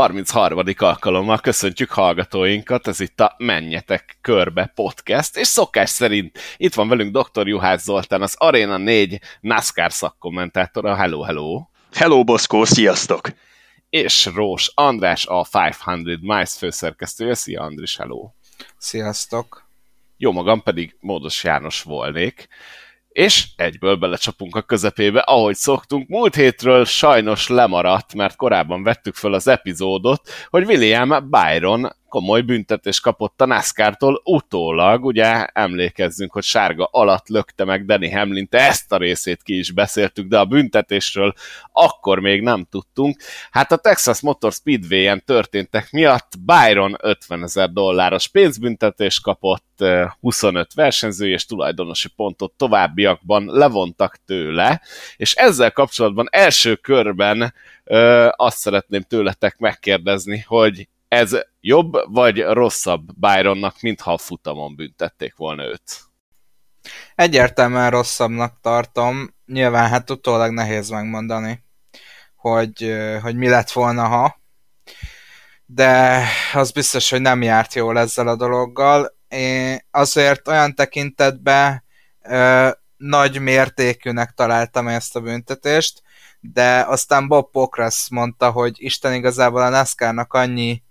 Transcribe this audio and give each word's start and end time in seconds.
33. 0.00 0.62
alkalommal 0.76 1.38
köszöntjük 1.38 1.90
hallgatóinkat, 1.90 2.86
ez 2.86 3.00
itt 3.00 3.20
a 3.20 3.34
Menjetek 3.38 4.18
Körbe 4.20 4.72
podcast, 4.74 5.36
és 5.36 5.46
szokás 5.46 5.90
szerint 5.90 6.38
itt 6.56 6.74
van 6.74 6.88
velünk 6.88 7.18
dr. 7.18 7.48
Juhász 7.48 7.82
Zoltán, 7.82 8.22
az 8.22 8.34
Arena 8.38 8.76
4 8.76 9.20
NASCAR 9.40 9.92
szakkommentátora. 9.92 10.94
Hello, 10.94 11.22
hello! 11.22 11.66
Hello, 11.92 12.24
Boszkó, 12.24 12.64
sziasztok! 12.64 13.28
És 13.90 14.26
Rós 14.34 14.72
András, 14.74 15.26
a 15.26 15.46
500 15.52 15.76
Miles 16.20 16.52
főszerkesztője. 16.52 17.34
Szia, 17.34 17.62
Andris, 17.62 17.96
hello! 17.96 18.30
Sziasztok! 18.76 19.68
Jó 20.16 20.32
magam 20.32 20.62
pedig 20.62 20.96
Módos 21.00 21.44
János 21.44 21.82
volnék 21.82 22.48
és 23.20 23.46
egyből 23.56 23.96
belecsapunk 23.96 24.56
a 24.56 24.62
közepébe, 24.62 25.20
ahogy 25.20 25.54
szoktunk. 25.54 26.08
Múlt 26.08 26.34
hétről 26.34 26.84
sajnos 26.84 27.48
lemaradt, 27.48 28.14
mert 28.14 28.36
korábban 28.36 28.82
vettük 28.82 29.14
föl 29.14 29.34
az 29.34 29.48
epizódot, 29.48 30.28
hogy 30.48 30.64
William 30.64 31.30
Byron 31.30 31.96
komoly 32.10 32.40
büntetés 32.40 33.00
kapott 33.00 33.40
a 33.40 33.46
NASCAR-tól 33.46 34.20
utólag, 34.24 35.04
ugye 35.04 35.44
emlékezzünk, 35.44 36.32
hogy 36.32 36.42
sárga 36.42 36.88
alatt 36.92 37.28
lökte 37.28 37.64
meg 37.64 37.84
Danny 37.84 38.12
hamlin 38.12 38.48
ezt 38.50 38.92
a 38.92 38.96
részét 38.96 39.42
ki 39.42 39.58
is 39.58 39.72
beszéltük, 39.72 40.28
de 40.28 40.38
a 40.38 40.44
büntetésről 40.44 41.34
akkor 41.72 42.18
még 42.18 42.42
nem 42.42 42.66
tudtunk. 42.70 43.16
Hát 43.50 43.72
a 43.72 43.76
Texas 43.76 44.20
Motor 44.20 44.52
Speedway-en 44.52 45.22
történtek 45.24 45.90
miatt 45.90 46.32
Byron 46.40 46.96
50 47.00 47.42
ezer 47.42 47.70
dolláros 47.70 48.28
pénzbüntetés 48.28 49.20
kapott, 49.20 49.84
25 50.20 50.74
versenyző 50.74 51.28
és 51.28 51.46
tulajdonosi 51.46 52.08
pontot 52.08 52.52
továbbiakban 52.52 53.44
levontak 53.44 54.16
tőle, 54.26 54.82
és 55.16 55.34
ezzel 55.34 55.72
kapcsolatban 55.72 56.28
első 56.30 56.74
körben 56.74 57.54
ö, 57.84 58.28
azt 58.36 58.56
szeretném 58.56 59.02
tőletek 59.02 59.58
megkérdezni, 59.58 60.44
hogy 60.46 60.88
ez 61.10 61.36
jobb 61.60 61.92
vagy 62.12 62.42
rosszabb 62.42 63.18
Byronnak, 63.18 63.80
mintha 63.80 64.12
a 64.12 64.18
futamon 64.18 64.76
büntették 64.76 65.36
volna 65.36 65.64
őt? 65.64 66.00
Egyértelműen 67.14 67.90
rosszabbnak 67.90 68.60
tartom. 68.60 69.34
Nyilván 69.46 69.88
hát 69.88 70.10
utólag 70.10 70.52
nehéz 70.52 70.88
megmondani, 70.88 71.64
hogy, 72.36 72.94
hogy 73.22 73.36
mi 73.36 73.48
lett 73.48 73.70
volna, 73.70 74.06
ha. 74.06 74.40
De 75.66 76.22
az 76.52 76.70
biztos, 76.70 77.10
hogy 77.10 77.20
nem 77.20 77.42
járt 77.42 77.74
jól 77.74 77.98
ezzel 77.98 78.28
a 78.28 78.36
dologgal. 78.36 79.16
Én 79.28 79.78
azért 79.90 80.48
olyan 80.48 80.74
tekintetben 80.74 81.84
ö, 82.22 82.70
nagy 82.96 83.40
mértékűnek 83.40 84.30
találtam 84.30 84.88
ezt 84.88 85.16
a 85.16 85.20
büntetést, 85.20 86.02
de 86.40 86.80
aztán 86.80 87.28
Bob 87.28 87.50
Pokrasz 87.50 88.08
mondta, 88.08 88.50
hogy 88.50 88.74
Isten 88.76 89.14
igazából 89.14 89.62
a 89.62 89.68
NASCAR-nak 89.68 90.32
annyi 90.32 90.82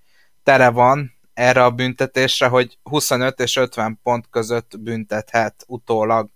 tere 0.44 0.70
van 0.70 1.14
erre 1.34 1.64
a 1.64 1.72
büntetésre, 1.72 2.48
hogy 2.48 2.78
25 2.84 3.40
és 3.40 3.56
50 3.56 4.00
pont 4.04 4.30
között 4.30 4.80
büntethet 4.80 5.64
utólag 5.68 6.30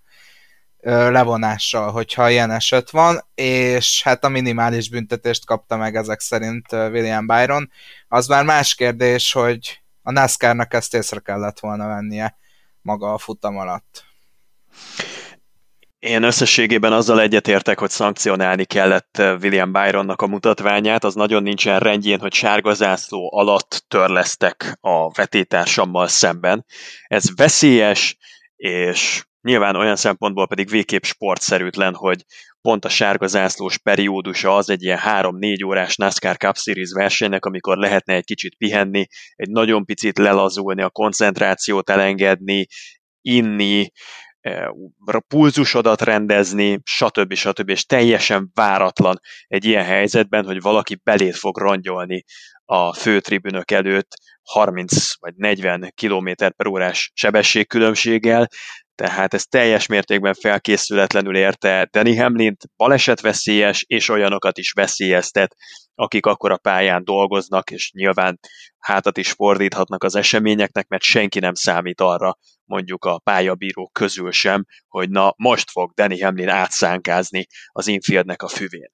levonással, 0.86 1.92
hogyha 1.92 2.30
ilyen 2.30 2.52
eset 2.52 2.90
van, 2.90 3.26
és 3.36 4.04
hát 4.04 4.24
a 4.24 4.30
minimális 4.30 4.90
büntetést 4.90 5.46
kapta 5.46 5.78
meg 5.78 5.96
ezek 5.96 6.20
szerint 6.20 6.72
William 6.72 7.28
Byron. 7.28 7.72
Az 8.08 8.28
már 8.28 8.46
más 8.46 8.76
kérdés, 8.76 9.31
hogy 9.31 9.81
a 10.02 10.12
NASCAR-nak 10.12 10.74
ezt 10.74 10.94
észre 10.94 11.20
kellett 11.20 11.59
volna 11.59 11.88
vennie 11.88 12.38
maga 12.81 13.14
a 13.14 13.18
futam 13.18 13.58
alatt. 13.58 14.04
Én 16.03 16.24
összességében 16.24 16.94
azzal 16.94 17.22
egyetértek, 17.22 17.80
hogy 17.80 17.90
szankcionálni 17.90 18.66
kellett 18.66 19.18
eh, 19.18 19.38
William 19.41 19.72
Byronnak 19.72 20.22
a 20.22 20.28
mutatványát, 20.28 21.03
az 21.03 21.16
nagyon 21.16 21.44
nincsen 21.44 21.80
rendjén, 21.80 22.19
hogy 22.19 22.34
sárga 22.34 22.74
zászló 22.74 23.30
alatt 23.34 23.86
törlesztek 23.88 24.78
a 24.81 25.12
vetétársammal 25.12 26.08
szemben. 26.08 26.66
Ez 27.08 27.36
veszélyes, 27.36 28.18
és 28.56 29.24
nyilván 29.42 29.75
olyan 29.75 29.96
szempontból 29.96 30.47
pedig 30.47 30.69
végképp 30.69 31.03
sportszerűtlen, 31.03 31.94
hogy 31.94 32.24
pont 32.62 32.86
a 32.86 32.90
sárga 32.90 33.28
zászlós 33.28 33.78
periódusa 33.78 34.56
az 34.56 34.69
egy 34.69 34.84
ilyen 34.84 35.00
3-4 35.06 35.66
órás 35.66 35.96
NASCAR 35.96 36.38
Cup 36.38 36.58
Series 36.58 36.92
versenynek, 36.92 37.46
amikor 37.46 37.78
lehetne 37.78 38.13
egy 38.13 38.25
kicsit 38.25 38.56
pihenni, 38.58 39.06
egy 39.36 39.50
nagyon 39.50 39.86
picit 39.86 40.18
lelazulni, 40.18 40.81
a 40.81 40.90
koncentrációt 40.90 41.90
elengedni, 41.90 42.68
inni, 43.22 43.92
pulzusodat 45.28 46.02
rendezni, 46.02 46.80
stb. 46.84 47.34
stb. 47.34 47.70
És 47.70 47.86
teljesen 47.86 48.52
váratlan 48.54 49.20
egy 49.48 49.66
ilyen 49.66 49.84
helyzetben, 49.84 50.46
hogy 50.46 50.62
valaki 50.62 51.00
belét 51.04 51.36
fog 51.36 51.58
rongyolni 51.58 52.24
a 52.66 52.94
főtribünök 52.94 53.72
előtt 53.72 54.08
30 54.44 55.20
vagy 55.20 55.34
40 55.36 55.94
km 56.02 56.30
per 56.56 56.68
órás 56.68 57.12
sebességkülönbséggel, 57.14 58.48
tehát 58.96 59.34
ez 59.34 59.44
teljes 59.44 59.86
mértékben 59.86 60.34
felkészületlenül 60.34 61.36
érte 61.36 61.88
Danny 61.92 62.20
Hamlint, 62.20 62.64
balesetveszélyes, 62.78 63.84
és 63.88 64.09
olyanokat 64.09 64.58
is 64.58 64.72
veszélyeztet, 64.72 65.56
akik 65.96 66.26
akkor 66.26 66.52
a 66.52 66.58
pályán 66.58 67.04
dolgoznak, 67.04 67.72
és 67.72 67.92
nyilván 67.92 68.40
hátat 68.78 69.18
is 69.18 69.31
fordíthatnak 69.31 70.04
az 70.04 70.16
eseményeknek, 70.16 70.88
mert 70.88 71.04
senki 71.04 71.40
nem 71.40 71.54
számít 71.54 72.02
arra, 72.02 72.38
mondjuk 72.66 73.06
a 73.06 73.20
pályabírók 73.20 73.94
közül 73.94 74.31
sem, 74.31 74.66
hogy 74.88 75.10
na 75.10 75.34
most 75.38 75.72
fog 75.72 75.92
Danny 75.94 76.24
Hamlin 76.24 76.50
átszánkázni 76.50 77.48
az 77.72 77.88
infieldnek 77.88 78.42
a 78.42 78.48
füvén. 78.48 78.92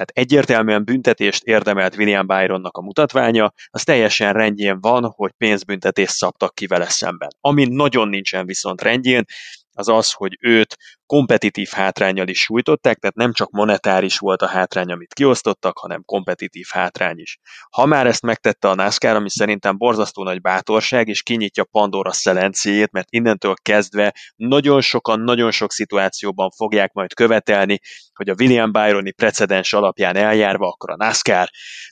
Tehát 0.00 0.28
egyértelműen 0.28 0.84
büntetést 0.84 1.44
érdemelt 1.44 1.96
William 1.96 2.26
Byronnak 2.26 2.76
a 2.76 2.82
mutatványa, 2.82 3.52
az 3.66 3.84
teljesen 3.84 4.32
rendjén 4.32 4.80
van, 4.80 5.04
hogy 5.04 5.30
pénzbüntetést 5.36 6.12
szabtak 6.12 6.54
ki 6.54 6.66
vele 6.66 6.88
szemben. 6.88 7.28
Ami 7.40 7.64
nagyon 7.64 8.08
nincsen 8.08 8.46
viszont 8.46 8.82
rendjén, 8.82 9.24
az 9.72 9.88
az, 9.88 10.12
hogy 10.12 10.36
őt 10.40 10.76
kompetitív 11.10 11.68
hátrányjal 11.72 12.28
is 12.28 12.40
sújtották, 12.40 12.98
tehát 12.98 13.16
nem 13.16 13.32
csak 13.32 13.50
monetáris 13.50 14.18
volt 14.18 14.42
a 14.42 14.46
hátrány, 14.46 14.92
amit 14.92 15.14
kiosztottak, 15.14 15.78
hanem 15.78 16.02
kompetitív 16.04 16.66
hátrány 16.70 17.18
is. 17.18 17.38
Ha 17.70 17.86
már 17.86 18.06
ezt 18.06 18.22
megtette 18.22 18.68
a 18.68 18.74
NASCAR, 18.74 19.16
ami 19.16 19.30
szerintem 19.30 19.76
borzasztó 19.76 20.22
nagy 20.22 20.40
bátorság, 20.40 21.08
és 21.08 21.22
kinyitja 21.22 21.64
Pandora 21.64 22.12
szelencéjét, 22.12 22.92
mert 22.92 23.06
innentől 23.10 23.54
kezdve 23.62 24.14
nagyon 24.36 24.80
sokan, 24.80 25.20
nagyon 25.20 25.50
sok 25.50 25.72
szituációban 25.72 26.50
fogják 26.50 26.92
majd 26.92 27.14
követelni, 27.14 27.78
hogy 28.14 28.28
a 28.28 28.34
William 28.38 28.72
Byroni 28.72 29.12
precedens 29.12 29.72
alapján 29.72 30.16
eljárva, 30.16 30.66
akkor 30.66 30.90
a 30.90 30.96
NASCAR 30.96 31.48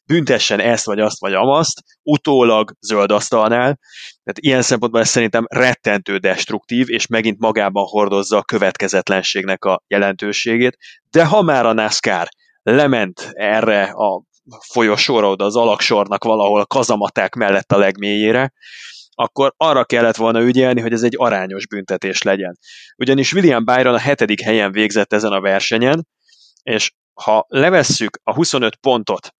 büntessen 0.06 0.60
ezt 0.60 0.84
vagy 0.84 1.00
azt 1.00 1.20
vagy 1.20 1.34
amazt, 1.34 1.82
utólag 2.02 2.72
zöld 2.80 3.10
asztalnál, 3.10 3.78
tehát 4.28 4.38
ilyen 4.40 4.62
szempontból 4.62 5.00
ez 5.00 5.08
szerintem 5.08 5.46
rettentő 5.48 6.16
destruktív, 6.16 6.90
és 6.90 7.06
megint 7.06 7.38
magában 7.38 7.84
hordozza 7.84 8.36
a 8.36 8.42
következetlenségnek 9.08 9.64
a 9.64 9.82
jelentőségét, 9.86 10.78
de 11.10 11.24
ha 11.24 11.42
már 11.42 11.66
a 11.66 11.72
NASCAR 11.72 12.28
lement 12.62 13.30
erre 13.32 13.82
a 13.82 14.22
folyosóra, 14.72 15.28
oda 15.28 15.44
az 15.44 15.56
alaksornak 15.56 16.24
valahol 16.24 16.60
a 16.60 16.66
kazamaták 16.66 17.34
mellett 17.34 17.72
a 17.72 17.78
legmélyére, 17.78 18.52
akkor 19.14 19.52
arra 19.56 19.84
kellett 19.84 20.16
volna 20.16 20.42
ügyelni, 20.42 20.80
hogy 20.80 20.92
ez 20.92 21.02
egy 21.02 21.14
arányos 21.16 21.66
büntetés 21.66 22.22
legyen. 22.22 22.58
Ugyanis 22.96 23.32
William 23.32 23.64
Byron 23.64 23.94
a 23.94 23.98
hetedik 23.98 24.40
helyen 24.40 24.72
végzett 24.72 25.12
ezen 25.12 25.32
a 25.32 25.40
versenyen, 25.40 26.06
és 26.62 26.92
ha 27.14 27.44
levesszük 27.48 28.18
a 28.22 28.34
25 28.34 28.76
pontot, 28.76 29.34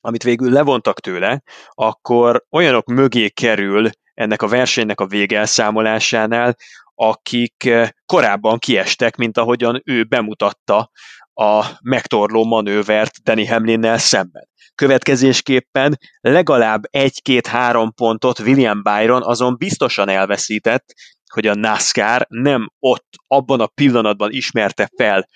amit 0.00 0.22
végül 0.22 0.52
levontak 0.52 1.00
tőle, 1.00 1.42
akkor 1.68 2.44
olyanok 2.50 2.86
mögé 2.86 3.28
kerül 3.28 3.90
ennek 4.20 4.42
a 4.42 4.48
versenynek 4.48 5.00
a 5.00 5.06
végelszámolásánál, 5.06 6.56
akik 6.94 7.64
eh, 7.64 7.88
korábban 8.06 8.58
kiestek, 8.58 9.16
mint 9.16 9.38
ahogyan 9.38 9.82
ő 9.84 10.04
bemutatta 10.04 10.90
a 11.34 11.64
megtorló 11.82 12.44
manővert 12.44 13.22
Danny 13.22 13.48
Hamlinnel 13.48 13.98
szemben. 13.98 14.48
Következésképpen 14.74 15.98
legalább 16.20 16.82
egy-két-három 16.90 17.92
pontot 17.94 18.38
William 18.38 18.82
Byron 18.82 19.22
azon 19.22 19.56
biztosan 19.58 20.08
elveszített, 20.08 20.84
hogy 21.32 21.46
a 21.46 21.54
NASCAR 21.54 22.26
nem 22.28 22.70
ott, 22.78 23.08
abban 23.26 23.60
a 23.60 23.66
pillanatban 23.66 24.32
ismerte 24.32 24.90
fel 24.96 25.28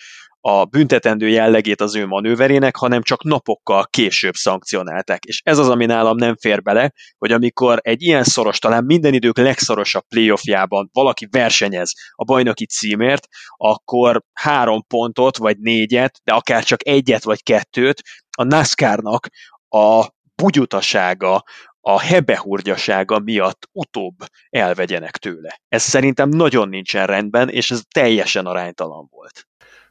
a 0.47 0.65
büntetendő 0.65 1.29
jellegét 1.29 1.81
az 1.81 1.97
ő 1.97 2.07
manőverének, 2.07 2.77
hanem 2.77 3.03
csak 3.03 3.23
napokkal 3.23 3.87
később 3.87 4.35
szankcionálták. 4.35 5.25
És 5.25 5.41
ez 5.45 5.59
az, 5.59 5.69
ami 5.69 5.87
nálam 5.87 6.17
nem 6.17 6.37
fér 6.37 6.63
bele, 6.63 6.93
hogy 7.19 7.33
amikor 7.33 7.79
egy 7.83 8.03
ilyen 8.03 8.25
szoros, 8.25 8.59
talán 8.59 8.85
minden 8.85 9.15
idők 9.15 9.37
legszorosabb 9.37 10.05
playoffjában 10.09 10.91
valaki 10.93 11.29
versenyez 11.31 11.93
a 12.15 12.25
bajnoki 12.25 12.67
címért, 12.67 13.27
akkor 13.57 14.23
három 14.33 14.87
pontot, 14.87 15.37
vagy 15.37 15.59
négyet, 15.59 16.21
de 16.25 16.33
akár 16.33 16.65
csak 16.65 16.87
egyet, 16.87 17.25
vagy 17.25 17.43
kettőt 17.43 18.03
a 18.37 18.43
NASCAR-nak 18.43 19.29
a 19.69 20.07
bugyutasága, 20.35 21.45
a 21.81 22.01
hebehurgyasága 22.01 23.19
miatt 23.19 23.69
utóbb 23.73 24.15
elvegyenek 24.51 25.17
tőle. 25.17 25.61
Ez 25.69 25.83
szerintem 25.83 26.29
nagyon 26.29 26.69
nincsen 26.69 27.07
rendben, 27.07 27.49
és 27.49 27.71
ez 27.71 27.83
teljesen 27.91 28.47
aránytalan 28.47 29.07
volt 29.11 29.47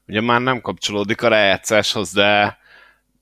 ugye 0.08 0.22
már 0.22 0.42
nem 0.42 0.62
kapcsolódik 0.62 1.22
a 1.22 1.28
rájátszáshoz, 1.28 2.12
de 2.12 2.58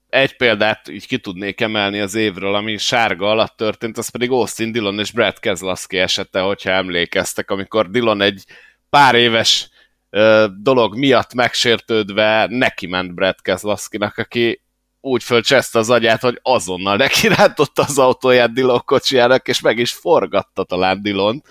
egy 0.10 0.36
példát 0.36 0.88
így 0.88 1.07
ki 1.07 1.18
tudnék 1.18 1.62
emelni 1.62 2.00
az 2.00 2.16
évről, 2.16 2.56
ami 2.56 2.78
sárga 2.78 3.30
alatt 3.30 3.57
történt, 3.57 3.98
az 3.98 4.10
pedig 4.10 4.31
Austin 4.31 4.72
Dillon 4.72 5.00
és 5.00 5.12
Brad 5.12 5.39
Keselowski 5.39 5.98
esete, 5.98 6.39
hogyha 6.39 6.69
emlékeztek, 6.69 7.51
amikor 7.51 7.89
Dillon 7.89 8.22
egy 8.22 8.44
pár 8.89 9.16
éves 9.16 9.69
ö, 10.10 10.45
dolog 10.57 10.98
miatt 10.98 11.33
megsértődve 11.33 12.48
neki 12.50 12.88
ment 12.88 13.13
Brad 13.13 13.42
Keselowski-nak, 13.42 14.18
aki 14.18 14.62
úgy 15.01 15.24
fölcseszte 15.24 15.80
az 15.80 15.89
agyát, 15.89 16.22
hogy 16.22 16.39
azonnal 16.42 16.95
neki 16.95 17.28
rántotta 17.28 17.81
az 17.81 17.98
autóját 17.98 18.54
Dillon 18.54 18.81
kocsijának, 18.86 19.48
és 19.48 19.62
meg 19.62 19.78
is 19.78 19.92
forgatta 19.92 20.63
talán 20.63 21.01
Dillon, 21.01 21.44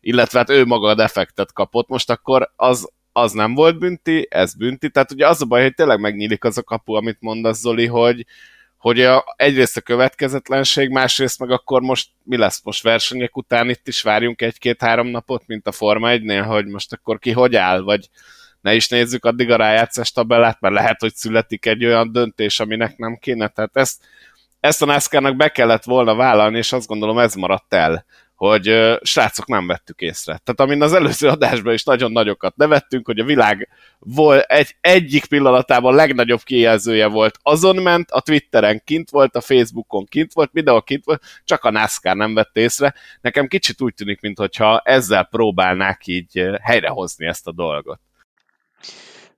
illetve 0.00 0.38
hát 0.38 0.50
ő 0.50 0.64
maga 0.64 0.88
a 0.88 0.94
defektet 0.94 1.52
kapott. 1.52 1.88
Most 1.88 2.10
akkor 2.10 2.52
az 2.56 2.92
az 3.12 3.32
nem 3.32 3.54
volt 3.54 3.78
bünti, 3.78 4.26
ez 4.30 4.54
bünti. 4.54 4.90
Tehát 4.90 5.12
ugye 5.12 5.28
az 5.28 5.42
a 5.42 5.44
baj, 5.44 5.62
hogy 5.62 5.74
tényleg 5.74 6.00
megnyílik 6.00 6.44
az 6.44 6.58
a 6.58 6.62
kapu, 6.62 6.92
amit 6.92 7.20
mondasz 7.20 7.58
Zoli, 7.58 7.86
hogy, 7.86 8.26
hogy 8.76 9.00
a, 9.00 9.24
egyrészt 9.36 9.76
a 9.76 9.80
következetlenség, 9.80 10.88
másrészt 10.90 11.38
meg 11.38 11.50
akkor 11.50 11.80
most 11.80 12.08
mi 12.22 12.36
lesz 12.36 12.62
most 12.64 12.82
versenyek 12.82 13.36
után 13.36 13.68
itt 13.68 13.88
is 13.88 14.02
várjunk 14.02 14.42
egy-két-három 14.42 15.06
napot, 15.06 15.46
mint 15.46 15.66
a 15.66 15.72
Forma 15.72 16.08
1-nél, 16.10 16.44
hogy 16.46 16.66
most 16.66 16.92
akkor 16.92 17.18
ki 17.18 17.30
hogy 17.30 17.56
áll, 17.56 17.80
vagy 17.80 18.08
ne 18.60 18.74
is 18.74 18.88
nézzük 18.88 19.24
addig 19.24 19.50
a 19.50 19.56
rájátszás 19.56 20.12
tabellát, 20.12 20.60
mert 20.60 20.74
lehet, 20.74 21.00
hogy 21.00 21.14
születik 21.14 21.66
egy 21.66 21.84
olyan 21.84 22.12
döntés, 22.12 22.60
aminek 22.60 22.96
nem 22.96 23.16
kéne. 23.16 23.48
Tehát 23.48 23.76
ezt, 23.76 24.04
ezt 24.60 24.82
a 24.82 24.86
NASCAR-nak 24.86 25.36
be 25.36 25.48
kellett 25.48 25.84
volna 25.84 26.14
vállalni, 26.14 26.56
és 26.56 26.72
azt 26.72 26.86
gondolom 26.86 27.18
ez 27.18 27.34
maradt 27.34 27.74
el 27.74 28.04
hogy 28.48 28.98
srácok 29.02 29.46
nem 29.46 29.66
vettük 29.66 30.00
észre. 30.00 30.40
Tehát 30.44 30.60
amin 30.60 30.82
az 30.82 30.92
előző 30.92 31.28
adásban 31.28 31.72
is 31.72 31.84
nagyon 31.84 32.12
nagyokat 32.12 32.56
nevettünk, 32.56 33.06
hogy 33.06 33.18
a 33.18 33.24
világ 33.24 33.68
volt 33.98 34.44
egy, 34.50 34.76
egyik 34.80 35.24
pillanatában 35.24 35.94
legnagyobb 35.94 36.42
kijelzője 36.42 37.06
volt, 37.06 37.38
azon 37.42 37.76
ment, 37.76 38.10
a 38.10 38.20
Twitteren 38.20 38.82
kint 38.84 39.10
volt, 39.10 39.36
a 39.36 39.40
Facebookon 39.40 40.04
kint 40.04 40.32
volt, 40.32 40.52
mindenhol 40.52 40.82
kint 40.82 41.04
volt, 41.04 41.22
csak 41.44 41.64
a 41.64 41.70
NASCAR 41.70 42.16
nem 42.16 42.34
vett 42.34 42.56
észre. 42.56 42.94
Nekem 43.20 43.46
kicsit 43.46 43.82
úgy 43.82 43.94
tűnik, 43.94 44.20
mintha 44.20 44.82
ezzel 44.84 45.24
próbálnák 45.24 46.06
így 46.06 46.50
helyrehozni 46.62 47.26
ezt 47.26 47.46
a 47.46 47.52
dolgot. 47.52 48.00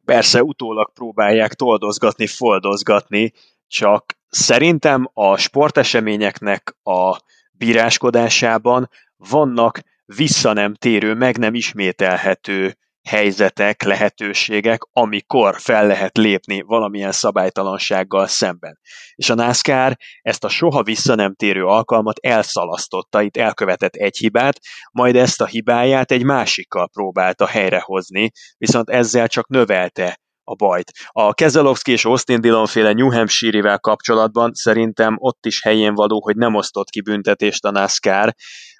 Persze 0.05 0.43
utólag 0.43 0.93
próbálják 0.93 1.55
toldozgatni, 1.55 2.27
foldozgatni, 2.27 3.33
csak 3.69 4.05
szerintem 4.29 5.11
a 5.13 5.37
sporteseményeknek 5.37 6.77
a 6.83 7.17
bíráskodásában 7.59 8.89
vannak 9.17 9.81
vissza 10.05 10.53
nem 10.53 10.75
térő, 10.75 11.15
meg 11.15 11.39
nem 11.39 11.55
ismételhető 11.55 12.77
helyzetek, 13.09 13.83
lehetőségek, 13.83 14.81
amikor 14.93 15.61
fel 15.61 15.87
lehet 15.87 16.17
lépni 16.17 16.61
valamilyen 16.61 17.13
szabálytalansággal 17.13 18.27
szemben. 18.27 18.79
És 19.15 19.31
a 19.31 19.35
NASCAR 19.35 19.97
ezt 20.23 20.45
a 20.45 20.49
soha 20.49 20.83
vissza 20.83 21.15
nem 21.15 21.35
térő 21.35 21.65
alkalmat 21.65 22.19
elszalasztotta, 22.19 23.23
itt 23.23 23.37
elkövetett 23.37 23.95
egy 23.95 24.17
hibát, 24.17 24.59
majd 24.93 25.17
ezt 25.17 25.41
a 25.41 25.47
hibáját 25.47 26.11
egy 26.11 26.25
másikkal 26.25 26.89
próbálta 26.89 27.47
helyrehozni, 27.47 28.31
viszont 28.59 28.91
ezzel 28.91 29.29
csak 29.29 29.49
növelte 29.49 30.19
a 30.45 30.55
bajt. 30.55 30.93
A 31.09 31.35
Kezelowski 31.35 31.93
és 31.93 32.05
Austin 32.05 32.41
Dillon 32.41 32.67
féle 32.67 32.93
New 32.93 33.13
Hampshire-vel 33.13 33.79
kapcsolatban 33.79 34.51
szerintem 34.55 35.17
ott 35.19 35.47
is 35.47 35.63
helyén 35.63 35.95
való, 35.95 36.23
hogy 36.23 36.37
nem 36.37 36.55
osztott 36.55 36.89
ki 36.89 37.01
büntetést 37.01 37.65
a 37.65 37.71
NASCAR, 37.71 38.35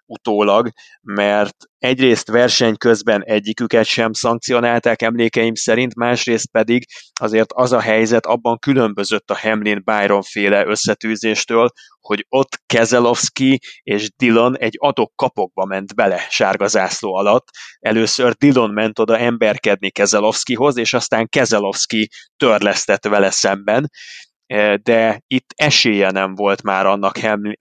utólag, 0.07 0.69
mert 1.03 1.57
egyrészt 1.79 2.29
verseny 2.29 2.77
közben 2.77 3.23
egyiküket 3.25 3.85
sem 3.85 4.13
szankcionálták 4.13 5.03
emlékeim 5.03 5.55
szerint, 5.55 5.95
másrészt 5.95 6.51
pedig 6.51 6.85
azért 7.21 7.53
az 7.53 7.73
a 7.73 7.81
helyzet 7.81 8.27
abban 8.27 8.59
különbözött 8.59 9.31
a 9.31 9.39
Hamlin-Byron 9.39 10.23
féle 10.23 10.67
összetűzéstől, 10.67 11.69
hogy 12.01 12.27
ott 12.29 12.61
Keselowski 12.67 13.59
és 13.83 14.11
Dillon 14.17 14.59
egy 14.59 14.75
adok 14.79 15.13
kapokba 15.17 15.65
ment 15.65 15.95
bele 15.95 16.27
sárga 16.29 16.67
zászló 16.67 17.15
alatt. 17.15 17.45
Először 17.79 18.33
Dillon 18.33 18.71
ment 18.71 18.99
oda 18.99 19.19
emberkedni 19.19 19.91
Keselowskihoz, 19.91 20.77
és 20.77 20.93
aztán 20.93 21.29
Keselowski 21.29 22.09
törlesztett 22.37 23.05
vele 23.05 23.31
szemben, 23.31 23.91
de 24.83 25.23
itt 25.27 25.53
esélye 25.57 26.11
nem 26.11 26.35
volt 26.35 26.63
már 26.63 26.87
annak 26.87 27.19
Hamlin, 27.19 27.57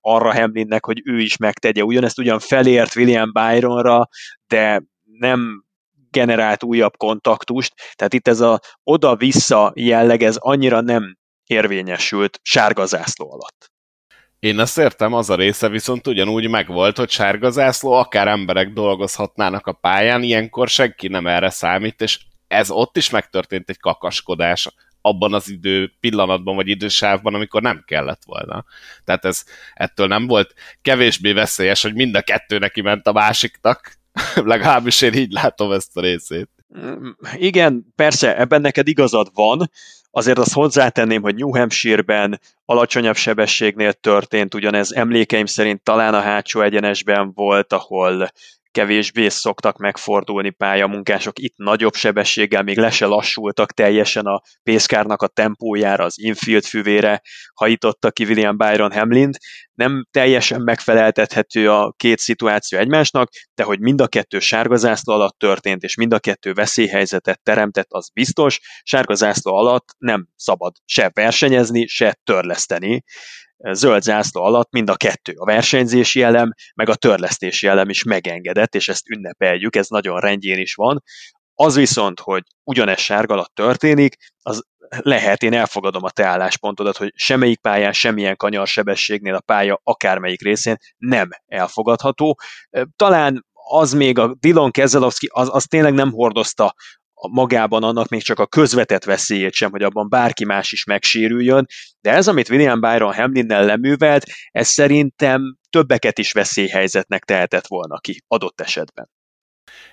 arra 0.00 0.34
Hamlinnek, 0.34 0.84
hogy 0.84 1.00
ő 1.04 1.20
is 1.20 1.36
megtegye. 1.36 1.82
Ugyanezt 1.84 2.18
ugyan 2.18 2.38
felért 2.38 2.96
William 2.96 3.32
Byronra, 3.32 4.08
de 4.46 4.82
nem 5.02 5.64
generált 6.10 6.62
újabb 6.62 6.96
kontaktust, 6.96 7.74
tehát 7.94 8.14
itt 8.14 8.28
ez 8.28 8.40
a 8.40 8.60
oda-vissza 8.82 9.72
jelleg, 9.74 10.22
ez 10.22 10.36
annyira 10.36 10.80
nem 10.80 11.16
érvényesült 11.46 12.40
sárga 12.42 12.86
zászló 12.86 13.32
alatt. 13.32 13.72
Én 14.38 14.60
ezt 14.60 14.78
értem, 14.78 15.12
az 15.12 15.30
a 15.30 15.34
része 15.34 15.68
viszont 15.68 16.06
ugyanúgy 16.06 16.48
megvolt, 16.48 16.96
hogy 16.96 17.10
sárga 17.10 17.50
zászló, 17.50 17.92
akár 17.92 18.28
emberek 18.28 18.72
dolgozhatnának 18.72 19.66
a 19.66 19.72
pályán, 19.72 20.22
ilyenkor 20.22 20.68
senki 20.68 21.08
nem 21.08 21.26
erre 21.26 21.50
számít, 21.50 22.00
és 22.00 22.20
ez 22.46 22.70
ott 22.70 22.96
is 22.96 23.10
megtörtént 23.10 23.70
egy 23.70 23.78
kakaskodás 23.78 24.68
abban 25.06 25.34
az 25.34 25.50
idő 25.50 25.92
pillanatban 26.00 26.56
vagy 26.56 26.68
idősávban, 26.68 27.34
amikor 27.34 27.62
nem 27.62 27.82
kellett 27.86 28.22
volna. 28.26 28.64
Tehát 29.04 29.24
ez 29.24 29.44
ettől 29.74 30.06
nem 30.06 30.26
volt 30.26 30.54
kevésbé 30.82 31.32
veszélyes, 31.32 31.82
hogy 31.82 31.94
mind 31.94 32.14
a 32.14 32.22
kettő 32.22 32.58
neki 32.58 32.80
ment 32.80 33.06
a 33.06 33.12
másiknak. 33.12 33.98
Legalábbis 34.34 35.02
én 35.02 35.12
így 35.12 35.32
látom 35.32 35.72
ezt 35.72 35.96
a 35.96 36.00
részét. 36.00 36.48
Igen, 37.36 37.92
persze, 37.96 38.38
ebben 38.38 38.60
neked 38.60 38.88
igazad 38.88 39.30
van, 39.34 39.70
azért 40.10 40.38
azt 40.38 40.52
hozzátenném, 40.52 41.22
hogy 41.22 41.34
New 41.34 41.56
Hampshire-ben 41.56 42.40
alacsonyabb 42.64 43.16
sebességnél 43.16 43.92
történt, 43.92 44.54
ugyanez 44.54 44.92
emlékeim 44.92 45.46
szerint 45.46 45.82
talán 45.82 46.14
a 46.14 46.20
hátsó 46.20 46.60
egyenesben 46.60 47.32
volt, 47.34 47.72
ahol 47.72 48.30
kevésbé 48.74 49.28
szoktak 49.28 49.76
megfordulni 49.76 50.50
pályamunkások, 50.50 51.38
itt 51.38 51.54
nagyobb 51.56 51.94
sebességgel 51.94 52.62
még 52.62 52.78
le 52.78 52.90
se 52.90 53.06
lassultak 53.06 53.72
teljesen 53.72 54.26
a 54.26 54.42
pészkárnak 54.62 55.22
a 55.22 55.26
tempójára, 55.26 56.04
az 56.04 56.14
infield 56.16 56.64
füvére 56.64 57.22
hajtotta 57.54 58.10
ki 58.10 58.24
William 58.24 58.56
Byron 58.56 58.92
Hamlin. 58.92 59.30
Nem 59.74 60.06
teljesen 60.10 60.60
megfeleltethető 60.60 61.70
a 61.70 61.94
két 61.96 62.18
szituáció 62.18 62.78
egymásnak, 62.78 63.28
de 63.54 63.62
hogy 63.62 63.80
mind 63.80 64.00
a 64.00 64.06
kettő 64.06 64.38
sárgazászló 64.38 65.14
alatt 65.14 65.38
történt, 65.38 65.82
és 65.82 65.96
mind 65.96 66.12
a 66.12 66.18
kettő 66.18 66.52
veszélyhelyzetet 66.52 67.42
teremtett, 67.42 67.88
az 67.88 68.10
biztos. 68.12 68.60
Sárgazászló 68.82 69.54
alatt 69.54 69.86
nem 69.98 70.26
szabad 70.36 70.72
se 70.84 71.10
versenyezni, 71.14 71.86
se 71.86 72.18
törleszteni 72.24 73.04
zöld 73.72 74.02
zászló 74.02 74.42
alatt 74.42 74.70
mind 74.70 74.90
a 74.90 74.96
kettő, 74.96 75.32
a 75.36 75.44
versenyzési 75.44 76.22
elem, 76.22 76.52
meg 76.74 76.88
a 76.88 76.94
törlesztési 76.94 77.66
elem 77.66 77.88
is 77.88 78.02
megengedett, 78.02 78.74
és 78.74 78.88
ezt 78.88 79.08
ünnepeljük, 79.08 79.76
ez 79.76 79.88
nagyon 79.88 80.20
rendjén 80.20 80.58
is 80.58 80.74
van. 80.74 81.02
Az 81.54 81.74
viszont, 81.74 82.20
hogy 82.20 82.42
ugyanez 82.64 82.98
sárga 82.98 83.34
alatt 83.34 83.54
történik, 83.54 84.16
az 84.42 84.62
lehet, 84.88 85.42
én 85.42 85.52
elfogadom 85.52 86.04
a 86.04 86.10
te 86.10 86.24
álláspontodat, 86.24 86.96
hogy 86.96 87.12
semmelyik 87.14 87.60
pályán, 87.60 87.92
semmilyen 87.92 88.36
kanyarsebességnél 88.36 89.34
a 89.34 89.40
pálya 89.40 89.80
akármelyik 89.82 90.42
részén 90.42 90.76
nem 90.96 91.28
elfogadható. 91.46 92.38
Talán 92.96 93.46
az 93.52 93.92
még 93.92 94.18
a 94.18 94.34
Dillon 94.38 94.70
Kezelowski, 94.70 95.28
az, 95.32 95.48
az 95.52 95.64
tényleg 95.64 95.94
nem 95.94 96.10
hordozta 96.10 96.74
magában 97.30 97.82
annak 97.82 98.08
még 98.08 98.22
csak 98.22 98.38
a 98.38 98.46
közvetett 98.46 99.04
veszélyét 99.04 99.52
sem, 99.52 99.70
hogy 99.70 99.82
abban 99.82 100.08
bárki 100.08 100.44
más 100.44 100.72
is 100.72 100.84
megsérüljön, 100.84 101.66
de 102.00 102.10
ez, 102.10 102.28
amit 102.28 102.50
William 102.50 102.80
Byron 102.80 103.14
Hamlinnel 103.14 103.64
leművelt, 103.64 104.24
ez 104.50 104.68
szerintem 104.68 105.56
többeket 105.70 106.18
is 106.18 106.32
veszélyhelyzetnek 106.32 107.24
tehetett 107.24 107.66
volna 107.66 107.98
ki 107.98 108.22
adott 108.26 108.60
esetben. 108.60 109.10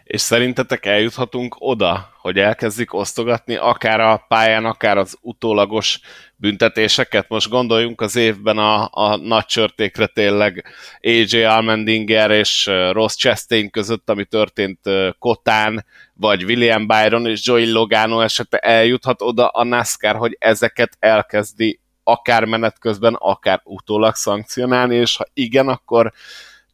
És 0.04 0.22
szerintetek 0.22 0.86
eljuthatunk 0.86 1.56
oda, 1.60 2.14
hogy 2.22 2.38
elkezdjük 2.38 2.94
osztogatni 2.94 3.56
akár 3.56 4.00
a 4.00 4.26
pályán, 4.28 4.66
akár 4.66 4.98
az 4.98 5.18
utólagos 5.22 6.00
büntetéseket? 6.36 7.30
Most 7.30 7.50
gondoljunk 7.50 8.02
az 8.02 8.16
évben 8.16 8.58
a, 8.58 8.90
a 8.92 9.16
nagy 9.16 9.46
csörtékre 9.46 10.06
tényleg 10.06 10.66
AJ 11.02 11.44
Almendinger 11.44 12.32
és 12.32 12.70
Ross 12.92 13.16
Chastain 13.16 13.70
között, 13.70 14.10
ami 14.10 14.26
történt 14.26 14.80
Kotán, 15.20 15.86
vagy 16.14 16.44
William 16.44 16.88
Byron 16.88 17.26
és 17.26 17.48
Joey 17.48 17.72
Logano 17.72 18.22
esete 18.22 18.58
eljuthat 18.58 19.22
oda 19.22 19.48
a 19.48 19.64
NASCAR, 19.64 20.16
hogy 20.16 20.36
ezeket 20.40 20.98
elkezdi 21.00 21.80
akár 22.04 22.46
menet 22.46 22.80
közben, 22.80 23.14
akár 23.14 23.62
utólag 23.64 24.16
szankcionálni, 24.16 24.96
és 24.96 25.16
ha 25.18 25.26
igen, 25.34 25.68
akkor 25.68 26.14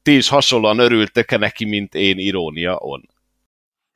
ti 0.07 0.15
is 0.15 0.27
hasonlóan 0.27 0.79
örültek-e 0.79 1.37
neki, 1.37 1.65
mint 1.65 1.95
én 1.95 2.17
irónia 2.17 2.75
on? 2.75 3.09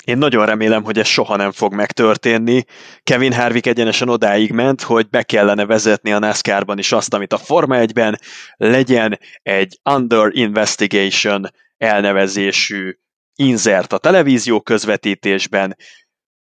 Én 0.06 0.18
nagyon 0.18 0.46
remélem, 0.46 0.84
hogy 0.84 1.00
ez 1.00 1.08
soha 1.08 1.36
nem 1.36 1.52
fog 1.52 1.74
megtörténni. 1.74 2.64
Kevin 3.04 3.34
Harvick 3.34 3.66
egyenesen 3.66 4.10
odáig 4.10 4.52
ment, 4.52 4.82
hogy 4.82 5.10
be 5.10 5.24
kellene 5.24 5.66
vezetni 5.66 6.12
a 6.12 6.20
NASCAR-ban 6.20 6.78
is 6.78 6.92
azt, 6.92 7.14
amit 7.14 7.34
a 7.34 7.38
Forma 7.38 7.76
1-ben 7.80 8.20
legyen 8.58 9.20
egy 9.42 9.80
Under 9.84 10.30
Investigation 10.32 11.50
elnevezésű 11.78 12.98
inzert 13.36 13.94
a 13.94 13.98
televízió 13.98 14.62
közvetítésben, 14.62 15.78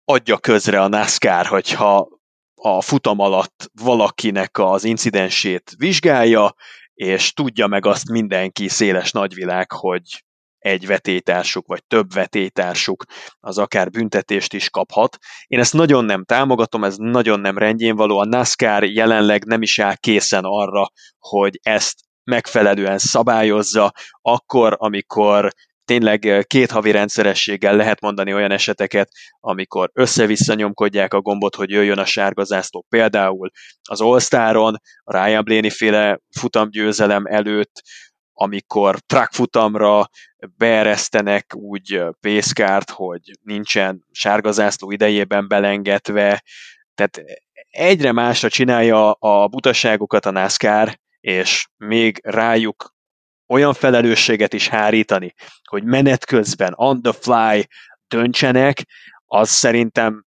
adja 0.04 0.38
közre 0.38 0.80
a 0.80 0.88
NASCAR, 0.88 1.46
hogyha 1.46 2.08
a 2.54 2.80
futam 2.80 3.18
alatt 3.18 3.70
valakinek 3.82 4.58
az 4.58 4.84
incidensét 4.84 5.74
vizsgálja, 5.78 6.54
és 6.94 7.32
tudja 7.32 7.66
meg 7.66 7.86
azt 7.86 8.10
mindenki 8.10 8.68
széles 8.68 9.12
nagyvilág, 9.12 9.72
hogy 9.72 10.02
egy 10.58 10.86
vetétársuk, 10.86 11.66
vagy 11.66 11.84
több 11.84 12.12
vetétársuk 12.12 13.04
az 13.40 13.58
akár 13.58 13.90
büntetést 13.90 14.52
is 14.52 14.70
kaphat. 14.70 15.18
Én 15.46 15.58
ezt 15.58 15.72
nagyon 15.72 16.04
nem 16.04 16.24
támogatom, 16.24 16.84
ez 16.84 16.96
nagyon 16.96 17.40
nem 17.40 17.58
rendjén 17.58 17.96
való. 17.96 18.18
A 18.18 18.24
NASCAR 18.24 18.84
jelenleg 18.84 19.44
nem 19.44 19.62
is 19.62 19.78
áll 19.78 19.96
készen 19.96 20.44
arra, 20.44 20.90
hogy 21.18 21.58
ezt 21.62 21.94
megfelelően 22.24 22.98
szabályozza, 22.98 23.92
akkor, 24.20 24.74
amikor 24.78 25.52
tényleg 25.84 26.44
két 26.46 26.70
havi 26.70 26.90
rendszerességgel 26.90 27.76
lehet 27.76 28.00
mondani 28.00 28.34
olyan 28.34 28.50
eseteket, 28.50 29.10
amikor 29.40 29.90
össze-vissza 29.92 30.54
nyomkodják 30.54 31.14
a 31.14 31.20
gombot, 31.20 31.54
hogy 31.54 31.70
jöjjön 31.70 31.98
a 31.98 32.04
sárga 32.04 32.44
zászló. 32.44 32.86
Például 32.88 33.50
az 33.82 34.00
All-Staron, 34.00 34.76
a 35.02 35.24
Ryan 35.24 35.44
Blaney 35.44 35.70
féle 35.70 36.20
futamgyőzelem 36.38 37.26
előtt, 37.26 37.82
amikor 38.32 38.98
track 39.06 39.32
futamra 39.32 40.08
beeresztenek 40.56 41.54
úgy 41.54 42.02
pészkárt, 42.20 42.90
hogy 42.90 43.20
nincsen 43.42 44.06
sárga 44.10 44.50
zászló 44.50 44.90
idejében 44.90 45.48
belengedve, 45.48 46.42
tehát 46.94 47.22
egyre 47.70 48.12
másra 48.12 48.48
csinálja 48.48 49.12
a 49.12 49.48
butaságokat 49.48 50.26
a 50.26 50.30
NASCAR, 50.30 50.98
és 51.20 51.66
még 51.76 52.20
rájuk 52.22 52.91
olyan 53.52 53.74
felelősséget 53.74 54.52
is 54.52 54.68
hárítani, 54.68 55.34
hogy 55.68 55.84
menet 55.84 56.24
közben, 56.24 56.72
on 56.76 57.02
the 57.02 57.12
fly 57.12 57.66
döntsenek, 58.08 58.84
az 59.26 59.50
szerintem 59.50 60.24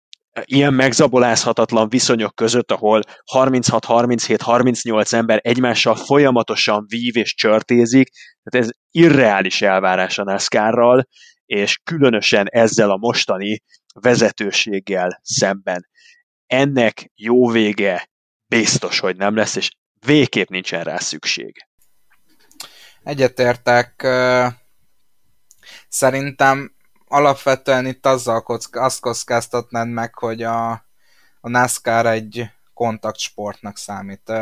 ilyen 0.45 0.75
megzabolázhatatlan 0.75 1.89
viszonyok 1.89 2.35
között, 2.35 2.71
ahol 2.71 3.03
36, 3.25 3.85
37, 3.85 4.43
38 4.43 5.13
ember 5.13 5.41
egymással 5.43 5.97
folyamatosan 5.97 6.85
vív 6.89 7.17
és 7.17 7.35
csörtézik, 7.35 8.09
tehát 8.43 8.67
ez 8.67 8.73
irreális 8.91 9.63
elvárás 9.63 10.19
a 10.19 10.25
NASCAR-ral, 10.25 11.09
és 11.47 11.79
különösen 11.85 12.47
ezzel 12.51 12.91
a 12.91 12.97
mostani 12.97 13.63
vezetőséggel 14.01 15.21
szemben. 15.23 15.89
Ennek 16.47 17.11
jó 17.15 17.51
vége 17.51 18.09
biztos, 18.47 18.99
hogy 18.99 19.17
nem 19.17 19.37
lesz, 19.37 19.57
és 19.57 19.71
végképp 20.07 20.49
nincsen 20.49 20.85
rá 20.85 20.97
szükség. 20.97 21.68
Egyetértek. 23.09 24.07
Szerintem 25.89 26.73
alapvetően 27.07 27.87
itt 27.87 28.07
azzal 28.07 28.43
kocka, 28.43 28.83
azt 28.83 29.01
kockáztatnád 29.01 29.89
meg, 29.89 30.15
hogy 30.15 30.43
a, 30.43 30.71
a 31.41 31.49
NASCAR 31.49 32.07
egy 32.07 32.51
kontaktsportnak 32.75 33.79
számít. 33.79 34.33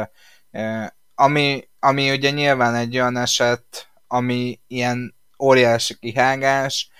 Ami, 1.15 1.69
ami 1.81 2.11
ugye 2.11 2.31
nyilván 2.31 2.75
egy 2.75 2.95
olyan 2.95 3.17
eset, 3.17 3.91
ami 4.07 4.61
ilyen 4.67 5.15
óriási 5.39 5.99
kihágás, 5.99 6.91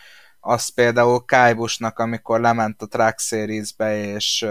az 0.41 0.69
például 0.69 1.25
Kájbusnak, 1.25 1.99
amikor 1.99 2.41
lement 2.41 2.83
a 2.83 2.87
Track 2.87 3.19
Series-be, 3.21 3.97
és, 3.97 4.47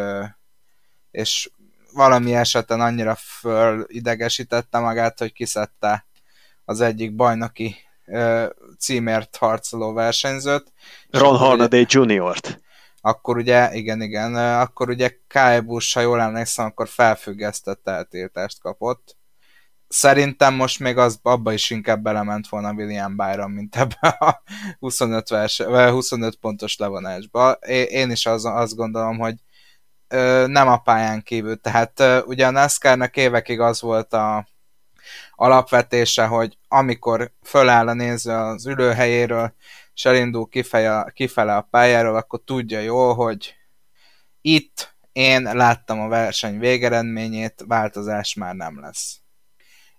és 1.11 1.49
valami 1.93 2.35
eseten 2.35 2.81
annyira 2.81 3.15
fölidegesítette 3.15 4.79
magát, 4.79 5.19
hogy 5.19 5.33
kiszedte 5.33 6.05
az 6.65 6.81
egyik 6.81 7.15
bajnoki 7.15 7.75
címért 8.79 9.35
harcoló 9.35 9.93
versenyzőt. 9.93 10.73
Ron 11.09 11.37
Hornaday 11.37 11.85
Jr.-t. 11.89 12.63
Akkor 13.01 13.37
ugye, 13.37 13.73
igen, 13.73 14.01
igen, 14.01 14.35
akkor 14.35 14.89
ugye 14.89 15.09
Kyle 15.27 15.61
Busch, 15.61 15.93
ha 15.93 16.01
jól 16.01 16.21
emlékszem, 16.21 16.65
akkor 16.65 16.87
felfüggesztett 16.87 17.87
eltiltást 17.87 18.59
kapott. 18.59 19.17
Szerintem 19.87 20.53
most 20.53 20.79
még 20.79 20.97
az, 20.97 21.19
abba 21.21 21.53
is 21.53 21.69
inkább 21.69 22.01
belement 22.01 22.47
volna 22.47 22.73
William 22.73 23.15
Byron, 23.15 23.51
mint 23.51 23.75
ebbe 23.75 24.07
a 24.07 24.43
25, 24.79 25.29
vers, 25.29 25.61
25 25.61 26.35
pontos 26.35 26.77
levonásba. 26.77 27.51
Én 27.89 28.11
is 28.11 28.25
az, 28.25 28.45
azt 28.45 28.75
gondolom, 28.75 29.17
hogy 29.17 29.35
nem 30.47 30.67
a 30.67 30.77
pályán 30.77 31.21
kívül. 31.21 31.61
Tehát 31.61 32.03
ugye 32.25 32.47
a 32.47 32.51
NASCAR-nak 32.51 33.17
évekig 33.17 33.59
az 33.59 33.81
volt 33.81 34.13
a, 34.13 34.47
alapvetése, 35.35 36.25
hogy 36.25 36.57
amikor 36.67 37.31
föláll 37.43 37.87
a 37.87 37.93
néző 37.93 38.31
az 38.31 38.65
ülőhelyéről, 38.65 39.53
és 39.93 40.05
elindul 40.05 40.47
kifele, 40.49 41.11
kifele 41.13 41.55
a 41.55 41.61
pályáról, 41.61 42.15
akkor 42.15 42.41
tudja 42.45 42.79
jól, 42.79 43.13
hogy 43.13 43.55
itt 44.41 44.95
én 45.11 45.41
láttam 45.41 45.99
a 45.99 46.07
verseny 46.07 46.59
végeredményét, 46.59 47.63
változás 47.67 48.33
már 48.33 48.55
nem 48.55 48.79
lesz. 48.79 49.19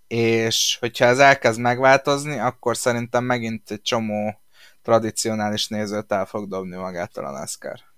És 0.06 0.76
hogyha 0.80 1.04
ez 1.04 1.18
elkezd 1.18 1.60
megváltozni, 1.60 2.38
akkor 2.38 2.76
szerintem 2.76 3.24
megint 3.24 3.70
egy 3.70 3.82
csomó 3.82 4.40
tradicionális 4.82 5.68
nézőt 5.68 6.12
el 6.12 6.26
fog 6.26 6.48
dobni 6.48 6.76
magától 6.76 7.24
a 7.24 7.30
NASCAR 7.30 7.95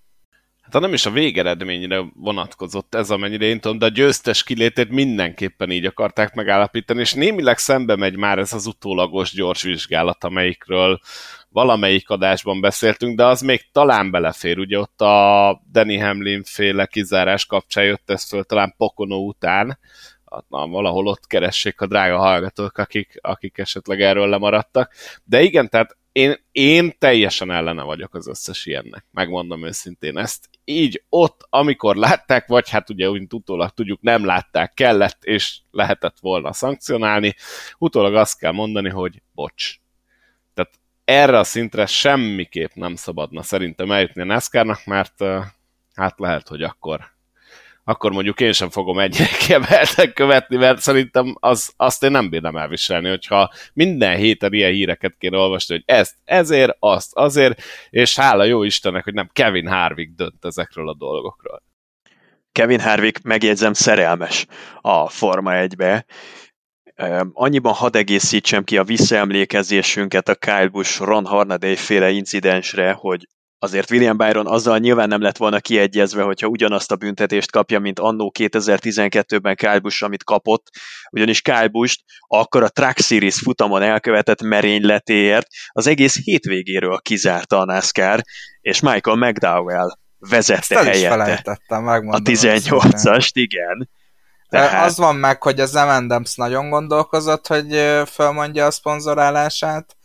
hát 0.72 0.82
nem 0.82 0.92
is 0.92 1.06
a 1.06 1.10
végeredményre 1.10 2.04
vonatkozott 2.14 2.94
ez, 2.94 3.10
amennyire 3.10 3.44
én 3.44 3.60
tudom, 3.60 3.78
de 3.78 3.84
a 3.84 3.88
győztes 3.88 4.42
kilétét 4.42 4.90
mindenképpen 4.90 5.70
így 5.70 5.84
akarták 5.84 6.34
megállapítani, 6.34 7.00
és 7.00 7.12
némileg 7.12 7.58
szembe 7.58 7.96
megy 7.96 8.16
már 8.16 8.38
ez 8.38 8.52
az 8.52 8.66
utólagos 8.66 9.32
gyors 9.32 9.62
vizsgálat, 9.62 10.24
amelyikről 10.24 11.00
valamelyik 11.48 12.08
adásban 12.08 12.60
beszéltünk, 12.60 13.16
de 13.16 13.24
az 13.24 13.40
még 13.40 13.68
talán 13.72 14.10
belefér, 14.10 14.58
ugye 14.58 14.78
ott 14.78 15.00
a 15.00 15.62
Danny 15.72 16.00
Hamlin 16.00 16.42
féle 16.44 16.86
kizárás 16.86 17.46
kapcsán 17.46 17.84
jött 17.84 18.10
ez 18.10 18.28
föl, 18.28 18.44
talán 18.44 18.74
Pokono 18.76 19.16
után, 19.16 19.78
na, 20.48 20.66
valahol 20.66 21.06
ott 21.06 21.26
keressék 21.26 21.80
a 21.80 21.86
drága 21.86 22.18
hallgatók, 22.18 22.78
akik, 22.78 23.18
akik 23.20 23.58
esetleg 23.58 24.00
erről 24.00 24.28
lemaradtak. 24.28 24.92
De 25.24 25.42
igen, 25.42 25.68
tehát 25.68 25.96
én, 26.18 26.36
én 26.52 26.94
teljesen 26.98 27.50
ellene 27.50 27.82
vagyok 27.82 28.14
az 28.14 28.28
összes 28.28 28.66
ilyennek, 28.66 29.04
megmondom 29.10 29.64
őszintén 29.64 30.18
ezt. 30.18 30.48
Így 30.64 31.04
ott, 31.08 31.46
amikor 31.50 31.96
látták, 31.96 32.46
vagy 32.46 32.70
hát 32.70 32.90
ugye 32.90 33.10
úgy 33.10 33.26
utólag 33.34 33.70
tudjuk, 33.70 34.00
nem 34.00 34.24
látták, 34.24 34.74
kellett, 34.74 35.24
és 35.24 35.58
lehetett 35.70 36.18
volna 36.20 36.52
szankcionálni, 36.52 37.34
utólag 37.78 38.14
azt 38.14 38.38
kell 38.38 38.52
mondani, 38.52 38.88
hogy 38.88 39.22
bocs. 39.34 39.74
Tehát 40.54 40.74
erre 41.04 41.38
a 41.38 41.44
szintre 41.44 41.86
semmiképp 41.86 42.70
nem 42.74 42.94
szabadna 42.94 43.42
szerintem 43.42 43.90
eljutni 43.90 44.20
a 44.20 44.24
NASCAR-nak, 44.24 44.84
mert 44.84 45.24
hát 45.94 46.18
lehet, 46.18 46.48
hogy 46.48 46.62
akkor 46.62 47.00
akkor 47.88 48.12
mondjuk 48.12 48.40
én 48.40 48.52
sem 48.52 48.70
fogom 48.70 48.98
ennyire 48.98 49.26
kiemelten 49.46 50.12
követni, 50.12 50.56
mert 50.56 50.80
szerintem 50.80 51.36
az, 51.40 51.72
azt 51.76 52.02
én 52.02 52.10
nem 52.10 52.30
bírnám 52.30 52.56
elviselni, 52.56 53.08
hogyha 53.08 53.52
minden 53.72 54.16
héten 54.16 54.52
ilyen 54.52 54.72
híreket 54.72 55.14
kéne 55.18 55.36
olvasni, 55.36 55.74
hogy 55.74 55.82
ezt 55.86 56.14
ezért, 56.24 56.76
azt 56.78 57.10
azért, 57.14 57.62
és 57.90 58.16
hála 58.16 58.44
jó 58.44 58.62
Istennek, 58.62 59.04
hogy 59.04 59.14
nem 59.14 59.30
Kevin 59.32 59.68
Harvick 59.68 60.14
dönt 60.16 60.44
ezekről 60.44 60.88
a 60.88 60.94
dolgokról. 60.94 61.62
Kevin 62.52 62.80
Harvick, 62.80 63.22
megjegyzem, 63.22 63.72
szerelmes 63.72 64.46
a 64.80 65.08
Forma 65.08 65.52
1-be. 65.54 66.06
Annyiban 67.32 67.72
hadd 67.72 67.96
egészítsem 67.96 68.64
ki 68.64 68.78
a 68.78 68.84
visszaemlékezésünket 68.84 70.28
a 70.28 70.34
Kyle 70.34 70.68
Busch 70.68 71.00
Ron 71.00 71.26
Hornaday 71.26 71.76
féle 71.76 72.10
incidensre, 72.10 72.92
hogy 72.92 73.28
azért 73.58 73.90
William 73.90 74.16
Byron 74.16 74.46
azzal 74.46 74.78
nyilván 74.78 75.08
nem 75.08 75.20
lett 75.20 75.36
volna 75.36 75.60
kiegyezve, 75.60 76.22
hogyha 76.22 76.46
ugyanazt 76.46 76.92
a 76.92 76.96
büntetést 76.96 77.50
kapja, 77.50 77.78
mint 77.78 77.98
annó 77.98 78.32
2012-ben 78.38 79.56
Kyle 79.56 79.78
Busch, 79.78 80.04
amit 80.04 80.24
kapott, 80.24 80.66
ugyanis 81.10 81.40
Kyle 81.40 81.68
Busch 81.68 81.98
akkor 82.26 82.62
a 82.62 82.68
Track 82.68 82.98
Series 82.98 83.38
futamon 83.38 83.82
elkövetett 83.82 84.42
merényletéért 84.42 85.46
az 85.68 85.86
egész 85.86 86.24
hétvégéről 86.24 86.98
kizárta 86.98 87.58
a 87.58 87.64
NASCAR, 87.64 88.20
és 88.60 88.80
Michael 88.80 89.16
McDowell 89.16 89.88
vezette 90.18 90.82
helyette. 90.82 91.58
A 91.68 92.20
18-ast, 92.20 93.30
igen. 93.32 93.88
Tehát... 94.48 94.86
Az 94.86 94.96
van 94.96 95.16
meg, 95.16 95.42
hogy 95.42 95.60
az 95.60 95.72
M&M's 95.72 96.34
nagyon 96.34 96.68
gondolkozott, 96.68 97.46
hogy 97.46 97.82
fölmondja 98.06 98.66
a 98.66 98.70
szponzorálását, 98.70 99.96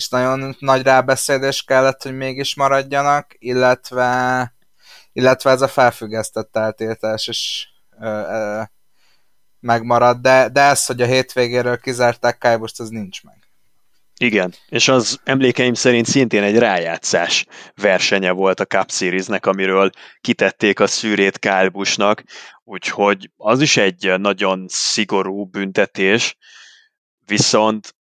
és 0.00 0.08
nagyon 0.08 0.56
nagy 0.58 0.82
rábeszédés 0.82 1.62
kellett, 1.62 2.02
hogy 2.02 2.16
mégis 2.16 2.54
maradjanak, 2.54 3.34
illetve, 3.38 4.54
illetve 5.12 5.50
ez 5.50 5.62
a 5.62 5.68
felfüggesztett 5.68 6.56
eltiltás 6.56 7.28
is 7.28 7.68
ö, 8.00 8.06
ö, 8.06 8.62
megmarad, 9.60 10.20
de, 10.20 10.48
de 10.48 10.60
ez, 10.60 10.86
hogy 10.86 11.02
a 11.02 11.06
hétvégéről 11.06 11.78
kizárták 11.78 12.38
Kájbost, 12.38 12.80
az 12.80 12.88
nincs 12.88 13.22
meg. 13.22 13.34
Igen, 14.16 14.54
és 14.68 14.88
az 14.88 15.20
emlékeim 15.24 15.74
szerint 15.74 16.06
szintén 16.06 16.42
egy 16.42 16.58
rájátszás 16.58 17.46
versenye 17.74 18.30
volt 18.30 18.60
a 18.60 18.64
Cup 18.64 18.90
Series-nek, 18.90 19.46
amiről 19.46 19.90
kitették 20.20 20.80
a 20.80 20.86
szűrét 20.86 21.38
Kálbusnak, 21.38 22.24
úgyhogy 22.64 23.30
az 23.36 23.60
is 23.60 23.76
egy 23.76 24.14
nagyon 24.18 24.64
szigorú 24.68 25.44
büntetés, 25.44 26.36
viszont 27.26 27.94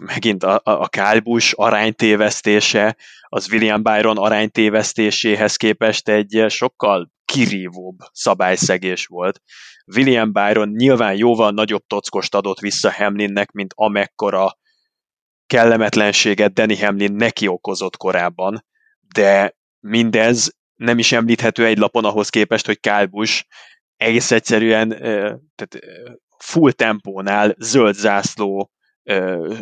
megint 0.00 0.42
a, 0.42 0.60
a 0.62 0.88
Kálbus 0.88 1.52
aránytévesztése, 1.52 2.96
az 3.28 3.52
William 3.52 3.82
Byron 3.82 4.18
aránytévesztéséhez 4.18 5.56
képest 5.56 6.08
egy 6.08 6.44
sokkal 6.48 7.12
legkirívóbb 7.34 7.96
szabályszegés 8.12 9.06
volt. 9.06 9.42
William 9.96 10.32
Byron 10.32 10.68
nyilván 10.68 11.16
jóval 11.16 11.50
nagyobb 11.50 11.84
tockost 11.86 12.34
adott 12.34 12.58
vissza 12.58 12.92
Hamlinnek, 12.92 13.50
mint 13.50 13.72
amekkora 13.76 14.58
kellemetlenséget 15.46 16.52
Danny 16.52 16.80
Hamlin 16.80 17.12
neki 17.12 17.46
okozott 17.46 17.96
korábban, 17.96 18.64
de 19.14 19.56
mindez 19.80 20.56
nem 20.74 20.98
is 20.98 21.12
említhető 21.12 21.64
egy 21.64 21.78
lapon 21.78 22.04
ahhoz 22.04 22.28
képest, 22.28 22.66
hogy 22.66 22.80
Kyle 22.80 23.08
egész 23.96 24.30
egyszerűen 24.30 24.88
tehát 25.54 25.78
full 26.38 26.72
tempónál 26.72 27.54
zöld 27.58 27.94
zászló 27.94 28.70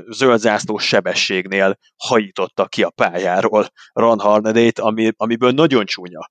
zöld 0.08 0.38
zászlós 0.38 0.87
sebességnél 0.87 1.78
hajította 1.96 2.66
ki 2.66 2.82
a 2.82 2.90
pályáról 2.90 3.68
Ron 3.92 4.18
Harnedét, 4.18 4.78
ami, 4.78 5.12
amiből 5.16 5.50
nagyon 5.50 5.84
csúnya 5.84 6.30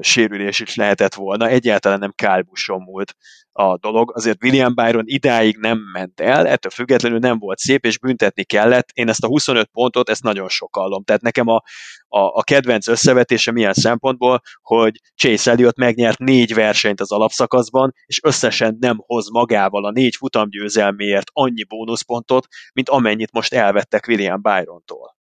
sérülés 0.00 0.60
is 0.60 0.74
lehetett 0.74 1.14
volna, 1.14 1.48
egyáltalán 1.48 1.98
nem 1.98 2.12
kálbuson 2.14 2.80
múlt 2.80 3.14
a 3.52 3.78
dolog. 3.78 4.12
Azért 4.16 4.44
William 4.44 4.74
Byron 4.74 5.04
idáig 5.06 5.56
nem 5.56 5.78
ment 5.92 6.20
el, 6.20 6.46
ettől 6.46 6.70
függetlenül 6.70 7.18
nem 7.18 7.38
volt 7.38 7.58
szép, 7.58 7.84
és 7.84 7.98
büntetni 7.98 8.44
kellett. 8.44 8.88
Én 8.92 9.08
ezt 9.08 9.24
a 9.24 9.26
25 9.26 9.68
pontot, 9.72 10.08
ezt 10.08 10.22
nagyon 10.22 10.48
sokallom. 10.48 11.04
Tehát 11.04 11.22
nekem 11.22 11.48
a, 11.48 11.62
a, 12.08 12.18
a 12.18 12.42
kedvenc 12.42 12.88
összevetése 12.88 13.52
milyen 13.52 13.72
szempontból, 13.72 14.40
hogy 14.62 15.00
Chase 15.14 15.50
Elliott 15.50 15.76
megnyert 15.76 16.18
négy 16.18 16.54
versenyt 16.54 17.00
az 17.00 17.12
alapszakaszban, 17.12 17.92
és 18.06 18.20
összesen 18.22 18.76
nem 18.80 18.96
hoz 19.06 19.30
magával 19.30 19.84
a 19.84 19.90
négy 19.90 20.16
futamgyőzelméért 20.16 21.30
annyi 21.32 21.64
bónuszpontot, 21.64 22.46
mint 22.72 22.88
amennyit 22.88 23.32
most 23.32 23.54
elvettek 23.54 24.06
William 24.08 24.42
Byron-tól 24.42 25.20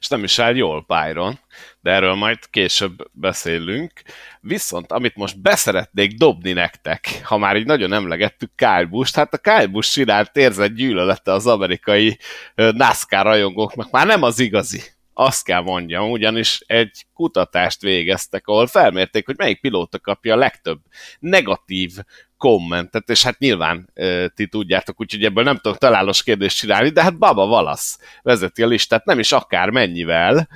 és 0.00 0.08
nem 0.08 0.24
is 0.24 0.38
áll 0.38 0.56
jól 0.56 0.84
Byron, 0.88 1.38
de 1.80 1.90
erről 1.90 2.14
majd 2.14 2.38
később 2.50 3.10
beszélünk. 3.12 3.92
Viszont 4.40 4.92
amit 4.92 5.16
most 5.16 5.40
beszeretnék 5.40 6.16
dobni 6.16 6.52
nektek, 6.52 7.20
ha 7.24 7.38
már 7.38 7.56
így 7.56 7.66
nagyon 7.66 7.92
emlegettük 7.92 8.50
Kyle 8.54 8.86
Busch, 8.90 9.16
hát 9.16 9.34
a 9.34 9.38
Kyle 9.38 9.66
Busch 9.66 9.98
iránt 9.98 10.36
érzett 10.36 10.74
gyűlölete 10.74 11.32
az 11.32 11.46
amerikai 11.46 12.18
NASCAR 12.54 13.24
rajongóknak 13.24 13.90
már 13.90 14.06
nem 14.06 14.22
az 14.22 14.38
igazi 14.38 14.82
azt 15.18 15.44
kell 15.44 15.60
mondjam, 15.60 16.10
ugyanis 16.10 16.60
egy 16.66 17.06
kutatást 17.14 17.80
végeztek, 17.80 18.46
ahol 18.46 18.66
felmérték, 18.66 19.26
hogy 19.26 19.36
melyik 19.36 19.60
pilóta 19.60 19.98
kapja 19.98 20.34
a 20.34 20.38
legtöbb 20.38 20.80
negatív 21.18 21.92
kommentet, 22.36 23.10
és 23.10 23.22
hát 23.22 23.38
nyilván 23.38 23.88
e, 23.94 24.28
ti 24.28 24.46
tudjátok, 24.46 25.00
úgyhogy 25.00 25.24
ebből 25.24 25.44
nem 25.44 25.56
tudok 25.56 25.78
találós 25.78 26.22
kérdést 26.22 26.56
csinálni, 26.56 26.88
de 26.88 27.02
hát 27.02 27.18
Baba 27.18 27.46
Valasz 27.46 27.98
vezeti 28.22 28.62
a 28.62 28.66
listát, 28.66 29.04
nem 29.04 29.18
is 29.18 29.32
akár 29.32 29.70
mennyivel, 29.70 30.48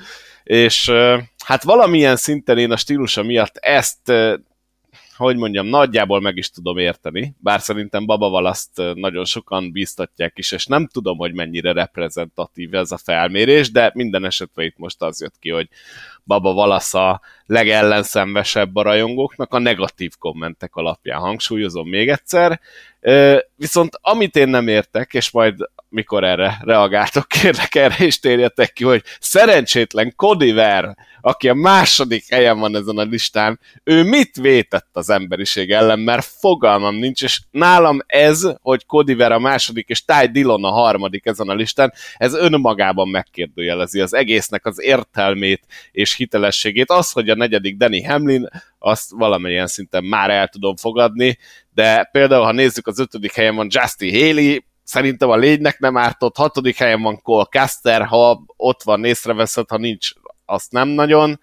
és 0.42 0.88
e, 0.88 1.30
hát 1.44 1.62
valamilyen 1.62 2.16
szinten 2.16 2.58
én 2.58 2.72
a 2.72 2.76
stílusa 2.76 3.22
miatt 3.22 3.56
ezt 3.56 4.08
e, 4.08 4.40
hogy 5.24 5.36
mondjam, 5.36 5.66
nagyjából 5.66 6.20
meg 6.20 6.36
is 6.36 6.50
tudom 6.50 6.78
érteni, 6.78 7.34
bár 7.38 7.60
szerintem 7.60 8.06
Baba 8.06 8.28
Valaszt 8.28 8.82
nagyon 8.94 9.24
sokan 9.24 9.72
bíztatják 9.72 10.38
is, 10.38 10.52
és 10.52 10.66
nem 10.66 10.86
tudom, 10.86 11.18
hogy 11.18 11.32
mennyire 11.34 11.72
reprezentatív 11.72 12.74
ez 12.74 12.90
a 12.90 12.98
felmérés, 12.98 13.70
de 13.70 13.90
minden 13.94 14.24
esetben 14.24 14.64
itt 14.64 14.78
most 14.78 15.02
az 15.02 15.20
jött 15.20 15.38
ki, 15.38 15.50
hogy 15.50 15.68
Baba 16.24 16.52
Valasz 16.52 16.94
a 16.94 17.20
legellenszenvesebb 17.46 18.76
a 18.76 18.82
rajongóknak 18.82 19.54
a 19.54 19.58
negatív 19.58 20.12
kommentek 20.18 20.74
alapján 20.74 21.20
hangsúlyozom 21.20 21.88
még 21.88 22.08
egyszer. 22.08 22.60
Viszont 23.56 23.98
amit 24.00 24.36
én 24.36 24.48
nem 24.48 24.68
értek, 24.68 25.14
és 25.14 25.30
majd 25.30 25.54
mikor 25.90 26.24
erre 26.24 26.60
reagáltok, 26.62 27.28
kérlek 27.40 27.74
erre 27.74 28.04
is 28.04 28.18
térjetek 28.18 28.72
ki, 28.72 28.84
hogy 28.84 29.02
szerencsétlen 29.20 30.12
Kodiver, 30.16 30.96
aki 31.20 31.48
a 31.48 31.54
második 31.54 32.24
helyen 32.28 32.58
van 32.58 32.76
ezen 32.76 32.98
a 32.98 33.02
listán, 33.02 33.60
ő 33.84 34.02
mit 34.02 34.36
vétett 34.36 34.88
az 34.92 35.10
emberiség 35.10 35.70
ellen, 35.70 35.98
mert 35.98 36.24
fogalmam 36.24 36.94
nincs, 36.94 37.22
és 37.22 37.40
nálam 37.50 37.98
ez, 38.06 38.46
hogy 38.62 38.86
Kodiver 38.86 39.32
a 39.32 39.38
második, 39.38 39.88
és 39.88 40.04
Ty 40.04 40.26
Dillon 40.26 40.64
a 40.64 40.70
harmadik 40.70 41.26
ezen 41.26 41.48
a 41.48 41.54
listán, 41.54 41.92
ez 42.16 42.34
önmagában 42.34 43.08
megkérdőjelezi 43.08 44.00
az 44.00 44.14
egésznek 44.14 44.66
az 44.66 44.82
értelmét 44.82 45.66
és 45.90 46.14
hitelességét. 46.14 46.90
Az, 46.90 47.10
hogy 47.10 47.28
a 47.28 47.34
negyedik 47.34 47.76
Danny 47.76 48.06
Hamlin, 48.06 48.48
azt 48.78 49.10
valamilyen 49.10 49.66
szinten 49.66 50.04
már 50.04 50.30
el 50.30 50.48
tudom 50.48 50.76
fogadni, 50.76 51.38
de 51.74 52.08
például, 52.12 52.44
ha 52.44 52.52
nézzük, 52.52 52.86
az 52.86 52.98
ötödik 52.98 53.32
helyen 53.32 53.54
van 53.54 53.68
Justy 53.70 54.20
Haley, 54.20 54.58
szerintem 54.90 55.30
a 55.30 55.36
lénynek 55.36 55.78
nem 55.78 55.96
ártott, 55.96 56.36
hatodik 56.36 56.76
helyen 56.76 57.02
van 57.02 57.22
Cole 57.22 57.44
Caster, 57.44 58.06
ha 58.06 58.42
ott 58.56 58.82
van, 58.82 59.04
észreveszed, 59.04 59.68
ha 59.68 59.76
nincs, 59.76 60.10
azt 60.46 60.72
nem 60.72 60.88
nagyon. 60.88 61.40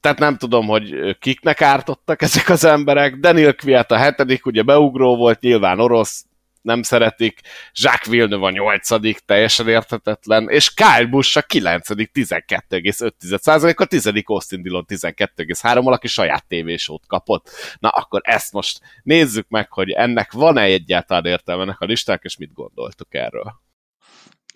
Tehát 0.00 0.18
nem 0.18 0.36
tudom, 0.36 0.66
hogy 0.66 1.16
kiknek 1.18 1.62
ártottak 1.62 2.22
ezek 2.22 2.48
az 2.48 2.64
emberek. 2.64 3.16
Daniel 3.16 3.54
Kviat 3.54 3.90
a 3.90 3.96
hetedik, 3.96 4.46
ugye 4.46 4.62
beugró 4.62 5.16
volt, 5.16 5.40
nyilván 5.40 5.80
orosz, 5.80 6.24
nem 6.62 6.82
szeretik, 6.82 7.40
Jacques 7.72 8.06
Villeneuve 8.08 8.46
a 8.46 8.50
nyolcadik, 8.50 9.18
teljesen 9.18 9.68
érthetetlen, 9.68 10.48
és 10.48 10.74
Kyle 10.74 11.06
Busch 11.06 11.36
a 11.36 11.42
kilencedik, 11.42 12.10
12,5 12.14 13.76
a 13.76 13.84
tizedik 13.84 14.28
Austin 14.28 14.62
Dillon 14.62 14.84
12,3 14.88 15.92
aki 15.92 16.08
saját 16.08 16.46
tévésót 16.48 17.06
kapott. 17.06 17.50
Na 17.78 17.88
akkor 17.88 18.20
ezt 18.24 18.52
most 18.52 18.80
nézzük 19.02 19.48
meg, 19.48 19.72
hogy 19.72 19.90
ennek 19.90 20.32
van-e 20.32 20.62
egyáltalán 20.62 21.24
értelme 21.24 21.62
ennek 21.62 21.80
a 21.80 21.84
listák, 21.84 22.20
és 22.22 22.36
mit 22.36 22.52
gondoltuk 22.52 23.14
erről 23.14 23.60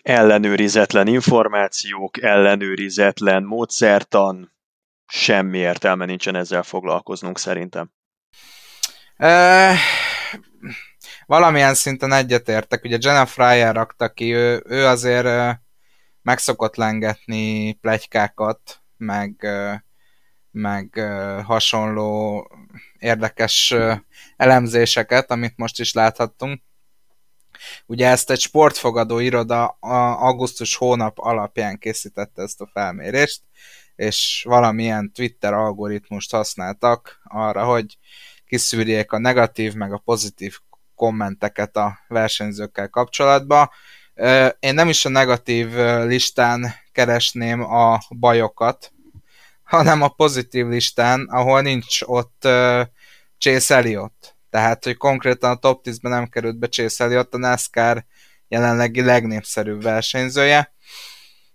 ellenőrizetlen 0.05 1.07
információk, 1.07 2.23
ellenőrizetlen 2.23 3.43
módszertan, 3.43 4.53
semmi 5.07 5.57
értelme 5.57 6.05
nincsen 6.05 6.35
ezzel 6.35 6.63
foglalkoznunk 6.63 7.37
szerintem. 7.37 7.91
Uh, 9.17 9.75
valamilyen 11.25 11.73
szinten 11.73 12.11
egyetértek. 12.11 12.83
Ugye 12.83 12.97
Jenna 13.01 13.25
Fryer 13.25 13.75
rakta 13.75 14.09
ki, 14.09 14.33
ő, 14.33 14.63
ő 14.65 14.85
azért 14.85 15.57
meg 16.21 16.37
szokott 16.37 16.75
lengetni 16.75 17.73
plegykákat, 17.73 18.83
meg, 18.97 19.47
meg 20.51 20.93
hasonló 21.45 22.47
érdekes 22.99 23.75
elemzéseket, 24.37 25.31
amit 25.31 25.57
most 25.57 25.79
is 25.79 25.93
láthattunk. 25.93 26.61
Ugye 27.85 28.07
ezt 28.07 28.31
egy 28.31 28.39
sportfogadó 28.39 29.19
iroda 29.19 29.65
augusztus 30.19 30.75
hónap 30.75 31.17
alapján 31.19 31.77
készítette 31.77 32.41
ezt 32.41 32.61
a 32.61 32.69
felmérést, 32.73 33.41
és 33.95 34.43
valamilyen 34.47 35.11
Twitter 35.11 35.53
algoritmust 35.53 36.31
használtak 36.31 37.21
arra, 37.23 37.63
hogy 37.63 37.97
kiszűrjék 38.45 39.11
a 39.11 39.17
negatív 39.17 39.73
meg 39.73 39.93
a 39.93 39.97
pozitív 40.05 40.59
kommenteket 40.95 41.75
a 41.75 41.99
versenyzőkkel 42.07 42.89
kapcsolatban. 42.89 43.69
Én 44.59 44.73
nem 44.73 44.89
is 44.89 45.05
a 45.05 45.09
negatív 45.09 45.73
listán 46.05 46.75
keresném 46.91 47.61
a 47.61 47.99
bajokat, 48.09 48.93
hanem 49.63 50.01
a 50.01 50.07
pozitív 50.07 50.67
listán, 50.67 51.27
ahol 51.29 51.61
nincs 51.61 52.01
ott 52.01 52.47
Chase 53.37 53.75
Elliott. 53.75 54.35
Tehát, 54.49 54.83
hogy 54.83 54.97
konkrétan 54.97 55.51
a 55.51 55.55
top 55.55 55.85
10-ben 55.87 56.11
nem 56.11 56.27
került 56.27 56.57
be 56.57 56.67
Chase 56.67 57.03
Elliott, 57.03 57.33
a 57.33 57.37
NASCAR 57.37 58.05
jelenlegi 58.47 59.01
legnépszerűbb 59.01 59.83
versenyzője. 59.83 60.73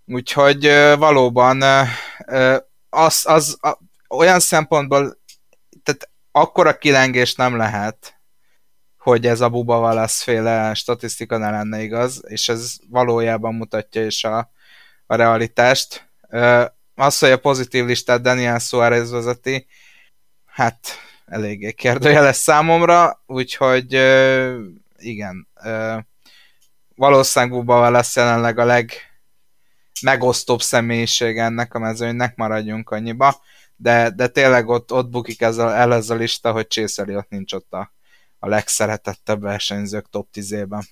Úgyhogy 0.07 0.65
valóban 0.99 1.63
az, 2.89 3.25
az 3.27 3.59
olyan 4.09 4.41
szempontból, 4.41 5.19
tehát 5.83 6.11
akkora 6.33 6.79
kilengés 6.79 7.35
nem 7.35 7.57
lehet, 7.57 8.20
hogy 9.01 9.27
ez 9.27 9.41
a 9.41 9.49
Buba 9.49 9.79
Wallace 9.79 10.23
féle 10.25 10.75
statisztika 10.75 11.37
ne 11.37 11.51
lenne 11.51 11.83
igaz, 11.83 12.23
és 12.27 12.49
ez 12.49 12.77
valójában 12.89 13.55
mutatja 13.55 14.07
is 14.07 14.25
a, 14.25 14.51
a 15.07 15.15
realitást. 15.15 16.11
Az, 16.95 17.19
hogy 17.19 17.31
a 17.31 17.39
pozitív 17.39 17.85
listát 17.85 18.23
Daniel 18.23 18.59
Suarez 18.59 19.11
vezeti, 19.11 19.67
hát 20.47 20.79
eléggé 21.27 21.73
kérdőjeles 21.73 22.37
számomra, 22.37 23.23
úgyhogy 23.27 23.93
igen, 24.97 25.49
valószínűleg 26.95 27.55
Buba 27.55 27.79
Wallace 27.79 28.21
jelenleg 28.21 28.59
a 28.59 28.65
leg 28.65 28.93
megosztóbb 30.03 30.63
személyiség 30.63 31.39
ennek 31.39 31.75
a 31.75 31.79
mezőnynek, 31.79 32.37
maradjunk 32.37 32.91
annyiba, 32.91 33.43
de, 33.77 34.11
de 34.11 34.27
tényleg 34.27 34.69
ott, 34.69 34.93
ott 34.93 35.09
bukik 35.09 35.41
ez 35.41 35.59
a, 35.59 35.77
el 35.77 35.95
ez 35.95 36.11
a 36.11 36.15
lista, 36.15 36.53
hogy 36.53 36.67
Chase 36.67 37.17
ott 37.17 37.29
nincs 37.29 37.53
ott 37.53 37.73
a, 37.73 37.93
a 38.41 38.49
legszeretettebb 38.49 39.41
versenyzők 39.41 40.09
top 40.11 40.29
10-ében. 40.33 40.85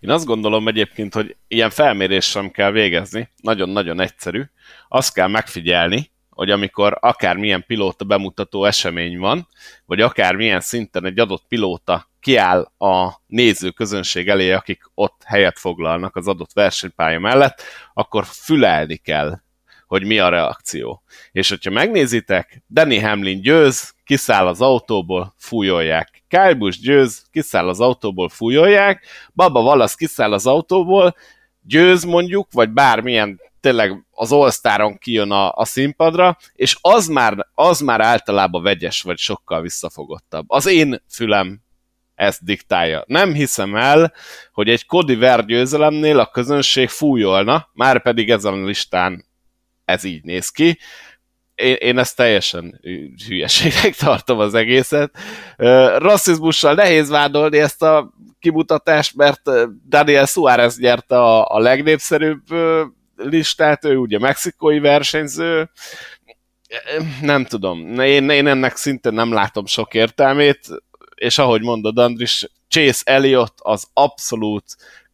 Én 0.00 0.10
azt 0.10 0.24
gondolom 0.24 0.68
egyébként, 0.68 1.14
hogy 1.14 1.36
ilyen 1.48 1.70
felmérés 1.70 2.24
sem 2.24 2.50
kell 2.50 2.70
végezni, 2.70 3.28
nagyon-nagyon 3.36 4.00
egyszerű. 4.00 4.42
Azt 4.88 5.14
kell 5.14 5.28
megfigyelni, 5.28 6.10
hogy 6.30 6.50
amikor 6.50 6.98
akármilyen 7.00 7.64
pilóta 7.66 8.04
bemutató 8.04 8.64
esemény 8.64 9.18
van, 9.18 9.48
vagy 9.86 10.00
akármilyen 10.00 10.60
szinten 10.60 11.04
egy 11.04 11.18
adott 11.18 11.44
pilóta 11.48 12.10
kiáll 12.20 12.70
a 12.78 13.20
néző 13.26 13.70
közönség 13.70 14.28
elé, 14.28 14.52
akik 14.52 14.82
ott 14.94 15.22
helyet 15.24 15.58
foglalnak 15.58 16.16
az 16.16 16.28
adott 16.28 16.52
versenypálya 16.52 17.18
mellett, 17.18 17.62
akkor 17.94 18.24
fülelni 18.26 18.96
kell 18.96 19.40
hogy 19.92 20.04
mi 20.06 20.18
a 20.18 20.28
reakció. 20.28 21.02
És 21.32 21.48
hogyha 21.48 21.70
megnézitek, 21.70 22.62
Danny 22.68 23.02
Hamlin 23.02 23.40
győz, 23.40 23.94
kiszáll 24.04 24.46
az 24.46 24.60
autóból, 24.60 25.34
fújolják. 25.38 26.24
Kyle 26.28 26.54
Busch 26.54 26.80
győz, 26.82 27.26
kiszáll 27.30 27.68
az 27.68 27.80
autóból, 27.80 28.28
fújolják. 28.28 29.04
Baba 29.34 29.60
Wallace 29.60 29.94
kiszáll 29.98 30.32
az 30.32 30.46
autóból, 30.46 31.14
győz 31.62 32.04
mondjuk, 32.04 32.52
vagy 32.52 32.70
bármilyen 32.70 33.40
tényleg 33.60 34.06
az 34.10 34.32
all 34.32 34.98
kijön 34.98 35.30
a, 35.30 35.52
a 35.52 35.64
színpadra, 35.64 36.36
és 36.52 36.76
az 36.80 37.06
már, 37.06 37.46
az 37.54 37.80
már 37.80 38.00
általában 38.00 38.62
vegyes, 38.62 39.02
vagy 39.02 39.18
sokkal 39.18 39.60
visszafogottabb. 39.60 40.44
Az 40.48 40.66
én 40.66 41.02
fülem 41.08 41.60
ezt 42.14 42.44
diktálja. 42.44 43.04
Nem 43.06 43.32
hiszem 43.32 43.76
el, 43.76 44.12
hogy 44.52 44.68
egy 44.68 44.86
Cody 44.86 45.14
Ver 45.14 45.44
győzelemnél 45.44 46.18
a 46.18 46.26
közönség 46.26 46.88
fújolna, 46.88 47.68
már 47.72 48.02
pedig 48.02 48.30
ezen 48.30 48.52
a 48.52 48.64
listán 48.64 49.30
ez 49.92 50.04
így 50.04 50.24
néz 50.24 50.48
ki. 50.48 50.78
Én, 51.54 51.74
én 51.74 51.98
ezt 51.98 52.16
teljesen 52.16 52.80
hülyeségnek 53.26 53.94
tartom 53.94 54.38
az 54.38 54.54
egészet. 54.54 55.18
Rasszizmussal 55.96 56.74
nehéz 56.74 57.08
vádolni 57.08 57.58
ezt 57.58 57.82
a 57.82 58.12
kimutatást, 58.38 59.14
mert 59.14 59.40
Daniel 59.88 60.26
Suárez 60.26 60.78
nyerte 60.78 61.16
a, 61.16 61.54
a 61.54 61.58
legnépszerűbb 61.58 62.42
listát, 63.16 63.84
ő 63.84 63.96
ugye 63.96 64.18
mexikói 64.18 64.78
versenyző, 64.78 65.70
nem 67.20 67.44
tudom, 67.44 68.00
én, 68.00 68.30
én 68.30 68.46
ennek 68.46 68.76
szintén 68.76 69.12
nem 69.12 69.32
látom 69.32 69.66
sok 69.66 69.94
értelmét, 69.94 70.68
és 71.14 71.38
ahogy 71.38 71.62
mondod 71.62 71.98
Andris, 71.98 72.50
Chase 72.68 73.02
Elliot 73.04 73.54
az 73.56 73.86
abszolút 73.92 74.64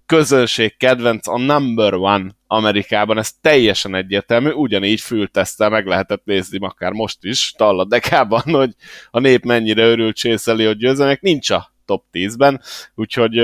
közönség 0.08 0.76
kedvenc, 0.76 1.26
a 1.26 1.38
number 1.38 1.94
one 1.94 2.30
Amerikában, 2.46 3.18
ez 3.18 3.32
teljesen 3.40 3.94
egyértelmű, 3.94 4.50
ugyanígy 4.50 5.00
fültesztel 5.00 5.70
meg 5.70 5.86
lehetett 5.86 6.24
nézni 6.24 6.58
akár 6.60 6.92
most 6.92 7.24
is, 7.24 7.52
talladekában, 7.56 8.42
hogy 8.42 8.74
a 9.10 9.18
nép 9.18 9.44
mennyire 9.44 9.86
örül 9.86 10.12
Chase 10.12 10.50
Elliot 10.50 10.78
győzelmek, 10.78 11.20
nincs 11.20 11.50
a 11.50 11.72
top 11.84 12.04
10-ben, 12.12 12.60
úgyhogy 12.94 13.34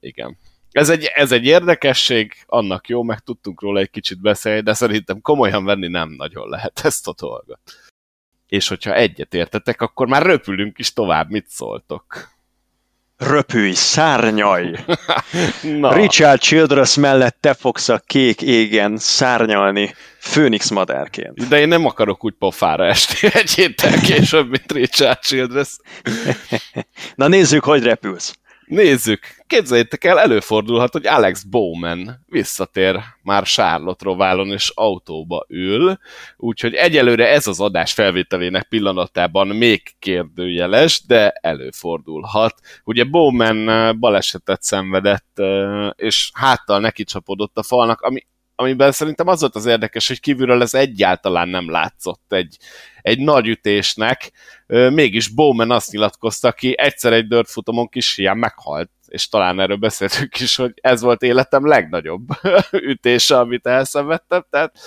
igen. 0.00 0.38
Ez 0.70 0.88
egy, 0.88 1.04
ez 1.14 1.32
egy 1.32 1.44
érdekesség, 1.44 2.32
annak 2.46 2.88
jó, 2.88 3.02
meg 3.02 3.18
tudtunk 3.18 3.60
róla 3.60 3.80
egy 3.80 3.90
kicsit 3.90 4.20
beszélni, 4.20 4.60
de 4.60 4.72
szerintem 4.72 5.20
komolyan 5.20 5.64
venni 5.64 5.88
nem 5.88 6.08
nagyon 6.08 6.48
lehet 6.48 6.80
ezt 6.84 7.08
a 7.08 7.14
dolgot. 7.20 7.60
És 8.46 8.68
hogyha 8.68 8.94
egyet 8.94 9.34
értetek, 9.34 9.80
akkor 9.80 10.06
már 10.06 10.22
röpülünk 10.22 10.78
is 10.78 10.92
tovább, 10.92 11.30
mit 11.30 11.48
szóltok? 11.48 12.37
Röpülj, 13.18 13.72
szárnyalj! 13.72 14.74
Na. 15.62 15.94
Richard 15.94 16.40
Childress 16.40 16.94
mellett 16.96 17.36
te 17.40 17.54
fogsz 17.54 17.88
a 17.88 18.02
kék 18.06 18.42
égen 18.42 18.96
szárnyalni, 18.96 19.94
főnix 20.20 20.70
madárként. 20.70 21.48
De 21.48 21.58
én 21.60 21.68
nem 21.68 21.86
akarok 21.86 22.24
úgy 22.24 22.34
pofára 22.38 22.84
esni 22.86 23.28
egy 23.32 23.50
héttel 23.50 24.00
később, 24.00 24.48
mint 24.48 24.72
Richard 24.72 25.18
Childress. 25.20 25.76
Na 27.14 27.28
nézzük, 27.28 27.64
hogy 27.64 27.82
repülsz. 27.82 28.38
Nézzük, 28.68 29.20
képzeljétek 29.46 30.04
el, 30.04 30.18
előfordulhat, 30.20 30.92
hogy 30.92 31.06
Alex 31.06 31.42
Bowman 31.42 32.24
visszatér 32.26 33.00
már 33.22 33.42
Charlotte 33.42 34.04
roválon 34.04 34.50
és 34.52 34.72
autóba 34.74 35.44
ül, 35.48 35.98
úgyhogy 36.36 36.74
egyelőre 36.74 37.28
ez 37.28 37.46
az 37.46 37.60
adás 37.60 37.92
felvételének 37.92 38.68
pillanatában 38.68 39.48
még 39.48 39.82
kérdőjeles, 39.98 41.02
de 41.06 41.30
előfordulhat. 41.30 42.54
Ugye 42.84 43.04
Bowman 43.04 43.68
eh, 43.68 43.92
balesetet 43.92 44.62
szenvedett, 44.62 45.38
eh, 45.38 45.90
és 45.96 46.30
háttal 46.34 46.80
neki 46.80 47.04
csapodott 47.04 47.58
a 47.58 47.62
falnak, 47.62 48.00
ami 48.00 48.26
amiben 48.60 48.92
szerintem 48.92 49.28
az 49.28 49.40
volt 49.40 49.54
az 49.54 49.66
érdekes, 49.66 50.08
hogy 50.08 50.20
kívülről 50.20 50.62
ez 50.62 50.74
egyáltalán 50.74 51.48
nem 51.48 51.70
látszott 51.70 52.32
egy, 52.32 52.56
egy 53.02 53.18
nagy 53.18 53.48
ütésnek, 53.48 54.32
mégis 54.66 55.28
Bowman 55.28 55.70
azt 55.70 55.90
nyilatkozta 55.90 56.52
ki, 56.52 56.74
egyszer 56.78 57.12
egy 57.12 57.26
dörtfutamon 57.26 57.88
kis 57.88 58.14
hián 58.14 58.38
meghalt, 58.38 58.90
és 59.06 59.28
talán 59.28 59.60
erről 59.60 59.76
beszéltük 59.76 60.40
is, 60.40 60.56
hogy 60.56 60.72
ez 60.80 61.00
volt 61.00 61.22
életem 61.22 61.66
legnagyobb 61.66 62.28
ütése, 62.92 63.38
amit 63.38 63.66
elszenvedtem, 63.66 64.44
tehát 64.50 64.78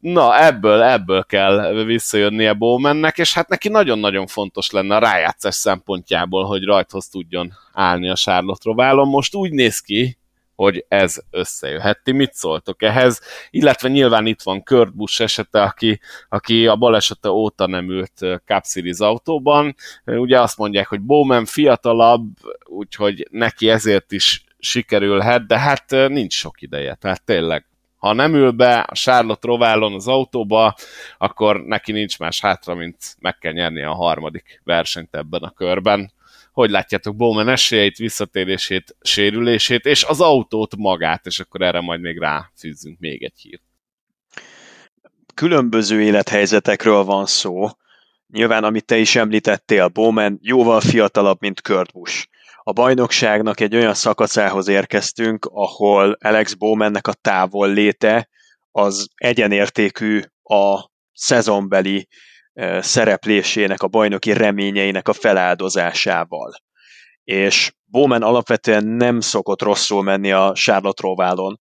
na, 0.00 0.44
ebből, 0.44 0.82
ebből 0.82 1.24
kell 1.24 1.84
visszajönnie 1.84 2.52
Bowmannek, 2.52 3.18
és 3.18 3.34
hát 3.34 3.48
neki 3.48 3.68
nagyon-nagyon 3.68 4.26
fontos 4.26 4.70
lenne 4.70 4.96
a 4.96 4.98
rájátszás 4.98 5.54
szempontjából, 5.54 6.44
hogy 6.44 6.64
rajthoz 6.64 7.08
tudjon 7.08 7.52
állni 7.72 8.08
a 8.08 8.14
Charlotte 8.14 8.62
Roválon. 8.64 9.08
Most 9.08 9.34
úgy 9.34 9.52
néz 9.52 9.80
ki, 9.80 10.18
hogy 10.62 10.84
ez 10.88 11.18
összejöhet. 11.30 12.00
Ti 12.04 12.12
mit 12.12 12.34
szóltok 12.34 12.82
ehhez? 12.82 13.20
Illetve 13.50 13.88
nyilván 13.88 14.26
itt 14.26 14.42
van 14.42 14.62
Kurt 14.62 14.94
Busch 14.94 15.20
esete, 15.20 15.62
aki, 15.62 16.00
aki 16.28 16.66
a 16.66 16.76
balesete 16.76 17.28
óta 17.30 17.66
nem 17.66 17.90
ült 17.90 18.12
Cup 18.44 18.64
Series 18.64 18.98
autóban. 18.98 19.74
Ugye 20.04 20.40
azt 20.40 20.58
mondják, 20.58 20.88
hogy 20.88 21.00
Bowman 21.00 21.44
fiatalabb, 21.44 22.28
úgyhogy 22.64 23.26
neki 23.30 23.70
ezért 23.70 24.12
is 24.12 24.44
sikerülhet, 24.58 25.46
de 25.46 25.58
hát 25.58 25.90
nincs 25.90 26.34
sok 26.34 26.62
ideje, 26.62 26.94
tehát 26.94 27.24
tényleg 27.24 27.66
ha 27.96 28.12
nem 28.12 28.34
ül 28.34 28.50
be 28.50 28.78
a 28.78 28.94
Charlotte 28.94 29.46
Roválon 29.46 29.94
az 29.94 30.08
autóba, 30.08 30.74
akkor 31.18 31.60
neki 31.60 31.92
nincs 31.92 32.18
más 32.18 32.40
hátra, 32.40 32.74
mint 32.74 32.96
meg 33.20 33.38
kell 33.38 33.52
nyerni 33.52 33.82
a 33.82 33.94
harmadik 33.94 34.60
versenyt 34.64 35.14
ebben 35.14 35.42
a 35.42 35.50
körben 35.50 36.12
hogy 36.52 36.70
látjátok 36.70 37.16
Bowman 37.16 37.48
esélyeit, 37.48 37.96
visszatérését, 37.96 38.96
sérülését, 39.00 39.84
és 39.84 40.04
az 40.04 40.20
autót 40.20 40.76
magát, 40.76 41.26
és 41.26 41.40
akkor 41.40 41.62
erre 41.62 41.80
majd 41.80 42.00
még 42.00 42.18
ráfűzzünk 42.18 42.98
még 42.98 43.22
egy 43.22 43.40
hírt. 43.40 43.62
Különböző 45.34 46.02
élethelyzetekről 46.02 47.04
van 47.04 47.26
szó. 47.26 47.68
Nyilván, 48.26 48.64
amit 48.64 48.84
te 48.84 48.96
is 48.98 49.16
említettél, 49.16 49.88
Bowman 49.88 50.38
jóval 50.42 50.80
fiatalabb, 50.80 51.40
mint 51.40 51.60
Kurt 51.60 51.92
Busch. 51.92 52.28
A 52.62 52.72
bajnokságnak 52.72 53.60
egy 53.60 53.74
olyan 53.74 53.94
szakaszához 53.94 54.68
érkeztünk, 54.68 55.44
ahol 55.52 56.16
Alex 56.20 56.54
Bowmannek 56.54 57.06
a 57.06 57.12
távol 57.12 57.68
léte 57.72 58.28
az 58.70 59.08
egyenértékű 59.14 60.20
a 60.42 60.90
szezonbeli 61.12 62.08
szereplésének, 62.80 63.82
a 63.82 63.88
bajnoki 63.88 64.32
reményeinek 64.32 65.08
a 65.08 65.12
feláldozásával. 65.12 66.52
És 67.24 67.72
Bowman 67.84 68.22
alapvetően 68.22 68.86
nem 68.86 69.20
szokott 69.20 69.62
rosszul 69.62 70.02
menni 70.02 70.32
a 70.32 70.52
Charlotte 70.54 71.02
Roválon, 71.02 71.60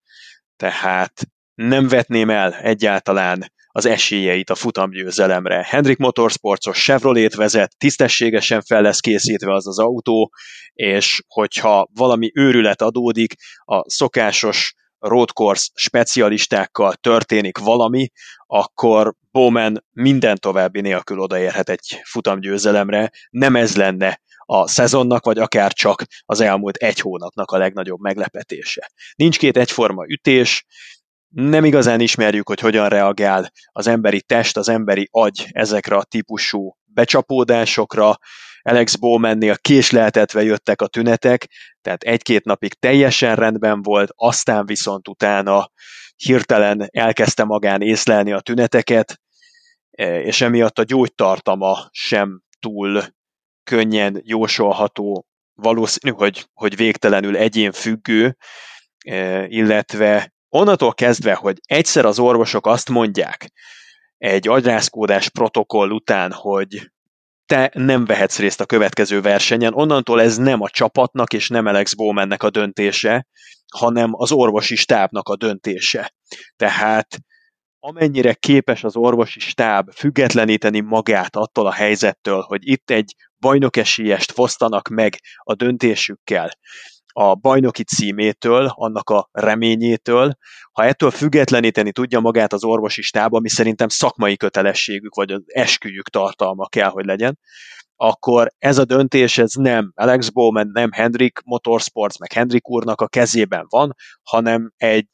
tehát 0.57 1.13
nem 1.55 1.89
vetném 1.89 2.31
el 2.31 2.55
egyáltalán 2.55 3.53
az 3.73 3.87
esélyeit 3.87 4.51
a 4.51 4.55
futamgyőzelemre. 4.55 5.67
Hendrik 5.69 5.99
Motorsportos 5.99 6.83
Chevrolet 6.83 7.35
vezet, 7.35 7.77
tisztességesen 7.79 8.63
fel 8.63 8.83
lesz 8.83 9.01
készítve 9.01 9.55
az 9.55 9.67
az 9.67 9.79
autó, 9.79 10.33
és 10.73 11.23
hogyha 11.27 11.89
valami 11.95 12.31
őrület 12.35 12.83
adódik, 12.83 13.35
a 13.65 13.91
szokásos 13.91 14.75
road 15.01 15.31
course 15.31 15.69
specialistákkal 15.75 16.95
történik 16.95 17.59
valami, 17.59 18.11
akkor 18.47 19.15
Bowman 19.31 19.85
minden 19.93 20.37
további 20.37 20.81
nélkül 20.81 21.19
odaérhet 21.19 21.69
egy 21.69 22.01
futamgyőzelemre. 22.05 23.11
Nem 23.31 23.57
ez 23.57 23.77
lenne 23.77 24.21
a 24.39 24.69
szezonnak, 24.69 25.25
vagy 25.25 25.39
akár 25.39 25.73
csak 25.73 26.05
az 26.25 26.41
elmúlt 26.41 26.77
egy 26.77 27.01
hónapnak 27.01 27.51
a 27.51 27.59
legnagyobb 27.59 28.01
meglepetése. 28.01 28.91
Nincs 29.15 29.39
két 29.39 29.57
egyforma 29.57 30.05
ütés, 30.07 30.65
nem 31.29 31.65
igazán 31.65 32.01
ismerjük, 32.01 32.49
hogy 32.49 32.61
hogyan 32.61 32.89
reagál 32.89 33.53
az 33.73 33.87
emberi 33.87 34.23
test, 34.23 34.57
az 34.57 34.69
emberi 34.69 35.09
agy 35.11 35.47
ezekre 35.51 35.97
a 35.97 36.05
típusú 36.05 36.77
becsapódásokra, 36.85 38.19
Alex 38.63 38.97
Bowmannél 38.97 39.57
késleltetve 39.59 40.43
jöttek 40.43 40.83
a 40.83 40.87
tünetek, 40.87 41.49
tehát 41.83 42.03
egy-két 42.03 42.45
napig 42.45 42.75
teljesen 42.75 43.37
rendben 43.37 43.83
volt, 43.83 44.11
aztán 44.15 44.67
viszont 44.67 45.09
utána 45.09 45.71
hirtelen 46.17 46.89
elkezdte 46.91 47.45
magán 47.45 47.83
észlelni 47.83 48.33
a 48.33 48.41
tüneteket, 48.41 49.21
e, 49.91 50.21
és 50.23 50.41
emiatt 50.41 50.79
a 50.79 50.85
gyógytartama 50.85 51.89
sem 51.91 52.43
túl 52.59 53.03
könnyen 53.65 54.21
jósolható, 54.25 55.27
valószínű, 55.55 56.15
hogy, 56.15 56.47
hogy 56.53 56.77
végtelenül 56.77 57.37
egyén 57.37 57.73
függő, 57.73 58.37
e, 59.05 59.47
illetve 59.47 60.33
onnantól 60.49 60.95
kezdve, 60.95 61.35
hogy 61.35 61.57
egyszer 61.67 62.05
az 62.05 62.19
orvosok 62.19 62.67
azt 62.67 62.89
mondják 62.89 63.51
egy 64.19 64.49
agyrázkódás 64.49 65.29
protokoll 65.29 65.91
után, 65.91 66.33
hogy 66.33 66.91
te 67.51 67.71
nem 67.75 68.05
vehetsz 68.05 68.39
részt 68.39 68.61
a 68.61 68.67
következő 68.67 69.21
versenyen, 69.21 69.75
onnantól 69.75 70.21
ez 70.21 70.37
nem 70.37 70.61
a 70.61 70.69
csapatnak 70.69 71.33
és 71.33 71.49
nem 71.49 71.67
Alex 71.67 71.95
Bowmannek 71.95 72.43
a 72.43 72.51
döntése, 72.51 73.27
hanem 73.75 74.11
az 74.13 74.33
orvosi 74.33 74.77
stábnak 74.77 75.29
a 75.29 75.37
döntése. 75.37 76.15
Tehát 76.57 77.19
amennyire 77.79 78.35
képes 78.35 78.85
az 78.85 78.97
orvosi 78.97 79.41
stáb 79.41 79.93
függetleníteni 79.93 80.81
magát 80.81 81.37
attól 81.37 81.67
a 81.67 81.73
helyzettől, 81.73 82.41
hogy 82.41 82.69
itt 82.69 82.91
egy 82.91 83.15
bajnokesélyest 83.39 84.33
fosztanak 84.33 84.89
meg 84.89 85.17
a 85.37 85.55
döntésükkel, 85.55 86.51
a 87.13 87.35
bajnoki 87.35 87.85
címétől, 87.85 88.67
annak 88.75 89.11
a 89.11 89.29
reményétől, 89.33 90.33
ha 90.73 90.85
ettől 90.85 91.11
függetleníteni 91.11 91.93
tudja 91.93 92.21
magát 92.21 92.53
az 92.53 92.65
orvosi 92.65 93.03
stáb, 93.03 93.35
ami 93.35 93.49
szerintem 93.49 93.89
szakmai 93.89 94.37
kötelességük, 94.37 95.15
vagy 95.15 95.31
az 95.31 95.43
esküjük 95.47 96.09
tartalma 96.09 96.67
kell, 96.67 96.89
hogy 96.89 97.05
legyen, 97.05 97.39
akkor 97.97 98.53
ez 98.59 98.79
a 98.79 98.85
döntés 98.85 99.39
ez 99.39 99.53
nem 99.53 99.93
Alex 99.95 100.29
Bowman, 100.29 100.71
nem 100.73 100.91
Hendrik 100.93 101.41
Motorsports, 101.45 102.19
meg 102.19 102.33
Hendrik 102.33 102.69
úrnak 102.69 103.01
a 103.01 103.09
kezében 103.09 103.67
van, 103.69 103.95
hanem 104.23 104.73
egy 104.77 105.07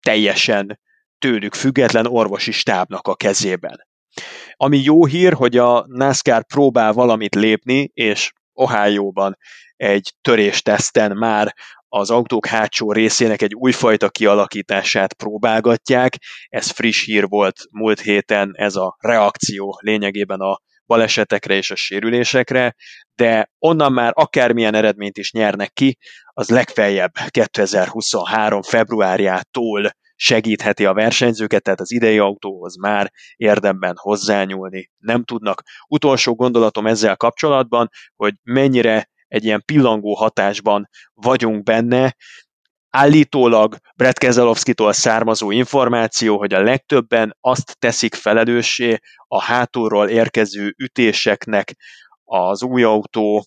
teljesen 0.00 0.80
tőlük 1.18 1.54
független 1.54 2.06
orvosi 2.06 2.52
stábnak 2.52 3.08
a 3.08 3.14
kezében. 3.14 3.86
Ami 4.52 4.78
jó 4.78 5.06
hír, 5.06 5.32
hogy 5.32 5.56
a 5.56 5.84
NASCAR 5.86 6.46
próbál 6.46 6.92
valamit 6.92 7.34
lépni, 7.34 7.90
és 7.94 8.32
Ohio-ban 8.54 9.36
egy 9.76 10.12
törésteszten 10.20 11.16
már 11.16 11.54
az 11.88 12.10
autók 12.10 12.46
hátsó 12.46 12.92
részének 12.92 13.42
egy 13.42 13.54
újfajta 13.54 14.08
kialakítását 14.08 15.12
próbálgatják. 15.12 16.16
Ez 16.48 16.70
friss 16.70 17.04
hír 17.04 17.28
volt 17.28 17.60
múlt 17.70 18.00
héten, 18.00 18.52
ez 18.56 18.76
a 18.76 18.96
reakció 19.00 19.78
lényegében 19.82 20.40
a 20.40 20.58
balesetekre 20.86 21.54
és 21.54 21.70
a 21.70 21.74
sérülésekre, 21.74 22.74
de 23.14 23.50
onnan 23.58 23.92
már 23.92 24.12
akármilyen 24.14 24.74
eredményt 24.74 25.18
is 25.18 25.32
nyernek 25.32 25.72
ki, 25.72 25.98
az 26.26 26.48
legfeljebb 26.48 27.12
2023. 27.28 28.62
februárjától 28.62 29.90
segítheti 30.24 30.84
a 30.84 30.92
versenyzőket, 30.92 31.62
tehát 31.62 31.80
az 31.80 31.92
idei 31.92 32.18
autóhoz 32.18 32.76
már 32.76 33.12
érdemben 33.36 33.94
hozzányúlni 33.96 34.90
nem 34.98 35.24
tudnak. 35.24 35.62
Utolsó 35.88 36.34
gondolatom 36.34 36.86
ezzel 36.86 37.16
kapcsolatban, 37.16 37.88
hogy 38.16 38.34
mennyire 38.42 39.08
egy 39.28 39.44
ilyen 39.44 39.62
pillangó 39.64 40.14
hatásban 40.14 40.88
vagyunk 41.14 41.62
benne, 41.62 42.16
állítólag 42.90 43.76
Brett 43.96 44.18
Keselowski-tól 44.18 44.92
származó 44.92 45.50
információ, 45.50 46.38
hogy 46.38 46.54
a 46.54 46.62
legtöbben 46.62 47.36
azt 47.40 47.76
teszik 47.78 48.14
felelőssé 48.14 48.98
a 49.26 49.42
hátulról 49.42 50.08
érkező 50.08 50.74
ütéseknek 50.78 51.76
az 52.24 52.62
új 52.62 52.82
autó 52.82 53.46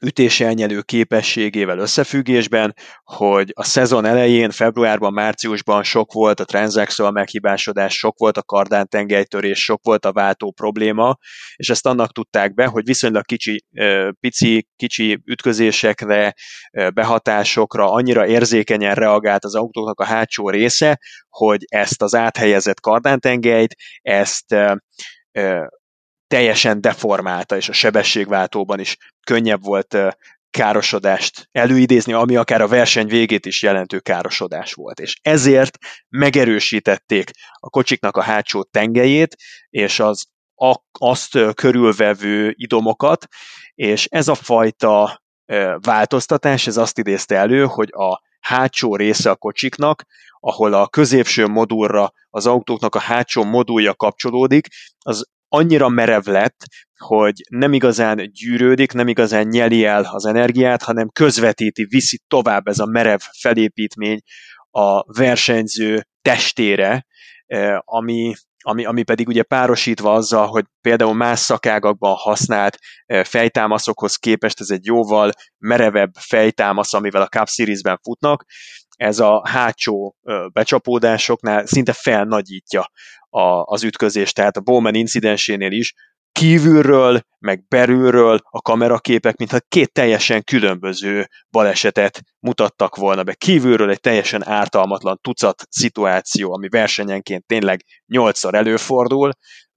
ütéselnyelő 0.00 0.80
képességével 0.80 1.78
összefüggésben, 1.78 2.74
hogy 3.04 3.50
a 3.54 3.64
szezon 3.64 4.04
elején, 4.04 4.50
februárban, 4.50 5.12
márciusban 5.12 5.82
sok 5.82 6.12
volt 6.12 6.40
a 6.40 6.44
transaxual 6.44 7.10
meghibásodás, 7.10 7.94
sok 7.94 8.18
volt 8.18 8.36
a 8.36 8.42
kardán 8.42 8.88
tengelytörés, 8.88 9.58
sok 9.58 9.80
volt 9.82 10.04
a 10.04 10.12
váltó 10.12 10.50
probléma, 10.50 11.16
és 11.56 11.70
ezt 11.70 11.86
annak 11.86 12.12
tudták 12.12 12.54
be, 12.54 12.66
hogy 12.66 12.84
viszonylag 12.84 13.24
kicsi, 13.24 13.64
pici, 14.20 14.68
kicsi 14.76 15.22
ütközésekre, 15.24 16.34
behatásokra 16.94 17.90
annyira 17.92 18.26
érzékenyen 18.26 18.94
reagált 18.94 19.44
az 19.44 19.54
autóknak 19.54 20.00
a 20.00 20.04
hátsó 20.04 20.50
része, 20.50 20.98
hogy 21.28 21.64
ezt 21.68 22.02
az 22.02 22.14
áthelyezett 22.14 22.80
kardántengelyt, 22.80 23.74
ezt 24.02 24.56
teljesen 26.26 26.80
deformálta, 26.80 27.56
és 27.56 27.68
a 27.68 27.72
sebességváltóban 27.72 28.80
is 28.80 28.96
könnyebb 29.26 29.62
volt 29.62 29.96
károsodást 30.50 31.48
előidézni, 31.52 32.12
ami 32.12 32.36
akár 32.36 32.60
a 32.60 32.68
verseny 32.68 33.06
végét 33.06 33.46
is 33.46 33.62
jelentő 33.62 33.98
károsodás 33.98 34.72
volt. 34.72 35.00
És 35.00 35.18
ezért 35.22 35.78
megerősítették 36.08 37.30
a 37.52 37.70
kocsiknak 37.70 38.16
a 38.16 38.22
hátsó 38.22 38.62
tengelyét, 38.62 39.36
és 39.70 40.00
az 40.00 40.26
azt 40.92 41.38
körülvevő 41.54 42.54
idomokat, 42.56 43.26
és 43.74 44.06
ez 44.10 44.28
a 44.28 44.34
fajta 44.34 45.22
változtatás, 45.80 46.66
ez 46.66 46.76
azt 46.76 46.98
idézte 46.98 47.36
elő, 47.36 47.64
hogy 47.64 47.88
a 47.92 48.20
hátsó 48.40 48.96
része 48.96 49.30
a 49.30 49.36
kocsiknak, 49.36 50.04
ahol 50.40 50.72
a 50.72 50.88
középső 50.88 51.46
modulra 51.46 52.12
az 52.30 52.46
autóknak 52.46 52.94
a 52.94 53.00
hátsó 53.00 53.44
modulja 53.44 53.94
kapcsolódik, 53.94 54.66
az 54.98 55.26
annyira 55.48 55.88
merev 55.88 56.24
lett, 56.24 56.64
hogy 56.96 57.34
nem 57.48 57.72
igazán 57.72 58.30
gyűrődik, 58.32 58.92
nem 58.92 59.08
igazán 59.08 59.46
nyeli 59.46 59.84
el 59.84 60.08
az 60.10 60.24
energiát, 60.24 60.82
hanem 60.82 61.08
közvetíti, 61.08 61.84
viszi 61.84 62.20
tovább 62.28 62.66
ez 62.66 62.78
a 62.78 62.86
merev 62.86 63.20
felépítmény 63.38 64.20
a 64.70 65.12
versenyző 65.18 66.06
testére, 66.22 67.06
eh, 67.46 67.78
ami, 67.84 68.34
ami, 68.62 68.84
ami 68.84 69.02
pedig 69.02 69.28
ugye 69.28 69.42
párosítva 69.42 70.12
azzal, 70.12 70.46
hogy 70.46 70.64
például 70.80 71.14
más 71.14 71.38
szakágakban 71.38 72.14
használt 72.14 72.78
eh, 73.06 73.24
fejtámaszokhoz 73.24 74.16
képest 74.16 74.60
ez 74.60 74.70
egy 74.70 74.84
jóval 74.84 75.30
merevebb 75.58 76.10
fejtámasz, 76.18 76.94
amivel 76.94 77.22
a 77.22 77.28
Cup 77.28 77.48
Series-ben 77.48 77.98
futnak, 78.02 78.44
ez 78.96 79.18
a 79.18 79.42
hátsó 79.48 80.16
becsapódásoknál 80.52 81.66
szinte 81.66 81.92
felnagyítja 81.92 82.90
a, 83.28 83.40
az 83.64 83.84
ütközést, 83.84 84.34
tehát 84.34 84.56
a 84.56 84.60
Bowman 84.60 84.94
incidensénél 84.94 85.72
is 85.72 85.94
kívülről, 86.32 87.20
meg 87.38 87.66
belülről 87.68 88.38
a 88.42 88.60
kameraképek, 88.60 89.36
mintha 89.36 89.58
két 89.68 89.92
teljesen 89.92 90.44
különböző 90.44 91.28
balesetet 91.50 92.22
mutattak 92.40 92.96
volna 92.96 93.22
be. 93.22 93.34
Kívülről 93.34 93.90
egy 93.90 94.00
teljesen 94.00 94.46
ártalmatlan 94.46 95.18
tucat 95.20 95.62
szituáció, 95.70 96.52
ami 96.52 96.68
versenyenként 96.68 97.46
tényleg 97.46 97.84
nyolcszor 98.06 98.54
előfordul, 98.54 99.32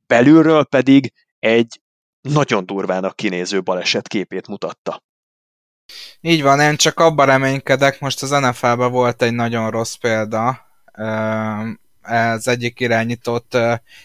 belülről 0.07 0.65
pedig 0.65 1.13
egy 1.39 1.81
nagyon 2.21 2.65
durvának 2.65 3.15
kinéző 3.15 3.61
baleset 3.61 4.07
képét 4.07 4.47
mutatta. 4.47 5.01
Így 6.21 6.41
van, 6.41 6.59
én 6.59 6.75
csak 6.75 6.99
abban 6.99 7.25
reménykedek, 7.25 7.99
most 7.99 8.23
az 8.23 8.29
NFL-ben 8.29 8.91
volt 8.91 9.21
egy 9.21 9.33
nagyon 9.33 9.69
rossz 9.69 9.93
példa, 9.93 10.67
ez 12.01 12.47
egyik 12.47 12.79
irányított 12.79 13.57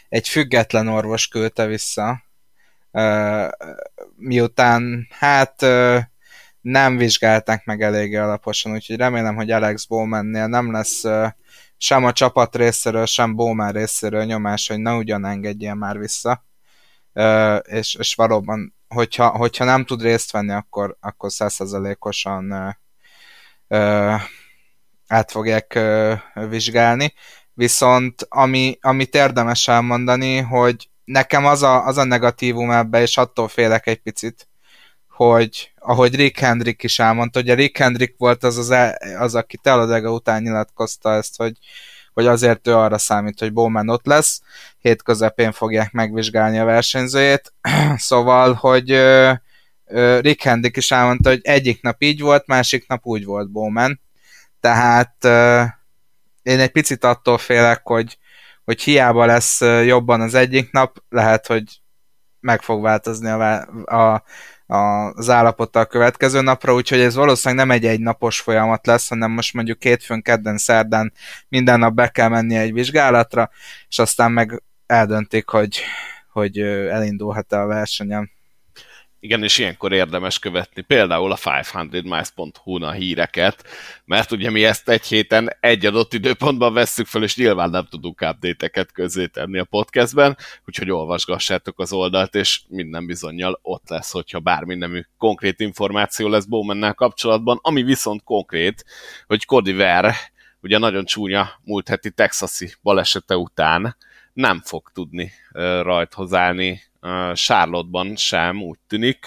egy 0.09 0.29
független 0.29 0.89
orvos 0.89 1.29
küldte 1.29 1.67
vissza, 1.67 2.23
miután 4.17 5.09
hát 5.11 5.67
nem 6.61 6.97
vizsgálták 6.97 7.65
meg 7.65 7.83
eléggé 7.83 8.17
alaposan, 8.17 8.73
úgyhogy 8.73 8.97
remélem, 8.97 9.35
hogy 9.35 9.51
Alex 9.51 9.85
Bowmannél 9.85 10.47
nem 10.47 10.73
lesz 10.73 11.05
sem 11.77 12.05
a 12.05 12.13
csapat 12.13 12.57
részéről, 12.57 13.07
sem 13.07 13.35
Bowman 13.35 13.73
részéről 13.73 14.25
nyomás, 14.25 14.69
hogy 14.69 14.79
ne 14.79 14.93
ugyan 14.93 15.25
engedjen 15.25 15.77
már 15.77 15.99
vissza, 15.99 16.45
és, 17.63 17.95
és 17.95 18.15
valóban 18.15 18.75
hogyha, 18.95 19.29
hogyha 19.29 19.65
nem 19.65 19.85
tud 19.85 20.03
részt 20.03 20.31
venni, 20.31 20.53
akkor, 20.53 20.97
akkor 21.01 21.33
százszerzalékosan 21.33 22.77
át 25.07 25.31
fogják 25.31 25.75
ö, 25.75 26.15
vizsgálni. 26.49 27.13
Viszont 27.55 28.27
ami, 28.29 28.79
amit 28.81 29.15
érdemes 29.15 29.69
elmondani, 29.69 30.39
hogy 30.39 30.89
nekem 31.05 31.47
az 31.47 31.63
a, 31.63 31.87
az 31.87 31.99
a 31.99 32.05
negatívum 32.05 32.71
ebbe, 32.71 33.01
és 33.01 33.17
attól 33.17 33.49
félek 33.49 33.87
egy 33.87 34.01
picit, 34.01 34.49
hogy 35.09 35.73
ahogy 35.79 36.15
Rick 36.15 36.39
Hendrick 36.39 36.83
is 36.83 36.99
elmondta, 36.99 37.41
a 37.41 37.55
Rick 37.55 37.77
Hendrick 37.77 38.15
volt 38.19 38.45
az, 38.45 38.57
az, 38.57 38.71
e, 38.71 38.99
az 39.19 39.35
aki 39.35 39.57
Talladega 39.57 40.13
után 40.13 40.43
nyilatkozta 40.43 41.13
ezt, 41.13 41.37
hogy, 41.37 41.59
hogy 42.15 42.27
azért 42.27 42.67
ő 42.67 42.75
arra 42.75 42.99
számít, 42.99 43.39
hogy 43.39 43.53
Bowman 43.53 43.89
ott 43.89 44.07
lesz, 44.07 44.41
hét 44.79 45.03
közepén 45.03 45.53
fogják 45.53 45.93
megvizsgálni 45.93 46.59
a 46.59 46.65
versenyzőjét, 46.65 47.53
szóval, 47.97 48.53
hogy 48.53 48.91
ö, 48.91 49.33
Rick 50.21 50.43
Hendrick 50.43 50.77
is 50.77 50.91
elmondta, 50.91 51.29
hogy 51.29 51.41
egyik 51.43 51.83
nap 51.83 52.03
így 52.03 52.21
volt, 52.21 52.47
másik 52.47 52.89
nap 52.89 53.07
úgy 53.07 53.25
volt 53.25 53.51
Bowman, 53.51 54.01
tehát 54.61 55.25
én 56.43 56.61
egy 56.61 56.71
picit 56.71 57.05
attól 57.05 57.39
félek, 57.39 57.81
hogy, 57.85 58.19
hogy 58.65 58.83
hiába 58.83 59.27
lesz 59.27 59.61
jobban 59.61 60.21
az 60.21 60.35
egyik 60.35 60.73
nap, 60.73 61.03
lehet, 61.09 61.47
hogy 61.47 61.63
meg 62.41 62.63
fog 62.63 62.83
változni 62.83 63.29
a, 63.29 63.57
a 63.85 64.25
az 64.67 65.29
állapota 65.29 65.81
a 65.81 65.85
következő 65.85 66.41
napra, 66.41 66.75
úgyhogy 66.75 67.01
ez 67.01 67.15
valószínűleg 67.15 67.67
nem 67.67 67.77
egy 67.77 67.85
egynapos 67.87 68.41
folyamat 68.41 68.87
lesz, 68.87 69.09
hanem 69.09 69.31
most 69.31 69.55
mondjuk 69.55 69.83
hétfőn, 69.83 70.23
kedden, 70.23 70.59
szerdán 70.59 71.13
minden 71.49 71.79
nap 71.79 71.95
be 71.95 72.09
kell 72.09 72.29
menni 72.29 72.57
egy 72.57 72.73
vizsgálatra, 72.73 73.51
és 73.89 73.99
aztán 73.99 74.33
meg 74.33 74.63
eldöntik, 74.87 75.49
hogy, 75.49 75.81
hogy 76.33 76.59
elindulhat-e 76.59 77.61
a 77.61 77.67
versenyen. 77.67 78.34
Igen, 79.25 79.43
és 79.43 79.59
ilyenkor 79.59 79.93
érdemes 79.93 80.39
követni 80.39 80.83
például 80.83 81.33
a 81.33 81.37
500miles.hu-n 81.37 82.83
a 82.83 82.91
híreket, 82.91 83.65
mert 84.05 84.33
ugye 84.33 84.51
mi 84.51 84.65
ezt 84.65 84.89
egy 84.89 85.07
héten 85.07 85.57
egy 85.61 85.87
adott 85.87 86.13
időpontban 86.13 86.73
vesszük 86.73 87.07
fel, 87.07 87.23
és 87.23 87.37
nyilván 87.37 87.71
nem 87.71 87.87
tudunk 87.91 88.21
update-eket 88.21 88.93
közé 88.93 89.27
tenni 89.27 89.59
a 89.59 89.65
podcastben, 89.65 90.37
úgyhogy 90.67 90.91
olvasgassátok 90.91 91.81
az 91.81 91.93
oldalt, 91.93 92.35
és 92.35 92.61
minden 92.69 93.07
bizonyal 93.07 93.59
ott 93.63 93.89
lesz, 93.89 94.11
hogyha 94.11 94.41
bármi 94.41 94.75
nemű 94.75 95.03
konkrét 95.19 95.61
információ 95.61 96.29
lesz 96.29 96.45
Bowmannel 96.45 96.95
kapcsolatban, 96.95 97.59
ami 97.63 97.83
viszont 97.83 98.23
konkrét, 98.25 98.85
hogy 99.27 99.45
Cody 99.45 99.73
Ver, 99.73 100.15
ugye 100.61 100.79
nagyon 100.79 101.05
csúnya 101.05 101.51
múlt 101.63 101.89
heti 101.89 102.11
texasi 102.11 102.73
balesete 102.83 103.37
után 103.37 103.97
nem 104.33 104.61
fog 104.65 104.91
tudni 104.93 105.33
rajthoz 105.83 106.33
állni 106.35 106.83
Charlotte-ban 107.33 108.17
sem, 108.17 108.63
úgy 108.63 108.79
tűnik. 108.87 109.25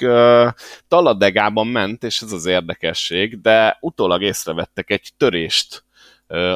Talladegában 0.88 1.68
ment, 1.68 2.04
és 2.04 2.22
ez 2.22 2.32
az 2.32 2.46
érdekesség, 2.46 3.42
de 3.42 3.78
utólag 3.80 4.22
észrevettek 4.22 4.90
egy 4.90 5.10
törést 5.18 5.84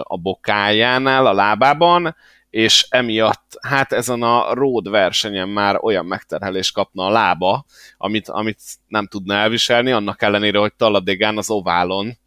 a 0.01 0.17
bokájánál, 0.17 1.25
a 1.25 1.33
lábában, 1.33 2.15
és 2.49 2.85
emiatt, 2.89 3.57
hát 3.61 3.91
ezen 3.91 4.21
a 4.21 4.53
road 4.53 4.89
versenyen 4.89 5.49
már 5.49 5.77
olyan 5.81 6.05
megterhelés 6.05 6.71
kapna 6.71 7.05
a 7.05 7.09
lába, 7.09 7.65
amit, 7.97 8.29
amit 8.29 8.61
nem 8.87 9.07
tudna 9.07 9.33
elviselni, 9.33 9.91
annak 9.91 10.21
ellenére, 10.21 10.59
hogy 10.59 10.73
Talladegán 10.73 11.37
az 11.37 11.49
oválon 11.49 12.17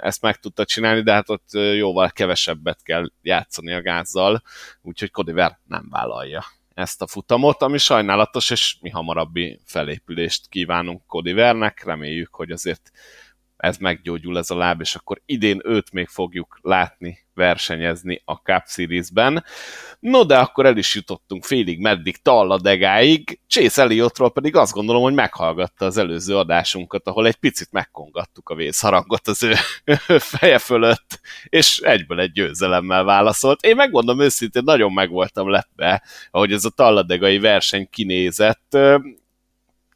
ezt 0.00 0.22
meg 0.22 0.36
tudta 0.36 0.64
csinálni, 0.64 1.02
de 1.02 1.12
hát 1.12 1.30
ott 1.30 1.48
jóval 1.52 2.10
kevesebbet 2.10 2.82
kell 2.82 3.10
játszani 3.22 3.72
a 3.72 3.82
gázzal, 3.82 4.42
úgyhogy 4.82 5.10
Kodiver 5.10 5.58
nem 5.66 5.86
vállalja 5.90 6.44
ezt 6.74 7.02
a 7.02 7.06
futamot, 7.06 7.62
ami 7.62 7.78
sajnálatos, 7.78 8.50
és 8.50 8.76
mi 8.80 8.90
hamarabbi 8.90 9.60
felépülést 9.64 10.48
kívánunk 10.48 11.06
Kodivernek, 11.06 11.84
reméljük, 11.84 12.34
hogy 12.34 12.50
azért 12.50 12.90
ez 13.62 13.76
meggyógyul 13.76 14.38
ez 14.38 14.50
a 14.50 14.56
láb, 14.56 14.80
és 14.80 14.94
akkor 14.94 15.22
idén 15.26 15.60
őt 15.64 15.92
még 15.92 16.08
fogjuk 16.08 16.58
látni 16.62 17.18
versenyezni 17.34 18.22
a 18.24 18.34
Cup 18.34 18.62
Series-ben. 18.66 19.44
No, 20.00 20.24
de 20.24 20.38
akkor 20.38 20.66
el 20.66 20.76
is 20.76 20.94
jutottunk 20.94 21.44
félig 21.44 21.80
meddig 21.80 22.16
Talladegáig, 22.16 23.40
Chase 23.48 23.82
Elliottról 23.82 24.32
pedig 24.32 24.56
azt 24.56 24.72
gondolom, 24.72 25.02
hogy 25.02 25.14
meghallgatta 25.14 25.84
az 25.84 25.96
előző 25.96 26.36
adásunkat, 26.36 27.06
ahol 27.06 27.26
egy 27.26 27.36
picit 27.36 27.68
megkongattuk 27.70 28.48
a 28.48 28.54
vészharangot 28.54 29.28
az 29.28 29.42
ő 29.42 29.54
feje 30.36 30.58
fölött, 30.58 31.20
és 31.44 31.78
egyből 31.78 32.20
egy 32.20 32.32
győzelemmel 32.32 33.04
válaszolt. 33.04 33.64
Én 33.64 33.76
megmondom 33.76 34.20
őszintén, 34.20 34.62
nagyon 34.64 34.92
meg 34.92 35.10
voltam 35.10 35.50
lepve, 35.50 36.02
ahogy 36.30 36.52
ez 36.52 36.64
a 36.64 36.70
Talladegai 36.70 37.38
verseny 37.38 37.88
kinézett 37.90 38.76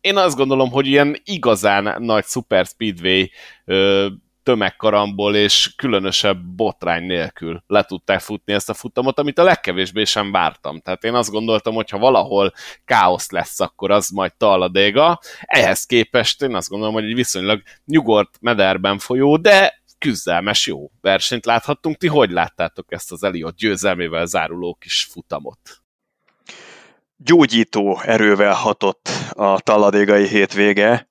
én 0.06 0.16
azt 0.16 0.36
gondolom, 0.36 0.70
hogy 0.70 0.86
ilyen 0.86 1.20
igazán 1.24 2.02
nagy 2.02 2.24
Super 2.24 2.66
Speedway 2.66 3.26
ö, 3.64 4.06
tömegkaramból 4.42 5.36
és 5.36 5.74
különösebb 5.76 6.44
botrány 6.44 7.04
nélkül 7.04 7.62
le 7.66 7.82
tudták 7.82 8.20
futni 8.20 8.52
ezt 8.52 8.68
a 8.68 8.74
futamot, 8.74 9.18
amit 9.18 9.38
a 9.38 9.42
legkevésbé 9.42 10.04
sem 10.04 10.32
vártam. 10.32 10.80
Tehát 10.80 11.04
én 11.04 11.14
azt 11.14 11.30
gondoltam, 11.30 11.74
hogy 11.74 11.90
ha 11.90 11.98
valahol 11.98 12.52
káosz 12.84 13.30
lesz, 13.30 13.60
akkor 13.60 13.90
az 13.90 14.08
majd 14.08 14.32
Talladega. 14.36 15.20
Ehhez 15.40 15.84
képest 15.84 16.42
én 16.42 16.54
azt 16.54 16.68
gondolom, 16.68 16.94
hogy 16.94 17.04
egy 17.04 17.14
viszonylag 17.14 17.62
nyugodt 17.84 18.36
mederben 18.40 18.98
folyó, 18.98 19.36
de 19.36 19.82
küzdelmes 19.98 20.66
jó 20.66 20.90
versenyt 21.00 21.46
láthattunk. 21.46 21.96
Ti 21.96 22.06
hogy 22.06 22.30
láttátok 22.30 22.92
ezt 22.92 23.12
az 23.12 23.22
Eliott 23.22 23.56
győzelmével 23.56 24.26
záruló 24.26 24.74
kis 24.80 25.04
futamot? 25.04 25.85
Gyógyító 27.16 28.00
erővel 28.02 28.54
hatott 28.54 29.08
a 29.30 29.60
taladégai 29.60 30.26
hétvége. 30.28 31.08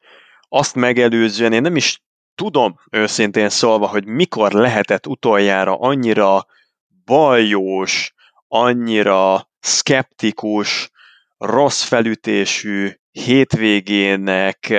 Azt 0.50 0.76
megelőzően 0.76 1.54
én 1.54 1.62
nem 1.62 1.76
is 1.76 2.04
tudom 2.36 2.80
őszintén 2.92 3.50
szólva, 3.50 3.88
hogy 3.88 4.06
mikor 4.06 4.52
lehetett 4.52 5.08
utoljára 5.08 5.80
annyira 5.80 6.46
baljós, 7.06 8.14
annyira 8.48 9.50
skeptikus, 9.60 10.90
rossz 11.38 11.84
felütésű 11.84 12.92
hétvégének 13.12 14.74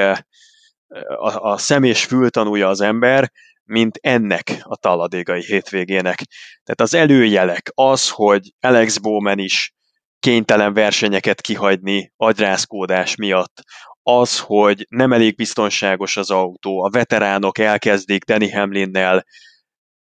a, 1.18 1.50
a 1.50 1.58
szem 1.58 1.82
és 1.82 2.04
fültanúja 2.04 2.68
az 2.68 2.80
ember, 2.80 3.32
mint 3.64 3.98
ennek 4.02 4.58
a 4.62 4.76
taladégai 4.76 5.44
hétvégének. 5.44 6.22
Tehát 6.64 6.80
az 6.80 6.94
előjelek, 6.94 7.70
az, 7.74 8.10
hogy 8.10 8.52
Alex 8.60 8.98
Bowman 8.98 9.38
is 9.38 9.75
kénytelen 10.20 10.74
versenyeket 10.74 11.40
kihagyni 11.40 12.12
agyrázkódás 12.16 13.16
miatt, 13.16 13.62
az, 14.02 14.38
hogy 14.38 14.86
nem 14.88 15.12
elég 15.12 15.34
biztonságos 15.34 16.16
az 16.16 16.30
autó, 16.30 16.82
a 16.82 16.90
veteránok 16.90 17.58
elkezdik 17.58 18.24
Danny 18.24 18.52
Hamlinnel, 18.52 19.26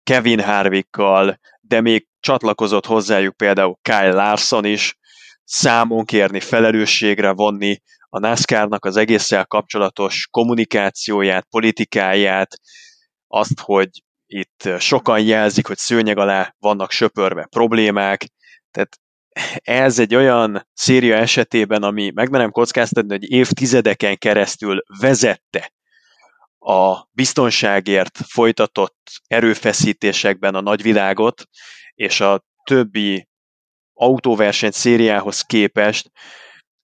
Kevin 0.03 0.39
Harvickkal, 0.39 1.39
de 1.61 1.81
még 1.81 2.07
csatlakozott 2.19 2.85
hozzájuk 2.85 3.37
például 3.37 3.77
Kyle 3.81 4.11
Larson 4.13 4.65
is, 4.65 4.97
számon 5.43 6.05
kérni, 6.05 6.39
felelősségre 6.39 7.31
vonni 7.31 7.81
a 8.09 8.19
NASCAR-nak 8.19 8.85
az 8.85 8.97
egésszel 8.97 9.45
kapcsolatos 9.45 10.27
kommunikációját, 10.31 11.47
politikáját, 11.49 12.59
azt, 13.27 13.59
hogy 13.59 13.89
itt 14.25 14.69
sokan 14.79 15.21
jelzik, 15.21 15.67
hogy 15.67 15.77
szőnyeg 15.77 16.17
alá 16.17 16.55
vannak 16.59 16.91
söpörve 16.91 17.45
problémák, 17.45 18.25
tehát 18.71 18.99
ez 19.63 19.99
egy 19.99 20.15
olyan 20.15 20.67
széria 20.73 21.15
esetében, 21.15 21.83
ami 21.83 22.11
megmerem 22.15 22.51
kockáztatni, 22.51 23.11
hogy 23.11 23.31
évtizedeken 23.31 24.17
keresztül 24.17 24.83
vezette 24.99 25.71
a 26.59 27.07
biztonságért 27.11 28.17
folytatott 28.27 29.11
erőfeszítésekben 29.27 30.55
a 30.55 30.61
nagyvilágot, 30.61 31.47
és 31.93 32.19
a 32.19 32.43
többi 32.63 33.27
autóverseny 33.93 34.71
szériához 34.71 35.41
képest. 35.41 36.11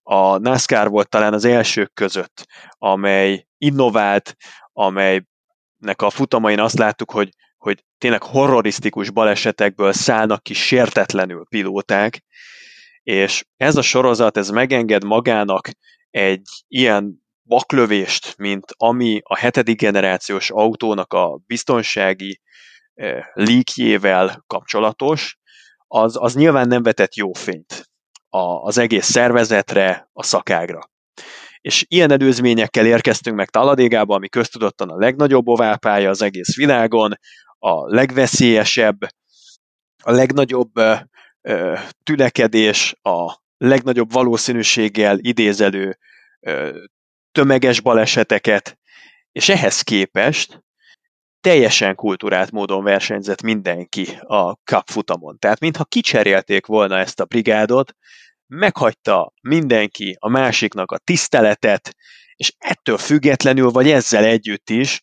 A 0.02 0.38
NASCAR 0.38 0.88
volt 0.88 1.08
talán 1.08 1.32
az 1.32 1.44
elsők 1.44 1.94
között, 1.94 2.46
amely 2.78 3.46
innovált, 3.58 4.36
amelynek 4.72 6.02
a 6.02 6.10
futamain 6.10 6.60
azt 6.60 6.78
láttuk, 6.78 7.10
hogy, 7.10 7.28
hogy 7.62 7.84
tényleg 7.98 8.22
horrorisztikus 8.22 9.10
balesetekből 9.10 9.92
szállnak 9.92 10.42
ki 10.42 10.54
sértetlenül 10.54 11.46
pilóták, 11.48 12.24
és 13.02 13.44
ez 13.56 13.76
a 13.76 13.82
sorozat, 13.82 14.36
ez 14.36 14.48
megenged 14.48 15.04
magának 15.04 15.68
egy 16.10 16.48
ilyen 16.68 17.22
baklövést, 17.42 18.34
mint 18.38 18.64
ami 18.76 19.20
a 19.22 19.36
hetedik 19.36 19.80
generációs 19.80 20.50
autónak 20.50 21.12
a 21.12 21.40
biztonsági 21.46 22.40
eh, 22.94 23.24
líkjével 23.32 24.44
kapcsolatos, 24.46 25.38
az, 25.86 26.16
az 26.18 26.34
nyilván 26.34 26.68
nem 26.68 26.82
vetett 26.82 27.14
jó 27.14 27.32
fényt 27.32 27.90
a, 28.28 28.38
az 28.38 28.78
egész 28.78 29.06
szervezetre, 29.06 30.08
a 30.12 30.22
szakágra. 30.22 30.90
És 31.60 31.84
ilyen 31.88 32.10
előzményekkel 32.10 32.86
érkeztünk 32.86 33.36
meg 33.36 33.50
Taladégába, 33.50 34.14
ami 34.14 34.28
köztudottan 34.28 34.88
a 34.88 34.96
legnagyobb 34.96 35.48
oválpálya 35.48 36.10
az 36.10 36.22
egész 36.22 36.56
világon, 36.56 37.18
a 37.62 37.94
legveszélyesebb, 37.94 38.98
a 40.02 40.10
legnagyobb 40.10 40.72
tülekedés, 42.02 42.94
a 43.02 43.38
legnagyobb 43.56 44.12
valószínűséggel 44.12 45.18
idézelő 45.20 45.98
tömeges 47.32 47.80
baleseteket, 47.80 48.78
és 49.32 49.48
ehhez 49.48 49.80
képest 49.80 50.62
teljesen 51.40 51.94
kultúrált 51.94 52.50
módon 52.50 52.84
versenyzett 52.84 53.42
mindenki 53.42 54.18
a 54.20 54.52
Cup 54.52 54.90
futamon. 54.90 55.38
Tehát 55.38 55.60
mintha 55.60 55.84
kicserélték 55.84 56.66
volna 56.66 56.98
ezt 56.98 57.20
a 57.20 57.24
brigádot, 57.24 57.94
meghagyta 58.46 59.32
mindenki 59.42 60.16
a 60.18 60.28
másiknak 60.28 60.92
a 60.92 60.98
tiszteletet, 60.98 61.94
és 62.36 62.54
ettől 62.58 62.98
függetlenül, 62.98 63.70
vagy 63.70 63.90
ezzel 63.90 64.24
együtt 64.24 64.70
is 64.70 65.02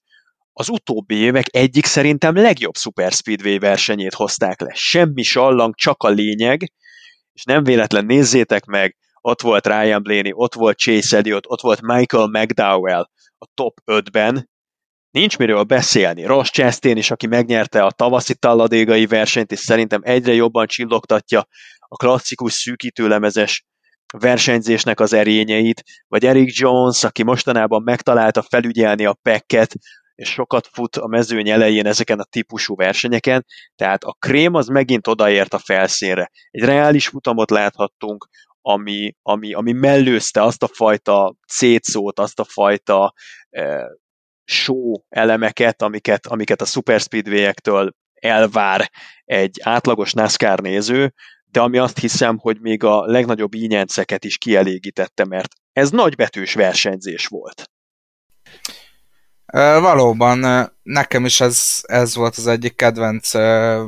az 0.60 0.70
utóbbi 0.70 1.15
évek 1.15 1.46
egyik 1.50 1.86
szerintem 1.86 2.36
legjobb 2.36 2.76
Super 2.76 3.12
Speedway 3.12 3.60
versenyét 3.60 4.13
hozták 4.13 4.62
le. 4.62 4.74
Semmi 4.74 5.24
sallang, 5.24 5.76
csak 5.76 6.04
a 6.04 6.10
lényeg, 6.10 6.72
és 7.34 7.43
nem 7.43 7.63
véletlen 7.63 8.06
nézzétek 8.06 8.65
meg, 8.65 8.96
ott 9.22 9.41
volt 9.41 9.67
Ryan 9.67 10.04
Blaney, 10.04 10.32
ott 10.34 10.54
volt 10.54 10.78
Chase 10.78 11.17
Elliott, 11.17 11.48
ott 11.48 11.62
volt 11.62 11.82
Michael 11.82 12.28
McDowell 12.28 13.10
a 13.38 13.48
top 13.54 13.82
5-ben, 13.86 14.50
nincs 15.12 15.38
miről 15.38 15.63
beszélni. 15.63 16.26
Ross 16.26 16.50
Chastain 16.50 16.98
is, 16.98 17.12
aki 17.12 17.28
megnyerte 17.28 17.84
a 17.84 17.91
tavaszi 17.91 18.36
talladégai 18.36 19.06
versenyt, 19.06 19.52
és 19.52 19.60
szerintem 19.60 20.02
egyre 20.04 20.34
jobban 20.34 20.67
csillogtatja 20.67 21.48
a 21.80 21.96
klasszikus 21.96 22.54
szűkítőlemezes 22.54 23.65
versenyzésnek 24.17 25.00
az 25.00 25.13
erényeit, 25.13 25.84
vagy 26.08 26.26
Eric 26.26 26.60
Jones, 26.60 27.03
aki 27.03 27.24
mostanában 27.24 27.84
megtalálta 27.84 28.41
felügyelni 28.41 29.05
a 29.05 29.18
pekket, 29.22 29.76
és 30.18 30.30
sokat 30.30 30.68
fut 30.72 30.95
a 30.95 31.07
mezőny 31.07 31.49
elején 31.49 31.86
ezeken 31.86 32.20
a 32.20 32.24
típusú 32.24 32.76
versenyeken, 32.76 33.45
tehát 33.76 34.03
a 34.03 34.15
krém 34.20 34.53
az 34.53 34.68
megint 34.68 35.07
odaért 35.07 35.53
a 35.53 35.57
felszínre. 35.59 36.32
Egy 36.49 36.63
reális 36.63 37.07
futamot 37.07 37.49
láthattunk, 37.49 38.28
ami, 38.61 39.15
ami, 39.22 39.53
ami 39.53 39.72
mellőzte 39.72 40.43
azt 40.43 40.63
a 40.63 40.68
fajta 40.68 41.36
szétszót, 41.47 42.20
azt 42.20 42.39
a 42.39 42.43
fajta 42.43 43.13
eh, 43.49 43.86
show 44.43 44.93
elemeket, 45.09 45.82
amiket, 45.82 46.28
amiket 46.28 46.61
a 46.61 46.65
Super 46.65 46.99
Speedway-ektől 46.99 47.93
elvár 48.13 48.91
egy 49.24 49.59
átlagos 49.63 50.13
NASCAR 50.13 50.59
néző, 50.59 51.13
de 51.51 51.59
ami 51.59 51.78
azt 51.78 51.99
hiszem, 51.99 52.38
hogy 52.38 52.59
még 52.59 52.84
a 52.84 53.05
legnagyobb 53.05 53.53
ínyenceket 53.53 54.24
is 54.24 54.38
kielégítette, 54.38 55.26
mert 55.26 55.55
ez 55.72 55.89
nagybetűs 55.89 56.53
versenyzés 56.53 57.28
volt. 57.28 57.72
Valóban, 59.54 60.72
nekem 60.84 61.26
is 61.26 61.41
ez, 61.41 61.80
ez 61.82 62.16
volt 62.16 62.36
az 62.38 62.48
egyik 62.48 62.76
kedvenc 62.76 63.30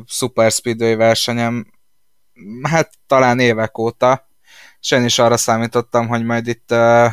Super 0.07 0.51
Speedway 0.51 0.95
versenyem, 0.95 1.67
hát 2.63 2.91
talán 3.07 3.39
évek 3.39 3.77
óta, 3.77 4.29
és 4.81 4.91
én 4.91 5.03
is 5.03 5.19
arra 5.19 5.37
számítottam, 5.37 6.07
hogy 6.07 6.25
majd 6.25 6.47
itt 6.47 6.71
uh, 6.71 7.11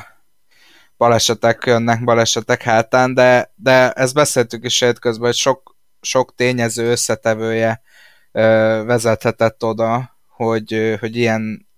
balesetek 0.96 1.62
jönnek, 1.66 2.04
balesetek 2.04 2.62
hátán, 2.62 3.14
de, 3.14 3.52
de 3.54 3.90
ezt 3.90 4.14
beszéltük 4.14 4.64
is 4.64 4.84
közben, 5.00 5.26
hogy 5.26 5.34
sok, 5.34 5.76
sok 6.00 6.34
tényező 6.34 6.90
összetevője 6.90 7.82
uh, 8.32 8.42
vezethetett 8.84 9.64
oda, 9.64 10.16
hogy, 10.28 10.74
uh, 10.74 10.98
hogy 10.98 11.16
ilyen, 11.16 11.68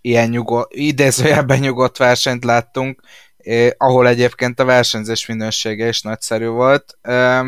ilyen 0.00 0.28
nyugodt, 0.28 0.74
idézőjelben 0.74 1.58
nyugodt 1.58 1.96
versenyt 1.96 2.44
láttunk, 2.44 3.02
eh, 3.46 3.70
ahol 3.76 4.08
egyébként 4.08 4.60
a 4.60 4.64
versenyzés 4.64 5.26
minősége 5.26 5.88
is 5.88 6.02
nagyszerű 6.02 6.46
volt. 6.46 6.98
Uh, 7.02 7.46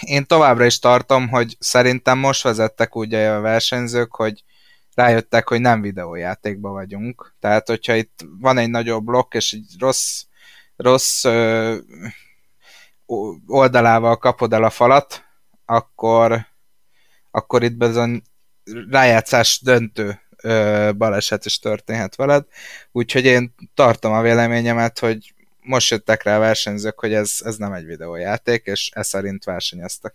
én 0.00 0.26
továbbra 0.26 0.64
is 0.64 0.78
tartom, 0.78 1.28
hogy 1.28 1.56
szerintem 1.58 2.18
most 2.18 2.42
vezettek 2.42 2.96
úgy 2.96 3.14
a 3.14 3.40
versenyzők, 3.40 4.14
hogy 4.14 4.44
rájöttek, 4.94 5.48
hogy 5.48 5.60
nem 5.60 5.80
videójátékban 5.80 6.72
vagyunk. 6.72 7.34
Tehát, 7.40 7.66
hogyha 7.66 7.94
itt 7.94 8.24
van 8.40 8.58
egy 8.58 8.70
nagyobb 8.70 9.04
blokk, 9.04 9.34
és 9.34 9.52
egy 9.52 9.74
rossz, 9.78 10.22
rossz 10.76 11.24
ö, 11.24 11.76
oldalával 13.46 14.16
kapod 14.16 14.52
el 14.52 14.64
a 14.64 14.70
falat, 14.70 15.24
akkor, 15.64 16.46
akkor 17.30 17.62
itt 17.62 17.76
bizony 17.76 18.22
rájátszás 18.90 19.60
döntő 19.62 20.21
ö, 20.42 20.90
baleset 20.96 21.44
is 21.44 21.58
történhet 21.58 22.16
veled. 22.16 22.44
Úgyhogy 22.92 23.24
én 23.24 23.54
tartom 23.74 24.12
a 24.12 24.22
véleményemet, 24.22 24.98
hogy 24.98 25.34
most 25.60 25.90
jöttek 25.90 26.22
rá 26.22 26.36
a 26.36 26.40
versenyzők, 26.40 27.00
hogy 27.00 27.12
ez, 27.12 27.38
ez 27.44 27.56
nem 27.56 27.72
egy 27.72 27.84
videójáték, 27.84 28.64
és 28.64 28.90
e 28.94 29.02
szerint 29.02 29.44
versenyeztek. 29.44 30.14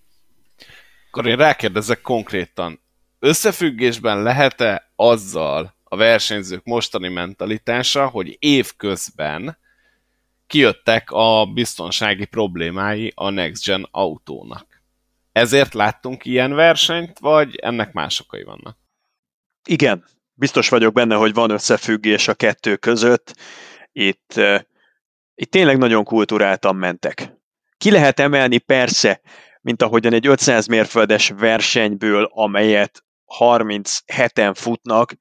Akkor 1.07 1.27
én 1.27 1.37
rákérdezek 1.37 2.01
konkrétan, 2.01 2.81
összefüggésben 3.19 4.23
lehet-e 4.23 4.91
azzal 4.95 5.75
a 5.83 5.95
versenyzők 5.95 6.63
mostani 6.63 7.07
mentalitása, 7.07 8.07
hogy 8.07 8.35
évközben 8.39 9.57
kijöttek 10.47 11.11
a 11.11 11.45
biztonsági 11.53 12.25
problémái 12.25 13.11
a 13.15 13.29
Next 13.29 13.65
Gen 13.65 13.87
autónak. 13.91 14.81
Ezért 15.31 15.73
láttunk 15.73 16.25
ilyen 16.25 16.53
versenyt, 16.53 17.19
vagy 17.19 17.55
ennek 17.55 17.93
más 17.93 18.19
okai 18.19 18.43
vannak? 18.43 18.77
Igen, 19.63 20.05
biztos 20.37 20.69
vagyok 20.69 20.93
benne, 20.93 21.15
hogy 21.15 21.33
van 21.33 21.49
összefüggés 21.49 22.27
a 22.27 22.33
kettő 22.33 22.75
között. 22.75 23.33
Itt, 23.91 24.33
itt 25.35 25.51
tényleg 25.51 25.77
nagyon 25.77 26.03
kulturáltan 26.03 26.75
mentek. 26.75 27.33
Ki 27.77 27.91
lehet 27.91 28.19
emelni 28.19 28.57
persze, 28.57 29.21
mint 29.61 29.81
ahogyan 29.81 30.13
egy 30.13 30.27
500 30.27 30.67
mérföldes 30.67 31.29
versenyből, 31.29 32.29
amelyet 32.33 33.03
37-en 33.39 34.53
futnak, 34.55 35.13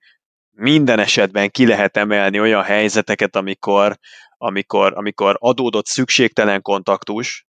minden 0.50 0.98
esetben 0.98 1.50
ki 1.50 1.66
lehet 1.66 1.96
emelni 1.96 2.40
olyan 2.40 2.62
helyzeteket, 2.62 3.36
amikor, 3.36 3.98
amikor, 4.36 4.92
amikor 4.96 5.36
adódott 5.38 5.86
szükségtelen 5.86 6.62
kontaktus, 6.62 7.46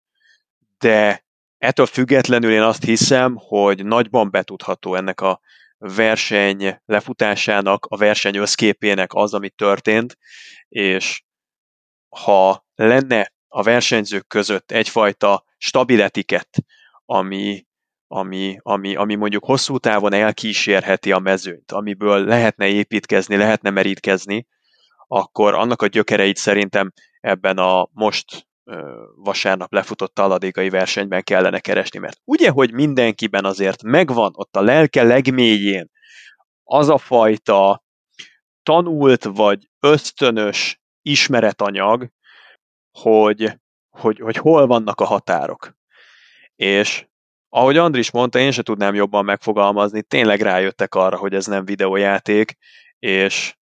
de 0.79 1.25
ettől 1.57 1.85
függetlenül 1.85 2.51
én 2.51 2.61
azt 2.61 2.83
hiszem, 2.83 3.35
hogy 3.35 3.85
nagyban 3.85 4.31
betudható 4.31 4.95
ennek 4.95 5.21
a 5.21 5.39
verseny 5.77 6.79
lefutásának, 6.85 7.85
a 7.85 7.97
verseny 7.97 8.35
összképének 8.35 9.13
az, 9.13 9.33
ami 9.33 9.49
történt, 9.49 10.17
és 10.69 11.23
ha 12.09 12.65
lenne 12.75 13.33
a 13.47 13.63
versenyzők 13.63 14.27
között 14.27 14.71
egyfajta 14.71 15.43
stabil 15.57 16.01
etikett, 16.01 16.55
ami, 17.05 17.65
ami, 18.07 18.57
ami, 18.61 18.95
ami 18.95 19.15
mondjuk 19.15 19.45
hosszú 19.45 19.77
távon 19.77 20.13
elkísérheti 20.13 21.11
a 21.11 21.19
mezőnyt, 21.19 21.71
amiből 21.71 22.25
lehetne 22.25 22.67
építkezni, 22.67 23.35
lehetne 23.35 23.69
merítkezni, 23.69 24.47
akkor 25.07 25.53
annak 25.53 25.81
a 25.81 25.87
gyökereit 25.87 26.37
szerintem 26.37 26.91
ebben 27.19 27.57
a 27.57 27.89
most 27.91 28.46
vasárnap 29.15 29.71
lefutott 29.73 30.13
taladékai 30.13 30.69
versenyben 30.69 31.23
kellene 31.23 31.59
keresni, 31.59 31.99
mert 31.99 32.21
ugye, 32.23 32.49
hogy 32.49 32.73
mindenkiben 32.73 33.45
azért 33.45 33.83
megvan 33.83 34.31
ott 34.35 34.55
a 34.55 34.61
lelke 34.61 35.03
legmélyén 35.03 35.89
az 36.63 36.89
a 36.89 36.97
fajta 36.97 37.83
tanult 38.63 39.23
vagy 39.23 39.69
ösztönös 39.79 40.81
ismeretanyag, 41.01 42.09
hogy, 42.91 43.59
hogy, 43.89 44.19
hogy 44.19 44.37
hol 44.37 44.67
vannak 44.67 45.01
a 45.01 45.05
határok. 45.05 45.75
És 46.55 47.07
ahogy 47.49 47.77
Andris 47.77 48.11
mondta, 48.11 48.39
én 48.39 48.51
se 48.51 48.61
tudnám 48.61 48.95
jobban 48.95 49.25
megfogalmazni, 49.25 50.01
tényleg 50.01 50.41
rájöttek 50.41 50.95
arra, 50.95 51.17
hogy 51.17 51.33
ez 51.33 51.45
nem 51.45 51.65
videójáték, 51.65 52.57
és, 52.99 53.55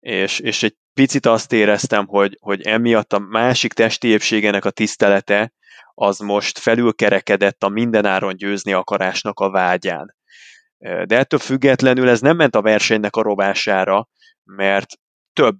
és, 0.00 0.40
és 0.40 0.62
egy 0.62 0.76
picit 0.96 1.26
azt 1.26 1.52
éreztem, 1.52 2.06
hogy, 2.06 2.38
hogy 2.40 2.62
emiatt 2.62 3.12
a 3.12 3.18
másik 3.18 3.72
testi 3.72 4.08
épségenek 4.08 4.64
a 4.64 4.70
tisztelete 4.70 5.52
az 5.94 6.18
most 6.18 6.58
felülkerekedett 6.58 7.62
a 7.62 7.68
mindenáron 7.68 8.36
győzni 8.36 8.72
akarásnak 8.72 9.40
a 9.40 9.50
vágyán. 9.50 10.16
De 10.78 11.18
ettől 11.18 11.40
függetlenül 11.40 12.08
ez 12.08 12.20
nem 12.20 12.36
ment 12.36 12.56
a 12.56 12.62
versenynek 12.62 13.16
a 13.16 13.22
rovására, 13.22 14.08
mert 14.44 14.86
több 15.32 15.58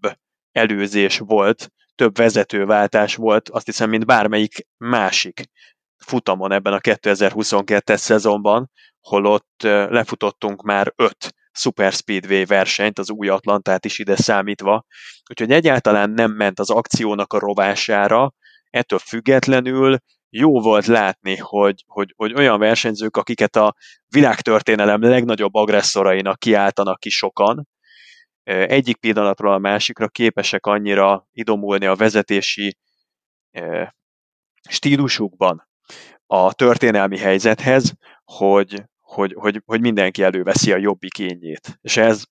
előzés 0.52 1.18
volt, 1.18 1.72
több 1.94 2.16
vezetőváltás 2.16 3.14
volt, 3.14 3.48
azt 3.48 3.66
hiszem, 3.66 3.90
mint 3.90 4.06
bármelyik 4.06 4.66
másik 4.76 5.50
futamon 5.96 6.52
ebben 6.52 6.72
a 6.72 6.80
2022-es 6.80 7.96
szezonban, 7.96 8.70
holott 9.00 9.62
lefutottunk 9.62 10.62
már 10.62 10.92
öt 10.96 11.34
Super 11.56 11.92
Speedway 11.92 12.44
versenyt, 12.46 12.98
az 12.98 13.10
új 13.10 13.28
Atlantát 13.28 13.84
is 13.84 13.98
ide 13.98 14.16
számítva, 14.16 14.84
úgyhogy 15.30 15.50
egyáltalán 15.50 16.10
nem 16.10 16.32
ment 16.32 16.58
az 16.58 16.70
akciónak 16.70 17.32
a 17.32 17.38
rovására, 17.38 18.32
ettől 18.70 18.98
függetlenül 18.98 19.98
jó 20.30 20.60
volt 20.60 20.86
látni, 20.86 21.36
hogy, 21.36 21.84
hogy, 21.86 22.12
hogy 22.16 22.34
olyan 22.34 22.58
versenyzők, 22.58 23.16
akiket 23.16 23.56
a 23.56 23.74
világtörténelem 24.08 25.00
legnagyobb 25.00 25.54
agresszorainak 25.54 26.38
kiáltanak 26.38 27.00
ki 27.00 27.10
sokan, 27.10 27.68
egyik 28.44 28.96
pillanatról 28.96 29.52
a 29.52 29.58
másikra 29.58 30.08
képesek 30.08 30.66
annyira 30.66 31.26
idomulni 31.32 31.86
a 31.86 31.94
vezetési 31.94 32.76
stílusukban, 34.68 35.68
a 36.26 36.52
történelmi 36.52 37.18
helyzethez, 37.18 37.94
hogy, 38.24 38.82
hogy, 39.16 39.34
hogy, 39.36 39.62
hogy 39.64 39.80
mindenki 39.80 40.22
előveszi 40.22 40.72
a 40.72 40.76
jobbik 40.76 41.18
ényét. 41.18 41.78
És 41.80 41.96
ez 41.96 42.22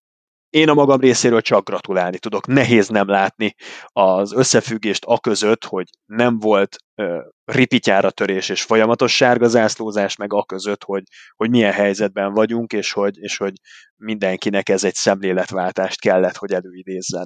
én 0.49 0.69
a 0.69 0.73
magam 0.73 0.99
részéről 0.99 1.41
csak 1.41 1.67
gratulálni 1.67 2.19
tudok. 2.19 2.47
Nehéz 2.47 2.87
nem 2.87 3.07
látni 3.07 3.55
az 3.85 4.33
összefüggést 4.33 5.03
a 5.05 5.19
között, 5.19 5.63
hogy 5.65 5.89
nem 6.05 6.39
volt 6.39 6.75
uh, 6.95 7.17
ripityára 7.45 8.11
törés 8.11 8.49
és 8.49 8.63
folyamatos 8.63 9.15
sárga 9.15 9.47
zászlózás, 9.47 10.15
meg 10.15 10.33
a 10.33 10.43
között, 10.43 10.83
hogy, 10.83 11.03
hogy 11.35 11.49
milyen 11.49 11.71
helyzetben 11.71 12.33
vagyunk, 12.33 12.73
és 12.73 12.91
hogy, 12.91 13.17
és 13.17 13.37
hogy 13.37 13.53
mindenkinek 13.95 14.69
ez 14.69 14.83
egy 14.83 14.93
szemléletváltást 14.93 15.99
kellett, 16.01 16.35
hogy 16.35 16.51
előidézzen. 16.51 17.25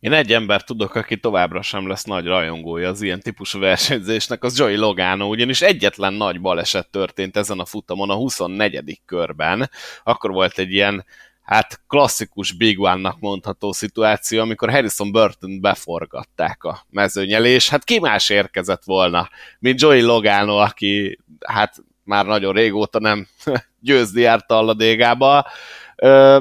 Én 0.00 0.12
egy 0.12 0.32
ember 0.32 0.62
tudok, 0.62 0.94
aki 0.94 1.16
továbbra 1.16 1.62
sem 1.62 1.88
lesz 1.88 2.04
nagy 2.04 2.26
rajongója 2.26 2.88
az 2.88 3.02
ilyen 3.02 3.20
típusú 3.20 3.58
versenyzésnek, 3.58 4.44
az 4.44 4.58
Joey 4.58 4.76
Logano, 4.76 5.28
ugyanis 5.28 5.62
egyetlen 5.62 6.12
nagy 6.12 6.40
baleset 6.40 6.90
történt 6.90 7.36
ezen 7.36 7.58
a 7.58 7.64
futamon 7.64 8.10
a 8.10 8.14
24. 8.14 9.00
körben. 9.06 9.70
Akkor 10.02 10.30
volt 10.30 10.58
egy 10.58 10.72
ilyen 10.72 11.04
hát 11.42 11.80
klasszikus 11.88 12.52
Big 12.52 12.80
One-nak 12.80 13.20
mondható 13.20 13.72
szituáció, 13.72 14.40
amikor 14.40 14.70
Harrison 14.70 15.12
Burton 15.12 15.60
beforgatták 15.60 16.64
a 16.64 16.86
mezőnyelé, 16.90 17.50
és 17.50 17.68
hát 17.68 17.84
ki 17.84 17.98
más 18.00 18.28
érkezett 18.28 18.84
volna, 18.84 19.28
mint 19.58 19.80
Joey 19.80 20.00
Logano, 20.00 20.56
aki 20.56 21.18
hát 21.46 21.74
már 22.04 22.26
nagyon 22.26 22.52
régóta 22.52 22.98
nem 22.98 23.26
győzni 23.80 24.20
járt 24.20 24.50
Alladégába, 24.50 25.46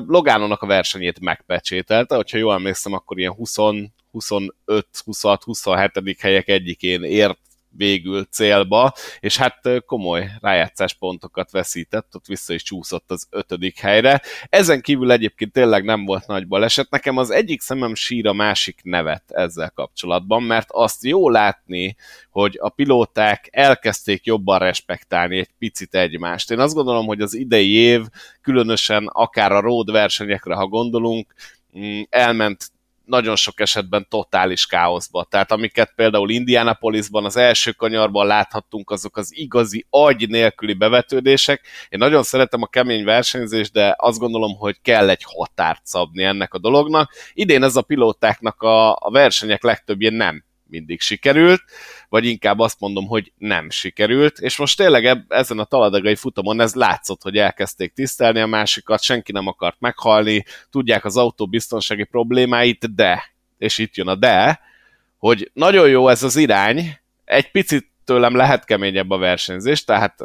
Logánónak 0.08 0.62
a 0.62 0.68
versenyét 0.68 1.20
megpecsételte, 1.20 2.16
hogyha 2.16 2.38
jól 2.38 2.54
emlékszem, 2.54 2.94
akkor 2.94 3.20
ilyen 3.20 3.34
20, 3.34 3.56
25, 4.12 4.88
26, 5.06 5.44
27. 5.44 6.20
helyek 6.20 6.48
egyikén 6.48 7.04
ért 7.04 7.40
végül 7.78 8.24
célba, 8.24 8.94
és 9.20 9.38
hát 9.38 9.70
komoly 9.86 10.30
rájátszás 10.40 10.94
pontokat 10.94 11.52
veszített, 11.52 12.16
ott 12.16 12.26
vissza 12.26 12.54
is 12.54 12.64
csúszott 12.64 13.12
az 13.12 13.28
ötödik 13.30 13.80
helyre. 13.80 14.22
Ezen 14.50 14.82
kívül 14.82 15.12
egyébként 15.12 15.52
tényleg 15.52 15.84
nem 15.84 16.06
volt 16.06 16.28
nagy 16.28 16.48
baleset, 16.48 16.90
nekem 16.90 17.18
az 17.18 17.30
egyik 17.30 17.62
szemem 17.62 17.96
sír 17.96 18.28
a 18.28 18.34
másik 18.34 18.80
nevet 18.84 19.32
ezzel 19.32 19.72
kapcsolatban, 19.76 20.44
mert 20.44 20.68
azt 20.72 21.04
jó 21.04 21.30
látni, 21.30 21.96
hogy 22.32 22.58
a 22.62 22.70
pilóták 22.70 23.48
elkezdték 23.52 24.26
jobban 24.26 24.60
respektálni 24.60 25.38
egy 25.38 25.50
picit 25.60 25.96
egymást. 25.96 26.52
Én 26.52 26.60
azt 26.60 26.74
gondolom, 26.74 27.06
hogy 27.06 27.22
az 27.22 27.34
idei 27.34 27.72
év, 27.72 28.06
különösen 28.42 29.10
akár 29.12 29.52
a 29.52 29.60
road 29.60 29.92
versenyekre, 29.92 30.56
ha 30.56 30.68
gondolunk, 30.68 31.34
mm, 31.78 32.02
elment 32.10 32.72
nagyon 33.06 33.36
sok 33.36 33.60
esetben 33.60 34.08
totális 34.10 34.66
káoszba. 34.66 35.24
Tehát 35.24 35.52
amiket 35.52 35.94
például 35.96 36.30
Indianapolisban 36.30 37.26
az 37.26 37.38
első 37.38 37.72
kanyarban 37.72 38.28
láthattunk, 38.28 38.90
azok 38.90 39.18
az 39.18 39.38
igazi 39.38 39.86
agy 39.90 40.30
nélküli 40.30 40.74
bevetődések. 40.74 41.68
Én 41.90 42.00
nagyon 42.00 42.24
szeretem 42.24 42.62
a 42.62 42.68
kemény 42.68 43.04
versenyzést, 43.04 43.72
de 43.72 43.96
azt 43.98 44.20
gondolom, 44.20 44.56
hogy 44.58 44.82
kell 44.82 45.10
egy 45.10 45.24
határt 45.24 45.86
szabni 45.86 46.24
ennek 46.24 46.54
a 46.54 46.60
dolognak. 46.60 47.12
Idén 47.34 47.64
ez 47.64 47.76
a 47.76 47.82
pilótáknak 47.82 48.62
a, 48.62 48.92
a 48.92 49.10
versenyek 49.12 49.64
legtöbbje 49.64 50.10
nem 50.10 50.44
mindig 50.76 51.02
sikerült, 51.02 51.62
vagy 52.10 52.26
inkább 52.26 52.60
azt 52.60 52.80
mondom, 52.80 53.08
hogy 53.08 53.32
nem 53.38 53.70
sikerült, 53.70 54.40
és 54.40 54.58
most 54.58 54.78
tényleg 54.78 55.06
eb- 55.06 55.34
ezen 55.34 55.60
a 55.60 55.64
taladagai 55.64 56.16
futamon 56.16 56.62
ez 56.62 56.74
látszott, 56.74 57.22
hogy 57.22 57.38
elkezdték 57.38 57.94
tisztelni 57.94 58.40
a 58.40 58.46
másikat, 58.46 59.02
senki 59.02 59.32
nem 59.32 59.48
akart 59.48 59.80
meghalni, 59.80 60.44
tudják 60.70 61.06
az 61.06 61.18
autó 61.18 61.48
biztonsági 61.48 62.04
problémáit, 62.04 62.96
de, 62.96 63.24
és 63.58 63.78
itt 63.78 63.96
jön 63.96 64.08
a 64.08 64.16
de, 64.16 64.60
hogy 65.18 65.52
nagyon 65.54 65.90
jó 65.90 66.08
ez 66.08 66.24
az 66.24 66.36
irány, 66.36 66.98
egy 67.26 67.52
picit 67.52 67.88
tőlem 68.06 68.36
lehet 68.36 68.66
keményebb 68.66 69.10
a 69.10 69.18
versenyzés, 69.18 69.84
tehát, 69.84 70.20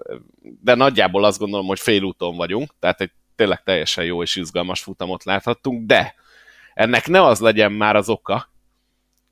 de 0.62 0.74
nagyjából 0.74 1.24
azt 1.24 1.38
gondolom, 1.38 1.66
hogy 1.66 1.80
félúton 1.80 2.36
vagyunk, 2.36 2.74
tehát 2.78 3.00
egy 3.00 3.10
tényleg 3.36 3.62
teljesen 3.62 4.04
jó 4.04 4.22
és 4.22 4.36
izgalmas 4.36 4.82
futamot 4.82 5.24
láthattunk, 5.24 5.86
de 5.86 6.14
ennek 6.74 7.08
ne 7.08 7.24
az 7.24 7.40
legyen 7.40 7.72
már 7.72 7.96
az 7.96 8.08
oka, 8.08 8.49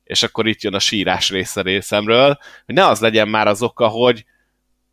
és 0.09 0.23
akkor 0.23 0.47
itt 0.47 0.61
jön 0.61 0.73
a 0.73 0.79
sírás 0.79 1.29
része 1.29 1.61
részemről, 1.61 2.37
hogy 2.65 2.75
ne 2.75 2.87
az 2.87 2.99
legyen 2.99 3.27
már 3.27 3.47
az 3.47 3.61
oka, 3.61 3.87
hogy 3.87 4.25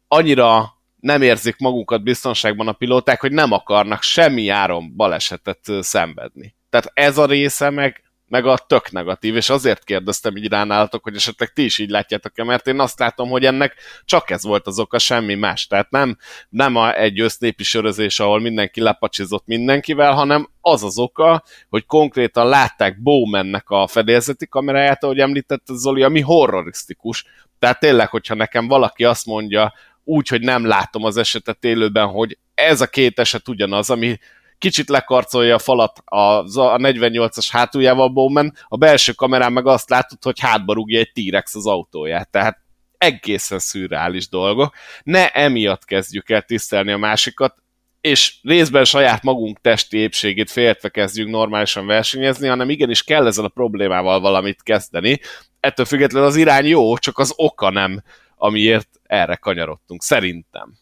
annyira 0.09 0.75
nem 1.01 1.23
érzik 1.23 1.59
magukat 1.59 2.03
biztonságban 2.03 2.69
a 2.69 2.73
pilóták, 2.73 3.21
hogy 3.21 3.33
nem 3.33 3.53
akarnak 3.53 4.03
semmi 4.03 4.49
áron 4.49 4.97
balesetet 4.97 5.61
szenvedni. 5.81 6.55
Tehát 6.71 6.91
ez 6.95 7.19
a 7.19 7.27
része 7.27 7.71
meg 7.71 8.03
meg 8.29 8.47
a 8.47 8.59
tök 8.67 8.91
negatív, 8.91 9.37
és 9.37 9.51
azért 9.51 9.85
kérdeztem 9.85 10.37
így 10.37 10.49
ránálatok, 10.49 11.03
hogy 11.03 11.15
esetleg 11.17 11.53
ti 11.53 11.65
is 11.65 11.79
így 11.79 11.91
látjátok-e, 11.91 12.45
mert 12.45 12.67
én 12.67 12.81
azt 12.81 12.99
látom, 12.99 13.29
hogy 13.29 13.45
ennek 13.45 13.75
csak 14.05 14.31
ez 14.31 14.45
volt 14.45 14.67
az 14.67 14.79
oka, 14.79 14.99
semmi 14.99 15.35
más. 15.35 15.67
Tehát 15.67 15.91
nem, 15.91 16.17
nem 16.49 16.77
a, 16.77 16.97
egy 16.99 17.21
össznépi 17.21 17.65
sörözés, 17.65 18.21
ahol 18.21 18.41
mindenki 18.41 18.81
lepacsizott 18.81 19.47
mindenkivel, 19.47 20.13
hanem 20.13 20.49
az 20.61 20.83
az 20.83 20.99
oka, 20.99 21.43
hogy 21.69 21.87
konkrétan 21.87 22.49
látták 22.49 23.03
Bowmannek 23.03 23.71
a 23.71 23.87
fedélzeti 23.87 24.47
kameráját, 24.47 25.05
ahogy 25.05 25.19
említette 25.19 25.73
Zoli, 25.75 26.03
ami 26.03 26.21
horrorisztikus. 26.21 27.25
Tehát 27.59 27.81
tényleg, 27.81 28.09
hogyha 28.09 28.35
nekem 28.35 28.69
valaki 28.69 29.05
azt 29.05 29.27
mondja, 29.27 29.73
úgy, 30.05 30.29
hogy 30.29 30.41
nem 30.41 30.67
látom 30.67 31.05
az 31.05 31.17
esetet 31.17 31.65
élőben, 31.65 32.07
hogy 32.07 32.39
ez 32.55 32.81
a 32.81 32.87
két 32.87 33.19
eset 33.19 33.49
ugyanaz, 33.49 33.91
ami 33.91 34.19
kicsit 34.59 34.89
lekarcolja 34.89 35.55
a 35.55 35.59
falat 35.59 36.03
a, 36.05 36.17
a 36.17 36.79
48-as 36.79 37.49
hátuljával 37.51 38.09
Bowman, 38.09 38.53
a 38.69 38.77
belső 38.77 39.13
kamerán 39.13 39.53
meg 39.53 39.67
azt 39.67 39.91
látod, 39.91 40.23
hogy 40.23 40.41
hátba 40.41 40.73
rúgja 40.73 40.99
egy 40.99 41.13
T-Rex 41.13 41.55
az 41.55 41.67
autóját. 41.67 42.31
Tehát 42.31 42.59
egészen 42.99 43.59
szürreális 43.59 44.29
dolgok. 44.29 44.75
Ne 45.03 45.31
emiatt 45.31 45.85
kezdjük 45.85 46.31
el 46.31 46.43
tisztelni 46.43 46.93
a 46.93 46.97
másikat, 46.97 47.55
és 48.01 48.35
részben 48.43 48.85
saját 48.85 49.23
magunk 49.23 49.61
testi 49.61 49.99
épségét 49.99 50.51
féltve 50.51 50.89
kezdjünk 50.89 51.31
normálisan 51.31 51.87
versenyezni, 51.87 52.49
hanem 52.49 52.71
igenis 52.71 53.03
kell 53.03 53.27
ezzel 53.27 53.45
a 53.45 53.49
problémával 53.49 54.21
valamit 54.21 54.63
kezdeni. 54.63 55.21
Ettől 55.61 55.87
függetlenül 55.87 56.29
az 56.29 56.37
irány 56.37 56.67
jó, 56.67 56.97
csak 56.97 57.19
az 57.19 57.33
oka 57.37 57.71
nem, 57.71 58.03
amiért 58.37 58.89
erre 59.03 59.35
kanyarodtunk, 59.35 60.03
szerintem. 60.03 60.79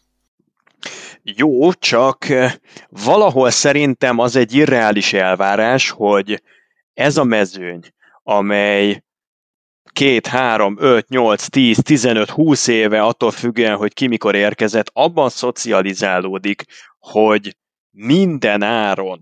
Jó, 1.23 1.73
csak 1.73 2.25
valahol 2.89 3.49
szerintem 3.49 4.19
az 4.19 4.35
egy 4.35 4.53
irreális 4.53 5.13
elvárás, 5.13 5.89
hogy 5.89 6.43
ez 6.93 7.17
a 7.17 7.23
mezőny, 7.23 7.81
amely 8.23 9.03
két, 9.91 10.27
három, 10.27 10.75
öt, 10.79 11.07
nyolc, 11.07 11.47
tíz, 11.47 11.79
tizenöt, 11.83 12.29
húsz 12.29 12.67
éve 12.67 13.01
attól 13.01 13.31
függően, 13.31 13.75
hogy 13.75 13.93
ki 13.93 14.07
mikor 14.07 14.35
érkezett, 14.35 14.89
abban 14.93 15.29
szocializálódik, 15.29 16.63
hogy 16.99 17.57
minden 17.91 18.61
áron 18.61 19.21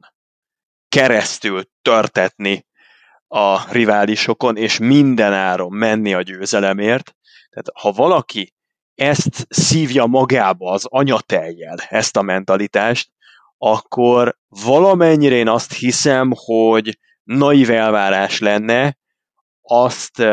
keresztül 0.90 1.64
törtetni 1.82 2.66
a 3.28 3.72
riválisokon, 3.72 4.58
és 4.58 4.78
minden 4.78 5.34
áron 5.34 5.74
menni 5.74 6.14
a 6.14 6.22
győzelemért. 6.22 7.16
Tehát 7.50 7.70
ha 7.74 7.92
valaki 7.92 8.54
ezt 8.96 9.46
szívja 9.50 10.06
magába 10.06 10.72
az 10.72 10.86
anyateljel, 10.90 11.78
ezt 11.90 12.18
a 12.18 12.22
mentalitást, 12.22 13.10
akkor 13.58 14.38
valamennyire 14.48 15.36
én 15.36 15.48
azt 15.48 15.74
hiszem, 15.74 16.32
hogy 16.36 17.00
naív 17.24 17.70
elvárás 17.70 18.40
lenne 18.40 18.98
azt 19.62 20.24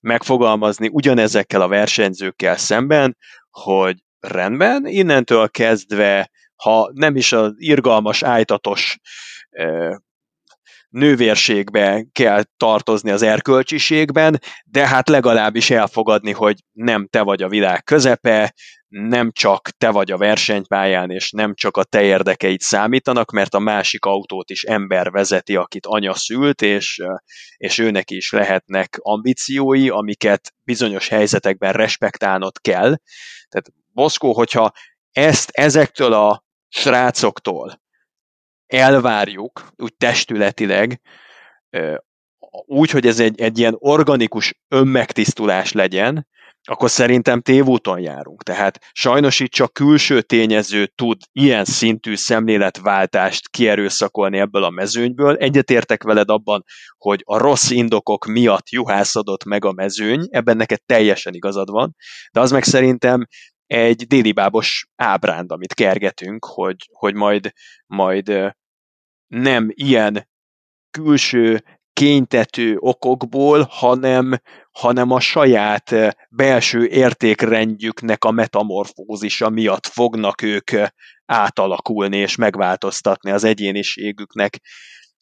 megfogalmazni 0.00 0.88
ugyanezekkel 0.92 1.60
a 1.60 1.68
versenyzőkkel 1.68 2.56
szemben, 2.56 3.16
hogy 3.50 3.96
rendben, 4.20 4.86
innentől 4.86 5.48
kezdve, 5.48 6.30
ha 6.56 6.90
nem 6.92 7.16
is 7.16 7.32
az 7.32 7.52
irgalmas, 7.56 8.22
ájtatos 8.22 8.98
nővérségbe 10.96 12.06
kell 12.12 12.42
tartozni 12.56 13.10
az 13.10 13.22
erkölcsiségben, 13.22 14.40
de 14.64 14.86
hát 14.86 15.08
legalábbis 15.08 15.70
elfogadni, 15.70 16.32
hogy 16.32 16.56
nem 16.72 17.06
te 17.06 17.22
vagy 17.22 17.42
a 17.42 17.48
világ 17.48 17.84
közepe, 17.84 18.54
nem 18.88 19.32
csak 19.32 19.68
te 19.70 19.90
vagy 19.90 20.10
a 20.10 20.16
versenypályán, 20.16 21.10
és 21.10 21.30
nem 21.30 21.54
csak 21.54 21.76
a 21.76 21.84
te 21.84 22.02
érdekeid 22.02 22.60
számítanak, 22.60 23.30
mert 23.30 23.54
a 23.54 23.58
másik 23.58 24.04
autót 24.04 24.50
is 24.50 24.62
ember 24.62 25.10
vezeti, 25.10 25.56
akit 25.56 25.86
anya 25.86 26.14
szült, 26.14 26.62
és, 26.62 27.02
és 27.56 27.78
őnek 27.78 28.10
is 28.10 28.32
lehetnek 28.32 28.98
ambíciói, 29.00 29.88
amiket 29.88 30.52
bizonyos 30.64 31.08
helyzetekben 31.08 31.72
respektálnod 31.72 32.60
kell. 32.60 32.96
Tehát 33.48 33.72
Boszkó, 33.92 34.32
hogyha 34.32 34.72
ezt 35.12 35.50
ezektől 35.50 36.12
a 36.12 36.44
srácoktól 36.68 37.84
elvárjuk, 38.66 39.68
úgy 39.76 39.94
testületileg, 39.96 41.00
úgy, 42.66 42.90
hogy 42.90 43.06
ez 43.06 43.20
egy, 43.20 43.40
egy 43.40 43.58
ilyen 43.58 43.76
organikus 43.78 44.54
önmegtisztulás 44.68 45.72
legyen, 45.72 46.26
akkor 46.68 46.90
szerintem 46.90 47.40
tévúton 47.40 48.00
járunk. 48.00 48.42
Tehát 48.42 48.78
sajnos 48.92 49.40
itt 49.40 49.50
csak 49.50 49.72
külső 49.72 50.22
tényező 50.22 50.86
tud 50.86 51.16
ilyen 51.32 51.64
szintű 51.64 52.14
szemléletváltást 52.14 53.48
kierőszakolni 53.48 54.38
ebből 54.38 54.64
a 54.64 54.70
mezőnyből. 54.70 55.36
Egyetértek 55.36 56.02
veled 56.02 56.30
abban, 56.30 56.64
hogy 56.98 57.22
a 57.24 57.38
rossz 57.38 57.70
indokok 57.70 58.24
miatt 58.24 58.68
juhászodott 58.70 59.44
meg 59.44 59.64
a 59.64 59.72
mezőny, 59.72 60.26
ebben 60.30 60.56
neked 60.56 60.80
teljesen 60.86 61.34
igazad 61.34 61.70
van, 61.70 61.94
de 62.32 62.40
az 62.40 62.50
meg 62.50 62.62
szerintem 62.62 63.26
egy 63.66 64.06
délibábos 64.06 64.88
ábránd, 64.96 65.50
amit 65.50 65.74
kergetünk, 65.74 66.44
hogy, 66.44 66.76
hogy 66.92 67.14
majd, 67.14 67.52
majd 67.86 68.54
nem 69.26 69.68
ilyen 69.72 70.28
külső 70.90 71.64
kénytető 71.92 72.76
okokból, 72.78 73.66
hanem, 73.70 74.40
hanem 74.70 75.10
a 75.10 75.20
saját 75.20 75.94
belső 76.30 76.86
értékrendjüknek 76.86 78.24
a 78.24 78.30
metamorfózisa 78.30 79.48
miatt 79.48 79.86
fognak 79.86 80.42
ők 80.42 80.70
átalakulni 81.24 82.16
és 82.16 82.36
megváltoztatni 82.36 83.30
az 83.30 83.44
egyéniségüknek 83.44 84.60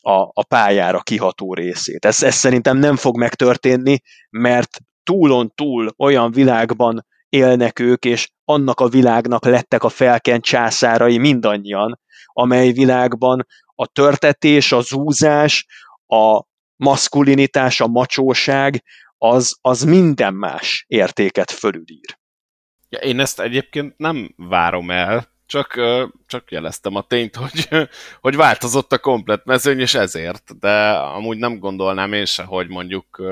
a, 0.00 0.20
a 0.32 0.44
pályára 0.48 1.00
kiható 1.00 1.54
részét. 1.54 2.04
Ez, 2.04 2.22
ez 2.22 2.34
szerintem 2.34 2.76
nem 2.76 2.96
fog 2.96 3.18
megtörténni, 3.18 4.00
mert 4.30 4.78
túlon 5.02 5.52
túl 5.54 5.94
olyan 5.98 6.32
világban 6.32 7.06
élnek 7.34 7.78
ők, 7.78 8.04
és 8.04 8.30
annak 8.44 8.80
a 8.80 8.88
világnak 8.88 9.44
lettek 9.44 9.82
a 9.82 9.88
felkent 9.88 10.44
császárai 10.44 11.18
mindannyian, 11.18 12.00
amely 12.26 12.72
világban 12.72 13.46
a 13.74 13.86
törtetés, 13.86 14.72
a 14.72 14.80
zúzás, 14.80 15.66
a 16.06 16.42
maszkulinitás, 16.76 17.80
a 17.80 17.86
macsóság, 17.86 18.84
az, 19.18 19.58
az 19.60 19.82
minden 19.82 20.34
más 20.34 20.84
értéket 20.88 21.50
fölülír. 21.50 22.18
Ja, 22.88 22.98
én 22.98 23.20
ezt 23.20 23.40
egyébként 23.40 23.96
nem 23.96 24.34
várom 24.36 24.90
el, 24.90 25.28
csak, 25.46 25.80
csak 26.34 26.50
jeleztem 26.50 26.94
a 26.94 27.02
tényt, 27.02 27.36
hogy, 27.44 27.68
hogy 28.20 28.36
változott 28.36 28.92
a 28.92 28.98
komplet 28.98 29.44
mezőny, 29.44 29.80
és 29.80 29.94
ezért, 29.94 30.58
de 30.58 30.90
amúgy 30.90 31.38
nem 31.38 31.58
gondolnám 31.58 32.12
én 32.12 32.24
se, 32.24 32.42
hogy 32.42 32.68
mondjuk 32.68 33.22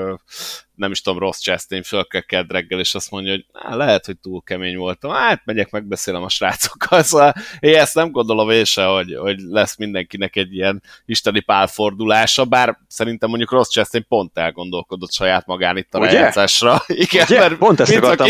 nem 0.75 0.91
is 0.91 1.01
tudom, 1.01 1.19
rossz 1.19 1.39
Chastain 1.39 1.83
fölkeked 1.83 2.51
reggel, 2.51 2.79
és 2.79 2.95
azt 2.95 3.11
mondja, 3.11 3.31
hogy 3.31 3.45
á, 3.53 3.75
lehet, 3.75 4.05
hogy 4.05 4.17
túl 4.17 4.41
kemény 4.45 4.77
voltam, 4.77 5.11
hát 5.11 5.41
megyek, 5.45 5.69
megbeszélem 5.69 6.23
a 6.23 6.29
srácokkal, 6.29 7.03
szóval 7.09 7.33
én 7.59 7.75
ezt 7.75 7.95
nem 7.95 8.11
gondolom 8.11 8.49
én 8.49 8.63
se, 8.63 8.85
hogy, 8.85 9.15
hogy 9.15 9.39
lesz 9.39 9.77
mindenkinek 9.77 10.35
egy 10.35 10.55
ilyen 10.55 10.83
isteni 11.05 11.39
pálfordulása, 11.39 12.45
bár 12.45 12.77
szerintem 12.87 13.29
mondjuk 13.29 13.51
rossz 13.51 13.69
Chastain 13.69 14.05
pont 14.07 14.37
elgondolkodott 14.37 15.13
saját 15.13 15.45
magán 15.45 15.77
itt 15.77 15.93
a 15.93 15.99
Ugye? 15.99 16.11
rejátszásra. 16.11 16.83
Igen, 16.87 17.25
Ugye? 17.29 17.39
mert 17.39 17.55
pont 17.55 17.79
ezt 17.79 17.95
akartam 17.95 18.29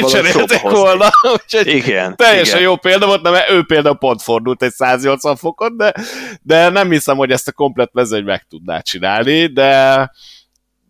volna, 0.61 1.09
úgyhogy 1.34 1.67
igen, 1.67 2.15
teljesen 2.15 2.57
igen. 2.57 2.69
jó 2.69 2.76
példa 2.76 3.05
volt, 3.05 3.21
nem, 3.21 3.34
ő 3.49 3.63
például 3.63 3.97
pont 3.97 4.21
fordult 4.21 4.62
egy 4.64 4.72
180 4.72 5.36
fokot, 5.36 5.78
de, 5.78 5.93
de 6.41 6.70
nem 6.70 6.89
hiszem, 6.89 7.18
hogy 7.18 7.32
ezt 7.32 7.47
a 7.47 7.51
komplet 7.51 7.93
mezőny 7.93 8.24
meg 8.24 8.45
tudná 8.49 8.80
csinálni, 8.80 9.45
de 9.45 10.11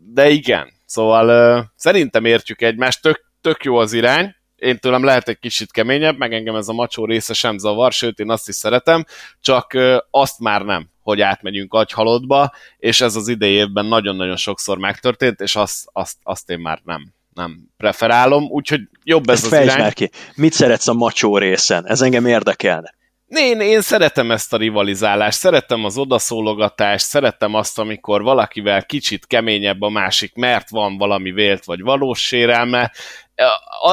de 0.05 0.29
igen. 0.29 0.73
Szóval 0.85 1.57
uh, 1.59 1.65
szerintem 1.75 2.25
értjük 2.25 2.61
egymást, 2.61 3.01
tök, 3.01 3.25
tök 3.41 3.63
jó 3.63 3.77
az 3.77 3.93
irány, 3.93 4.35
én 4.63 4.77
tőlem 4.79 5.03
lehet 5.03 5.27
egy 5.27 5.39
kicsit 5.39 5.71
keményebb, 5.71 6.17
meg 6.17 6.33
engem 6.33 6.55
ez 6.55 6.67
a 6.67 6.73
macsó 6.73 7.05
része 7.05 7.33
sem 7.33 7.57
zavar, 7.57 7.91
sőt 7.91 8.19
én 8.19 8.29
azt 8.29 8.47
is 8.47 8.55
szeretem, 8.55 9.05
csak 9.41 9.77
azt 10.09 10.39
már 10.39 10.61
nem, 10.61 10.89
hogy 11.01 11.21
átmegyünk 11.21 11.73
agyhalottba, 11.73 12.51
és 12.77 13.01
ez 13.01 13.15
az 13.15 13.27
idei 13.27 13.53
évben 13.53 13.85
nagyon-nagyon 13.85 14.35
sokszor 14.35 14.77
megtörtént, 14.77 15.39
és 15.39 15.55
azt, 15.55 15.89
azt, 15.91 16.17
azt 16.23 16.49
én 16.49 16.59
már 16.59 16.81
nem, 16.83 17.13
nem 17.33 17.59
preferálom, 17.77 18.43
úgyhogy 18.43 18.81
jobb 19.03 19.29
ez 19.29 19.43
Ezt 19.43 19.53
az 19.53 19.61
irány. 19.61 19.91
ki. 19.91 20.09
Mit 20.35 20.53
szeretsz 20.53 20.87
a 20.87 20.93
macsó 20.93 21.37
részen? 21.37 21.87
Ez 21.87 22.01
engem 22.01 22.25
érdekelne. 22.25 22.93
Én, 23.27 23.59
én 23.59 23.81
szeretem 23.81 24.31
ezt 24.31 24.53
a 24.53 24.57
rivalizálást, 24.57 25.37
szeretem 25.37 25.85
az 25.85 25.97
odaszólogatást, 25.97 27.05
szeretem 27.05 27.53
azt, 27.53 27.79
amikor 27.79 28.21
valakivel 28.21 28.85
kicsit 28.85 29.25
keményebb 29.25 29.81
a 29.81 29.89
másik, 29.89 30.35
mert 30.35 30.69
van 30.69 30.97
valami 30.97 31.31
vélt 31.31 31.65
vagy 31.65 31.81
valós 31.81 32.19
sérelme, 32.19 32.91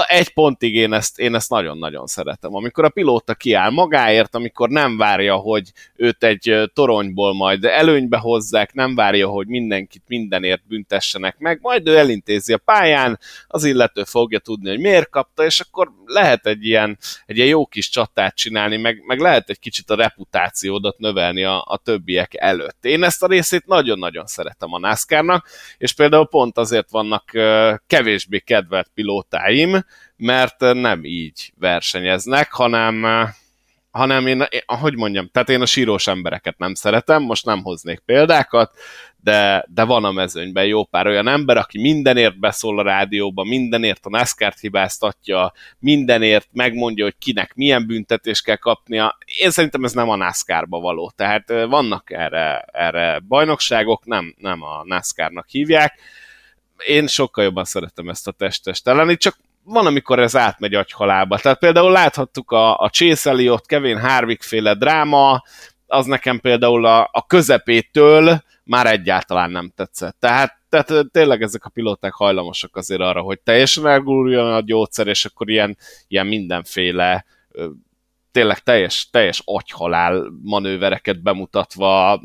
egy 0.06 0.32
pontig 0.32 0.74
én 0.74 0.92
ezt, 0.92 1.18
én 1.18 1.34
ezt 1.34 1.50
nagyon-nagyon 1.50 2.06
szeretem. 2.06 2.54
Amikor 2.54 2.84
a 2.84 2.88
pilóta 2.88 3.34
kiáll 3.34 3.70
magáért, 3.70 4.34
amikor 4.34 4.68
nem 4.68 4.96
várja, 4.96 5.36
hogy 5.36 5.72
őt 5.96 6.24
egy 6.24 6.70
toronyból 6.74 7.34
majd 7.34 7.64
előnybe 7.64 8.18
hozzák, 8.18 8.72
nem 8.72 8.94
várja, 8.94 9.28
hogy 9.28 9.46
mindenkit 9.46 10.02
mindenért 10.06 10.66
büntessenek 10.66 11.38
meg, 11.38 11.58
majd 11.60 11.88
ő 11.88 11.96
elintézi 11.96 12.52
a 12.52 12.58
pályán, 12.58 13.18
az 13.46 13.64
illető 13.64 14.04
fogja 14.04 14.38
tudni, 14.38 14.68
hogy 14.68 14.80
miért 14.80 15.10
kapta, 15.10 15.44
és 15.44 15.60
akkor 15.60 15.92
lehet 16.04 16.46
egy 16.46 16.66
ilyen, 16.66 16.98
egy 17.26 17.36
ilyen 17.36 17.48
jó 17.48 17.66
kis 17.66 17.88
csatát 17.88 18.36
csinálni, 18.36 18.76
meg, 18.76 19.02
meg 19.06 19.18
lehet 19.18 19.50
egy 19.50 19.58
kicsit 19.58 19.90
a 19.90 19.94
reputációdat 19.94 20.98
növelni 20.98 21.44
a, 21.44 21.64
a 21.66 21.76
többiek 21.76 22.34
előtt. 22.34 22.84
Én 22.84 23.02
ezt 23.02 23.22
a 23.22 23.26
részét 23.26 23.66
nagyon-nagyon 23.66 24.26
szeretem 24.26 24.72
a 24.72 24.78
NASCAR-nak, 24.78 25.48
és 25.78 25.92
például 25.92 26.28
pont 26.28 26.58
azért 26.58 26.90
vannak 26.90 27.24
kevésbé 27.86 28.38
kedvelt 28.38 28.90
pilóták, 28.94 29.29
pilótáim, 29.30 29.84
mert 30.16 30.60
nem 30.60 31.04
így 31.04 31.52
versenyeznek, 31.58 32.52
hanem 32.52 33.06
hanem 33.90 34.26
én, 34.26 34.46
hogy 34.66 34.96
mondjam, 34.96 35.28
tehát 35.32 35.48
én 35.48 35.60
a 35.60 35.66
sírós 35.66 36.06
embereket 36.06 36.58
nem 36.58 36.74
szeretem, 36.74 37.22
most 37.22 37.44
nem 37.44 37.62
hoznék 37.62 37.98
példákat, 37.98 38.72
de, 39.22 39.64
de 39.68 39.84
van 39.84 40.04
a 40.04 40.12
mezőnyben 40.12 40.66
jó 40.66 40.84
pár 40.84 41.06
olyan 41.06 41.28
ember, 41.28 41.56
aki 41.56 41.80
mindenért 41.80 42.38
beszól 42.38 42.78
a 42.78 42.82
rádióba, 42.82 43.44
mindenért 43.44 44.06
a 44.06 44.10
NASCAR-t 44.10 44.60
hibáztatja, 44.60 45.52
mindenért 45.78 46.48
megmondja, 46.52 47.04
hogy 47.04 47.18
kinek 47.18 47.54
milyen 47.54 47.86
büntetést 47.86 48.44
kell 48.44 48.56
kapnia. 48.56 49.18
Én 49.40 49.50
szerintem 49.50 49.84
ez 49.84 49.92
nem 49.92 50.08
a 50.08 50.16
NASCAR-ba 50.16 50.80
való, 50.80 51.12
tehát 51.16 51.48
vannak 51.48 52.10
erre, 52.10 52.64
erre 52.72 53.20
bajnokságok, 53.28 54.04
nem, 54.04 54.34
nem 54.38 54.62
a 54.62 54.82
NASCAR-nak 54.84 55.48
hívják, 55.48 55.98
én 56.86 57.06
sokkal 57.06 57.44
jobban 57.44 57.64
szeretem 57.64 58.08
ezt 58.08 58.28
a 58.28 58.32
testes 58.32 58.80
lenni, 58.84 59.16
csak 59.16 59.36
van, 59.62 59.86
amikor 59.86 60.18
ez 60.18 60.36
átmegy 60.36 60.74
agyhalába. 60.74 61.38
Tehát 61.38 61.58
például 61.58 61.92
láthattuk 61.92 62.50
a, 62.50 62.78
a 62.78 62.88
Chase 62.88 63.30
Elliot, 63.30 63.66
Kevin 63.66 63.98
Harvick 63.98 64.42
féle 64.42 64.74
dráma, 64.74 65.42
az 65.86 66.06
nekem 66.06 66.40
például 66.40 66.86
a, 66.86 67.08
a 67.12 67.26
közepétől 67.26 68.42
már 68.64 68.86
egyáltalán 68.86 69.50
nem 69.50 69.72
tetszett. 69.76 70.16
Tehát, 70.18 70.58
tehát 70.68 71.06
tényleg 71.12 71.42
ezek 71.42 71.64
a 71.64 71.70
pilóták 71.70 72.12
hajlamosak 72.12 72.76
azért 72.76 73.00
arra, 73.00 73.20
hogy 73.20 73.40
teljesen 73.40 73.86
elguruljon 73.86 74.52
a 74.52 74.60
gyógyszer, 74.60 75.06
és 75.06 75.24
akkor 75.24 75.50
ilyen, 75.50 75.76
ilyen 76.08 76.26
mindenféle 76.26 77.24
tényleg 78.30 78.58
teljes, 78.58 79.08
teljes 79.10 79.42
agyhalál 79.44 80.32
manővereket 80.42 81.22
bemutatva 81.22 82.20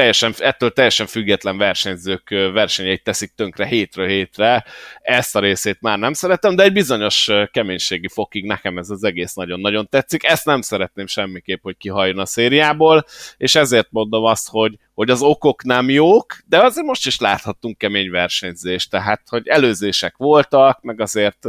teljesen, 0.00 0.34
ettől 0.38 0.70
teljesen 0.72 1.06
független 1.06 1.58
versenyzők 1.58 2.28
versenyeit 2.28 3.02
teszik 3.02 3.32
tönkre 3.36 3.66
hétről 3.66 4.06
hétre. 4.06 4.64
Ezt 5.02 5.36
a 5.36 5.40
részét 5.40 5.80
már 5.80 5.98
nem 5.98 6.12
szeretem, 6.12 6.56
de 6.56 6.62
egy 6.62 6.72
bizonyos 6.72 7.30
keménységi 7.50 8.08
fokig 8.08 8.44
nekem 8.44 8.78
ez 8.78 8.90
az 8.90 9.04
egész 9.04 9.34
nagyon-nagyon 9.34 9.88
tetszik. 9.88 10.24
Ezt 10.24 10.44
nem 10.44 10.60
szeretném 10.60 11.06
semmiképp, 11.06 11.62
hogy 11.62 11.76
kihajjon 11.76 12.18
a 12.18 12.26
szériából, 12.26 13.04
és 13.36 13.54
ezért 13.54 13.88
mondom 13.90 14.24
azt, 14.24 14.48
hogy, 14.48 14.78
hogy 14.94 15.10
az 15.10 15.22
okok 15.22 15.64
nem 15.64 15.90
jók, 15.90 16.36
de 16.46 16.62
azért 16.62 16.86
most 16.86 17.06
is 17.06 17.18
láthattunk 17.18 17.78
kemény 17.78 18.10
versenyzést, 18.10 18.90
tehát 18.90 19.22
hogy 19.28 19.48
előzések 19.48 20.16
voltak, 20.16 20.82
meg 20.82 21.00
azért 21.00 21.46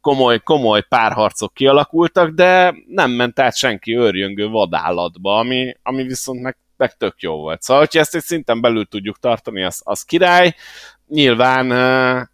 komoly, 0.00 0.40
komoly 0.40 0.82
párharcok 0.88 1.54
kialakultak, 1.54 2.30
de 2.30 2.74
nem 2.88 3.10
ment 3.10 3.40
át 3.40 3.56
senki 3.56 3.96
őrjöngő 3.96 4.48
vadállatba, 4.48 5.38
ami, 5.38 5.74
ami 5.82 6.02
viszont 6.02 6.42
meg 6.42 6.56
meg 6.76 6.96
tök 6.96 7.14
jó 7.18 7.36
volt. 7.36 7.62
Szóval, 7.62 7.82
hogyha 7.82 8.00
ezt 8.00 8.14
egy 8.14 8.22
szinten 8.22 8.60
belül 8.60 8.84
tudjuk 8.84 9.18
tartani, 9.18 9.62
az, 9.62 9.80
az 9.84 10.02
király. 10.02 10.54
Nyilván 11.08 11.70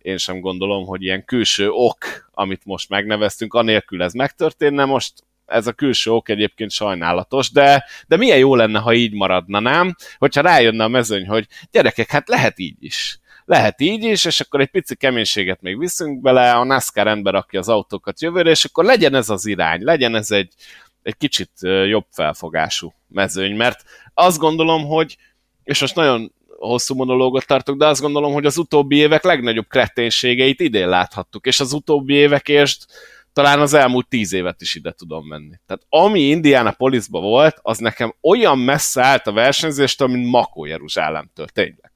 én 0.02 0.16
sem 0.16 0.40
gondolom, 0.40 0.86
hogy 0.86 1.02
ilyen 1.02 1.24
külső 1.24 1.68
ok, 1.70 2.30
amit 2.30 2.64
most 2.64 2.88
megneveztünk, 2.88 3.54
anélkül 3.54 4.02
ez 4.02 4.12
megtörténne. 4.12 4.84
Most 4.84 5.12
ez 5.46 5.66
a 5.66 5.72
külső 5.72 6.10
ok 6.10 6.28
egyébként 6.28 6.70
sajnálatos, 6.70 7.50
de, 7.50 7.84
de 8.06 8.16
milyen 8.16 8.38
jó 8.38 8.54
lenne, 8.54 8.78
ha 8.78 8.92
így 8.92 9.12
maradna, 9.12 9.60
nem? 9.60 9.94
Hogyha 10.18 10.40
rájönne 10.40 10.84
a 10.84 10.88
mezőny, 10.88 11.26
hogy 11.26 11.46
gyerekek, 11.70 12.10
hát 12.10 12.28
lehet 12.28 12.58
így 12.58 12.76
is 12.84 13.20
lehet 13.44 13.80
így 13.80 14.04
is, 14.04 14.24
és 14.24 14.40
akkor 14.40 14.60
egy 14.60 14.70
pici 14.70 14.96
keménységet 14.96 15.60
még 15.60 15.78
viszünk 15.78 16.20
bele, 16.20 16.52
a 16.52 16.64
NASCAR 16.64 17.06
ember 17.06 17.34
aki 17.34 17.56
az 17.56 17.68
autókat 17.68 18.20
jövőre, 18.20 18.50
és 18.50 18.64
akkor 18.64 18.84
legyen 18.84 19.14
ez 19.14 19.28
az 19.28 19.46
irány, 19.46 19.82
legyen 19.82 20.14
ez 20.14 20.30
egy, 20.30 20.54
egy 21.02 21.16
kicsit 21.16 21.50
jobb 21.86 22.06
felfogású 22.10 22.92
mezőny, 23.08 23.56
mert 23.56 23.84
azt 24.14 24.38
gondolom, 24.38 24.86
hogy, 24.86 25.16
és 25.62 25.80
most 25.80 25.94
nagyon 25.94 26.32
hosszú 26.58 26.94
monológot 26.94 27.46
tartok, 27.46 27.76
de 27.76 27.86
azt 27.86 28.00
gondolom, 28.00 28.32
hogy 28.32 28.46
az 28.46 28.56
utóbbi 28.56 28.96
évek 28.96 29.22
legnagyobb 29.22 29.66
kreténségeit 29.68 30.60
idén 30.60 30.88
láthattuk, 30.88 31.46
és 31.46 31.60
az 31.60 31.72
utóbbi 31.72 32.14
évekért 32.14 32.86
talán 33.32 33.60
az 33.60 33.74
elmúlt 33.74 34.08
tíz 34.08 34.32
évet 34.32 34.60
is 34.60 34.74
ide 34.74 34.92
tudom 34.92 35.26
menni. 35.26 35.54
Tehát 35.66 35.82
ami 35.88 36.20
Indianapolisba 36.20 37.20
volt, 37.20 37.58
az 37.62 37.78
nekem 37.78 38.14
olyan 38.20 38.58
messze 38.58 39.02
állt 39.02 39.26
a 39.26 39.32
versenyzéstől, 39.32 40.08
mint 40.08 40.30
Makó 40.30 40.64
Jeruzsálemtől, 40.64 41.46
tényleg. 41.46 41.90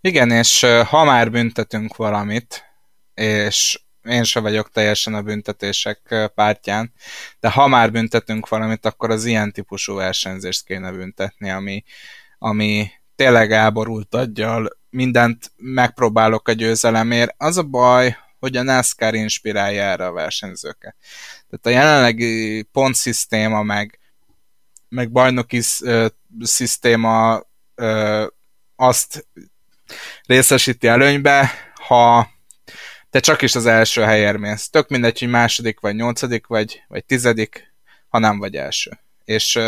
Igen, 0.00 0.30
és 0.30 0.66
ha 0.88 1.04
már 1.04 1.30
büntetünk 1.30 1.96
valamit, 1.96 2.64
és 3.14 3.80
én 4.10 4.24
se 4.24 4.40
vagyok 4.40 4.70
teljesen 4.70 5.14
a 5.14 5.22
büntetések 5.22 6.30
pártján, 6.34 6.92
de 7.40 7.50
ha 7.50 7.66
már 7.66 7.92
büntetünk 7.92 8.48
valamit, 8.48 8.86
akkor 8.86 9.10
az 9.10 9.24
ilyen 9.24 9.52
típusú 9.52 9.94
versenyzést 9.94 10.64
kéne 10.64 10.92
büntetni, 10.92 11.50
ami, 11.50 11.84
ami 12.38 12.90
tényleg 13.16 13.52
elborult 13.52 14.14
aggyal, 14.14 14.78
mindent 14.90 15.52
megpróbálok 15.56 16.48
a 16.48 16.52
győzelemért. 16.52 17.34
Az 17.36 17.56
a 17.56 17.62
baj, 17.62 18.16
hogy 18.38 18.56
a 18.56 18.62
NASCAR 18.62 19.14
inspirálja 19.14 19.82
erre 19.82 20.06
a 20.06 20.12
versenyzőket. 20.12 20.96
Tehát 21.50 21.66
a 21.66 21.80
jelenlegi 21.80 22.62
pontszisztéma, 22.62 23.62
meg, 23.62 23.98
meg 24.88 25.10
bajnoki 25.10 25.60
szisztéma 26.40 27.42
azt 28.76 29.26
részesíti 30.26 30.86
előnybe, 30.86 31.50
ha 31.74 32.28
te 33.10 33.20
csak 33.20 33.42
is 33.42 33.54
az 33.54 33.66
első 33.66 34.02
helyért 34.02 34.38
mész. 34.38 34.68
Tök 34.68 34.88
mindegy, 34.88 35.18
hogy 35.18 35.28
második, 35.28 35.80
vagy 35.80 35.94
nyolcadik, 35.94 36.46
vagy, 36.46 36.82
vagy 36.88 37.04
tizedik, 37.04 37.74
ha 38.08 38.18
nem 38.18 38.38
vagy 38.38 38.54
első. 38.54 38.98
És 39.24 39.58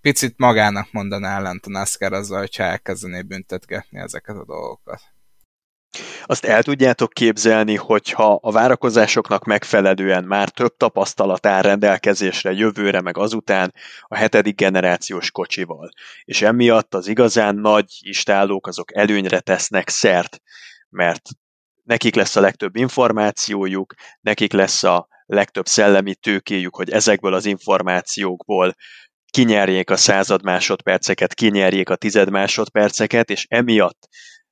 picit 0.00 0.34
magának 0.36 0.92
mondaná 0.92 1.36
ellent 1.36 1.66
a 1.66 1.70
NASCAR 1.70 2.12
azzal, 2.12 2.38
hogyha 2.38 2.62
elkezdené 2.62 3.22
büntetgetni 3.22 3.98
ezeket 3.98 4.36
a 4.36 4.44
dolgokat. 4.44 5.00
Azt 6.24 6.44
el 6.44 6.62
tudjátok 6.62 7.12
képzelni, 7.12 7.76
hogyha 7.76 8.38
a 8.42 8.50
várakozásoknak 8.50 9.44
megfelelően 9.44 10.24
már 10.24 10.48
több 10.48 10.76
tapasztalat 10.76 11.46
áll 11.46 11.62
rendelkezésre 11.62 12.52
jövőre, 12.52 13.00
meg 13.00 13.18
azután 13.18 13.74
a 14.02 14.16
hetedik 14.16 14.56
generációs 14.56 15.30
kocsival, 15.30 15.90
és 16.24 16.42
emiatt 16.42 16.94
az 16.94 17.06
igazán 17.06 17.54
nagy 17.54 17.98
istállók 18.00 18.66
azok 18.66 18.94
előnyre 18.96 19.40
tesznek 19.40 19.88
szert, 19.88 20.40
mert 20.88 21.22
nekik 21.82 22.14
lesz 22.14 22.36
a 22.36 22.40
legtöbb 22.40 22.76
információjuk, 22.76 23.94
nekik 24.20 24.52
lesz 24.52 24.82
a 24.82 25.08
legtöbb 25.26 25.66
szellemi 25.66 26.14
tőkéjük, 26.14 26.76
hogy 26.76 26.90
ezekből 26.90 27.34
az 27.34 27.46
információkból 27.46 28.74
kinyerjék 29.30 29.90
a 29.90 29.96
század 29.96 30.44
másodperceket, 30.44 31.34
kinyerjék 31.34 31.90
a 31.90 31.96
tized 31.96 32.30
másodperceket, 32.30 33.30
és 33.30 33.46
emiatt 33.48 34.08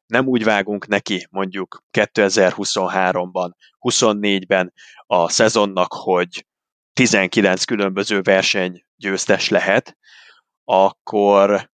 nem 0.06 0.26
úgy 0.26 0.44
vágunk 0.44 0.86
neki 0.86 1.26
mondjuk 1.30 1.82
2023-ban, 1.92 3.50
24-ben 3.80 4.72
a 5.06 5.28
szezonnak, 5.28 5.92
hogy 5.92 6.46
19 6.92 7.64
különböző 7.64 8.20
verseny 8.20 8.84
győztes 8.96 9.48
lehet, 9.48 9.96
akkor 10.64 11.69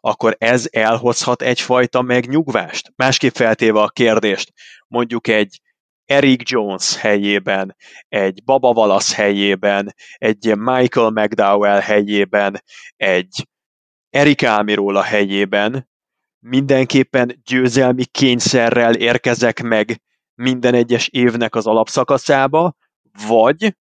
akkor 0.00 0.36
ez 0.38 0.66
elhozhat 0.70 1.42
egyfajta 1.42 2.02
megnyugvást. 2.02 2.92
Másképp 2.96 3.34
feltéve 3.34 3.80
a 3.80 3.88
kérdést, 3.88 4.52
mondjuk 4.88 5.28
egy 5.28 5.60
Eric 6.04 6.50
Jones 6.50 6.96
helyében, 6.96 7.76
egy 8.08 8.44
Baba 8.44 8.72
Valasz 8.72 9.14
helyében, 9.14 9.94
egy 10.14 10.56
Michael 10.56 11.10
McDowell 11.10 11.80
helyében, 11.80 12.62
egy 12.96 13.48
Eric 14.10 14.42
Almirola 14.42 15.02
helyében, 15.02 15.88
mindenképpen 16.38 17.40
győzelmi 17.44 18.04
kényszerrel 18.04 18.94
érkezek 18.94 19.62
meg 19.62 20.00
minden 20.34 20.74
egyes 20.74 21.08
évnek 21.08 21.54
az 21.54 21.66
alapszakaszába, 21.66 22.74
vagy 23.26 23.76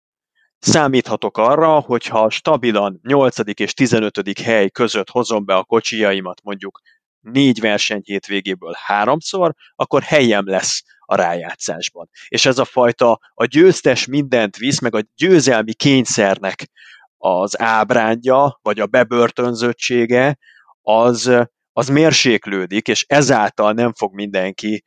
számíthatok 0.65 1.39
arra, 1.39 1.81
hogyha 1.81 2.31
stabilan 2.31 3.01
8. 3.03 3.37
és 3.61 3.75
15. 3.75 4.39
hely 4.39 4.71
között 4.71 5.11
hozom 5.11 5.45
be 5.45 5.55
a 5.57 5.65
kocsijaimat 5.65 6.41
mondjuk 6.43 6.81
négy 7.21 7.61
verseny 7.61 8.01
hétvégéből 8.05 8.75
háromszor, 8.85 9.55
akkor 9.75 10.03
helyem 10.03 10.49
lesz 10.49 10.83
a 11.01 11.15
rájátszásban. 11.15 12.09
És 12.29 12.47
ez 12.47 12.59
a 12.59 12.65
fajta 12.65 13.21
a 13.35 13.45
győztes 13.45 14.07
mindent 14.07 14.57
visz, 14.57 14.81
meg 14.81 14.95
a 14.95 15.03
győzelmi 15.17 15.75
kényszernek 15.75 16.69
az 17.17 17.61
ábrándja, 17.61 18.59
vagy 18.63 18.81
a 18.81 18.87
bebörtönzöttsége, 18.87 20.39
az, 20.83 21.31
az 21.73 21.89
mérséklődik, 21.89 22.89
és 22.89 23.05
ezáltal 23.09 23.73
nem 23.73 23.93
fog 23.93 24.15
mindenki 24.15 24.85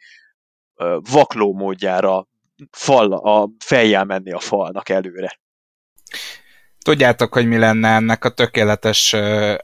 vakló 1.12 1.54
módjára 1.54 2.28
fal, 2.72 3.14
a 3.14 3.50
fejjel 3.60 4.06
menni 4.06 4.32
a 4.32 4.40
falnak 4.40 4.90
előre. 4.90 5.40
Tudjátok, 6.84 7.34
hogy 7.34 7.48
mi 7.48 7.58
lenne 7.58 7.90
ennek 7.90 8.26
a 8.26 8.30
tökéletes 8.30 9.14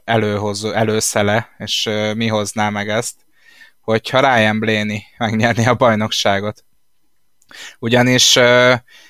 előhozó, 0.04 0.70
előszele, 0.70 1.54
és 1.58 1.90
mi 2.14 2.26
hozná 2.26 2.70
meg 2.70 2.88
ezt? 2.88 3.14
Hogyha 3.80 4.20
Ryan 4.20 4.58
Blaney 4.58 5.02
megnyerni 5.18 5.66
a 5.66 5.74
bajnokságot. 5.74 6.64
Ugyanis 7.78 8.34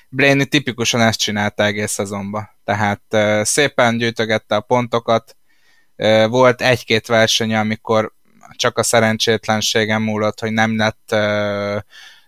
Blaney 0.09 0.45
tipikusan 0.45 1.01
ezt 1.01 1.19
csinálta 1.19 1.63
egész 1.63 1.91
szezonban. 1.91 2.49
Tehát 2.63 3.01
szépen 3.45 3.97
gyűjtögette 3.97 4.55
a 4.55 4.61
pontokat, 4.61 5.35
volt 6.27 6.61
egy-két 6.61 7.07
verseny, 7.07 7.55
amikor 7.55 8.13
csak 8.55 8.77
a 8.77 8.83
szerencsétlenségem 8.83 10.01
múlott, 10.01 10.39
hogy 10.39 10.51
nem 10.51 10.77
lett 10.77 11.15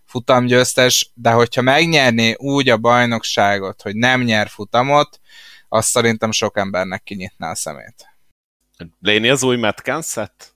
futamgyőztes, 0.07 1.11
de 1.13 1.31
hogyha 1.31 1.61
megnyerné 1.61 2.33
úgy 2.37 2.69
a 2.69 2.77
bajnokságot, 2.77 3.81
hogy 3.81 3.95
nem 3.95 4.21
nyer 4.21 4.47
futamot, 4.49 5.19
azt 5.69 5.89
szerintem 5.89 6.31
sok 6.31 6.57
embernek 6.57 7.03
kinyitná 7.03 7.49
a 7.49 7.55
szemét. 7.55 8.05
Léni 8.99 9.29
az 9.29 9.43
új 9.43 9.57
Matt 9.57 9.81
Kansett? 9.81 10.55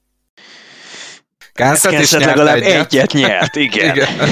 Kansett 1.54 2.00
is 2.00 2.12
nyert 2.12 2.26
legalább 2.26 2.56
egyet. 2.56 2.94
egyet 2.94 3.12
nyert, 3.14 3.56
igen. 3.66 3.96
igen. 3.96 4.30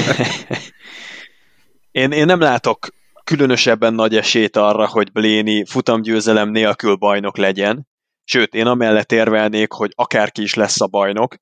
én, 2.02 2.12
én 2.12 2.26
nem 2.26 2.40
látok 2.40 2.88
különösebben 3.24 3.94
nagy 3.94 4.16
esélyt 4.16 4.56
arra, 4.56 4.86
hogy 4.86 5.12
Bléni 5.12 5.64
futamgyőzelem 5.66 6.48
nélkül 6.48 6.94
bajnok 6.94 7.36
legyen. 7.36 7.88
Sőt, 8.24 8.54
én 8.54 8.66
amellett 8.66 9.12
érvelnék, 9.12 9.72
hogy 9.72 9.92
akárki 9.94 10.42
is 10.42 10.54
lesz 10.54 10.80
a 10.80 10.86
bajnok, 10.86 11.36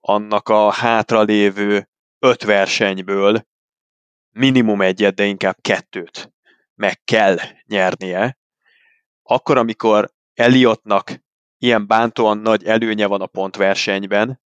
annak 0.00 0.48
a 0.48 0.70
hátralévő 0.72 1.88
öt 2.24 2.42
versenyből 2.44 3.46
minimum 4.30 4.80
egyet, 4.80 5.14
de 5.14 5.24
inkább 5.24 5.56
kettőt 5.60 6.32
meg 6.74 7.04
kell 7.04 7.36
nyernie, 7.66 8.38
akkor, 9.22 9.56
amikor 9.56 10.10
Eliotnak 10.34 11.22
ilyen 11.58 11.86
bántóan 11.86 12.38
nagy 12.38 12.64
előnye 12.64 13.06
van 13.06 13.20
a 13.20 13.26
pontversenyben, 13.26 14.40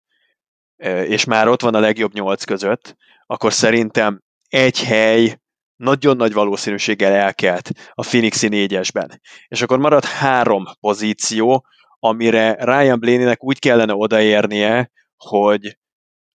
és 1.04 1.24
már 1.24 1.48
ott 1.48 1.62
van 1.62 1.74
a 1.74 1.80
legjobb 1.80 2.12
nyolc 2.12 2.44
között, 2.44 2.96
akkor 3.26 3.52
szerintem 3.52 4.22
egy 4.48 4.82
hely 4.82 5.40
nagyon 5.76 6.16
nagy 6.16 6.32
valószínűséggel 6.32 7.12
elkelt 7.12 7.70
a 7.92 8.02
Phoenixi 8.02 8.48
négyesben. 8.48 9.20
És 9.48 9.62
akkor 9.62 9.78
marad 9.78 10.04
három 10.04 10.64
pozíció, 10.80 11.66
amire 11.98 12.56
Ryan 12.60 13.00
Blaney-nek 13.00 13.44
úgy 13.44 13.58
kellene 13.58 13.94
odaérnie, 13.94 14.90
hogy 15.16 15.76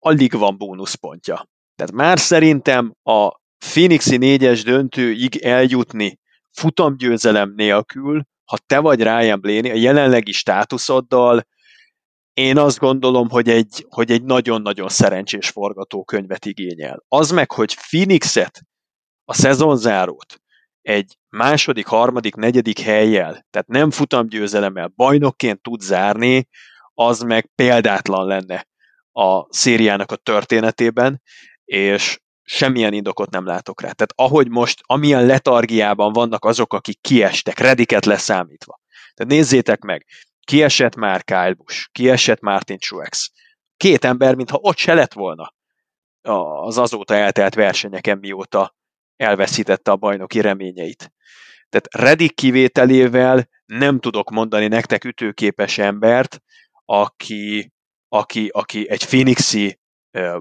alig 0.05 0.33
van 0.33 0.57
bónuszpontja. 0.57 1.47
Tehát 1.75 1.91
már 1.91 2.19
szerintem 2.19 2.93
a 3.03 3.29
Phoenixi 3.57 4.17
négyes 4.17 4.63
döntőig 4.63 5.35
eljutni 5.35 6.19
futamgyőzelem 6.51 7.53
nélkül, 7.55 8.23
ha 8.45 8.57
te 8.65 8.79
vagy 8.79 9.01
Ryan 9.01 9.41
Blaney 9.41 9.69
a 9.69 9.75
jelenlegi 9.75 10.31
státuszoddal, 10.31 11.47
én 12.33 12.57
azt 12.57 12.79
gondolom, 12.79 13.29
hogy 13.29 13.49
egy, 13.49 13.85
hogy 13.89 14.11
egy 14.11 14.23
nagyon-nagyon 14.23 14.89
szerencsés 14.89 15.49
forgatókönyvet 15.49 16.45
igényel. 16.45 17.03
Az 17.07 17.31
meg, 17.31 17.51
hogy 17.51 17.75
Phoenixet, 17.75 18.61
a 19.25 19.33
szezonzárót 19.33 20.41
egy 20.81 21.17
második, 21.29 21.85
harmadik, 21.85 22.35
negyedik 22.35 22.79
helyjel, 22.79 23.45
tehát 23.49 23.67
nem 23.67 23.91
futamgyőzelemmel 23.91 24.91
bajnokként 24.95 25.61
tud 25.61 25.81
zárni, 25.81 26.47
az 26.93 27.21
meg 27.21 27.49
példátlan 27.55 28.27
lenne 28.27 28.65
a 29.17 29.47
szériának 29.49 30.11
a 30.11 30.15
történetében, 30.15 31.21
és 31.65 32.19
semmilyen 32.43 32.93
indokot 32.93 33.29
nem 33.29 33.45
látok 33.45 33.81
rá. 33.81 33.91
Tehát 33.91 34.13
ahogy 34.15 34.49
most, 34.49 34.81
amilyen 34.83 35.25
letargiában 35.25 36.13
vannak 36.13 36.45
azok, 36.45 36.73
akik 36.73 37.01
kiestek, 37.01 37.59
Rediket 37.59 38.05
leszámítva. 38.05 38.79
Tehát 39.13 39.31
nézzétek 39.31 39.81
meg, 39.81 40.05
kiesett 40.43 40.95
már 40.95 41.23
Kyle 41.23 41.53
Busch, 41.53 41.91
kiesett 41.91 42.39
Martin 42.39 42.77
Truex. 42.77 43.31
Két 43.77 44.05
ember, 44.05 44.35
mintha 44.35 44.57
ott 44.61 44.77
se 44.77 44.93
lett 44.93 45.13
volna 45.13 45.53
az 46.61 46.77
azóta 46.77 47.15
eltelt 47.15 47.53
versenyeken, 47.53 48.17
mióta 48.17 48.75
elveszítette 49.15 49.91
a 49.91 49.95
bajnoki 49.95 50.41
reményeit. 50.41 51.13
Tehát 51.69 52.09
Redik 52.09 52.35
kivételével 52.35 53.49
nem 53.65 53.99
tudok 53.99 54.29
mondani 54.29 54.67
nektek 54.67 55.03
ütőképes 55.03 55.77
embert, 55.77 56.41
aki, 56.85 57.73
aki, 58.09 58.49
aki 58.53 58.89
egy 58.89 59.05
Phoenixi 59.05 59.79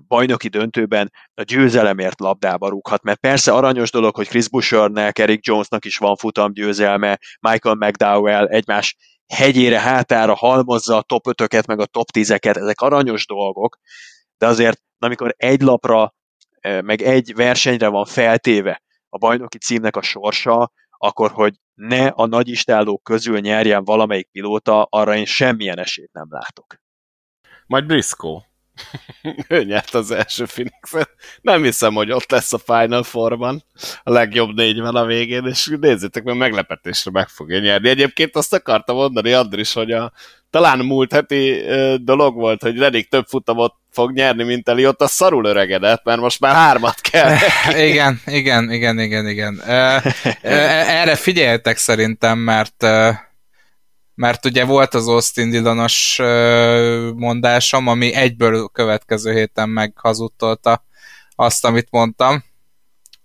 bajnoki 0.08 0.48
döntőben 0.48 1.12
a 1.34 1.42
győzelemért 1.42 2.20
labdába 2.20 2.68
rúghat, 2.68 3.02
mert 3.02 3.20
persze 3.20 3.52
aranyos 3.52 3.90
dolog, 3.90 4.14
hogy 4.14 4.28
Chris 4.28 4.48
Bushernek, 4.48 5.18
Eric 5.18 5.46
Jonesnak 5.46 5.84
is 5.84 5.96
van 5.96 6.16
futam 6.16 6.52
győzelme, 6.52 7.18
Michael 7.40 7.74
McDowell 7.74 8.46
egymás 8.46 8.96
hegyére, 9.26 9.80
hátára 9.80 10.34
halmozza 10.34 10.96
a 10.96 11.02
top 11.02 11.26
5 11.40 11.66
meg 11.66 11.80
a 11.80 11.86
top 11.86 12.06
10-eket, 12.12 12.56
ezek 12.56 12.80
aranyos 12.80 13.26
dolgok, 13.26 13.78
de 14.38 14.46
azért, 14.46 14.80
amikor 14.98 15.34
egy 15.36 15.60
lapra, 15.60 16.14
meg 16.60 17.02
egy 17.02 17.34
versenyre 17.34 17.88
van 17.88 18.04
feltéve 18.04 18.82
a 19.08 19.18
bajnoki 19.18 19.58
címnek 19.58 19.96
a 19.96 20.02
sorsa, 20.02 20.72
akkor, 20.90 21.30
hogy 21.30 21.54
ne 21.74 22.06
a 22.06 22.26
nagyistállók 22.26 23.02
közül 23.02 23.38
nyerjen 23.38 23.84
valamelyik 23.84 24.30
pilóta, 24.30 24.86
arra 24.90 25.16
én 25.16 25.24
semmilyen 25.24 25.78
esélyt 25.78 26.12
nem 26.12 26.26
látok. 26.28 26.83
Majd 27.66 27.86
Briscoe. 27.86 28.52
ő 29.48 29.64
nyert 29.64 29.94
az 29.94 30.10
első 30.10 30.44
Phoenix-et. 30.44 31.10
Nem 31.40 31.62
hiszem, 31.62 31.94
hogy 31.94 32.12
ott 32.12 32.30
lesz 32.30 32.52
a 32.52 32.58
Final 32.58 33.02
Four-ban 33.02 33.64
a 34.02 34.10
legjobb 34.12 34.54
négyben 34.54 34.94
a 34.94 35.04
végén, 35.04 35.46
és 35.46 35.76
nézzétek, 35.80 36.22
mert 36.22 36.38
meglepetésre 36.38 37.10
meg 37.10 37.28
fogja 37.28 37.58
nyerni. 37.58 37.88
Egyébként 37.88 38.36
azt 38.36 38.52
akartam 38.52 38.96
mondani, 38.96 39.32
Andris, 39.32 39.72
hogy 39.72 39.92
a 39.92 40.12
talán 40.50 40.78
múlt 40.78 41.12
heti 41.12 41.62
dolog 41.96 42.34
volt, 42.34 42.62
hogy 42.62 42.78
Redik 42.78 43.08
több 43.08 43.26
futamot 43.26 43.74
fog 43.90 44.12
nyerni, 44.12 44.42
mint 44.42 44.68
ott 44.68 45.00
a 45.00 45.06
szarul 45.06 45.44
öregedett, 45.44 46.04
mert 46.04 46.20
most 46.20 46.40
már 46.40 46.54
hármat 46.54 47.00
kell. 47.00 47.36
igen, 47.90 48.20
igen, 48.26 48.70
igen, 48.70 48.98
igen, 48.98 49.28
igen. 49.28 49.60
Erre 50.42 51.14
figyeljetek 51.14 51.76
szerintem, 51.76 52.38
mert 52.38 52.86
mert 54.14 54.44
ugye 54.44 54.64
volt 54.64 54.94
az 54.94 55.08
Austin 55.08 55.50
Dillonos 55.50 56.18
mondásom, 57.16 57.86
ami 57.86 58.14
egyből 58.14 58.68
következő 58.68 59.32
héten 59.32 59.68
meghazudtolta 59.68 60.84
azt, 61.34 61.64
amit 61.64 61.88
mondtam, 61.90 62.44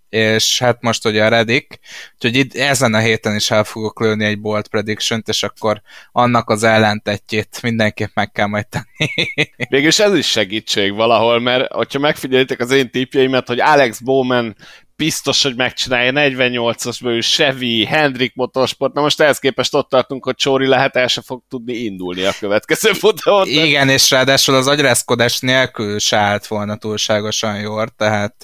és 0.09 0.59
hát 0.59 0.81
most 0.81 1.05
ugye 1.05 1.25
a 1.25 1.27
Redik, 1.27 1.79
úgyhogy 2.13 2.35
itt 2.35 2.55
ezen 2.55 2.93
a 2.93 2.99
héten 2.99 3.35
is 3.35 3.51
el 3.51 3.63
fogok 3.63 3.99
lőni 3.99 4.25
egy 4.25 4.39
bolt 4.39 4.67
prediction 4.67 5.23
és 5.25 5.43
akkor 5.43 5.81
annak 6.11 6.49
az 6.49 6.63
ellentetjét 6.63 7.61
mindenképp 7.61 8.09
meg 8.13 8.31
kell 8.31 8.47
majd 8.47 8.67
tenni. 8.67 9.29
Végülis 9.69 9.99
ez 9.99 10.13
is 10.13 10.27
segítség 10.27 10.93
valahol, 10.93 11.39
mert 11.39 11.71
hogyha 11.71 11.99
megfigyelitek 11.99 12.59
az 12.59 12.71
én 12.71 12.89
típjeimet, 12.89 13.47
hogy 13.47 13.59
Alex 13.59 13.99
Bowman 13.99 14.55
biztos, 14.99 15.43
hogy 15.43 15.55
megcsinálja 15.55 16.11
48-asból 16.15 17.09
ő 17.09 17.21
Chevy, 17.21 17.85
Hendrik 17.85 18.35
Motorsport, 18.35 18.93
na 18.93 19.01
most 19.01 19.21
ehhez 19.21 19.39
képest 19.39 19.73
ott 19.73 19.89
tartunk, 19.89 20.23
hogy 20.23 20.35
Csóri 20.35 20.67
lehet 20.67 20.95
el 20.95 21.07
se 21.07 21.21
fog 21.21 21.41
tudni 21.49 21.73
indulni 21.73 22.23
a 22.23 22.33
következő 22.39 22.93
futamon. 23.01 23.47
Igen, 23.47 23.89
és 23.89 24.09
ráadásul 24.09 24.55
az 24.55 24.67
agyrázkodás 24.67 25.39
nélkül 25.39 25.99
se 25.99 26.17
állt 26.17 26.47
volna 26.47 26.75
túlságosan 26.75 27.59
jól, 27.59 27.87
tehát 27.97 28.43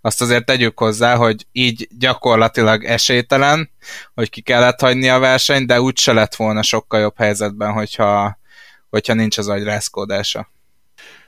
azt 0.00 0.20
azért 0.20 0.44
tegyük 0.44 0.78
hozzá, 0.78 1.16
hogy 1.16 1.46
így 1.52 1.88
gyakorlatilag 1.98 2.84
esélytelen, 2.84 3.70
hogy 4.14 4.30
ki 4.30 4.40
kellett 4.40 4.80
hagyni 4.80 5.08
a 5.08 5.18
versenyt, 5.18 5.66
de 5.66 5.80
úgy 5.80 5.98
se 5.98 6.12
lett 6.12 6.34
volna 6.34 6.62
sokkal 6.62 7.00
jobb 7.00 7.18
helyzetben, 7.18 7.72
hogyha, 7.72 8.38
hogyha 8.90 9.14
nincs 9.14 9.38
az 9.38 9.48
agyrázkodása. 9.48 10.53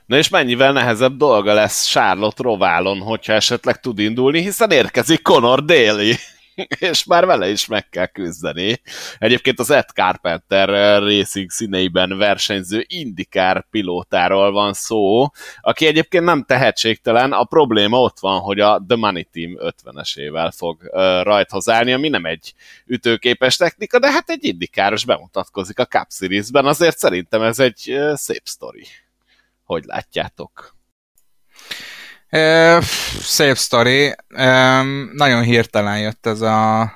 Na 0.07 0.17
és 0.17 0.29
mennyivel 0.29 0.71
nehezebb 0.71 1.17
dolga 1.17 1.53
lesz 1.53 1.85
Charlotte 1.85 2.43
Roválon, 2.43 2.99
hogyha 2.99 3.33
esetleg 3.33 3.79
tud 3.79 3.99
indulni, 3.99 4.41
hiszen 4.41 4.71
érkezik 4.71 5.21
Conor 5.21 5.65
Daly. 5.65 6.15
és 6.89 7.05
már 7.05 7.25
vele 7.25 7.49
is 7.49 7.65
meg 7.65 7.89
kell 7.89 8.05
küzdeni. 8.05 8.81
Egyébként 9.17 9.59
az 9.59 9.69
Ed 9.69 9.89
Carpenter 9.89 10.69
Racing 10.99 11.49
színeiben 11.49 12.17
versenyző 12.17 12.85
indikár 12.87 13.65
pilótáról 13.69 14.51
van 14.51 14.73
szó, 14.73 15.27
aki 15.61 15.85
egyébként 15.85 16.23
nem 16.23 16.43
tehetségtelen, 16.43 17.31
a 17.31 17.43
probléma 17.43 17.99
ott 17.99 18.19
van, 18.19 18.39
hogy 18.39 18.59
a 18.59 18.83
The 18.87 18.97
Money 18.97 19.27
Team 19.31 19.57
50-esével 19.59 20.51
fog 20.55 20.89
rajthoz 21.23 21.69
állni, 21.69 21.93
ami 21.93 22.09
nem 22.09 22.25
egy 22.25 22.53
ütőképes 22.85 23.55
technika, 23.55 23.99
de 23.99 24.11
hát 24.11 24.29
egy 24.29 24.45
indikáros 24.45 25.05
bemutatkozik 25.05 25.79
a 25.79 25.85
Cup 25.85 26.07
Series-ben, 26.09 26.65
azért 26.65 26.97
szerintem 26.97 27.41
ez 27.41 27.59
egy 27.59 27.97
szép 28.13 28.43
sztori. 28.43 28.87
Hogy 29.67 29.83
látjátok? 29.83 30.75
E, 32.27 32.81
szép 33.21 33.57
sztori. 33.57 34.15
E, 34.27 34.81
nagyon 35.13 35.43
hirtelen 35.43 35.99
jött 35.99 36.25
ez 36.25 36.41
a 36.41 36.91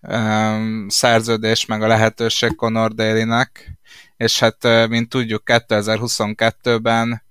e, 0.00 0.56
szerződés, 0.88 1.66
meg 1.66 1.82
a 1.82 1.86
lehetőség 1.86 2.54
Conor 2.54 2.94
Daly-nek, 2.94 3.78
és 4.16 4.38
hát, 4.38 4.88
mint 4.88 5.08
tudjuk, 5.08 5.42
2022-ben 5.46 7.22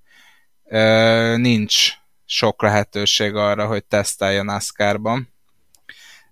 e, 0.64 1.36
nincs 1.36 1.92
sok 2.26 2.62
lehetőség 2.62 3.36
arra, 3.36 3.66
hogy 3.66 3.84
tesztelje 3.84 4.42
NASCAR-ban. 4.42 5.34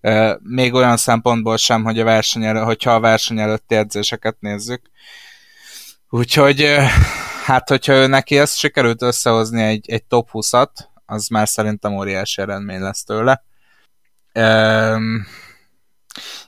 E, 0.01 0.37
még 0.43 0.73
olyan 0.73 0.97
szempontból 0.97 1.57
sem, 1.57 1.83
hogy 1.83 1.99
a 1.99 2.03
verseny 2.03 2.43
elő, 2.43 2.59
hogyha 2.59 2.93
a 2.93 2.99
verseny 2.99 3.39
előtti 3.39 3.75
edzéseket 3.75 4.35
nézzük. 4.39 4.81
Úgyhogy 6.09 6.77
hát 7.45 7.69
hogyha 7.69 7.93
ő 7.93 8.07
neki 8.07 8.37
ezt 8.37 8.57
sikerült 8.57 9.01
összehozni 9.01 9.61
egy, 9.63 9.89
egy 9.89 10.03
top 10.03 10.29
20-at, 10.33 10.69
az 11.05 11.27
már 11.27 11.47
szerintem 11.47 11.93
óriási 11.93 12.41
eredmény 12.41 12.79
lesz 12.79 13.03
tőle. 13.03 13.43
Um, 14.33 15.25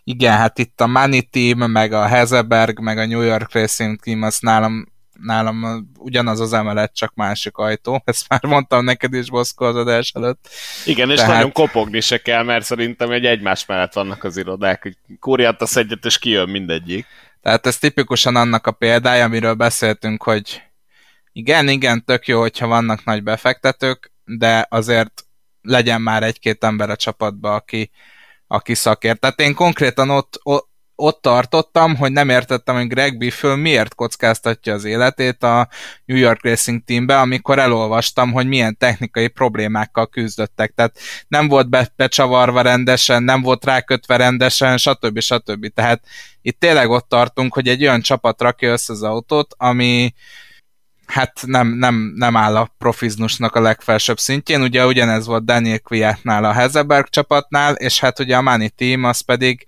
igen, 0.03 0.37
hát 0.37 0.59
itt 0.59 0.81
a 0.81 0.87
Money 0.87 1.21
Team, 1.21 1.71
meg 1.71 1.93
a 1.93 2.05
Hezeberg, 2.05 2.79
meg 2.79 2.97
a 2.97 3.05
New 3.05 3.21
York 3.21 3.53
Racing 3.53 3.99
Team, 3.99 4.21
az 4.21 4.39
nálam, 4.39 4.87
nálam 5.19 5.87
ugyanaz 5.97 6.39
az 6.39 6.53
emelet, 6.53 6.95
csak 6.95 7.13
másik 7.15 7.57
ajtó. 7.57 8.01
Ezt 8.05 8.29
már 8.29 8.45
mondtam 8.45 8.83
neked 8.83 9.13
is 9.13 9.29
Boszko 9.29 9.65
az 9.65 9.75
adás 9.75 10.11
előtt. 10.15 10.49
Igen, 10.85 11.09
és 11.09 11.17
Tehát... 11.17 11.33
nagyon 11.33 11.51
kopogni 11.51 11.99
se 11.99 12.17
kell, 12.17 12.43
mert 12.43 12.65
szerintem 12.65 13.11
egy 13.11 13.25
egymás 13.25 13.65
mellett 13.65 13.93
vannak 13.93 14.23
az 14.23 14.37
irodák, 14.37 14.81
hogy 14.81 14.97
kúrjátasz 15.19 15.75
egyet, 15.75 16.05
és 16.05 16.19
kijön 16.19 16.49
mindegyik. 16.49 17.05
Tehát 17.41 17.65
ez 17.65 17.77
tipikusan 17.77 18.35
annak 18.35 18.67
a 18.67 18.71
példája, 18.71 19.23
amiről 19.23 19.53
beszéltünk, 19.53 20.23
hogy 20.23 20.61
igen, 21.33 21.67
igen, 21.67 22.05
tök 22.05 22.27
jó, 22.27 22.39
hogyha 22.39 22.67
vannak 22.67 23.03
nagy 23.03 23.23
befektetők, 23.23 24.11
de 24.25 24.65
azért 24.69 25.25
legyen 25.61 26.01
már 26.01 26.23
egy-két 26.23 26.63
ember 26.63 26.89
a 26.89 26.95
csapatba, 26.95 27.55
aki, 27.55 27.91
aki 28.47 28.73
szakért. 28.73 29.19
Tehát 29.19 29.39
én 29.39 29.53
konkrétan 29.53 30.09
ott, 30.09 30.39
ott 30.95 31.21
tartottam, 31.21 31.95
hogy 31.95 32.11
nem 32.11 32.29
értettem, 32.29 32.75
hogy 32.75 32.87
Greg 32.87 33.17
Biffel 33.17 33.55
miért 33.55 33.95
kockáztatja 33.95 34.73
az 34.73 34.83
életét 34.83 35.43
a 35.43 35.67
New 36.05 36.17
York 36.17 36.43
Racing 36.43 36.83
Teambe, 36.83 37.19
amikor 37.19 37.59
elolvastam, 37.59 38.31
hogy 38.31 38.47
milyen 38.47 38.77
technikai 38.77 39.27
problémákkal 39.27 40.07
küzdöttek. 40.07 40.73
Tehát 40.75 40.97
nem 41.27 41.47
volt 41.47 41.69
be, 41.69 41.93
becsavarva 41.95 42.61
rendesen, 42.61 43.23
nem 43.23 43.41
volt 43.41 43.65
rákötve 43.65 44.15
rendesen, 44.15 44.77
stb. 44.77 45.19
stb. 45.19 45.67
Tehát 45.73 46.03
itt 46.41 46.59
tényleg 46.59 46.89
ott 46.89 47.09
tartunk, 47.09 47.53
hogy 47.53 47.67
egy 47.67 47.83
olyan 47.83 48.01
csapat 48.01 48.41
rakja 48.41 48.71
össze 48.71 48.93
az 48.93 49.03
autót, 49.03 49.53
ami, 49.57 50.13
hát 51.05 51.39
nem, 51.45 51.67
nem, 51.67 52.13
nem 52.15 52.35
áll 52.37 52.55
a 52.55 52.75
profizmusnak 52.77 53.55
a 53.55 53.61
legfelsőbb 53.61 54.19
szintjén. 54.19 54.61
Ugye 54.61 54.85
ugyanez 54.85 55.25
volt 55.25 55.45
Daniel 55.45 55.79
Kviatnál 55.79 56.43
a 56.43 56.51
Hezeberg 56.51 57.07
csapatnál, 57.09 57.73
és 57.73 57.99
hát 57.99 58.19
ugye 58.19 58.37
a 58.37 58.41
Money 58.41 58.69
Team 58.69 59.03
az 59.03 59.21
pedig 59.21 59.65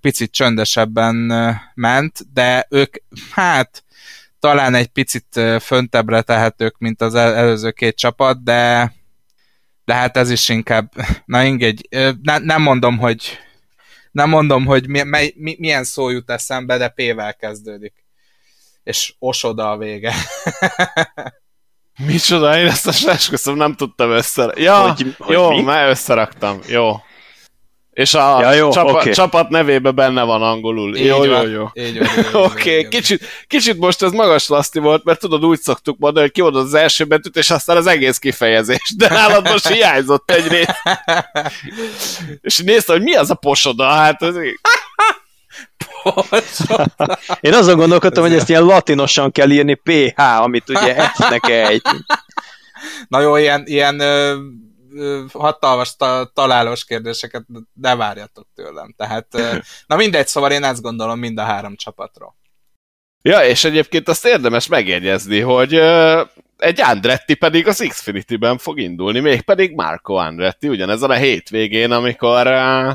picit 0.00 0.32
csöndesebben 0.32 1.14
ment, 1.74 2.32
de 2.32 2.66
ők 2.70 2.96
hát 3.30 3.84
talán 4.40 4.74
egy 4.74 4.86
picit 4.86 5.40
föntebbre 5.60 6.22
tehetők, 6.22 6.78
mint 6.78 7.00
az 7.00 7.14
előző 7.14 7.70
két 7.70 7.96
csapat, 7.96 8.42
de 8.42 8.92
de 9.84 9.94
hát 9.94 10.16
ez 10.16 10.30
is 10.30 10.48
inkább, 10.48 10.92
na 11.24 11.42
ingegy, 11.42 11.88
ne, 12.22 12.38
nem 12.38 12.62
mondom, 12.62 12.98
hogy 12.98 13.38
nem 14.10 14.28
mondom, 14.28 14.64
hogy 14.64 14.88
mi, 14.88 15.02
mi, 15.36 15.56
milyen 15.58 15.84
szó 15.84 16.08
jut 16.08 16.30
eszembe, 16.30 16.76
de 16.76 16.88
P-vel 16.88 17.34
kezdődik 17.34 18.05
és 18.86 19.14
osoda 19.18 19.70
a 19.70 19.76
vége. 19.76 20.14
Micsoda, 22.06 22.58
én 22.58 22.66
ezt 22.66 22.86
a 22.86 23.10
esküszöm 23.10 23.56
nem 23.56 23.74
tudtam 23.74 24.10
össze... 24.10 24.52
Ja, 24.56 24.80
hogy, 24.80 25.14
hogy 25.18 25.34
jó, 25.34 25.50
mi? 25.50 25.62
már 25.62 25.88
összeraktam, 25.88 26.60
jó. 26.68 26.96
És 27.90 28.14
a 28.14 28.40
ja, 28.40 28.52
jó, 28.52 28.70
csapa, 28.70 28.92
okay. 28.92 29.12
csapat 29.12 29.48
nevébe 29.48 29.90
benne 29.90 30.22
van 30.22 30.42
angolul. 30.42 30.96
Így 30.96 31.04
jó, 31.04 31.16
van, 31.18 31.28
jó, 31.28 31.48
jó. 31.50 31.64
Oké, 32.44 32.78
okay. 32.78 32.88
kicsit, 32.88 33.24
kicsit 33.46 33.78
most 33.78 34.02
ez 34.02 34.12
magas 34.12 34.48
laszti 34.48 34.78
volt, 34.78 35.04
mert 35.04 35.20
tudod, 35.20 35.44
úgy 35.44 35.60
szoktuk 35.60 35.98
mondani, 35.98 36.24
hogy 36.24 36.34
kimondod 36.34 36.64
az 36.64 36.74
első 36.74 37.04
betűt, 37.04 37.36
és 37.36 37.50
aztán 37.50 37.76
az 37.76 37.86
egész 37.86 38.18
kifejezés. 38.18 38.94
De 38.96 39.08
nálad 39.08 39.48
most 39.48 39.68
hiányzott 39.68 40.30
egy 40.30 40.48
rész. 40.48 40.66
és 42.48 42.58
néztem, 42.58 42.96
hogy 42.96 43.04
mi 43.04 43.14
az 43.14 43.30
a 43.30 43.34
posoda, 43.34 43.88
hát 43.88 44.22
ez... 44.22 44.34
Én 47.40 47.54
azon 47.54 47.76
gondolkodtam, 47.76 48.22
hogy 48.22 48.34
ezt 48.34 48.48
ilyen 48.48 48.62
latinosan 48.62 49.32
kell 49.32 49.50
írni 49.50 49.74
PH, 49.74 50.20
amit 50.20 50.68
ugye 50.68 51.08
F-nek 51.08 51.48
egy. 51.48 51.82
Na 53.08 53.20
jó, 53.20 53.36
ilyen, 53.36 53.62
ilyen 53.66 54.00
ö, 54.00 54.36
ö, 54.94 55.24
hatalmas 55.32 55.96
ta, 55.96 56.30
találós 56.34 56.84
kérdéseket 56.84 57.44
ne 57.72 57.96
várjatok 57.96 58.46
tőlem. 58.54 58.94
Tehát, 58.96 59.26
ö, 59.30 59.56
na 59.86 59.96
mindegy, 59.96 60.26
szóval 60.26 60.50
én 60.50 60.64
ezt 60.64 60.82
gondolom 60.82 61.18
mind 61.18 61.38
a 61.38 61.42
három 61.42 61.76
csapatról. 61.76 62.36
Ja, 63.22 63.44
és 63.44 63.64
egyébként 63.64 64.08
azt 64.08 64.26
érdemes 64.26 64.66
megjegyezni, 64.66 65.40
hogy 65.40 65.74
ö, 65.74 66.22
egy 66.56 66.80
Andretti 66.80 67.34
pedig 67.34 67.66
az 67.66 67.84
Xfinity-ben 67.88 68.58
fog 68.58 68.78
indulni, 68.78 69.20
mégpedig 69.20 69.74
Marco 69.74 70.14
Andretti, 70.14 70.68
ugyanezen 70.68 71.10
a 71.10 71.14
hétvégén, 71.14 71.90
amikor 71.90 72.46
uh, 72.46 72.92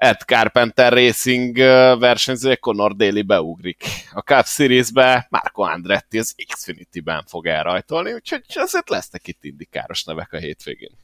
Ed 0.00 0.22
Carpenter 0.26 0.92
Racing 0.92 1.56
versenyzője 1.98 2.56
Conor 2.56 2.96
Daly 2.96 3.22
beugrik. 3.22 3.84
A 4.12 4.20
Cup 4.20 4.46
Series-be 4.46 5.26
Marco 5.30 5.62
Andretti 5.62 6.18
az 6.18 6.34
Xfinity-ben 6.52 7.24
fog 7.26 7.46
elrajtolni, 7.46 8.12
úgyhogy 8.12 8.42
azért 8.54 8.88
lesznek 8.88 9.28
itt 9.28 9.44
indikáros 9.44 10.04
nevek 10.04 10.32
a 10.32 10.36
hétvégén. 10.36 10.96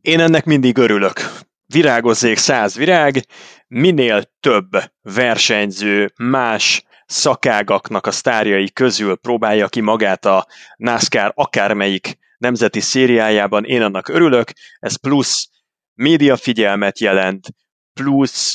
Én 0.00 0.20
ennek 0.20 0.44
mindig 0.44 0.78
örülök. 0.78 1.20
Virágozzék 1.66 2.36
száz 2.36 2.74
virág, 2.74 3.26
minél 3.68 4.22
több 4.40 4.70
versenyző 5.02 6.12
más 6.16 6.82
szakágaknak 7.06 8.06
a 8.06 8.10
sztárjai 8.10 8.70
közül 8.70 9.16
próbálja 9.16 9.68
ki 9.68 9.80
magát 9.80 10.24
a 10.24 10.46
NASCAR 10.76 11.32
akármelyik 11.34 12.18
nemzeti 12.38 12.80
szériájában, 12.80 13.64
én 13.64 13.82
annak 13.82 14.08
örülök, 14.08 14.52
ez 14.78 14.96
plusz 14.96 15.48
média 15.94 16.36
figyelmet 16.36 16.98
jelent, 16.98 17.48
plusz 17.94 18.54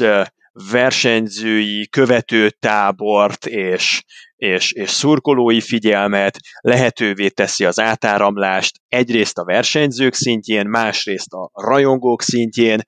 versenyzői, 0.71 1.87
követőtábort 1.87 3.45
és, 3.45 4.03
és, 4.35 4.71
és 4.71 4.89
szurkolói 4.89 5.61
figyelmet, 5.61 6.39
lehetővé 6.59 7.29
teszi 7.29 7.65
az 7.65 7.79
átáramlást 7.79 8.79
egyrészt 8.87 9.37
a 9.37 9.43
versenyzők 9.43 10.13
szintjén, 10.13 10.67
másrészt 10.67 11.33
a 11.33 11.49
rajongók 11.53 12.21
szintjén, 12.21 12.81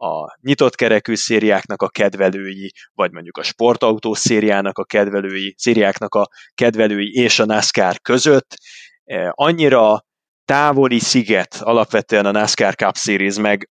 a 0.00 0.38
nyitott 0.40 0.74
kerekű 0.74 1.14
szériáknak 1.14 1.82
a 1.82 1.88
kedvelői, 1.88 2.72
vagy 2.94 3.12
mondjuk 3.12 3.36
a 3.36 3.42
sportautó 3.42 4.14
szériának 4.14 4.78
a 4.78 4.84
kedvelői, 4.84 5.54
szériáknak 5.56 6.14
a 6.14 6.28
kedvelői 6.54 7.10
és 7.12 7.38
a 7.38 7.44
NASCAR 7.44 8.00
között. 8.00 8.56
Annyira 9.30 10.04
távoli 10.44 10.98
sziget 10.98 11.54
alapvetően 11.60 12.26
a 12.26 12.30
NASCAR 12.30 12.74
Cup 12.74 12.96
Series, 12.96 13.38
meg 13.38 13.70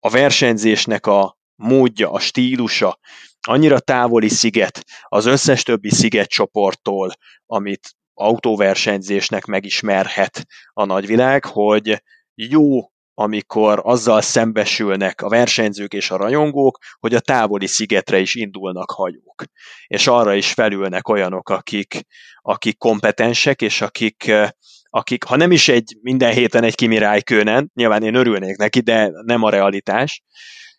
a 0.00 0.10
versenyzésnek 0.10 1.06
a 1.06 1.37
módja, 1.58 2.10
a 2.10 2.18
stílusa 2.18 2.98
annyira 3.40 3.78
távoli 3.78 4.28
sziget 4.28 4.84
az 5.02 5.26
összes 5.26 5.62
többi 5.62 5.90
szigetcsoporttól, 5.90 7.12
amit 7.46 7.96
autóversenyzésnek 8.14 9.44
megismerhet 9.44 10.46
a 10.72 10.84
nagyvilág, 10.84 11.44
hogy 11.44 12.02
jó, 12.34 12.90
amikor 13.14 13.80
azzal 13.84 14.20
szembesülnek 14.20 15.22
a 15.22 15.28
versenyzők 15.28 15.92
és 15.92 16.10
a 16.10 16.16
rajongók, 16.16 16.78
hogy 16.98 17.14
a 17.14 17.20
távoli 17.20 17.66
szigetre 17.66 18.18
is 18.18 18.34
indulnak 18.34 18.90
hajók. 18.90 19.44
És 19.86 20.06
arra 20.06 20.34
is 20.34 20.52
felülnek 20.52 21.08
olyanok, 21.08 21.48
akik, 21.48 22.00
akik 22.42 22.78
kompetensek, 22.78 23.62
és 23.62 23.80
akik, 23.80 24.32
akik, 24.90 25.24
ha 25.24 25.36
nem 25.36 25.52
is 25.52 25.68
egy 25.68 25.96
minden 26.00 26.32
héten 26.32 26.64
egy 26.64 26.74
Kimi 26.74 26.98
Räikkönen, 26.98 27.70
nyilván 27.74 28.02
én 28.02 28.14
örülnék 28.14 28.56
neki, 28.56 28.80
de 28.80 29.10
nem 29.24 29.42
a 29.42 29.50
realitás, 29.50 30.22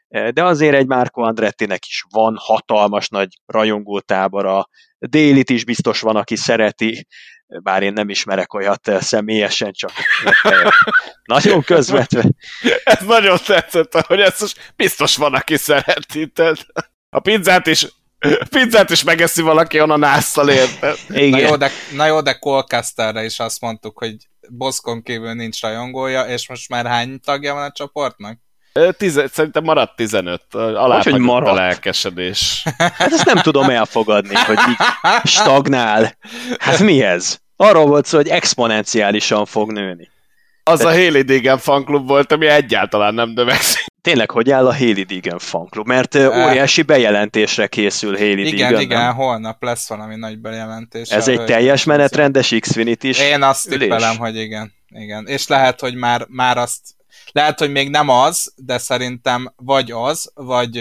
de 0.10 0.44
azért 0.44 0.76
egy 0.76 0.88
Márko 0.88 1.22
Andrettinek 1.22 1.86
is 1.86 2.06
van 2.10 2.36
hatalmas 2.38 3.10
nagy 3.10 3.28
rajongótábora, 3.46 4.70
Délit 5.00 5.50
is 5.50 5.66
biztos 5.66 6.02
van, 6.02 6.16
aki 6.16 6.36
szereti, 6.36 7.08
bár 7.48 7.84
én 7.84 7.94
nem 7.94 8.10
ismerek 8.10 8.54
olyat 8.54 8.92
személyesen, 9.00 9.72
csak 9.72 9.92
nagyon 11.34 11.62
közvetve. 11.62 12.24
Ez 12.84 13.06
nagyon 13.06 13.38
tetszett, 13.46 14.06
hogy 14.06 14.20
ez 14.20 14.40
most 14.40 14.74
biztos 14.76 15.16
van, 15.16 15.34
aki 15.34 15.58
szereti. 15.58 16.32
A 17.10 17.20
pizzát 17.20 17.68
is 17.68 17.88
pizzát 18.50 18.90
is 18.90 19.04
megeszi 19.04 19.42
valaki 19.42 19.82
onnan 19.82 20.04
ásszal 20.04 20.50
érted. 20.50 20.98
Na 21.08 21.38
jó, 21.38 21.56
de, 21.56 21.72
na 21.96 22.06
jó, 22.06 22.22
de 22.22 22.34
Colcasterre 22.34 23.24
is 23.24 23.40
azt 23.40 23.62
mondtuk, 23.62 23.98
hogy 23.98 24.16
Boszkon 24.50 25.04
kívül 25.04 25.34
nincs 25.34 25.62
rajongója, 25.62 26.22
és 26.26 26.50
most 26.50 26.70
már 26.70 26.86
hány 26.86 27.20
tagja 27.20 27.54
van 27.54 27.64
a 27.64 27.72
csoportnak? 27.72 28.40
Tize, 28.98 29.28
szerintem 29.28 29.64
maradt 29.64 29.96
15. 29.96 30.42
Alá 30.52 31.02
hogy 31.04 31.18
maradt? 31.18 31.52
a 31.52 31.54
lelkesedés. 31.54 32.64
Hát 32.78 33.12
ezt 33.12 33.26
nem 33.26 33.38
tudom 33.38 33.70
elfogadni, 33.70 34.36
hogy 34.36 34.58
így 34.70 34.78
stagnál. 35.24 36.18
Hát 36.60 36.80
mi 36.80 37.02
ez? 37.02 37.38
Arról 37.56 37.86
volt 37.86 38.06
szó, 38.06 38.18
hogy 38.18 38.28
exponenciálisan 38.28 39.46
fog 39.46 39.72
nőni. 39.72 40.10
Az 40.64 40.80
De... 40.80 40.86
a 40.86 40.90
Haley 40.90 41.22
Deegan 41.22 41.58
fanklub 41.58 42.08
volt, 42.08 42.32
ami 42.32 42.48
egyáltalán 42.48 43.14
nem 43.14 43.30
növekszik. 43.30 43.86
Tényleg, 44.02 44.32
hogy 44.32 44.52
áll 44.52 44.68
a 44.68 44.76
Haley 44.76 45.04
Deegan 45.04 45.40
fanklub? 45.40 45.88
Mert 45.88 46.16
uh, 46.16 46.46
óriási 46.46 46.82
bejelentésre 46.82 47.68
készül 47.68 48.18
Haley 48.18 48.32
igen, 48.32 48.44
Deegan. 48.44 48.82
Igen, 48.82 48.82
igen, 48.82 49.14
holnap 49.14 49.64
lesz 49.64 49.90
valami 49.90 50.16
nagy 50.16 50.40
bejelentés. 50.40 51.10
Ez 51.10 51.28
egy 51.28 51.44
teljes 51.44 51.84
menetrendes 51.84 52.56
Xfinity 52.60 53.04
is 53.04 53.20
Én 53.20 53.44
azt 53.44 53.70
tippelem, 53.70 54.18
hogy 54.18 54.36
igen. 54.36 54.74
igen. 54.90 55.26
És 55.28 55.48
lehet, 55.48 55.80
hogy 55.80 55.96
már, 55.96 56.26
már 56.28 56.58
azt 56.58 56.80
lehet, 57.32 57.60
hogy 57.60 57.72
még 57.72 57.90
nem 57.90 58.10
az, 58.10 58.54
de 58.56 58.78
szerintem 58.78 59.54
vagy 59.56 59.92
az, 59.92 60.32
vagy, 60.34 60.78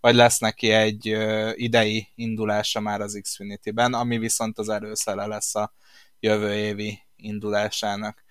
vagy 0.00 0.14
lesz 0.14 0.38
neki 0.38 0.70
egy 0.70 1.16
idei 1.54 2.08
indulása 2.14 2.80
már 2.80 3.00
az 3.00 3.18
Xfinity-ben, 3.22 3.94
ami 3.94 4.18
viszont 4.18 4.58
az 4.58 4.68
előszele 4.68 5.26
lesz 5.26 5.54
a 5.54 5.74
jövő 6.20 6.54
évi 6.54 6.98
indulásának. 7.16 8.24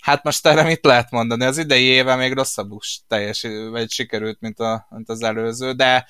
Hát 0.00 0.22
most 0.22 0.46
erre 0.46 0.62
mit 0.62 0.84
lehet 0.84 1.10
mondani? 1.10 1.44
Az 1.44 1.58
idei 1.58 1.84
éve 1.84 2.16
még 2.16 2.32
rosszabbul 2.32 2.78
teljes, 3.08 3.46
vagy 3.70 3.90
sikerült, 3.90 4.40
mint, 4.40 4.58
a, 4.58 4.86
mint 4.90 5.08
az 5.08 5.22
előző, 5.22 5.72
de 5.72 6.06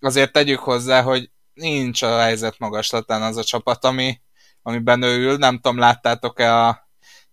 azért 0.00 0.32
tegyük 0.32 0.58
hozzá, 0.58 1.02
hogy 1.02 1.30
nincs 1.54 2.02
a 2.02 2.20
helyzet 2.20 2.58
magaslatán 2.58 3.22
az 3.22 3.36
a 3.36 3.44
csapat, 3.44 3.84
ami, 3.84 4.20
amiben 4.62 5.02
ő 5.02 5.18
ül. 5.18 5.36
Nem 5.36 5.54
tudom, 5.54 5.78
láttátok-e 5.78 6.66
a 6.66 6.87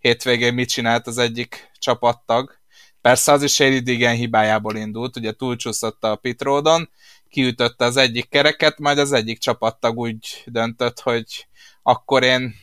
hétvégén 0.06 0.54
mit 0.54 0.70
csinált 0.70 1.08
az 1.08 1.18
egyik 1.18 1.72
csapattag. 1.80 2.60
Persze 3.02 3.32
az 3.32 3.44
is 3.44 3.60
igen 3.60 4.16
hibájából 4.16 4.76
indult, 4.76 5.18
ugye 5.18 5.32
túlcsúszott 5.32 6.04
a 6.04 6.16
pitródon, 6.16 6.90
kiütötte 7.30 7.86
az 7.86 7.98
egyik 7.98 8.30
kereket, 8.30 8.80
majd 8.80 8.98
az 8.98 9.12
egyik 9.12 9.40
csapattag 9.40 9.98
úgy 9.98 10.44
döntött, 10.46 11.00
hogy 11.00 11.48
akkor 11.84 12.24
én 12.24 12.56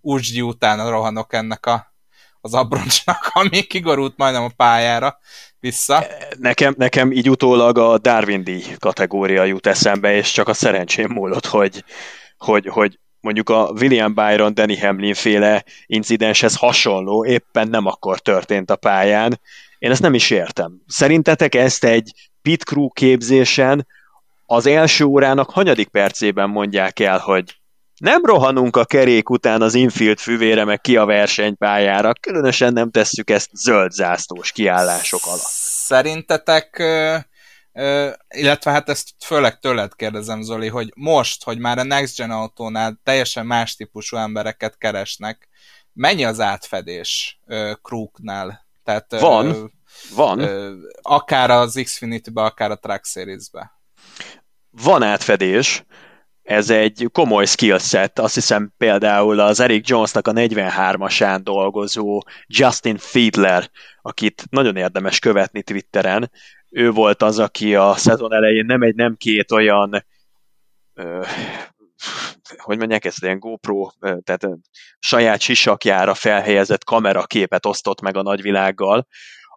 úsgyi 0.00 0.40
után 0.40 0.90
rohanok 0.90 1.32
ennek 1.32 1.66
a, 1.66 1.94
az 2.40 2.54
abroncsnak, 2.54 3.30
ami 3.40 3.62
kigorult 3.62 4.16
majdnem 4.16 4.44
a 4.44 4.52
pályára 4.56 5.18
vissza. 5.60 6.06
Nekem, 6.38 6.74
nekem 6.78 7.12
így 7.12 7.30
utólag 7.30 7.78
a 7.78 7.98
Darwin 7.98 8.44
díj 8.44 8.64
kategória 8.78 9.44
jut 9.44 9.66
eszembe, 9.66 10.14
és 10.14 10.32
csak 10.32 10.48
a 10.48 10.54
szerencsém 10.54 11.10
múlott, 11.10 11.46
hogy, 11.46 11.84
hogy, 12.36 12.66
hogy 12.66 12.98
mondjuk 13.26 13.50
a 13.50 13.70
William 13.80 14.14
Byron, 14.14 14.54
Danny 14.54 14.80
Hamlin 14.80 15.14
féle 15.14 15.64
incidenshez 15.86 16.56
hasonló 16.56 17.24
éppen 17.24 17.68
nem 17.68 17.86
akkor 17.86 18.20
történt 18.20 18.70
a 18.70 18.76
pályán. 18.76 19.40
Én 19.78 19.90
ezt 19.90 20.02
nem 20.02 20.14
is 20.14 20.30
értem. 20.30 20.82
Szerintetek 20.86 21.54
ezt 21.54 21.84
egy 21.84 22.12
pit 22.42 22.62
crew 22.62 22.88
képzésen 22.88 23.86
az 24.46 24.66
első 24.66 25.04
órának 25.04 25.50
hanyadik 25.50 25.88
percében 25.88 26.50
mondják 26.50 27.00
el, 27.00 27.18
hogy 27.18 27.56
nem 27.96 28.24
rohanunk 28.24 28.76
a 28.76 28.84
kerék 28.84 29.30
után 29.30 29.62
az 29.62 29.74
infield 29.74 30.18
füvére, 30.18 30.64
meg 30.64 30.80
ki 30.80 30.96
a 30.96 31.04
versenypályára, 31.04 32.12
különösen 32.20 32.72
nem 32.72 32.90
tesszük 32.90 33.30
ezt 33.30 33.50
zöld 33.52 33.92
zászlós 33.92 34.52
kiállások 34.52 35.20
alatt. 35.24 35.46
Szerintetek 35.86 36.82
illetve 38.28 38.70
hát 38.70 38.88
ezt 38.88 39.10
főleg 39.24 39.58
tőled 39.58 39.94
kérdezem, 39.94 40.42
Zoli, 40.42 40.68
hogy 40.68 40.92
most, 40.94 41.44
hogy 41.44 41.58
már 41.58 41.78
a 41.78 41.82
Next 41.82 42.16
Gen 42.16 42.30
autónál 42.30 43.00
teljesen 43.02 43.46
más 43.46 43.76
típusú 43.76 44.16
embereket 44.16 44.78
keresnek, 44.78 45.48
mennyi 45.92 46.24
az 46.24 46.40
átfedés 46.40 47.40
Kruknál? 47.82 48.66
Tehát, 48.84 49.20
van, 49.20 49.46
ö, 49.46 49.64
van. 50.14 50.38
Ö, 50.38 50.74
akár 51.02 51.50
az 51.50 51.80
Xfinity-be, 51.84 52.42
akár 52.42 52.70
a 52.70 52.78
Track 52.78 53.04
Series-be. 53.04 53.80
Van 54.70 55.02
átfedés, 55.02 55.84
ez 56.42 56.70
egy 56.70 57.08
komoly 57.12 57.44
skillset, 57.44 58.18
azt 58.18 58.34
hiszem 58.34 58.72
például 58.76 59.40
az 59.40 59.60
Eric 59.60 59.88
Jonesnak 59.88 60.26
a 60.26 60.32
43-asán 60.32 61.40
dolgozó 61.42 62.22
Justin 62.46 62.96
Fiedler, 62.96 63.70
akit 64.02 64.44
nagyon 64.50 64.76
érdemes 64.76 65.18
követni 65.18 65.62
Twitteren, 65.62 66.30
ő 66.76 66.90
volt 66.90 67.22
az, 67.22 67.38
aki 67.38 67.74
a 67.74 67.94
szezon 67.94 68.34
elején 68.34 68.64
nem 68.64 68.82
egy, 68.82 68.94
nem 68.94 69.16
két 69.16 69.52
olyan 69.52 70.04
ö, 70.94 71.22
hogy 72.56 72.78
mondják 72.78 73.04
ezt, 73.04 73.22
ilyen 73.22 73.38
GoPro, 73.38 73.88
tehát 73.98 74.48
saját 74.98 75.40
sisakjára 75.40 76.14
felhelyezett 76.14 76.84
kameraképet 76.84 77.66
osztott 77.66 78.00
meg 78.00 78.16
a 78.16 78.22
nagyvilággal, 78.22 79.06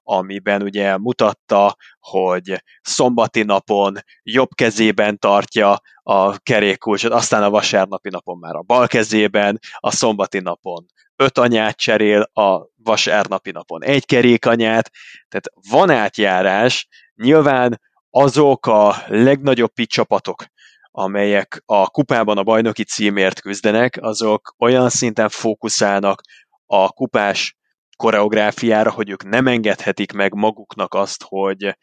amiben 0.03 0.61
ugye 0.61 0.97
mutatta, 0.97 1.75
hogy 1.99 2.63
szombati 2.81 3.43
napon 3.43 3.97
jobb 4.23 4.49
kezében 4.55 5.19
tartja 5.19 5.77
a 6.03 6.37
kerékkulcsot, 6.37 7.11
aztán 7.11 7.43
a 7.43 7.49
vasárnapi 7.49 8.09
napon 8.09 8.37
már 8.37 8.55
a 8.55 8.61
bal 8.61 8.87
kezében, 8.87 9.59
a 9.77 9.91
szombati 9.91 10.39
napon 10.39 10.85
öt 11.15 11.37
anyát 11.37 11.77
cserél, 11.77 12.21
a 12.21 12.67
vasárnapi 12.83 13.51
napon 13.51 13.83
egy 13.83 14.05
kerékanyát, 14.05 14.91
tehát 15.27 15.45
van 15.69 15.89
átjárás, 15.89 16.87
nyilván 17.21 17.81
azok 18.09 18.65
a 18.65 18.95
legnagyobb 19.07 19.73
csapatok, 19.73 20.45
amelyek 20.91 21.61
a 21.65 21.89
kupában 21.89 22.37
a 22.37 22.43
bajnoki 22.43 22.83
címért 22.83 23.41
küzdenek, 23.41 23.97
azok 24.01 24.55
olyan 24.57 24.89
szinten 24.89 25.29
fókuszálnak 25.29 26.21
a 26.65 26.89
kupás 26.89 27.57
koreográfiára, 27.95 28.91
hogy 28.91 29.09
ők 29.09 29.23
nem 29.23 29.47
engedhetik 29.47 30.11
meg 30.11 30.33
maguknak 30.33 30.93
azt, 30.93 31.23
hogy 31.27 31.77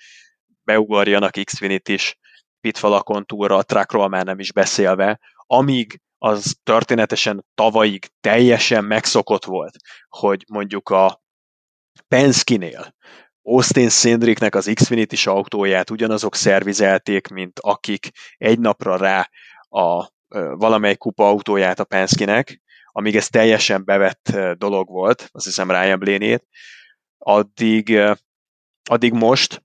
beugorjanak 0.64 1.38
Xfinity-s 1.44 2.16
pitfalakon 2.60 3.24
túlra, 3.24 3.56
a 3.56 3.62
trackról 3.62 4.08
már 4.08 4.24
nem 4.24 4.38
is 4.38 4.52
beszélve, 4.52 5.20
amíg 5.46 6.00
az 6.18 6.56
történetesen 6.62 7.44
tavalyig 7.54 8.06
teljesen 8.20 8.84
megszokott 8.84 9.44
volt, 9.44 9.76
hogy 10.08 10.44
mondjuk 10.48 10.88
a 10.88 11.22
Penske-nél 12.08 12.94
Austin 13.48 13.88
Cindricnek 13.88 14.54
az 14.54 14.70
Xfinity-s 14.74 15.26
autóját 15.26 15.90
ugyanazok 15.90 16.34
szervizelték, 16.34 17.28
mint 17.28 17.58
akik 17.60 18.10
egy 18.36 18.58
napra 18.58 18.96
rá 18.96 19.30
a 19.68 20.08
valamely 20.56 20.96
kupa 20.96 21.28
autóját 21.28 21.80
a 21.80 21.84
Penske-nek, 21.84 22.60
amíg 22.92 23.16
ez 23.16 23.28
teljesen 23.28 23.84
bevett 23.84 24.38
dolog 24.58 24.88
volt, 24.88 25.28
azt 25.32 25.44
hiszem 25.44 25.70
Ryan 25.70 25.98
Blaney-ét, 25.98 26.46
addig, 27.18 27.98
addig 28.90 29.12
most 29.12 29.62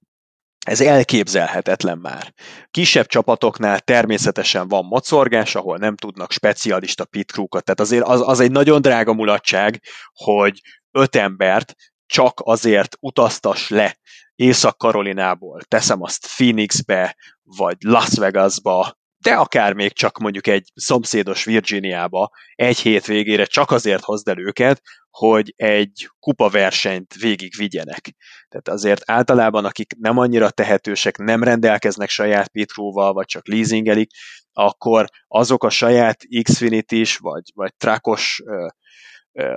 ez 0.66 0.82
elképzelhetetlen 0.82 1.98
már. 1.98 2.34
Kisebb 2.72 3.06
csapatoknál 3.06 3.80
természetesen 3.80 4.68
van 4.68 4.86
mocorgás, 4.86 5.56
ahol 5.56 5.78
nem 5.78 5.96
tudnak 5.96 6.32
specialista 6.32 7.06
pit 7.06 7.32
crew-kat, 7.32 7.64
tehát 7.64 7.80
azért 7.80 8.04
az, 8.04 8.28
az 8.28 8.40
egy 8.40 8.52
nagyon 8.52 8.82
drága 8.82 9.14
mulatság, 9.14 9.82
hogy 10.14 10.62
öt 10.92 11.16
embert 11.16 11.76
csak 12.12 12.40
azért 12.44 12.98
utaztas 13.00 13.70
le 13.70 13.98
Észak-Karolinából, 14.36 15.62
teszem 15.62 16.02
azt 16.02 16.28
Phoenixbe, 16.36 17.16
vagy 17.44 17.76
Las 17.80 18.18
Vegasba, 18.18 19.00
de 19.18 19.34
akár 19.34 19.74
még 19.74 19.94
csak 19.94 20.18
mondjuk 20.18 20.48
egy 20.48 20.72
szomszédos 20.74 21.44
Virginiába 21.44 22.32
egy 22.56 22.80
hét 22.80 23.06
végére 23.06 23.46
csak 23.46 23.72
azért 23.72 24.04
hozd 24.04 24.28
el 24.28 24.40
őket, 24.40 24.82
hogy 25.10 25.54
egy 25.56 26.10
kupaversenyt 26.20 27.14
végig 27.14 27.54
vigyenek. 27.58 28.16
Tehát 28.50 28.68
azért 28.68 29.02
általában, 29.06 29.66
akik 29.66 29.94
nem 30.00 30.18
annyira 30.18 30.50
tehetősek, 30.50 31.18
nem 31.18 31.44
rendelkeznek 31.44 32.10
saját 32.10 32.48
pitróval, 32.48 33.14
vagy 33.14 33.26
csak 33.26 33.48
leasingelik, 33.48 34.12
akkor 34.54 35.06
azok 35.28 35.64
a 35.64 35.70
saját 35.70 36.24
Xfinity-s, 36.44 37.18
vagy, 37.18 37.44
vagy 37.54 37.76
trakos 37.76 38.42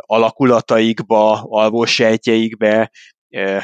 alakulataikba, 0.01 1.43
alvósejtjeikbe 1.43 2.91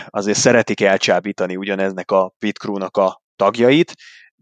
azért 0.07 0.39
szeretik 0.39 0.81
elcsábítani 0.81 1.57
ugyaneznek 1.57 2.11
a 2.11 2.35
pit 2.39 2.59
crew-nak 2.59 2.97
a 2.97 3.23
tagjait, 3.37 3.95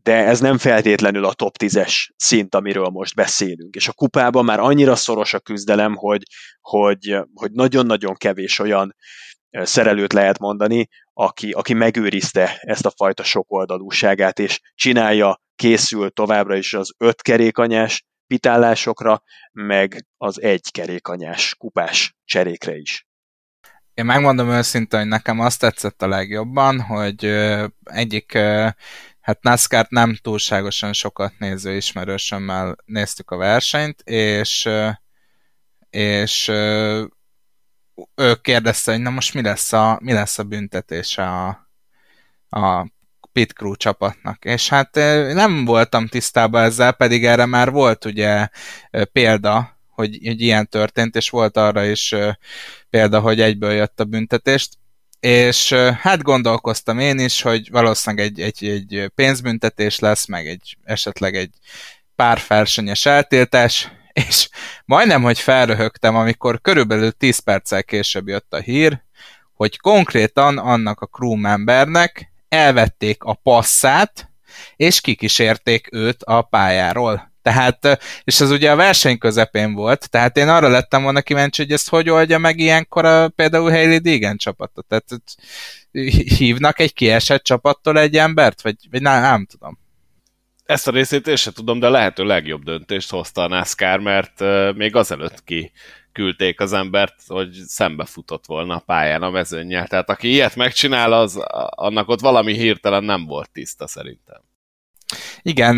de 0.03 0.15
ez 0.15 0.41
nem 0.41 0.59
feltétlenül 0.59 1.25
a 1.25 1.33
top 1.33 1.57
10-es 1.59 2.09
szint, 2.17 2.55
amiről 2.55 2.89
most 2.89 3.15
beszélünk. 3.15 3.75
És 3.75 3.89
a 3.89 3.93
kupában 3.93 4.45
már 4.45 4.61
annyira 4.61 4.97
szoros 4.97 5.35
a 5.35 5.39
küzdelem, 5.39 5.95
hogy, 5.95 6.23
hogy, 6.61 7.17
hogy 7.35 7.51
nagyon-nagyon 7.53 8.15
kevés 8.15 8.59
olyan 8.59 8.95
szerelőt 9.51 10.13
lehet 10.13 10.39
mondani, 10.39 10.89
aki, 11.13 11.51
aki 11.51 11.75
megőrizte 11.75 12.59
ezt 12.61 12.87
a 12.87 12.93
fajta 12.97 13.23
sokoldalúságát, 13.23 14.39
és 14.39 14.61
csinálja, 14.75 15.41
készül 15.57 16.11
továbbra 16.11 16.57
is 16.57 16.75
az 16.75 16.91
öt 16.99 17.23
kerékanyás 17.23 18.05
pitálásokra, 18.29 19.23
meg 19.53 20.07
az 20.17 20.43
egy 20.43 20.71
kerékanyás 20.71 21.55
kupás 21.55 22.17
cserékre 22.25 22.77
is. 22.77 23.07
Én 23.95 24.05
megmondom 24.05 24.51
őszintén, 24.51 24.99
hogy 24.99 25.09
nekem 25.09 25.41
azt 25.41 25.61
tetszett 25.61 26.03
a 26.03 26.09
legjobban, 26.09 26.81
hogy 26.81 27.25
egyik, 27.85 28.33
hát 29.21 29.43
nascar 29.43 29.87
nem 29.89 30.17
túlságosan 30.23 30.93
sokat 30.93 31.33
néző 31.39 31.77
ismerősömmel 31.77 32.77
néztük 32.85 33.31
a 33.31 33.37
versenyt, 33.37 34.01
és, 34.01 34.69
és 35.91 36.49
ő 38.15 38.35
kérdezte, 38.43 38.93
hogy 38.93 39.01
na 39.01 39.11
most 39.11 39.35
mi 39.35 39.43
lesz 39.43 39.73
a, 39.73 39.99
mi 40.03 40.13
lesz 40.13 40.39
a 40.39 40.43
büntetése 40.43 41.23
a, 41.23 41.69
a 42.49 42.87
Pit 43.39 43.53
Crew 43.53 43.77
csapatnak. 43.77 44.45
És 44.45 44.69
hát 44.69 44.95
nem 45.33 45.65
voltam 45.65 46.07
tisztában 46.07 46.63
ezzel, 46.63 46.93
pedig 46.93 47.25
erre 47.25 47.47
már 47.47 47.71
volt 47.71 48.05
ugye 48.05 48.49
példa, 49.13 49.79
hogy, 49.91 50.19
hogy 50.25 50.41
ilyen 50.41 50.69
történt, 50.69 51.17
és 51.17 51.31
volt 51.31 51.57
arra 51.57 51.85
is 51.85 52.15
példa, 52.91 53.21
hogy 53.21 53.41
egyből 53.41 53.73
jött 53.73 54.01
a 54.01 54.05
büntetést. 54.05 54.73
És 55.21 55.73
hát 55.73 56.23
gondolkoztam 56.23 56.99
én 56.99 57.19
is, 57.19 57.43
hogy 57.43 57.71
valószínűleg 57.71 58.27
egy, 58.27 58.41
egy, 58.41 58.65
egy 58.65 59.11
pénzbüntetés 59.15 59.99
lesz, 59.99 60.27
meg 60.27 60.47
egy 60.47 60.77
esetleg 60.85 61.37
egy 61.37 61.51
pár 62.17 62.41
versenyes 62.49 63.07
eltiltás, 63.07 63.89
és 64.29 64.49
majdnem, 64.85 65.23
hogy 65.23 65.39
felröhögtem, 65.39 66.17
amikor 66.17 66.61
körülbelül 66.61 67.13
10 67.13 67.39
perccel 67.39 67.85
később 67.85 68.29
jött 68.29 68.55
a 68.55 68.61
hír, 68.61 69.03
hogy 69.55 69.79
konkrétan 69.79 70.59
annak 70.59 71.01
a 71.01 71.07
crew 71.07 71.35
membernek 71.35 72.37
elvették 72.49 73.23
a 73.23 73.35
passzát, 73.35 74.31
és 74.77 75.01
kikísérték 75.01 75.89
őt 75.93 76.23
a 76.23 76.43
pályáról. 76.43 77.33
Tehát, 77.43 77.99
és 78.25 78.41
ez 78.41 78.51
ugye 78.51 78.71
a 78.71 78.77
verseny 78.77 79.19
közepén 79.19 79.75
volt, 79.75 80.11
tehát 80.11 80.37
én 80.37 80.49
arra 80.49 80.69
lettem 80.69 81.03
volna 81.03 81.21
kíváncsi, 81.21 81.63
hogy 81.63 81.73
ezt 81.73 81.89
hogy 81.89 82.11
oldja 82.11 82.39
meg 82.39 82.59
ilyenkor 82.59 83.05
a, 83.05 83.29
például 83.29 83.71
Hailey 83.71 83.99
Deegan 83.99 84.37
csapatot. 84.37 84.87
Tehát 84.87 85.05
hívnak 86.39 86.81
egy 86.81 86.93
kiesett 86.93 87.43
csapattól 87.43 87.99
egy 87.99 88.17
embert, 88.17 88.63
vagy, 88.63 88.77
vagy 88.91 89.03
nem, 89.03 89.21
nem 89.21 89.47
tudom. 89.47 89.79
Ezt 90.65 90.89
a 90.89 90.91
részét 90.91 91.27
én 91.27 91.37
sem 91.37 91.53
tudom, 91.53 91.79
de 91.79 91.89
lehető 91.89 92.25
legjobb 92.25 92.63
döntést 92.63 93.11
hozta 93.11 93.43
a 93.43 93.49
NASCAR, 93.49 93.99
mert 93.99 94.41
még 94.75 94.97
azelőtt 94.97 95.45
ki 95.45 95.73
küldték 96.19 96.61
az 96.61 96.73
embert, 96.73 97.15
hogy 97.27 97.51
szembe 97.53 98.05
futott 98.05 98.47
volna 98.47 98.75
a 98.75 98.83
pályán 98.87 99.23
a 99.23 99.31
mezőnnyel. 99.31 99.87
Tehát 99.87 100.11
aki 100.11 100.29
ilyet 100.29 100.57
megcsinál, 100.57 101.13
az 101.13 101.37
annak 101.71 102.09
ott 102.09 102.21
valami 102.21 102.53
hirtelen 102.53 103.05
nem 103.05 103.27
volt 103.27 103.51
tiszta 103.51 103.87
szerintem. 103.87 104.41
Igen, 105.43 105.77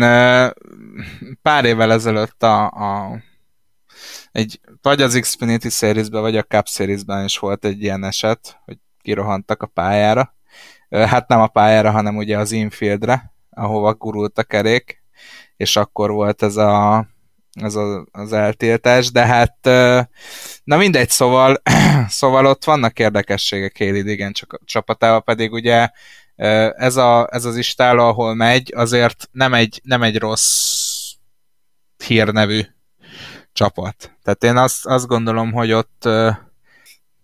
pár 1.41 1.65
évvel 1.65 1.91
ezelőtt 1.91 2.43
a, 2.43 2.65
a 2.65 3.19
egy, 4.31 4.59
vagy 4.81 5.01
az 5.01 5.19
Xfinity 5.19 5.69
series 5.69 6.07
vagy 6.09 6.37
a 6.37 6.43
Cup 6.43 6.67
series 6.67 7.01
is 7.25 7.37
volt 7.37 7.65
egy 7.65 7.81
ilyen 7.81 8.03
eset, 8.03 8.59
hogy 8.65 8.77
kirohantak 9.01 9.63
a 9.63 9.67
pályára. 9.67 10.35
Hát 10.89 11.27
nem 11.27 11.39
a 11.39 11.47
pályára, 11.47 11.91
hanem 11.91 12.15
ugye 12.15 12.37
az 12.37 12.51
infieldre, 12.51 13.33
ahova 13.49 13.93
gurult 13.93 14.37
a 14.37 14.43
kerék, 14.43 15.03
és 15.57 15.75
akkor 15.75 16.11
volt 16.11 16.43
ez 16.43 16.55
a 16.55 17.07
ez 17.53 17.75
a, 17.75 18.05
az 18.11 18.33
eltiltás, 18.33 19.11
de 19.11 19.25
hát 19.25 19.57
na 20.63 20.77
mindegy, 20.77 21.09
szóval, 21.09 21.61
szóval 22.07 22.45
ott 22.45 22.63
vannak 22.63 22.99
érdekességek 22.99 23.77
Haley 23.77 24.09
igen 24.09 24.33
csapatával, 24.65 25.21
pedig 25.21 25.51
ugye 25.51 25.89
ez, 26.75 26.95
a, 26.95 27.27
ez 27.31 27.45
az 27.45 27.57
istála, 27.57 28.07
ahol 28.07 28.33
megy, 28.33 28.73
azért 28.75 29.29
nem 29.31 29.53
egy, 29.53 29.81
nem 29.83 30.03
egy 30.03 30.17
rossz 30.17 31.13
hírnevű 32.05 32.61
csapat. 33.53 34.17
Tehát 34.23 34.43
én 34.43 34.57
azt, 34.57 34.85
azt 34.85 35.07
gondolom, 35.07 35.51
hogy 35.51 35.71
ott 35.71 36.09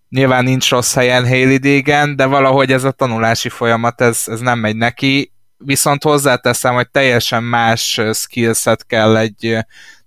nyilván 0.08 0.44
nincs 0.44 0.70
rossz 0.70 0.94
helyen 0.94 1.28
Haley 1.28 1.56
Degen, 1.56 2.16
de 2.16 2.26
valahogy 2.26 2.72
ez 2.72 2.84
a 2.84 2.90
tanulási 2.90 3.48
folyamat, 3.48 4.00
ez, 4.00 4.22
ez 4.26 4.40
nem 4.40 4.58
megy 4.58 4.76
neki, 4.76 5.32
viszont 5.56 6.02
hozzáteszem, 6.02 6.74
hogy 6.74 6.90
teljesen 6.90 7.42
más 7.42 8.00
skillset 8.12 8.86
kell 8.86 9.16
egy 9.16 9.56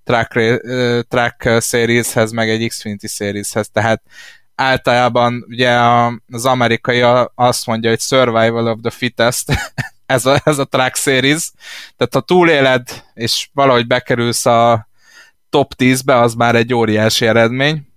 track, 0.03 0.61
track 1.07 1.61
serieshez, 1.61 2.31
meg 2.31 2.49
egy 2.49 2.67
Xfinity 2.67 3.07
serieshez, 3.07 3.69
tehát 3.69 4.01
általában 4.55 5.45
ugye 5.47 5.79
az 6.31 6.45
amerikai 6.45 7.01
azt 7.35 7.65
mondja, 7.65 7.89
hogy 7.89 7.99
survival 7.99 8.67
of 8.67 8.79
the 8.81 8.91
fittest, 8.91 9.45
ez 10.05 10.25
a, 10.25 10.41
ez 10.43 10.57
a 10.57 10.65
track 10.65 10.95
series, 10.95 11.51
tehát 11.97 12.13
ha 12.13 12.21
túléled, 12.21 13.03
és 13.13 13.49
valahogy 13.53 13.87
bekerülsz 13.87 14.45
a 14.45 14.87
top 15.49 15.73
10-be, 15.77 16.19
az 16.19 16.33
már 16.33 16.55
egy 16.55 16.73
óriási 16.73 17.25
eredmény, 17.25 17.87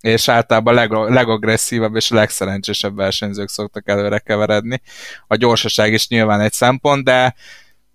és 0.00 0.28
általában 0.28 0.74
leg, 0.74 0.90
legagresszívabb 0.90 1.96
és 1.96 2.08
legszerencsésebb 2.08 2.96
versenyzők 2.96 3.48
szoktak 3.48 3.88
előre 3.88 4.18
keveredni. 4.18 4.82
A 5.26 5.36
gyorsaság 5.36 5.92
is 5.92 6.08
nyilván 6.08 6.40
egy 6.40 6.52
szempont, 6.52 7.04
de 7.04 7.34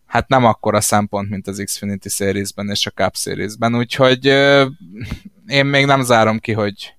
hát 0.07 0.27
nem 0.27 0.45
akkora 0.45 0.81
szempont, 0.81 1.29
mint 1.29 1.47
az 1.47 1.61
Xfinity 1.65 2.07
Series-ben 2.07 2.69
és 2.69 2.85
a 2.85 2.89
Cup 2.91 3.15
Series-ben, 3.15 3.75
úgyhogy 3.75 4.25
én 5.47 5.65
még 5.65 5.85
nem 5.85 6.01
zárom 6.01 6.39
ki, 6.39 6.51
hogy, 6.51 6.95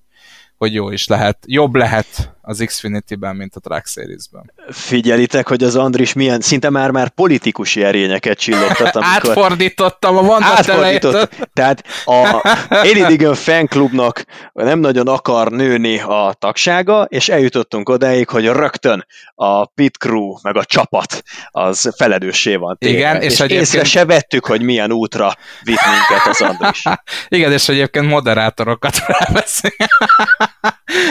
hogy 0.57 0.73
jó 0.73 0.91
is 0.91 1.07
lehet. 1.07 1.37
Jobb 1.47 1.75
lehet 1.75 2.37
az 2.49 2.63
Xfinity-ben, 2.65 3.35
mint 3.35 3.55
a 3.55 3.59
Track 3.59 3.87
Series-ben. 3.87 4.51
Figyelitek, 4.69 5.47
hogy 5.47 5.63
az 5.63 5.75
Andris 5.75 6.13
milyen, 6.13 6.39
szinte 6.39 6.69
már 6.69 6.91
már 6.91 7.09
politikusi 7.09 7.83
erényeket 7.83 8.37
csillogtat, 8.37 8.95
amikor... 8.95 9.03
Átfordítottam 9.03 10.17
a 10.17 10.21
mondat 10.21 10.49
Átfordított. 10.49 11.35
Tehát 11.53 11.83
a 12.05 12.41
Elidigen 12.69 13.33
fanklubnak 13.33 14.25
nem 14.53 14.79
nagyon 14.79 15.07
akar 15.07 15.51
nőni 15.51 15.99
a 15.99 16.35
tagsága, 16.39 17.03
és 17.03 17.29
eljutottunk 17.29 17.89
odáig, 17.89 18.29
hogy 18.29 18.45
rögtön 18.45 19.05
a 19.35 19.65
pit 19.65 19.97
crew, 19.97 20.33
meg 20.41 20.57
a 20.57 20.65
csapat 20.65 21.23
az 21.51 21.93
feledőssé 21.97 22.55
van 22.55 22.77
tényleg. 22.77 22.99
Igen, 22.99 23.21
és, 23.21 23.33
és 23.33 23.39
egyébként... 23.39 23.61
észre 23.61 23.83
se 23.83 24.05
vettük, 24.05 24.45
hogy 24.45 24.61
milyen 24.61 24.91
útra 24.91 25.35
vitt 25.63 25.79
minket 25.85 26.27
az 26.27 26.41
Andris. 26.41 26.83
Igen, 27.37 27.51
és 27.51 27.69
egyébként 27.69 28.07
moderátorokat 28.07 28.95
felveszünk, 29.07 29.75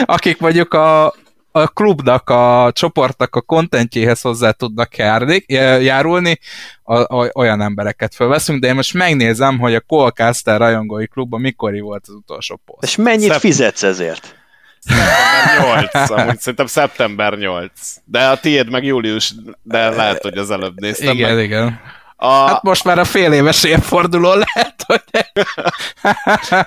akik 0.05 0.39
mondjuk 0.39 0.73
a 0.73 1.13
a 1.59 1.67
klubnak, 1.67 2.29
a 2.29 2.71
csoportnak 2.73 3.35
a 3.35 3.41
kontentjéhez 3.41 4.21
hozzá 4.21 4.51
tudnak 4.51 4.97
járni, 4.97 5.43
járulni, 5.81 6.39
a, 6.83 6.95
a, 6.95 7.29
olyan 7.33 7.61
embereket 7.61 8.15
felveszünk, 8.15 8.61
de 8.61 8.67
én 8.67 8.75
most 8.75 8.93
megnézem, 8.93 9.59
hogy 9.59 9.75
a 9.75 9.81
Colcaster 9.81 10.59
rajongói 10.59 11.07
klubban 11.07 11.41
mikor 11.41 11.79
volt 11.79 12.03
az 12.07 12.13
utolsó 12.13 12.61
poszt. 12.65 12.83
És 12.83 12.95
mennyit 12.95 13.29
Szep- 13.29 13.39
fizetsz 13.39 13.83
ezért? 13.83 14.35
Szeptember 14.79 15.89
8, 15.93 16.09
amúgy 16.09 16.39
szerintem 16.39 16.65
szeptember 16.65 17.37
8. 17.37 17.71
De 18.05 18.27
a 18.27 18.39
tiéd 18.39 18.69
meg 18.69 18.83
július, 18.83 19.33
de 19.63 19.89
lehet, 19.89 20.21
hogy 20.21 20.37
az 20.37 20.51
előbb 20.51 20.79
néztem 20.79 21.15
Igen, 21.15 21.35
meg. 21.35 21.43
igen. 21.43 21.81
A... 22.15 22.47
Hát 22.47 22.63
most 22.63 22.83
már 22.83 22.99
a 22.99 23.03
fél 23.05 23.33
éves 23.33 23.63
évforduló 23.63 24.33
lehet, 24.33 24.83
hogy... 24.85 25.03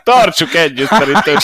Tartsuk 0.03 0.55
együtt 0.55 0.89
szerintem. 0.89 1.37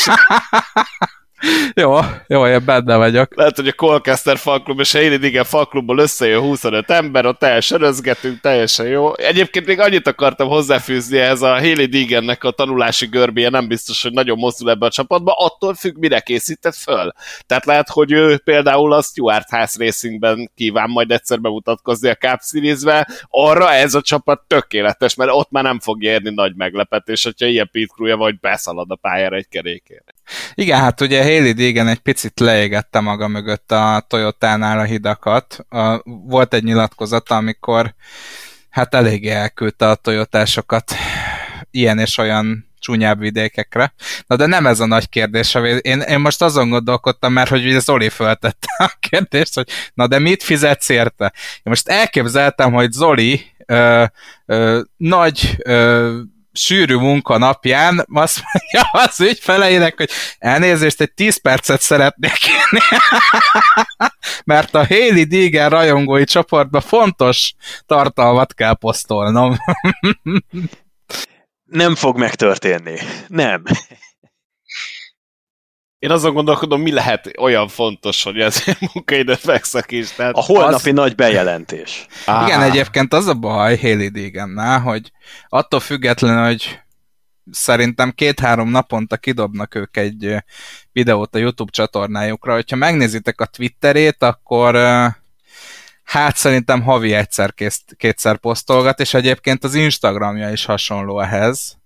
Jó, 1.74 1.98
jó, 2.26 2.46
én 2.46 2.64
benne 2.64 2.96
vagyok. 2.96 3.36
Lehet, 3.36 3.56
hogy 3.56 3.68
a 3.68 3.72
Colcaster 3.72 4.36
falklub 4.36 4.80
és 4.80 4.94
a 4.94 4.98
Haley 4.98 5.16
Digen 5.16 5.44
falklubból 5.44 5.98
összejön 5.98 6.40
25 6.40 6.90
ember, 6.90 7.26
ott 7.26 7.42
elsörözgetünk, 7.42 8.40
teljesen 8.40 8.86
jó. 8.86 9.16
Egyébként 9.16 9.66
még 9.66 9.80
annyit 9.80 10.06
akartam 10.06 10.48
hozzáfűzni 10.48 11.18
ehhez 11.18 11.42
a 11.42 11.58
Haley 11.58 11.86
Digennek 11.86 12.44
a 12.44 12.50
tanulási 12.50 13.06
görbéje, 13.06 13.48
nem 13.48 13.68
biztos, 13.68 14.02
hogy 14.02 14.12
nagyon 14.12 14.38
mozdul 14.38 14.70
ebbe 14.70 14.86
a 14.86 14.90
csapatba, 14.90 15.32
attól 15.32 15.74
függ, 15.74 15.96
mire 15.96 16.20
készített 16.20 16.76
föl. 16.76 17.12
Tehát 17.46 17.64
lehet, 17.64 17.88
hogy 17.88 18.12
ő 18.12 18.38
például 18.38 18.92
a 18.92 19.02
Stuart 19.02 19.50
House 19.50 19.84
Racingben 19.84 20.50
kíván 20.54 20.90
majd 20.90 21.10
egyszer 21.10 21.40
bemutatkozni 21.40 22.08
a 22.08 22.14
Cup 22.14 22.40
series 22.42 23.04
arra 23.28 23.72
ez 23.72 23.94
a 23.94 24.00
csapat 24.00 24.42
tökéletes, 24.46 25.14
mert 25.14 25.30
ott 25.32 25.50
már 25.50 25.64
nem 25.64 25.80
fog 25.80 26.02
érni 26.02 26.30
nagy 26.34 26.54
meglepetés, 26.56 27.24
hogyha 27.24 27.46
ilyen 27.46 27.70
Crew-ja 27.94 28.16
vagy 28.16 28.38
beszalad 28.40 28.90
a 28.90 28.96
pályára 28.96 29.36
egy 29.36 29.48
kerékére. 29.48 30.16
Igen, 30.54 30.80
hát 30.80 31.00
ugye 31.00 31.22
Haley 31.22 31.52
Degen 31.52 31.88
egy 31.88 31.98
picit 31.98 32.40
leégette 32.40 33.00
maga 33.00 33.28
mögött 33.28 33.72
a 33.72 34.04
Toyota-nál 34.08 34.78
a 34.78 34.84
hidakat. 34.84 35.66
Volt 36.04 36.54
egy 36.54 36.64
nyilatkozata, 36.64 37.36
amikor 37.36 37.94
hát 38.70 38.94
eléggé 38.94 39.30
elküldte 39.30 39.88
a 39.88 39.94
toyotásokat 39.94 40.92
ilyen 41.70 41.98
és 41.98 42.18
olyan 42.18 42.68
csúnyább 42.78 43.18
vidékekre. 43.18 43.94
Na 44.26 44.36
de 44.36 44.46
nem 44.46 44.66
ez 44.66 44.80
a 44.80 44.86
nagy 44.86 45.08
kérdés. 45.08 45.54
Én, 45.80 46.00
én 46.00 46.20
most 46.20 46.42
azon 46.42 46.68
gondolkodtam 46.68 47.32
mert 47.32 47.48
hogy 47.48 47.66
ugye 47.66 47.78
Zoli 47.78 48.08
föltette 48.08 48.68
a 48.78 48.92
kérdést, 49.00 49.54
hogy 49.54 49.68
na 49.94 50.06
de 50.06 50.18
mit 50.18 50.42
fizetsz 50.42 50.88
érte? 50.88 51.32
Én 51.54 51.62
most 51.62 51.88
elképzeltem, 51.88 52.72
hogy 52.72 52.92
Zoli 52.92 53.44
ö, 53.66 54.04
ö, 54.46 54.80
nagy 54.96 55.56
ö, 55.58 56.18
sűrű 56.58 56.96
munka 56.96 57.38
napján 57.38 58.04
azt 58.12 58.42
mondja 58.52 58.90
az 58.92 59.20
ügyfeleinek, 59.20 59.96
hogy 59.96 60.10
elnézést, 60.38 61.00
egy 61.00 61.12
10 61.12 61.40
percet 61.40 61.80
szeretnék 61.80 62.32
kérni, 62.32 62.86
mert 64.44 64.74
a 64.74 64.86
Haley 64.86 65.24
Deegan 65.24 65.68
rajongói 65.68 66.24
csoportban 66.24 66.80
fontos 66.80 67.54
tartalmat 67.86 68.54
kell 68.54 68.74
posztolnom. 68.74 69.56
Nem 71.64 71.94
fog 71.94 72.18
megtörténni. 72.18 72.98
Nem. 73.26 73.62
Én 75.98 76.10
azon 76.10 76.32
gondolkodom, 76.32 76.80
mi 76.80 76.92
lehet 76.92 77.30
olyan 77.38 77.68
fontos, 77.68 78.22
hogy 78.22 78.40
ez 78.40 78.64
munkaidőt 78.94 79.44
megszakíts. 79.44 80.14
Tehát 80.14 80.34
a 80.34 80.40
holnapi 80.40 80.88
az... 80.88 80.94
nagy 80.94 81.14
bejelentés. 81.14 82.06
Ah. 82.26 82.46
Igen, 82.46 82.62
egyébként 82.62 83.12
az 83.12 83.26
a 83.26 83.34
baj 83.34 83.78
Haley 83.78 84.08
Degannál, 84.08 84.80
hogy 84.80 85.12
attól 85.48 85.80
függetlenül, 85.80 86.44
hogy 86.44 86.80
szerintem 87.50 88.12
két-három 88.12 88.68
naponta 88.68 89.16
kidobnak 89.16 89.74
ők 89.74 89.96
egy 89.96 90.34
videót 90.92 91.34
a 91.34 91.38
YouTube 91.38 91.70
csatornájukra. 91.70 92.54
Hogyha 92.54 92.76
megnézitek 92.76 93.40
a 93.40 93.46
Twitterét, 93.46 94.22
akkor 94.22 94.74
hát 96.02 96.36
szerintem 96.36 96.82
havi 96.82 97.12
egyszer 97.12 97.54
kétszer 97.96 98.38
posztolgat, 98.38 99.00
és 99.00 99.14
egyébként 99.14 99.64
az 99.64 99.74
Instagramja 99.74 100.50
is 100.50 100.64
hasonló 100.64 101.20
ehhez. 101.20 101.78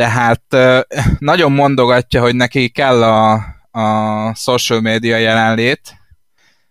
Tehát 0.00 0.56
nagyon 1.18 1.52
mondogatja, 1.52 2.20
hogy 2.20 2.34
neki 2.34 2.68
kell 2.68 3.02
a, 3.02 3.32
a 3.70 4.34
social 4.34 4.80
media 4.80 5.16
jelenlét, 5.16 5.94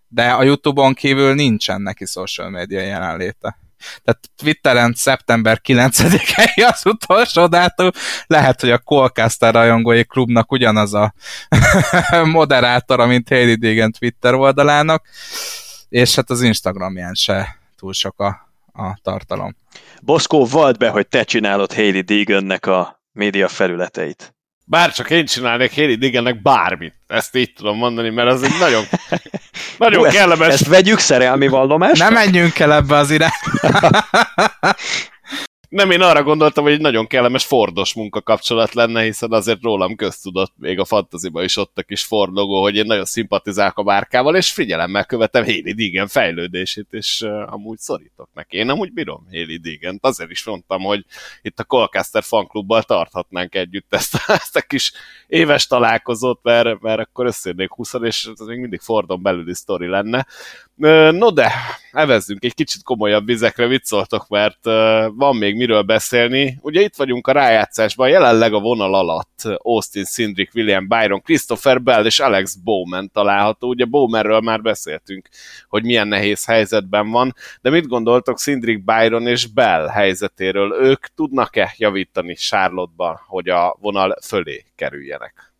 de 0.07 0.29
a 0.29 0.43
Youtube-on 0.43 0.93
kívül 0.93 1.33
nincsen 1.33 1.81
neki 1.81 2.05
social 2.05 2.49
media 2.49 2.79
jelenléte. 2.79 3.57
Tehát 4.03 4.29
Twitteren 4.35 4.93
szeptember 4.95 5.61
9-i 5.63 6.69
az 6.71 6.85
utolsó 6.85 7.47
dátum, 7.47 7.89
lehet, 8.27 8.61
hogy 8.61 8.71
a 8.71 8.77
Colcaster 8.77 9.53
rajongói 9.53 10.03
klubnak 10.03 10.51
ugyanaz 10.51 10.93
a 10.93 11.13
moderátora, 12.23 13.05
mint 13.05 13.29
Haley 13.29 13.55
Deegan 13.55 13.91
Twitter 13.91 14.33
oldalának, 14.33 15.07
és 15.89 16.15
hát 16.15 16.29
az 16.29 16.41
Instagramján 16.41 17.13
se 17.13 17.59
túl 17.77 17.93
sok 17.93 18.19
a, 18.19 18.49
a 18.73 18.99
tartalom. 19.01 19.55
Boszkó, 20.01 20.45
vald 20.45 20.77
be, 20.77 20.89
hogy 20.89 21.07
te 21.07 21.23
csinálod 21.23 21.73
Haley 21.73 22.01
Deegannek 22.01 22.65
a 22.65 22.98
média 23.11 23.47
felületeit. 23.47 24.33
Bár 24.65 24.93
csak 24.93 25.09
én 25.09 25.25
csinálnék 25.25 25.75
Haley 25.75 25.95
Deegannek 25.95 26.41
bármit. 26.41 26.93
Ezt 27.07 27.35
így 27.35 27.53
tudom 27.53 27.77
mondani, 27.77 28.09
mert 28.09 28.29
az 28.29 28.43
egy 28.43 28.59
nagyon, 28.59 28.83
nagyon 29.77 30.05
Hú, 30.05 30.11
kellemes... 30.11 30.47
Ezt, 30.47 30.61
ezt 30.61 30.69
vegyük 30.69 30.99
szerelmi 30.99 31.47
vallomásra? 31.47 32.03
Nem 32.03 32.13
menjünk 32.13 32.59
el 32.59 32.73
ebbe 32.73 32.95
az 32.95 33.11
irányba. 33.11 33.89
Nem, 35.69 35.91
én 35.91 36.01
arra 36.01 36.23
gondoltam, 36.23 36.63
hogy 36.63 36.73
egy 36.73 36.81
nagyon 36.81 37.07
kellemes 37.07 37.45
Fordos 37.45 37.93
munkakapcsolat 37.93 38.73
lenne, 38.73 39.01
hiszen 39.01 39.31
azért 39.31 39.61
rólam 39.61 39.95
köztudott, 39.95 40.53
még 40.57 40.79
a 40.79 40.85
fantaziba 40.85 41.43
is 41.43 41.57
ott 41.57 41.77
a 41.77 41.83
kis 41.83 42.03
Ford 42.03 42.37
hogy 42.37 42.75
én 42.75 42.85
nagyon 42.85 43.05
szimpatizálok 43.05 43.77
a 43.77 43.83
márkával, 43.83 44.35
és 44.35 44.51
figyelemmel 44.51 45.05
követem 45.05 45.43
Haley 45.43 45.73
Deegan 45.73 46.07
fejlődését, 46.07 46.87
és 46.89 47.21
uh, 47.21 47.53
amúgy 47.53 47.77
szorítok 47.77 48.29
neki. 48.33 48.57
Én 48.57 48.69
amúgy 48.69 48.93
bírom 48.93 49.27
Haley 49.31 49.57
deegan 49.57 49.97
azért 50.01 50.29
is 50.29 50.43
mondtam, 50.43 50.81
hogy 50.81 51.05
itt 51.41 51.59
a 51.59 51.63
Colcaster 51.63 52.23
fanklubbal 52.23 52.83
tarthatnánk 52.83 53.55
együtt 53.55 53.93
ezt, 53.93 54.17
ezt 54.27 54.55
a 54.55 54.61
kis 54.61 54.91
éves 55.27 55.67
találkozót, 55.67 56.39
mert, 56.43 56.81
mert 56.81 56.99
akkor 56.99 57.25
összérnék 57.25 57.73
20 57.73 57.93
és 58.01 58.29
ez 58.39 58.45
még 58.45 58.59
mindig 58.59 58.79
Fordon 58.79 59.21
belüli 59.21 59.53
sztori 59.53 59.87
lenne. 59.87 60.25
No 61.11 61.31
de, 61.31 61.51
evezzünk 61.91 62.43
egy 62.43 62.53
kicsit 62.53 62.83
komolyabb 62.83 63.25
vizekre, 63.25 63.67
viccoltok, 63.67 64.27
mert 64.27 64.63
van 65.13 65.35
még 65.35 65.55
miről 65.55 65.81
beszélni. 65.81 66.59
Ugye 66.61 66.81
itt 66.81 66.95
vagyunk 66.95 67.27
a 67.27 67.31
rájátszásban, 67.31 68.09
jelenleg 68.09 68.53
a 68.53 68.59
vonal 68.59 68.95
alatt 68.95 69.43
Austin 69.57 70.05
Sindrick, 70.05 70.55
William 70.55 70.87
Byron, 70.87 71.21
Christopher 71.21 71.81
Bell 71.81 72.05
és 72.05 72.19
Alex 72.19 72.55
Bowman 72.55 73.11
található. 73.13 73.67
Ugye 73.67 73.85
Bowmanről 73.85 74.39
már 74.39 74.61
beszéltünk, 74.61 75.29
hogy 75.67 75.83
milyen 75.83 76.07
nehéz 76.07 76.45
helyzetben 76.45 77.09
van, 77.09 77.35
de 77.61 77.69
mit 77.69 77.87
gondoltok 77.87 78.39
Sindrick, 78.39 78.83
Byron 78.83 79.27
és 79.27 79.45
Bell 79.45 79.87
helyzetéről? 79.87 80.77
Ők 80.81 81.05
tudnak-e 81.15 81.73
javítani 81.77 82.33
Charlotte-ban, 82.33 83.19
hogy 83.27 83.49
a 83.49 83.77
vonal 83.81 84.17
fölé 84.25 84.65
kerüljenek? 84.75 85.53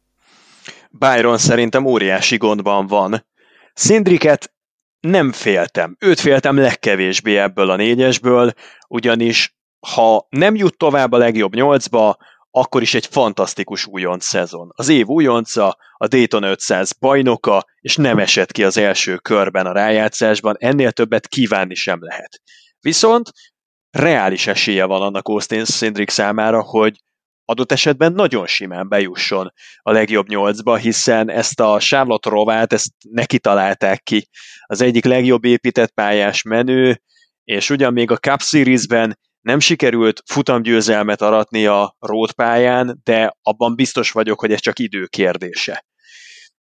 Byron 0.91 1.37
szerintem 1.37 1.85
óriási 1.85 2.37
gondban 2.37 2.87
van. 2.87 3.25
Szindriket 3.73 4.51
nem 4.99 5.31
féltem. 5.31 5.95
Őt 5.99 6.19
féltem 6.19 6.57
legkevésbé 6.57 7.38
ebből 7.38 7.69
a 7.69 7.76
négyesből, 7.76 8.53
ugyanis 8.88 9.57
ha 9.88 10.27
nem 10.30 10.55
jut 10.55 10.77
tovább 10.77 11.11
a 11.11 11.17
legjobb 11.17 11.55
nyolcba, 11.55 12.17
akkor 12.51 12.81
is 12.81 12.93
egy 12.93 13.05
fantasztikus 13.05 13.85
újonc 13.85 14.26
szezon. 14.26 14.71
Az 14.76 14.89
év 14.89 15.07
újonca, 15.07 15.77
a 15.97 16.07
Dayton 16.07 16.43
500 16.43 16.91
bajnoka, 16.91 17.65
és 17.80 17.95
nem 17.95 18.19
esett 18.19 18.51
ki 18.51 18.63
az 18.63 18.77
első 18.77 19.15
körben 19.15 19.65
a 19.65 19.71
rájátszásban, 19.71 20.55
ennél 20.59 20.91
többet 20.91 21.27
kívánni 21.27 21.76
sem 21.76 21.99
lehet. 22.01 22.41
Viszont 22.80 23.31
reális 23.91 24.47
esélye 24.47 24.85
van 24.85 25.01
annak 25.01 25.27
Austin 25.27 25.65
Szindrik 25.65 26.09
számára, 26.09 26.61
hogy 26.61 27.01
adott 27.49 27.71
esetben 27.71 28.13
nagyon 28.13 28.47
simán 28.47 28.89
bejusson 28.89 29.53
a 29.81 29.91
legjobb 29.91 30.27
nyolcba, 30.27 30.76
hiszen 30.76 31.30
ezt 31.30 31.59
a 31.59 31.80
sávlott 31.80 32.26
rovát, 32.26 32.73
ezt 32.73 32.91
neki 33.09 33.39
találták 33.39 34.03
ki. 34.03 34.27
Az 34.65 34.81
egyik 34.81 35.05
legjobb 35.05 35.45
épített 35.45 35.91
pályás 35.91 36.41
menő, 36.41 37.01
és 37.43 37.69
ugyan 37.69 37.93
még 37.93 38.11
a 38.11 38.17
Cup 38.17 38.41
Series-ben 38.41 39.19
nem 39.41 39.59
sikerült 39.59 40.21
futamgyőzelmet 40.26 41.21
aratni 41.21 41.65
a 41.65 41.95
road 41.99 42.31
pályán, 42.31 42.99
de 43.03 43.38
abban 43.41 43.76
biztos 43.76 44.11
vagyok, 44.11 44.39
hogy 44.39 44.51
ez 44.51 44.59
csak 44.59 44.80
idő 44.80 45.05
kérdése 45.05 45.84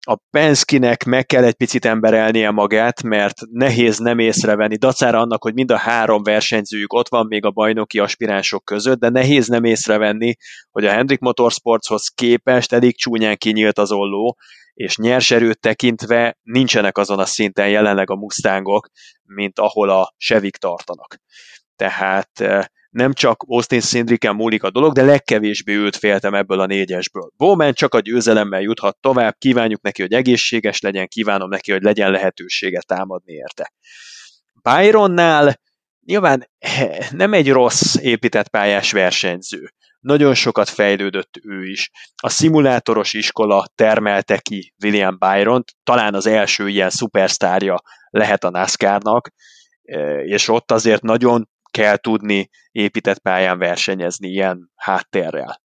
a 0.10 0.20
Penskinek 0.30 1.04
meg 1.04 1.26
kell 1.26 1.44
egy 1.44 1.54
picit 1.54 1.86
emberelnie 1.86 2.52
magát, 2.52 3.04
mert 3.04 3.36
nehéz 3.52 3.98
nem 3.98 4.20
észrevenni, 4.20 4.76
dacára 4.76 5.20
annak, 5.20 5.44
hogy 5.44 5.54
mind 5.54 5.72
a 5.72 5.78
három 5.78 6.24
versenyzőjük 6.24 6.94
ott 6.94 7.10
van 7.10 7.26
még 7.26 7.46
a 7.46 7.52
bajnoki 7.52 8.00
aspiránsok 8.00 8.66
között, 8.66 9.00
de 9.00 9.10
nehéz 9.10 9.48
nem 9.48 9.64
észrevenni, 9.64 10.36
hogy 10.72 10.86
a 10.86 10.92
Hendrik 10.92 11.20
Motorsportshoz 11.20 12.08
képest 12.08 12.74
elég 12.74 12.98
csúnyán 12.98 13.38
kinyílt 13.38 13.78
az 13.78 13.92
olló, 13.92 14.38
és 14.74 14.98
nyerserőt 14.98 15.60
tekintve 15.60 16.38
nincsenek 16.44 16.98
azon 16.98 17.20
a 17.20 17.26
szinten 17.26 17.70
jelenleg 17.70 18.10
a 18.10 18.16
Mustangok, 18.16 18.88
mint 19.24 19.60
ahol 19.60 19.90
a 19.90 20.14
Sevik 20.18 20.56
tartanak. 20.56 21.18
Tehát 21.76 22.30
eh, 22.40 22.66
nem 22.90 23.14
csak 23.14 23.44
Austin 23.48 23.82
Szindriken 23.82 24.36
múlik 24.36 24.64
a 24.64 24.70
dolog, 24.70 24.94
de 24.94 25.04
legkevésbé 25.04 25.74
őt 25.74 25.96
féltem 25.96 26.34
ebből 26.34 26.60
a 26.60 26.66
négyesből. 26.66 27.32
Bowman 27.38 27.74
csak 27.74 27.94
a 27.94 28.00
győzelemmel 28.00 28.62
juthat 28.62 28.98
tovább, 29.00 29.36
kívánjuk 29.38 29.82
neki, 29.82 30.02
hogy 30.02 30.14
egészséges 30.14 30.80
legyen, 30.80 31.08
kívánom 31.08 31.50
neki, 31.50 31.72
hogy 31.72 31.82
legyen 31.82 32.12
lehetősége 32.12 32.82
támadni 32.86 33.34
érte. 33.34 33.74
Byronnál 34.64 35.60
nyilván 36.06 36.50
eh, 36.60 36.98
nem 37.12 37.34
egy 37.34 37.52
rossz 37.52 37.96
épített 37.96 38.48
pályás 38.48 38.92
versenyző. 38.92 39.72
Nagyon 40.00 40.34
sokat 40.34 40.70
fejlődött 40.70 41.40
ő 41.44 41.66
is. 41.66 41.92
A 42.16 42.30
szimulátoros 42.30 43.14
iskola 43.14 43.68
termelte 43.76 44.38
ki 44.38 44.74
William 44.84 45.18
byron 45.20 45.64
talán 45.84 46.14
az 46.14 46.26
első 46.26 46.70
ilyen 46.70 46.90
szupersztárja 46.90 47.82
lehet 48.10 48.44
a 48.44 48.50
NASCAR-nak, 48.50 49.30
eh, 49.82 50.24
és 50.26 50.48
ott 50.48 50.72
azért 50.72 51.02
nagyon 51.02 51.50
kell 51.78 51.98
tudni 51.98 52.50
épített 52.72 53.20
pályán 53.20 53.58
versenyezni 53.58 54.28
ilyen 54.28 54.72
háttérrel. 54.76 55.62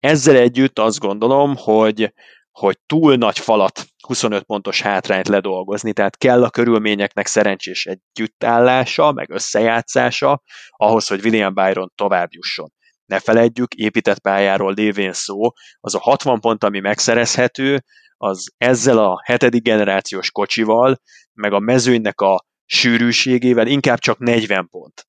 Ezzel 0.00 0.36
együtt 0.36 0.78
azt 0.78 0.98
gondolom, 0.98 1.54
hogy, 1.56 2.12
hogy 2.50 2.78
túl 2.86 3.14
nagy 3.14 3.38
falat, 3.38 3.86
25 4.06 4.42
pontos 4.42 4.80
hátrányt 4.80 5.28
ledolgozni, 5.28 5.92
tehát 5.92 6.16
kell 6.16 6.44
a 6.44 6.50
körülményeknek 6.50 7.26
szerencsés 7.26 7.86
együttállása, 7.86 9.12
meg 9.12 9.30
összejátszása, 9.30 10.42
ahhoz, 10.70 11.06
hogy 11.06 11.24
William 11.24 11.54
Byron 11.54 11.92
tovább 11.94 12.28
jusson. 12.30 12.72
Ne 13.06 13.20
feledjük, 13.20 13.74
épített 13.74 14.18
pályáról 14.18 14.74
lévén 14.74 15.12
szó, 15.12 15.52
az 15.80 15.94
a 15.94 16.00
60 16.00 16.40
pont, 16.40 16.64
ami 16.64 16.80
megszerezhető, 16.80 17.84
az 18.16 18.52
ezzel 18.56 18.98
a 18.98 19.22
hetedik 19.24 19.62
generációs 19.62 20.30
kocsival, 20.30 21.00
meg 21.32 21.52
a 21.52 21.58
mezőnynek 21.58 22.20
a 22.20 22.44
sűrűségével 22.64 23.66
inkább 23.66 23.98
csak 23.98 24.18
40 24.18 24.68
pont 24.68 25.06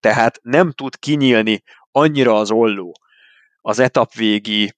tehát 0.00 0.38
nem 0.42 0.72
tud 0.72 0.96
kinyílni 0.96 1.62
annyira 1.92 2.36
az 2.36 2.50
olló 2.50 3.00
az 3.60 3.78
etapvégi 3.78 4.72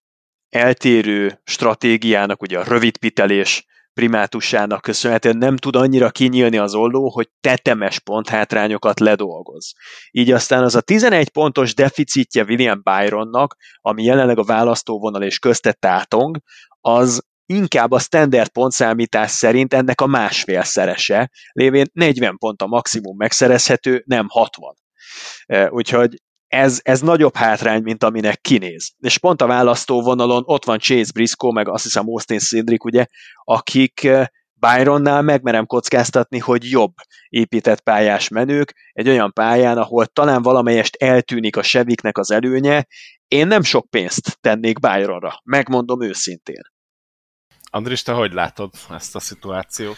eltérő 0.49 1.41
stratégiának, 1.45 2.43
ugye 2.43 2.59
a 2.59 2.65
rövid 2.65 2.97
pitelés 2.97 3.65
primátusának 3.93 4.83
köszönhetően 4.83 5.37
nem 5.37 5.57
tud 5.57 5.77
annyira 5.77 6.11
kinyílni 6.11 6.59
az 6.59 6.75
olló, 6.75 7.11
hogy 7.11 7.29
tetemes 7.41 7.99
ponthátrányokat 7.99 9.01
ledolgoz. 9.01 9.73
Így 10.11 10.31
aztán 10.31 10.63
az 10.63 10.75
a 10.75 10.81
11 10.81 11.31
pontos 11.31 11.75
deficitje 11.75 12.45
William 12.45 12.83
Byronnak, 12.83 13.57
ami 13.81 14.05
jelenleg 14.05 14.39
a 14.39 14.45
választóvonal 14.45 15.23
és 15.23 15.39
közte 15.39 15.73
tátong, 15.73 16.39
az 16.81 17.23
inkább 17.47 17.91
a 17.91 17.99
standard 17.99 18.49
pontszámítás 18.49 19.31
szerint 19.31 19.75
ennek 19.75 20.01
a 20.01 20.07
másfél 20.07 20.63
szerese, 20.63 21.31
lévén 21.53 21.87
40 21.93 22.37
pont 22.39 22.63
a 22.63 22.67
maximum 22.67 23.17
megszerezhető, 23.17 24.03
nem 24.07 24.27
60. 24.29 24.75
Úgyhogy 25.69 26.15
ez, 26.47 26.81
ez 26.83 27.01
nagyobb 27.01 27.35
hátrány, 27.35 27.83
mint 27.83 28.05
aminek 28.05 28.41
kinéz. 28.41 28.91
És 28.99 29.19
pont 29.19 29.43
a 29.43 29.47
választóvonalon 29.47 30.43
ott 30.47 30.65
van 30.65 30.79
Chase 30.79 31.13
Briscoe, 31.13 31.53
meg 31.53 31.69
azt 31.69 31.83
hiszem 31.83 32.09
Austin 32.09 32.39
Cindric, 32.39 32.85
ugye, 32.85 33.07
akik 33.45 34.09
Byronnál 34.61 35.23
megmerem 35.23 35.67
kockáztatni, 35.67 36.39
hogy 36.39 36.71
jobb 36.71 36.93
épített 37.29 37.81
pályás 37.81 38.29
menők, 38.29 38.75
egy 38.93 39.09
olyan 39.09 39.33
pályán, 39.33 39.79
ahol 39.79 40.07
talán 40.07 40.43
valamelyest 40.43 40.97
eltűnik 40.97 41.57
a 41.57 41.63
seviknek 41.63 42.19
az 42.19 42.31
előnye, 42.31 42.87
én 43.29 43.47
nem 43.47 43.63
sok 43.63 43.91
pénzt 43.91 44.39
tennék 44.41 44.79
Byronra, 44.79 45.41
megmondom 45.45 46.03
őszintén. 46.03 46.63
Andris, 47.71 48.03
te 48.03 48.13
hogy 48.13 48.33
látod 48.33 48.71
ezt 48.91 49.17
a 49.17 49.21
szituációt? 49.21 49.97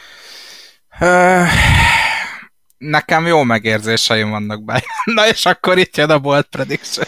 Nekem 2.83 3.27
jó 3.27 3.43
megérzéseim 3.43 4.31
vannak 4.31 4.65
be. 4.65 4.85
Na 5.15 5.29
és 5.29 5.47
akkor 5.47 5.79
itt 5.79 5.97
jön 5.97 6.11
a 6.11 6.19
bold 6.19 6.45
prediction. 6.45 7.07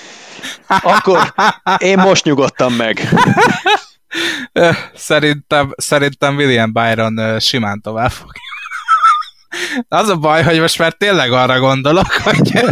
Akkor 0.67 1.35
én 1.79 1.99
most 1.99 2.25
nyugodtam 2.25 2.75
meg. 2.75 3.09
Szerintem, 4.95 5.75
szerintem 5.77 6.37
William 6.37 6.73
Byron 6.73 7.41
simán 7.41 7.81
tovább 7.81 8.11
fog. 8.11 8.31
Az 9.89 10.09
a 10.09 10.17
baj, 10.17 10.43
hogy 10.43 10.61
most 10.61 10.79
már 10.79 10.93
tényleg 10.93 11.33
arra 11.33 11.59
gondolok, 11.59 12.13
hogy 12.25 12.65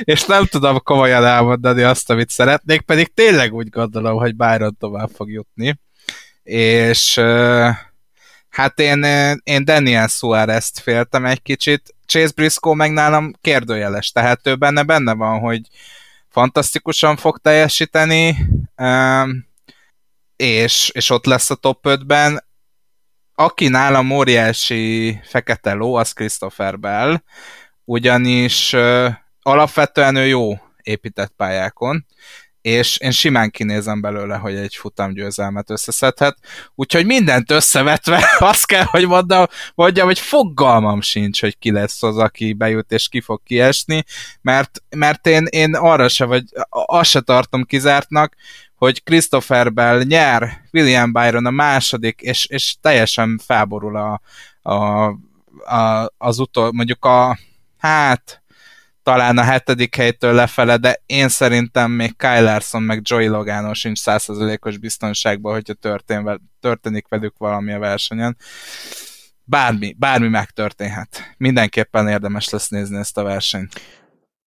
és 0.00 0.24
nem 0.24 0.44
tudom 0.44 0.78
komolyan 0.82 1.24
elmondani 1.24 1.82
azt, 1.82 2.10
amit 2.10 2.30
szeretnék, 2.30 2.80
pedig 2.80 3.14
tényleg 3.14 3.54
úgy 3.54 3.68
gondolom, 3.68 4.18
hogy 4.18 4.36
Byron 4.36 4.76
tovább 4.78 5.10
fog 5.14 5.30
jutni. 5.30 5.80
És 6.42 7.20
hát 8.50 8.78
én, 8.80 9.04
én 9.42 9.64
Daniel 9.64 10.08
Suarez-t 10.08 10.78
féltem 10.78 11.26
egy 11.26 11.42
kicsit, 11.42 11.94
Chase 12.06 12.32
Briscoe 12.34 12.74
meg 12.74 12.92
nálam 12.92 13.32
kérdőjeles, 13.40 14.10
tehát 14.10 14.46
ő 14.46 14.56
benne 14.56 14.82
benne 14.82 15.14
van, 15.14 15.38
hogy 15.38 15.60
fantasztikusan 16.28 17.16
fog 17.16 17.38
teljesíteni, 17.38 18.36
és, 20.36 20.90
és 20.94 21.10
ott 21.10 21.26
lesz 21.26 21.50
a 21.50 21.54
top 21.54 21.78
5-ben. 21.88 22.44
Aki 23.34 23.68
nálam 23.68 24.10
óriási 24.10 25.20
fekete 25.24 25.72
ló, 25.72 25.94
az 25.94 26.12
Christopher 26.12 26.78
Bell, 26.78 27.22
ugyanis 27.84 28.76
alapvetően 29.42 30.16
ő 30.16 30.26
jó 30.26 30.58
épített 30.82 31.32
pályákon, 31.36 32.06
és 32.62 32.98
én 32.98 33.10
simán 33.10 33.50
kinézem 33.50 34.00
belőle, 34.00 34.36
hogy 34.36 34.54
egy 34.54 34.76
futamgyőzelmet 34.76 35.70
összeszedhet. 35.70 36.36
Úgyhogy 36.74 37.06
mindent 37.06 37.50
összevetve 37.50 38.24
azt 38.38 38.66
kell, 38.66 38.84
hogy 38.84 39.06
mondjam, 39.06 39.46
mondjam, 39.74 40.06
hogy 40.06 40.18
fogalmam 40.18 41.00
sincs, 41.00 41.40
hogy 41.40 41.58
ki 41.58 41.70
lesz 41.70 42.02
az, 42.02 42.16
aki 42.16 42.52
bejut 42.52 42.92
és 42.92 43.08
ki 43.08 43.20
fog 43.20 43.40
kiesni, 43.44 44.04
mert, 44.42 44.82
mert 44.88 45.26
én, 45.26 45.46
én 45.50 45.74
arra 45.74 46.08
se, 46.08 46.24
vagy 46.24 46.44
azt 46.68 47.10
se 47.10 47.20
tartom 47.20 47.64
kizártnak, 47.64 48.34
hogy 48.74 49.02
Christopher 49.02 49.72
Bell 49.72 50.02
nyer, 50.02 50.60
William 50.72 51.12
Byron 51.12 51.46
a 51.46 51.50
második, 51.50 52.20
és, 52.20 52.46
és 52.46 52.76
teljesen 52.80 53.40
felborul 53.46 53.96
a, 53.96 54.20
a, 54.62 55.06
a, 55.64 56.12
az 56.18 56.38
utol, 56.38 56.72
mondjuk 56.72 57.04
a, 57.04 57.38
hát 57.78 58.39
talán 59.10 59.38
a 59.38 59.42
hetedik 59.42 59.94
helytől 59.94 60.32
lefele, 60.32 60.76
de 60.76 61.02
én 61.06 61.28
szerintem 61.28 61.90
még 61.90 62.16
Kyle 62.16 62.40
Larson 62.40 62.82
meg 62.82 63.00
Joey 63.02 63.26
Logano 63.26 63.74
sincs 63.74 63.98
százszerzalékos 63.98 64.78
biztonságban, 64.78 65.52
hogyha 65.52 65.74
történ, 65.74 66.40
történik 66.60 67.08
velük 67.08 67.34
valami 67.38 67.72
a 67.72 67.78
versenyen. 67.78 68.36
Bármi, 69.44 69.94
bármi 69.98 70.28
megtörténhet. 70.28 71.34
Mindenképpen 71.36 72.08
érdemes 72.08 72.48
lesz 72.48 72.68
nézni 72.68 72.96
ezt 72.98 73.18
a 73.18 73.22
versenyt. 73.22 73.80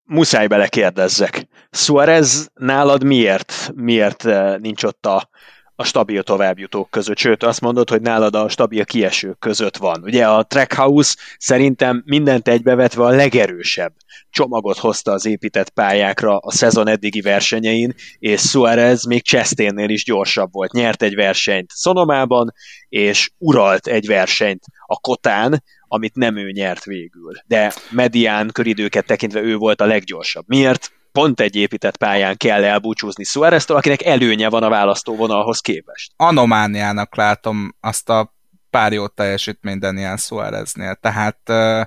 Muszáj 0.04 0.46
belekérdezzek. 0.46 1.46
Suarez 1.70 2.50
nálad 2.54 3.04
miért, 3.04 3.70
miért 3.74 4.24
eh, 4.26 4.56
nincs 4.58 4.84
ott 4.84 5.06
a 5.06 5.28
a 5.76 5.84
stabil 5.84 6.22
továbbjutók 6.22 6.90
között, 6.90 7.18
sőt 7.18 7.42
azt 7.42 7.60
mondod, 7.60 7.90
hogy 7.90 8.00
nálad 8.00 8.34
a 8.34 8.48
stabil 8.48 8.84
kiesők 8.84 9.38
között 9.38 9.76
van. 9.76 10.02
Ugye 10.02 10.26
a 10.26 10.42
Trackhouse 10.42 11.16
szerintem 11.38 12.02
mindent 12.06 12.48
egybevetve 12.48 13.04
a 13.04 13.08
legerősebb 13.08 13.92
csomagot 14.30 14.78
hozta 14.78 15.12
az 15.12 15.26
épített 15.26 15.70
pályákra 15.70 16.36
a 16.36 16.50
szezon 16.50 16.88
eddigi 16.88 17.20
versenyein, 17.20 17.94
és 18.18 18.40
Suarez 18.40 19.04
még 19.04 19.22
Chastain-nél 19.22 19.88
is 19.88 20.04
gyorsabb 20.04 20.52
volt. 20.52 20.72
Nyert 20.72 21.02
egy 21.02 21.14
versenyt 21.14 21.70
Szonomában, 21.70 22.54
és 22.88 23.30
uralt 23.38 23.86
egy 23.86 24.06
versenyt 24.06 24.64
a 24.86 24.96
Kotán, 24.96 25.62
amit 25.88 26.14
nem 26.14 26.36
ő 26.36 26.50
nyert 26.50 26.84
végül. 26.84 27.32
De 27.46 27.72
medián 27.90 28.50
köridőket 28.52 29.06
tekintve 29.06 29.40
ő 29.40 29.56
volt 29.56 29.80
a 29.80 29.86
leggyorsabb. 29.86 30.44
Miért? 30.46 30.92
Pont 31.14 31.40
egy 31.40 31.56
épített 31.56 31.96
pályán 31.96 32.36
kell 32.36 32.64
elbúcsúzni 32.64 33.24
suarez 33.24 33.64
akinek 33.64 34.04
előnye 34.04 34.48
van 34.48 34.62
a 34.62 34.68
választóvonalhoz 34.68 35.60
képest. 35.60 36.12
Anomániának 36.16 37.16
látom 37.16 37.74
azt 37.80 38.08
a 38.08 38.34
pár 38.70 38.92
jó 38.92 39.06
teljesítményt 39.06 39.80
Daniel 39.80 40.16
Suáreznél, 40.16 40.94
tehát 40.94 41.38
uh, 41.48 41.84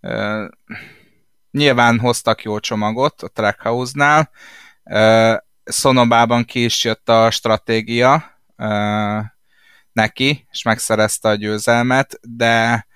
uh, 0.00 0.48
nyilván 1.50 1.98
hoztak 1.98 2.42
jó 2.42 2.58
csomagot 2.58 3.22
a 3.22 3.28
Trackhouse-nál, 3.28 4.30
uh, 4.84 5.36
Szonobában 5.64 6.44
ki 6.44 6.64
is 6.64 6.84
jött 6.84 7.08
a 7.08 7.30
stratégia 7.30 8.38
uh, 8.56 9.24
neki, 9.92 10.46
és 10.50 10.62
megszerezte 10.62 11.28
a 11.28 11.34
győzelmet, 11.34 12.18
de 12.22 12.86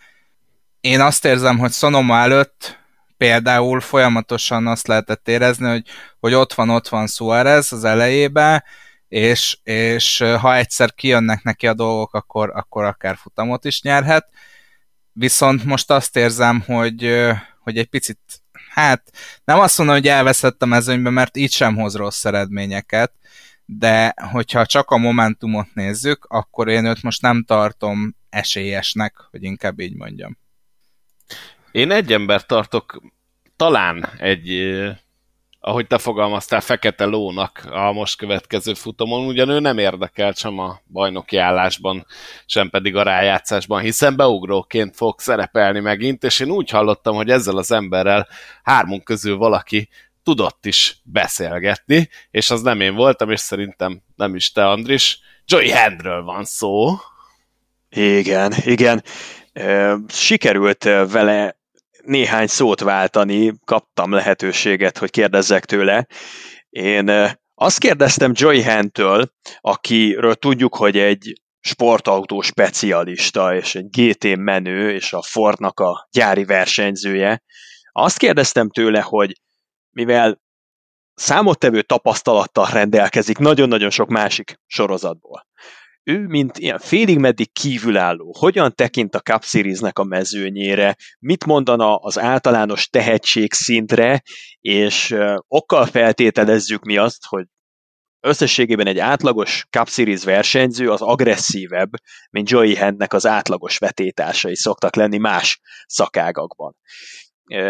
én 0.81 1.01
azt 1.01 1.25
érzem, 1.25 1.59
hogy 1.59 1.73
Sonoma 1.73 2.19
előtt 2.19 2.84
például 3.17 3.81
folyamatosan 3.81 4.67
azt 4.67 4.87
lehetett 4.87 5.29
érezni, 5.29 5.69
hogy, 5.69 5.87
hogy 6.21 6.35
ott 6.35 6.53
van, 6.53 6.71
ott 6.71 6.89
van 6.89 7.07
Suarez 7.07 7.73
az 7.73 7.85
elejébe, 7.85 8.65
és, 9.09 9.59
és 9.63 10.19
ha 10.19 10.57
egyszer 10.57 10.95
kijönnek 10.95 11.43
neki 11.43 11.67
a 11.67 11.75
dolgok, 11.75 12.15
akkor, 12.15 12.51
akkor 12.55 12.85
akár 12.85 13.17
futamot 13.17 13.65
is 13.65 13.83
nyerhet. 13.83 14.29
Viszont 15.13 15.65
most 15.65 15.91
azt 15.91 16.17
érzem, 16.17 16.61
hogy, 16.61 17.25
hogy 17.61 17.79
egy 17.79 17.89
picit, 17.89 18.19
hát 18.69 19.11
nem 19.45 19.59
azt 19.59 19.79
mondom, 19.79 19.97
hogy 19.97 20.09
elveszett 20.09 20.63
a 20.63 20.67
mezőnybe, 20.67 21.11
mert 21.11 21.37
így 21.37 21.53
sem 21.53 21.77
hoz 21.77 21.97
rossz 21.97 22.25
eredményeket, 22.25 23.13
de 23.65 24.15
hogyha 24.31 24.67
csak 24.67 24.91
a 24.91 24.97
momentumot 24.97 25.75
nézzük, 25.75 26.25
akkor 26.25 26.69
én 26.69 26.85
őt 26.85 27.03
most 27.03 27.23
nem 27.23 27.45
tartom 27.45 28.17
esélyesnek, 28.31 29.17
hogy 29.31 29.43
inkább 29.43 29.81
így 29.81 29.95
mondjam. 29.95 30.39
Én 31.75 31.91
egy 31.91 32.13
ember 32.13 32.47
tartok 32.47 33.01
talán 33.57 34.09
egy, 34.19 34.75
ahogy 35.61 35.87
te 35.87 35.99
fogalmaztál, 35.99 36.61
fekete 36.61 37.05
lónak 37.05 37.65
a 37.71 37.93
most 37.93 38.17
következő 38.17 38.75
futamon, 38.75 39.27
ugyan 39.27 39.49
ő 39.49 39.59
nem 39.61 39.79
érdekel 39.79 40.33
sem 40.33 40.59
a 40.59 40.81
bajnoki 40.93 41.37
állásban, 41.37 42.07
sem 42.47 42.71
pedig 42.71 42.97
a 42.97 43.03
rájátszásban, 43.03 43.81
hiszen 43.81 44.17
beugróként 44.17 44.97
fog 44.97 45.21
szerepelni 45.21 45.81
megint, 45.81 46.25
és 46.25 46.41
én 46.41 46.51
úgy 46.51 46.71
hallottam, 46.71 47.15
hogy 47.15 47.31
ezzel 47.31 47.57
az 47.57 47.73
emberrel 47.73 48.29
hármunk 48.63 49.05
közül 49.05 49.37
valaki 49.37 49.89
tudott 50.23 50.67
is 50.67 50.97
beszélgetni, 51.03 52.09
és 52.31 52.51
az 52.51 52.63
nem 52.63 52.81
én 52.81 52.95
voltam, 52.95 53.31
és 53.31 53.41
szerintem 53.41 54.03
nem 54.17 54.35
is 54.35 54.53
te, 54.53 54.69
Andris. 54.69 55.19
Joey 55.47 55.71
Handről 55.71 56.23
van 56.23 56.45
szó. 56.45 56.97
Igen, 57.91 58.53
igen. 58.65 59.03
Sikerült 60.09 60.85
vele 60.85 61.63
néhány 62.05 62.47
szót 62.47 62.81
váltani, 62.81 63.53
kaptam 63.65 64.13
lehetőséget, 64.13 64.99
hogy 64.99 65.11
kérdezzek 65.11 65.65
tőle. 65.65 66.07
Én 66.71 67.11
azt 67.55 67.79
kérdeztem 67.79 68.33
Joy 68.35 68.63
Hentől, 68.63 69.33
akiről 69.61 70.35
tudjuk, 70.35 70.77
hogy 70.77 70.99
egy 70.99 71.33
sportautó 71.61 72.41
specialista, 72.41 73.55
és 73.55 73.75
egy 73.75 73.89
GT 73.91 74.37
menő, 74.37 74.93
és 74.93 75.13
a 75.13 75.23
Fordnak 75.23 75.81
a 75.81 76.09
gyári 76.11 76.45
versenyzője. 76.45 77.43
Azt 77.93 78.19
kérdeztem 78.19 78.71
tőle, 78.71 79.01
hogy 79.01 79.41
mivel 79.91 80.43
számottevő 81.15 81.83
tapasztalattal 81.83 82.67
rendelkezik 82.67 83.39
nagyon-nagyon 83.39 83.91
sok 83.91 84.09
másik 84.09 84.61
sorozatból, 84.67 85.47
ő, 86.05 86.27
mint 86.27 86.59
ilyen 86.59 86.79
félig 86.79 87.19
meddig 87.19 87.53
kívülálló, 87.53 88.35
hogyan 88.39 88.75
tekint 88.75 89.15
a 89.15 89.21
Cup 89.21 89.45
Series-nek 89.45 89.99
a 89.99 90.05
mezőnyére, 90.05 90.97
mit 91.19 91.45
mondana 91.45 91.97
az 91.97 92.19
általános 92.19 92.89
tehetség 92.89 93.53
szintre, 93.53 94.23
és 94.61 95.15
okkal 95.49 95.87
feltételezzük 95.87 96.85
mi 96.85 96.97
azt, 96.97 97.25
hogy 97.27 97.47
összességében 98.21 98.87
egy 98.87 98.99
átlagos 98.99 99.67
Cup 99.71 99.89
Series 99.89 100.25
versenyző 100.25 100.91
az 100.91 101.03
agresszívebb, 101.03 101.91
mint 102.31 102.51
Joey 102.51 102.77
Handnek 102.77 103.13
az 103.13 103.27
átlagos 103.27 103.79
vetétársai 103.79 104.57
szoktak 104.57 104.97
lenni 104.97 105.19
más 105.19 105.61
szakágakban. 105.87 106.77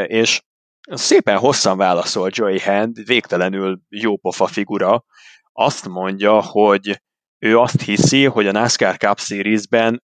És 0.07 0.43
szépen 0.85 1.39
hosszan 1.39 1.77
válaszol 1.77 2.31
Joey 2.33 2.61
Hand, 2.61 3.07
végtelenül 3.07 3.81
jópofa 3.89 4.47
figura, 4.47 5.05
azt 5.53 5.89
mondja, 5.89 6.43
hogy 6.43 7.03
ő 7.39 7.59
azt 7.59 7.81
hiszi, 7.81 8.25
hogy 8.25 8.47
a 8.47 8.53
NASCAR 8.53 8.97
Cup 8.97 9.19
Series-ben 9.19 10.03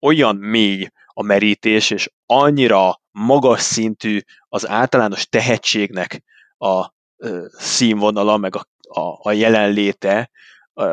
olyan 0.00 0.36
mély 0.36 0.88
a 1.06 1.22
merítés, 1.22 1.90
és 1.90 2.10
annyira 2.26 3.00
magas 3.10 3.60
szintű 3.60 4.20
az 4.48 4.68
általános 4.68 5.28
tehetségnek 5.28 6.22
a 6.58 6.92
színvonala, 7.50 8.36
meg 8.36 8.56
a, 8.56 8.66
a, 9.00 9.28
a 9.28 9.32
jelenléte, 9.32 10.30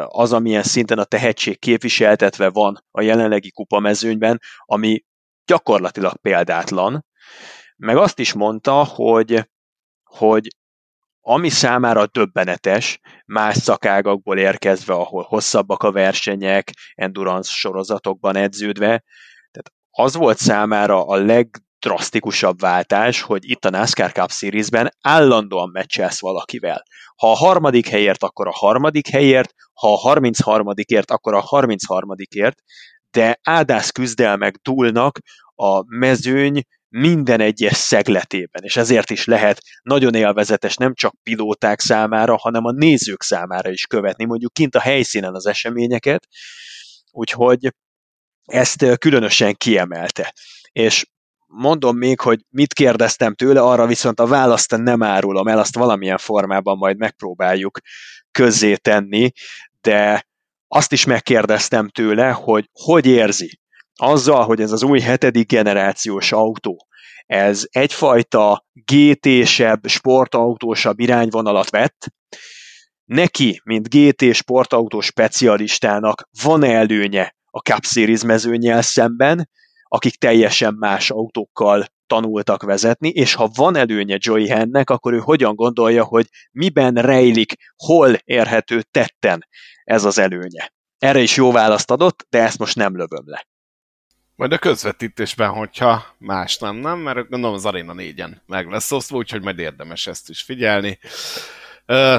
az, 0.05 0.33
amilyen 0.33 0.63
szinten 0.63 0.97
a 0.97 1.03
tehetség 1.03 1.59
képviseltetve 1.59 2.49
van 2.49 2.85
a 2.91 3.01
jelenlegi 3.01 3.51
kupamezőnyben, 3.51 4.41
ami 4.65 5.03
gyakorlatilag 5.45 6.17
példátlan. 6.17 7.05
Meg 7.77 7.97
azt 7.97 8.19
is 8.19 8.33
mondta, 8.33 8.83
hogy, 8.83 9.49
hogy 10.03 10.47
ami 11.29 11.49
számára 11.49 12.05
döbbenetes, 12.05 12.99
más 13.25 13.57
szakágakból 13.57 14.37
érkezve, 14.37 14.93
ahol 14.93 15.23
hosszabbak 15.23 15.83
a 15.83 15.91
versenyek, 15.91 16.71
endurance 16.95 17.51
sorozatokban 17.53 18.35
edződve, 18.35 19.03
tehát 19.51 19.71
az 19.89 20.15
volt 20.15 20.37
számára 20.37 21.05
a 21.05 21.15
legdrasztikusabb 21.15 22.59
váltás, 22.59 23.21
hogy 23.21 23.49
itt 23.49 23.65
a 23.65 23.69
NASCAR 23.69 24.11
Cup 24.11 24.31
Series-ben 24.31 24.91
állandóan 25.01 25.69
meccselsz 25.69 26.21
valakivel. 26.21 26.83
Ha 27.15 27.31
a 27.31 27.35
harmadik 27.35 27.87
helyért, 27.87 28.23
akkor 28.23 28.47
a 28.47 28.53
harmadik 28.53 29.07
helyért, 29.07 29.53
ha 29.73 29.93
a 29.93 29.97
33 29.97 30.67
ért, 30.75 31.11
akkor 31.11 31.33
a 31.33 31.39
33 31.39 32.09
ért, 32.35 32.59
de 33.11 33.39
áldász 33.43 33.91
küzdelmek 33.91 34.55
dúlnak 34.55 35.19
a 35.55 35.95
mezőny 35.97 36.61
minden 36.89 37.39
egyes 37.39 37.75
szegletében, 37.75 38.63
és 38.63 38.75
ezért 38.77 39.09
is 39.09 39.25
lehet 39.25 39.61
nagyon 39.81 40.13
élvezetes 40.13 40.75
nem 40.75 40.93
csak 40.93 41.15
pilóták 41.23 41.79
számára, 41.79 42.37
hanem 42.37 42.65
a 42.65 42.71
nézők 42.71 43.23
számára 43.23 43.69
is 43.69 43.85
követni, 43.85 44.25
mondjuk 44.25 44.53
kint 44.53 44.75
a 44.75 44.79
helyszínen 44.79 45.35
az 45.35 45.45
eseményeket, 45.45 46.27
úgyhogy 47.11 47.73
ezt 48.45 48.97
különösen 48.97 49.55
kiemelte. 49.55 50.33
És 50.71 51.05
mondom 51.47 51.97
még, 51.97 52.19
hogy 52.19 52.39
mit 52.49 52.73
kérdeztem 52.73 53.35
tőle, 53.35 53.61
arra 53.61 53.85
viszont 53.85 54.19
a 54.19 54.27
választ 54.27 54.77
nem 54.77 55.03
árulom 55.03 55.47
el, 55.47 55.59
azt 55.59 55.75
valamilyen 55.75 56.17
formában 56.17 56.77
majd 56.77 56.97
megpróbáljuk 56.97 57.79
közzé 58.31 58.75
tenni, 58.75 59.31
de 59.81 60.27
azt 60.67 60.91
is 60.91 61.05
megkérdeztem 61.05 61.87
tőle, 61.87 62.31
hogy 62.31 62.69
hogy 62.73 63.05
érzi 63.05 63.59
azzal, 63.97 64.43
hogy 64.43 64.61
ez 64.61 64.71
az 64.71 64.83
új 64.83 64.99
hetedik 64.99 65.47
generációs 65.47 66.31
autó, 66.31 66.87
ez 67.25 67.63
egyfajta 67.69 68.65
GT-sebb, 68.73 69.87
sportautósabb 69.87 70.99
irányvonalat 70.99 71.69
vett, 71.69 72.05
neki, 73.05 73.61
mint 73.63 73.89
GT 73.89 74.33
sportautó 74.33 74.99
specialistának 74.99 76.29
van 76.43 76.63
előnye 76.63 77.35
a 77.45 77.59
Cup 77.59 77.83
Series 77.85 78.23
mezőnyel 78.23 78.81
szemben, 78.81 79.49
akik 79.83 80.15
teljesen 80.15 80.73
más 80.73 81.09
autókkal 81.09 81.85
tanultak 82.07 82.63
vezetni, 82.63 83.09
és 83.09 83.33
ha 83.33 83.49
van 83.55 83.75
előnye 83.75 84.17
Joey 84.19 84.47
Hennek, 84.47 84.89
akkor 84.89 85.13
ő 85.13 85.17
hogyan 85.17 85.55
gondolja, 85.55 86.03
hogy 86.03 86.27
miben 86.51 86.93
rejlik, 86.93 87.53
hol 87.75 88.17
érhető 88.23 88.81
tetten 88.91 89.47
ez 89.83 90.03
az 90.03 90.17
előnye. 90.17 90.73
Erre 90.97 91.19
is 91.19 91.35
jó 91.35 91.51
választ 91.51 91.91
adott, 91.91 92.25
de 92.29 92.41
ezt 92.43 92.59
most 92.59 92.75
nem 92.75 92.95
lövöm 92.95 93.23
le. 93.25 93.47
Majd 94.37 94.51
a 94.51 94.57
közvetítésben, 94.57 95.49
hogyha 95.49 96.05
más 96.17 96.57
nem, 96.57 96.75
nem, 96.75 96.99
mert 96.99 97.29
gondolom 97.29 97.55
az 97.55 97.65
Arena 97.65 97.93
4-en 97.97 98.31
meg 98.45 98.67
lesz 98.67 98.91
osztva, 98.91 99.17
úgyhogy 99.17 99.41
majd 99.41 99.59
érdemes 99.59 100.07
ezt 100.07 100.29
is 100.29 100.41
figyelni. 100.41 100.99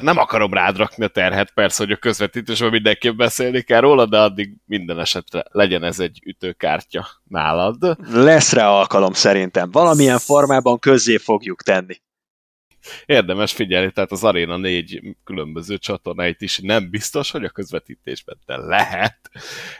Nem 0.00 0.18
akarom 0.18 0.52
rád 0.52 0.76
rakni 0.76 1.04
a 1.04 1.08
terhet, 1.08 1.50
persze, 1.50 1.82
hogy 1.82 1.92
a 1.92 1.96
közvetítésben 1.96 2.70
mindenképp 2.70 3.16
beszélni 3.16 3.60
kell 3.60 3.80
róla, 3.80 4.06
de 4.06 4.18
addig 4.18 4.54
minden 4.66 4.98
esetre 4.98 5.44
legyen 5.50 5.84
ez 5.84 6.00
egy 6.00 6.20
ütőkártya 6.24 7.06
nálad. 7.24 7.96
Lesz 8.12 8.52
rá 8.52 8.68
alkalom 8.68 9.12
szerintem. 9.12 9.70
Valamilyen 9.70 10.18
formában 10.18 10.78
közzé 10.78 11.16
fogjuk 11.16 11.62
tenni. 11.62 12.00
Érdemes 13.06 13.52
figyelni, 13.52 13.90
tehát 13.90 14.12
az 14.12 14.24
Arena 14.24 14.56
4 14.56 15.16
különböző 15.24 15.78
csatornáit 15.78 16.40
is 16.40 16.58
nem 16.58 16.90
biztos, 16.90 17.30
hogy 17.30 17.44
a 17.44 17.48
közvetítésben 17.48 18.38
de 18.46 18.56
lehet. 18.56 19.18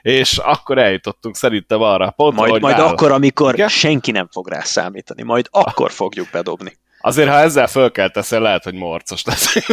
És 0.03 0.39
akkor 0.39 0.79
eljutottunk 0.79 1.37
szerintem 1.37 1.81
arra 1.81 2.07
a 2.07 2.11
pontra, 2.11 2.41
Majd, 2.41 2.51
hogy 2.53 2.61
majd 2.61 2.79
akkor, 2.79 3.13
amikor 3.13 3.55
Igen? 3.55 3.69
senki 3.69 4.11
nem 4.11 4.29
fog 4.31 4.49
rá 4.49 4.61
számítani, 4.61 5.23
majd 5.23 5.47
akkor 5.51 5.91
fogjuk 5.91 6.29
bedobni. 6.33 6.73
Azért, 7.01 7.29
ha 7.29 7.35
ezzel 7.35 7.67
fölkelteszel, 7.67 8.41
lehet, 8.41 8.65
hogy 8.65 8.75
morcos 8.75 9.25
lesz. 9.25 9.57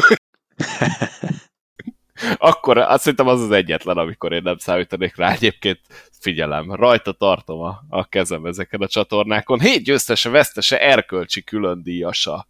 akkor 2.37 2.77
azt 2.77 3.03
hiszem 3.03 3.27
az 3.27 3.41
az 3.41 3.51
egyetlen, 3.51 3.97
amikor 3.97 4.33
én 4.33 4.41
nem 4.43 4.57
számítanék 4.57 5.15
rá. 5.15 5.31
Egyébként 5.31 5.79
figyelem, 6.19 6.73
rajta 6.73 7.11
tartom 7.11 7.61
a, 7.61 7.83
a 7.89 8.05
kezem 8.05 8.45
ezeken 8.45 8.81
a 8.81 8.87
csatornákon. 8.87 9.59
Hét 9.59 9.83
győztese, 9.83 10.29
vesztese, 10.29 10.79
erkölcsi 10.81 11.43
külön 11.43 11.83
díjasa. 11.83 12.47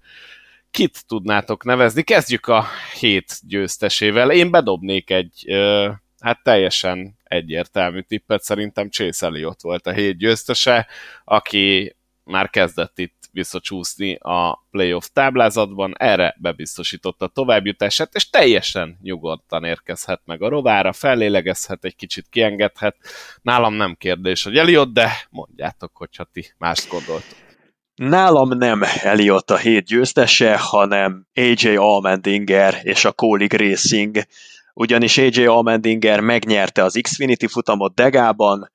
Kit 0.76 1.06
tudnátok 1.07 1.64
nevezni? 1.64 2.03
Kezdjük 2.03 2.47
a 2.47 2.65
hét 2.99 3.39
győztesével. 3.47 4.31
Én 4.31 4.52
bedobnék 4.52 5.10
egy, 5.10 5.45
hát 6.19 6.43
teljesen 6.43 7.18
egyértelmű 7.23 8.02
tippet, 8.02 8.43
szerintem 8.43 8.89
Chase 8.89 9.26
Elliott 9.26 9.61
volt 9.61 9.88
a 9.88 9.91
hét 9.91 10.18
győztese, 10.18 10.88
aki 11.23 11.95
már 12.23 12.49
kezdett 12.49 12.99
itt 12.99 13.30
visszacsúszni 13.31 14.15
a 14.15 14.65
playoff 14.72 15.07
táblázatban, 15.14 15.95
erre 15.97 16.35
bebiztosította 16.39 17.27
továbbjutását, 17.27 18.15
és 18.15 18.30
teljesen 18.30 18.97
nyugodtan 19.02 19.64
érkezhet 19.64 20.22
meg 20.26 20.41
a 20.41 20.49
rovára, 20.49 20.93
fellélegezhet, 20.93 21.85
egy 21.85 21.95
kicsit 21.95 22.30
kiengedhet. 22.30 22.95
Nálam 23.41 23.73
nem 23.73 23.95
kérdés, 23.95 24.43
hogy 24.43 24.57
Eliott, 24.57 24.93
de 24.93 25.11
mondjátok, 25.30 25.97
hogyha 25.97 26.23
ti 26.23 26.53
mást 26.57 26.89
gondoltok. 26.89 27.44
Nálam 27.95 28.57
nem 28.57 28.84
Eliott 29.01 29.51
a 29.51 29.57
hét 29.57 29.85
győztese, 29.85 30.57
hanem 30.57 31.27
AJ 31.34 31.76
Allmendinger 31.76 32.80
és 32.84 33.05
a 33.05 33.11
Kolig 33.11 33.53
Racing, 33.53 34.17
ugyanis 34.73 35.17
AJ 35.17 35.45
Allmendinger 35.45 36.19
megnyerte 36.19 36.84
az 36.84 36.99
Xfinity 37.01 37.45
futamot 37.47 37.93
Degában, 37.93 38.72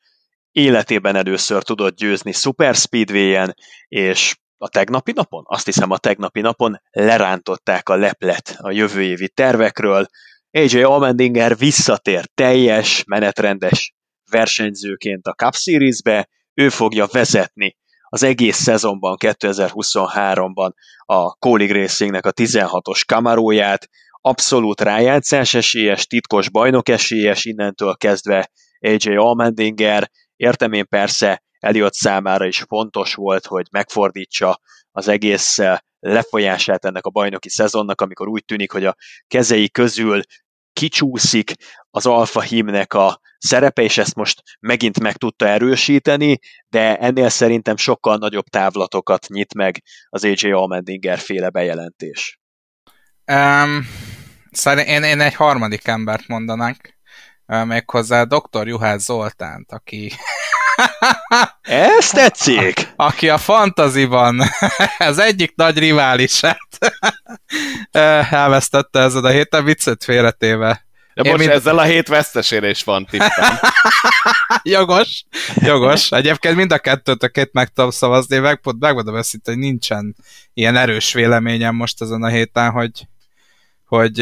életében 0.53 1.17
először 1.17 1.63
tudott 1.63 1.97
győzni 1.97 2.33
Super 2.33 2.75
Speedway-en, 2.75 3.55
és 3.89 4.37
a 4.59 4.69
tegnapi 4.69 5.13
napon, 5.13 5.43
azt 5.47 5.65
hiszem 5.65 5.91
a 5.91 5.99
tegnapi 5.99 6.41
napon 6.41 6.81
lerántották 6.91 7.89
a 7.89 7.97
leplet 7.97 8.57
a 8.59 8.71
jövő 8.71 9.03
évi 9.03 9.29
tervekről. 9.29 10.07
AJ 10.51 10.83
Allmendinger 10.83 11.57
visszatér 11.57 12.25
teljes, 12.35 13.05
menetrendes 13.07 13.95
versenyzőként 14.31 15.27
a 15.27 15.33
Cup 15.33 15.55
Series-be, 15.55 16.29
ő 16.55 16.69
fogja 16.69 17.07
vezetni 17.13 17.79
az 18.13 18.23
egész 18.23 18.57
szezonban, 18.57 19.17
2023-ban 19.21 20.71
a 20.99 21.35
Kolig 21.35 21.73
Racingnek 21.73 22.27
a 22.27 22.33
16-os 22.33 23.03
kamaróját, 23.07 23.89
abszolút 24.21 24.81
rájátszás 24.81 25.55
esélyes, 25.55 26.07
titkos 26.07 26.51
bajnok 26.51 26.89
esélyes 26.89 27.45
innentől 27.45 27.97
kezdve 27.97 28.51
AJ 28.81 29.17
Allmendinger, 29.17 30.11
értem 30.37 30.73
én 30.73 30.87
persze, 30.89 31.43
Eliott 31.59 31.95
számára 31.95 32.47
is 32.47 32.65
fontos 32.69 33.15
volt, 33.15 33.47
hogy 33.47 33.67
megfordítsa 33.71 34.61
az 34.91 35.09
egész 35.09 35.59
lefolyását 35.99 36.85
ennek 36.85 37.07
a 37.07 37.11
bajnoki 37.11 37.49
szezonnak, 37.49 38.01
amikor 38.01 38.29
úgy 38.29 38.45
tűnik, 38.45 38.73
hogy 38.73 38.85
a 38.85 38.97
kezei 39.27 39.71
közül 39.71 40.23
kicsúszik 40.73 41.53
az 41.91 42.07
Alfa 42.07 42.41
hímnek 42.41 42.93
a 42.93 43.21
szerepe, 43.39 43.83
és 43.83 43.99
ezt 43.99 44.15
most 44.15 44.43
megint 44.61 45.01
meg 45.01 45.17
tudta 45.17 45.47
erősíteni, 45.47 46.39
de 46.69 46.97
ennél 46.97 47.29
szerintem 47.29 47.77
sokkal 47.77 48.17
nagyobb 48.17 48.45
távlatokat 48.45 49.29
nyit 49.29 49.55
meg 49.55 49.83
az 50.09 50.25
AJ 50.25 50.53
Allmendinger 50.53 51.19
féle 51.19 51.51
bejelentés. 51.51 52.41
Um, 53.33 53.87
szerintem 54.51 54.95
én, 54.95 55.03
én 55.03 55.21
egy 55.21 55.35
harmadik 55.35 55.87
embert 55.87 56.29
mondanánk, 56.29 56.99
méghozzá 57.47 58.25
dr. 58.25 58.67
Juhász 58.67 59.05
Zoltánt, 59.05 59.73
aki 59.73 60.13
Ez 61.63 62.11
tetszik! 62.11 62.93
Aki 62.97 63.29
a 63.29 63.39
fantaziban 63.39 64.41
az 64.99 65.19
egyik 65.19 65.55
nagy 65.55 65.79
riválisát 65.79 66.69
elvesztette 68.31 69.01
ezen 69.01 69.25
a 69.25 69.29
héten, 69.29 69.65
viccet 69.65 70.05
félretéve. 70.05 70.85
De 71.15 71.23
most 71.23 71.39
mind... 71.39 71.51
ezzel 71.51 71.79
a 71.79 71.83
hét 71.83 72.09
vesztesére 72.09 72.69
is 72.69 72.85
van 72.85 73.07
tippem. 73.07 73.59
jogos, 74.63 75.25
jogos. 75.55 76.11
Egyébként 76.13 76.57
mind 76.57 76.73
a 76.73 76.79
kettőtökét 76.79 77.53
meg 77.53 77.69
tudom 77.69 77.91
szavazni, 77.91 78.39
meg, 78.39 78.61
megmondom 78.79 79.17
őszintén, 79.17 79.55
hogy 79.55 79.63
nincsen 79.63 80.17
ilyen 80.55 80.77
erős 80.77 81.13
véleményem 81.13 81.75
most 81.75 82.03
ezen 82.03 82.23
a 82.23 82.29
héten, 82.29 82.71
hogy, 82.71 83.09
hogy 83.87 84.15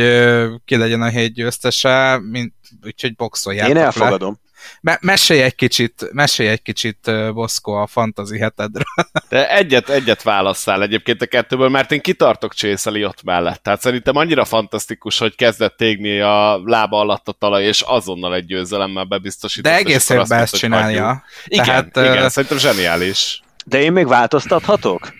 ki 0.64 0.76
legyen 0.76 1.02
a 1.02 1.08
hét 1.08 1.34
győztese, 1.34 2.20
mint, 2.22 2.54
úgyhogy 2.84 3.14
boxoljátok 3.14 3.76
Én 3.76 3.82
elfogadom. 3.82 4.40
Me- 4.80 5.02
mesélj 5.02 5.42
egy 5.42 5.54
kicsit, 5.54 6.08
mesélj 6.12 6.48
egy 6.48 6.62
kicsit, 6.62 7.10
Boszko, 7.32 7.72
a 7.72 7.86
fantazi 7.86 8.38
hetedről. 8.38 8.84
De 9.28 9.50
egyet, 9.50 9.88
egyet 9.88 10.22
válasszál 10.22 10.82
egyébként 10.82 11.22
a 11.22 11.26
kettőből, 11.26 11.68
mert 11.68 11.92
én 11.92 12.00
kitartok 12.00 12.54
Chase 12.54 13.06
ott 13.06 13.22
mellett. 13.22 13.62
Tehát 13.62 13.80
szerintem 13.80 14.16
annyira 14.16 14.44
fantasztikus, 14.44 15.18
hogy 15.18 15.34
kezdett 15.34 15.80
égni 15.80 16.20
a 16.20 16.60
lába 16.64 16.98
alatt 16.98 17.28
a 17.28 17.32
talaj, 17.32 17.64
és 17.64 17.80
azonnal 17.80 18.34
egy 18.34 18.46
győzelemmel 18.46 19.04
bebiztosított. 19.04 19.72
De 19.72 19.78
egész 19.78 20.08
évben 20.08 20.40
ezt 20.40 20.56
csinálja. 20.56 21.24
Igen, 21.44 21.64
Tehát, 21.64 21.96
igen, 21.96 22.24
uh... 22.24 22.30
szerintem 22.30 22.58
zseniális. 22.58 23.42
De 23.64 23.80
én 23.80 23.92
még 23.92 24.06
változtathatok? 24.06 25.12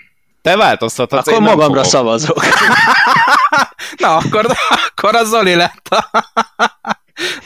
Te 0.42 0.56
változtathatsz, 0.56 1.28
Akkor 1.28 1.40
magamra 1.40 1.84
szavazok. 1.84 2.44
Na, 4.02 4.16
akkor, 4.16 4.46
akkor 4.86 5.14
az 5.14 5.28
Zoli 5.28 5.54
lett 5.54 5.86
a 5.88 6.10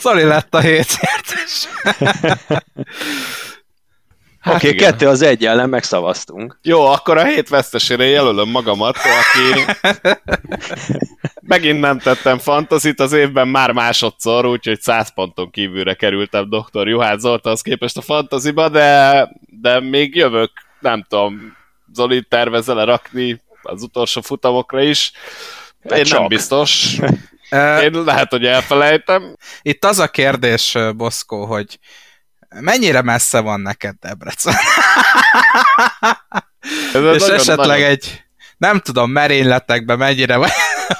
Zoli 0.01 0.23
lett 0.23 0.55
a 0.55 0.61
hétszertes. 0.61 1.69
Hát 4.43 4.55
Oké, 4.55 4.67
okay, 4.67 4.79
kettő 4.79 5.09
az 5.09 5.23
egy 5.23 5.47
ellen 5.47 5.69
megszavaztunk. 5.69 6.59
Jó, 6.63 6.87
akkor 6.87 7.17
a 7.17 7.25
hét 7.25 7.49
vesztesére 7.49 8.05
jelölöm 8.05 8.49
magamat, 8.49 8.97
aki 8.97 9.79
megint 11.53 11.81
nem 11.81 11.99
tettem 11.99 12.39
fantazit, 12.39 13.01
az 13.01 13.13
évben 13.13 13.49
már 13.49 13.73
másodszor, 13.73 14.47
úgyhogy 14.47 14.81
100 14.81 15.15
ponton 15.15 15.51
kívülre 15.51 15.95
kerültem 15.95 16.49
dr. 16.49 16.89
Juhász 16.89 17.21
Zoltánhoz 17.21 17.61
képest 17.61 17.97
a 17.97 18.01
fantaziba, 18.01 18.69
de, 18.69 19.29
de 19.61 19.81
még 19.81 20.15
jövök, 20.15 20.51
nem 20.81 21.05
tudom, 21.09 21.57
Zoli 21.93 22.23
tervezel 22.29 22.85
rakni 22.85 23.41
az 23.63 23.83
utolsó 23.83 24.21
futamokra 24.21 24.83
is. 24.83 25.13
Hát 25.83 25.99
Én 25.99 26.05
Csak. 26.05 26.19
nem 26.19 26.29
biztos. 26.29 26.97
Én 27.83 28.03
lehet, 28.05 28.31
hogy 28.31 28.45
elfelejtem. 28.45 29.37
Itt 29.63 29.85
az 29.85 29.99
a 29.99 30.09
kérdés, 30.09 30.77
Boszkó, 30.97 31.45
hogy 31.45 31.79
mennyire 32.61 33.03
messze 33.03 33.41
van 33.41 33.61
neked 33.61 33.95
Debrecen? 34.01 34.55
Ez 36.95 37.23
És 37.23 37.29
esetleg 37.29 37.67
nagyon... 37.67 37.91
egy, 37.91 38.23
nem 38.57 38.81
tudom, 38.81 39.11
merényletekben 39.11 39.99
mennyire 39.99 40.37
van 40.37 40.49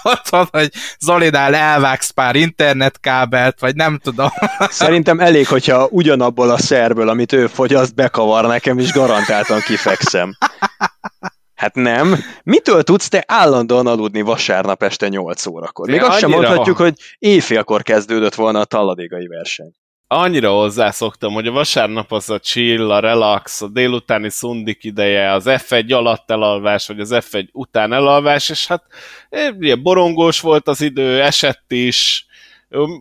ott 0.03 0.29
van, 0.29 0.49
hogy 0.51 0.71
Zolidál 0.99 1.55
elvágsz 1.55 2.11
pár 2.11 2.37
internetkábelt, 2.37 3.61
vagy 3.61 3.75
nem 3.75 3.99
tudom. 3.99 4.31
Szerintem 4.71 5.21
elég, 5.21 5.47
hogyha 5.47 5.89
ugyanabból 5.91 6.51
a 6.51 6.59
szerből, 6.59 7.09
amit 7.09 7.33
ő 7.33 7.47
fogyaszt, 7.47 7.95
bekavar 7.95 8.47
nekem, 8.47 8.79
és 8.79 8.93
garantáltan 8.93 9.61
kifekszem. 9.61 10.37
Hát 11.63 11.75
nem. 11.75 12.17
Mitől 12.43 12.83
tudsz 12.83 13.09
te 13.09 13.25
állandóan 13.27 13.87
aludni 13.87 14.21
vasárnap 14.21 14.83
este 14.83 15.09
8 15.09 15.47
órakor? 15.47 15.89
Még 15.89 16.03
azt 16.03 16.19
sem 16.19 16.31
mondhatjuk, 16.31 16.77
hogy 16.77 16.95
éjfélkor 17.19 17.83
kezdődött 17.83 18.35
volna 18.35 18.61
a 18.61 18.65
talladégai 18.65 19.27
verseny 19.27 19.73
annyira 20.07 20.51
hozzászoktam, 20.51 21.33
hogy 21.33 21.47
a 21.47 21.53
vasárnap 21.53 22.13
az 22.13 22.31
a 22.31 22.39
chill, 22.39 22.91
a 22.91 23.01
relax, 23.01 23.63
a 23.63 23.69
délutáni 23.69 24.31
szundik 24.31 24.85
ideje, 24.85 25.33
az 25.33 25.45
F1 25.47 25.95
alatt 25.95 26.31
elalvás, 26.31 26.87
vagy 26.87 27.01
az 27.01 27.11
F1 27.13 27.49
után 27.53 27.93
elalvás, 27.93 28.49
és 28.49 28.67
hát 28.67 28.85
ilyen 29.31 29.77
eh, 29.77 29.83
borongós 29.83 30.41
volt 30.41 30.69
az 30.69 30.81
idő, 30.81 31.23
esett 31.23 31.73
is, 31.73 32.27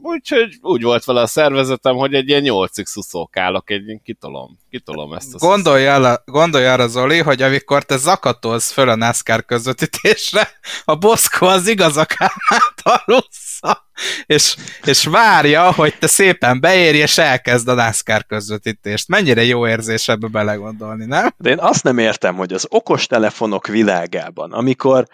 Úgyhogy 0.02 0.58
úgy 0.62 0.82
volt 0.82 1.04
vele 1.04 1.22
a 1.22 1.28
szervezetem, 1.28 1.96
hogy 1.96 2.14
egy 2.14 2.28
ilyen 2.28 2.42
nyolcig 2.42 2.86
szuszókálok, 2.86 3.70
egy 3.70 3.86
ilyen 3.86 4.02
kitolom, 4.04 4.60
kitolom 4.70 5.14
ezt 5.14 5.34
a 5.34 5.38
gondolj, 5.38 5.86
el, 5.86 6.24
gondolj 6.26 6.66
arra, 6.66 6.88
Zoli, 6.88 7.20
hogy 7.20 7.42
amikor 7.42 7.84
te 7.84 7.98
zakatolsz 7.98 8.72
föl 8.72 8.90
a 8.90 8.96
NASCAR 8.96 9.46
közvetítésre, 9.46 10.50
a 10.86 10.96
Boszko 10.96 11.46
az 11.46 11.68
igazakármát 11.68 12.74
alussza, 12.84 13.90
és, 14.26 14.56
és 14.84 15.06
várja, 15.06 15.72
hogy 15.72 15.98
te 16.00 16.08
szépen 16.08 16.60
beérj, 16.60 16.98
és 16.98 17.18
elkezd 17.18 17.68
a 17.68 17.74
NASCAR 17.74 18.26
közvetítést. 18.26 19.08
Mennyire 19.08 19.44
jó 19.44 19.68
érzés 19.68 20.08
ebbe 20.08 20.28
belegondolni, 20.28 21.06
nem? 21.06 21.34
De 21.38 21.50
én 21.50 21.60
azt 21.60 21.84
nem 21.84 21.98
értem, 21.98 22.36
hogy 22.36 22.54
az 22.54 22.68
okostelefonok 22.70 23.68
világában, 23.68 24.52
amikor 24.52 25.08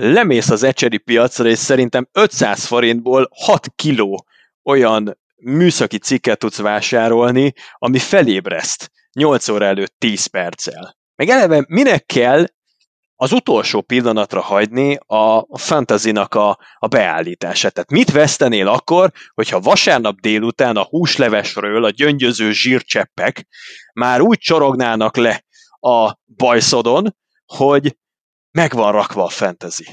lemész 0.00 0.50
az 0.50 0.62
ecseri 0.62 0.98
piacra, 0.98 1.48
és 1.48 1.58
szerintem 1.58 2.08
500 2.12 2.64
forintból 2.64 3.28
6 3.44 3.66
kiló 3.76 4.26
olyan 4.64 5.18
műszaki 5.36 5.98
cikket 5.98 6.38
tudsz 6.38 6.58
vásárolni, 6.58 7.52
ami 7.78 7.98
felébreszt 7.98 8.90
8 9.12 9.48
óra 9.48 9.64
előtt 9.64 9.94
10 9.98 10.26
perccel. 10.26 10.96
Meg 11.16 11.28
eleve 11.28 11.64
minek 11.68 12.06
kell 12.06 12.46
az 13.16 13.32
utolsó 13.32 13.80
pillanatra 13.80 14.40
hagyni 14.40 14.98
a 15.06 15.58
fantazinak 15.58 16.34
a, 16.34 16.58
a 16.78 16.86
beállítását. 16.86 17.72
Tehát 17.72 17.90
mit 17.90 18.12
vesztenél 18.12 18.68
akkor, 18.68 19.12
hogyha 19.34 19.60
vasárnap 19.60 20.20
délután 20.20 20.76
a 20.76 20.84
húslevesről 20.84 21.84
a 21.84 21.90
gyöngyöző 21.90 22.52
zsírcseppek 22.52 23.46
már 23.92 24.20
úgy 24.20 24.38
csorognának 24.38 25.16
le 25.16 25.44
a 25.80 26.18
bajszodon, 26.36 27.16
hogy 27.46 27.96
meg 28.58 28.72
van 28.72 28.92
rakva 28.92 29.24
a 29.24 29.28
fantasy. 29.28 29.84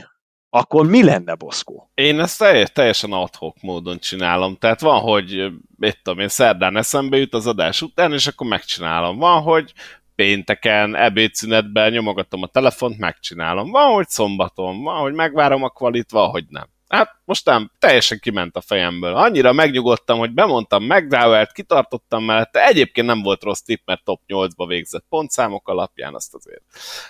Akkor 0.50 0.88
mi 0.88 1.04
lenne 1.04 1.36
Boszkó? 1.36 1.92
Én 1.94 2.20
ezt 2.20 2.44
teljesen 2.74 3.12
adhok 3.12 3.62
módon 3.62 4.00
csinálom. 4.00 4.56
Tehát 4.56 4.82
van, 4.82 5.00
hogy 5.02 5.52
mit 5.78 6.00
tudom 6.04 6.20
én, 6.20 6.28
szerdán 6.28 6.78
eszembe 6.78 7.18
jut 7.18 7.34
az 7.34 7.48
adás 7.48 7.82
után, 7.82 8.14
és 8.14 8.28
akkor 8.28 8.48
megcsinálom. 8.48 9.18
Van, 9.18 9.42
hogy 9.42 9.74
pénteken, 10.16 10.96
ebédszünetben 10.96 11.92
nyomogatom 11.92 12.42
a 12.44 12.48
telefont, 12.48 12.98
megcsinálom. 12.98 13.72
Van, 13.72 13.94
hogy 13.94 14.10
szombaton, 14.10 14.84
van, 14.84 15.02
hogy 15.02 15.14
megvárom 15.14 15.64
a 15.64 15.70
kvalit, 15.70 16.12
van, 16.12 16.30
hogy 16.30 16.46
nem. 16.50 16.68
Hát 16.96 17.16
most 17.26 17.46
nem, 17.46 17.72
teljesen 17.80 18.20
kiment 18.20 18.56
a 18.56 18.62
fejemből. 18.62 19.16
Annyira 19.16 19.54
megnyugodtam, 19.54 20.20
hogy 20.20 20.32
bemondtam 20.32 20.84
McDowell-t, 20.84 21.52
kitartottam 21.52 22.24
mellette. 22.24 22.66
Egyébként 22.66 23.08
nem 23.08 23.22
volt 23.22 23.44
rossz 23.44 23.60
tipp, 23.60 23.82
mert 23.86 24.04
top 24.04 24.22
8-ba 24.28 24.66
végzett 24.68 25.06
pontszámok 25.10 25.68
alapján, 25.68 26.14
azt 26.14 26.34
azért 26.34 26.64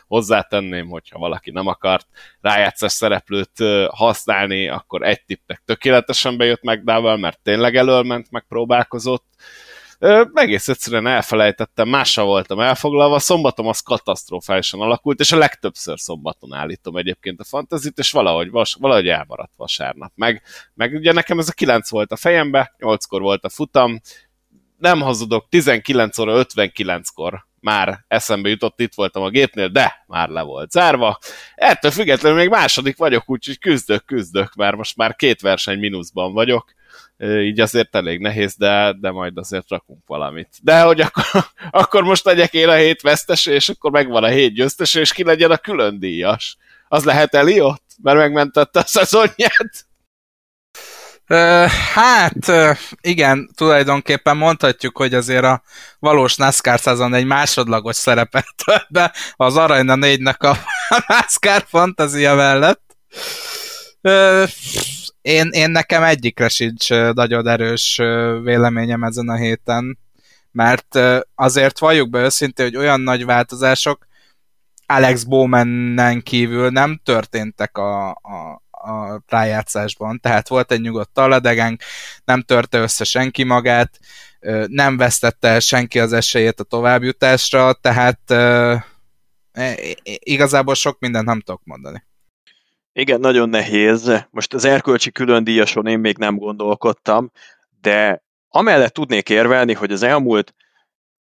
hozzátenném, 0.07 0.88
hogyha 0.88 1.20
valaki 1.20 1.52
nem 1.52 1.68
akart 1.68 2.07
rájátszás 2.41 2.91
szereplőt 2.91 3.64
használni, 3.90 4.68
akkor 4.68 5.03
egy 5.03 5.26
tippek 5.26 5.62
tökéletesen 5.66 6.38
bejött 6.38 6.64
McDowell, 6.64 7.18
mert 7.18 7.40
tényleg 7.44 7.76
elölment, 7.76 8.32
megpróbálkozott 8.32 9.26
egész 10.34 10.68
egyszerűen 10.68 11.07
elfelejtettem, 11.07 11.90
mással 11.90 12.26
voltam 12.26 12.60
elfoglalva, 12.60 13.19
szombatom 13.19 13.68
az 13.68 13.80
katasztrofálisan 13.80 14.82
alakult, 14.82 15.19
és 15.19 15.32
a 15.32 15.38
legtöbbször 15.38 15.99
szombaton 15.99 16.53
állítom 16.53 16.98
egyébként 16.98 17.40
a 17.40 17.44
fantazit, 17.44 17.98
és 17.98 18.11
valahogy, 18.11 18.49
vas, 18.49 18.73
valahogy 18.80 19.07
elmaradt 19.07 19.53
vasárnap. 19.56 20.11
Meg, 20.15 20.41
meg 20.73 20.94
ugye 20.94 21.11
nekem 21.11 21.40
ez 21.40 21.49
a 21.49 21.53
9 21.53 21.90
volt 21.90 22.11
a 22.11 22.15
fejembe, 22.15 22.76
8-kor 22.80 23.22
volt 23.22 23.44
a 23.44 23.49
futam, 23.49 24.02
nem 24.77 25.02
hazudok, 25.02 25.49
19 25.49 26.18
óra 26.18 26.45
59-kor 26.45 27.45
már 27.60 28.06
eszembe 28.07 28.49
jutott, 28.49 28.80
itt 28.80 28.94
voltam 28.94 29.23
a 29.23 29.30
gépnél, 29.30 29.68
de 29.68 30.03
már 30.07 30.30
le 30.30 30.41
volt 30.41 30.72
zárva. 30.72 31.19
Ettől 31.56 31.91
függetlenül 31.91 32.38
még 32.38 32.49
második 32.49 32.98
vagyok, 32.98 33.30
úgyhogy 33.30 33.60
küzdök, 33.60 34.06
küzdök, 34.06 34.53
mert 34.56 34.76
most 34.76 34.98
már 34.98 35.15
két 35.15 35.41
verseny 35.41 35.80
mínuszban 35.80 36.34
vagyok 36.34 36.73
így 37.20 37.60
azért 37.60 37.96
elég 37.96 38.20
nehéz, 38.20 38.56
de, 38.56 38.96
de 39.00 39.12
majd 39.12 39.38
azért 39.38 39.70
rakunk 39.70 40.04
valamit. 40.08 40.50
De 40.62 40.82
hogy 40.82 41.02
akkor, 41.02 41.26
akkor 41.82 42.04
most 42.04 42.26
legyek 42.26 42.54
én 42.54 42.70
a 42.70 42.76
hét 42.76 43.02
vesztes, 43.02 43.46
és 43.46 43.70
akkor 43.70 43.92
megvan 43.92 44.24
a 44.24 44.28
hét 44.28 44.54
győztes, 44.54 44.94
és 44.94 45.14
ki 45.14 45.24
legyen 45.24 45.52
a 45.52 45.58
külön 45.58 46.00
díjas. 46.00 46.58
Az 46.88 47.04
lehet 47.04 47.36
Eliott? 47.36 47.84
Mert 48.02 48.18
megmentette 48.18 48.80
a 48.80 48.86
szezonját? 48.86 49.86
Hát 51.94 52.52
igen, 53.02 53.50
tulajdonképpen 53.56 54.38
mondhatjuk, 54.38 54.98
hogy 54.98 55.14
azért 55.14 55.44
a 55.44 55.62
valós 56.00 56.36
NASCAR 56.36 56.80
szezon 56.80 57.14
egy 57.14 57.26
másodlagos 57.26 57.96
szerepet 57.96 58.48
tölt 58.66 58.88
be 58.90 59.14
az 59.36 59.58
Arena 59.58 59.96
4-nek 59.98 60.38
a 60.38 60.58
NASCAR 61.08 61.64
fantázia 61.68 62.36
mellett 62.36 62.84
én, 65.26 65.49
én 65.52 65.69
nekem 65.69 66.03
egyikre 66.03 66.47
sincs 66.47 66.89
nagyon 66.89 67.47
erős 67.47 67.95
véleményem 68.43 69.03
ezen 69.03 69.30
a 69.30 69.35
héten, 69.35 69.97
mert 70.52 70.99
azért 71.35 71.80
valljuk 71.80 72.10
be 72.10 72.19
őszintén, 72.19 72.65
hogy 72.65 72.76
olyan 72.76 73.02
nagy 73.02 73.26
változások 73.26 74.07
Alex 74.85 75.23
Bowmannen 75.23 76.22
kívül 76.22 76.69
nem 76.69 76.99
történtek 77.03 77.77
a, 77.77 78.10
a, 78.10 78.61
a 78.72 79.22
rájátszásban, 79.27 80.19
tehát 80.19 80.47
volt 80.47 80.72
egy 80.72 80.81
nyugodt 80.81 81.14
taladegánk, 81.14 81.81
nem 82.26 82.41
törte 82.41 82.77
össze 82.77 83.03
senki 83.03 83.43
magát, 83.43 83.99
nem 84.68 84.97
vesztette 84.97 85.60
senki 85.60 85.99
az 85.99 86.14
esélyét 86.14 86.60
a 86.60 86.64
továbbjutásra, 86.64 87.73
tehát 87.73 88.34
igazából 90.03 90.76
sok 90.76 90.99
mindent 90.99 91.26
nem 91.26 91.41
tudok 91.41 91.61
mondani. 91.64 92.03
Igen, 92.97 93.19
nagyon 93.19 93.49
nehéz. 93.49 94.26
Most 94.30 94.53
az 94.53 94.65
erkölcsi 94.65 95.11
külön 95.11 95.43
díjason 95.43 95.88
én 95.88 95.99
még 95.99 96.17
nem 96.17 96.38
gondolkodtam, 96.38 97.31
de 97.81 98.23
amellett 98.49 98.93
tudnék 98.93 99.30
érvelni, 99.30 99.73
hogy 99.73 99.91
az 99.91 100.03
elmúlt 100.03 100.53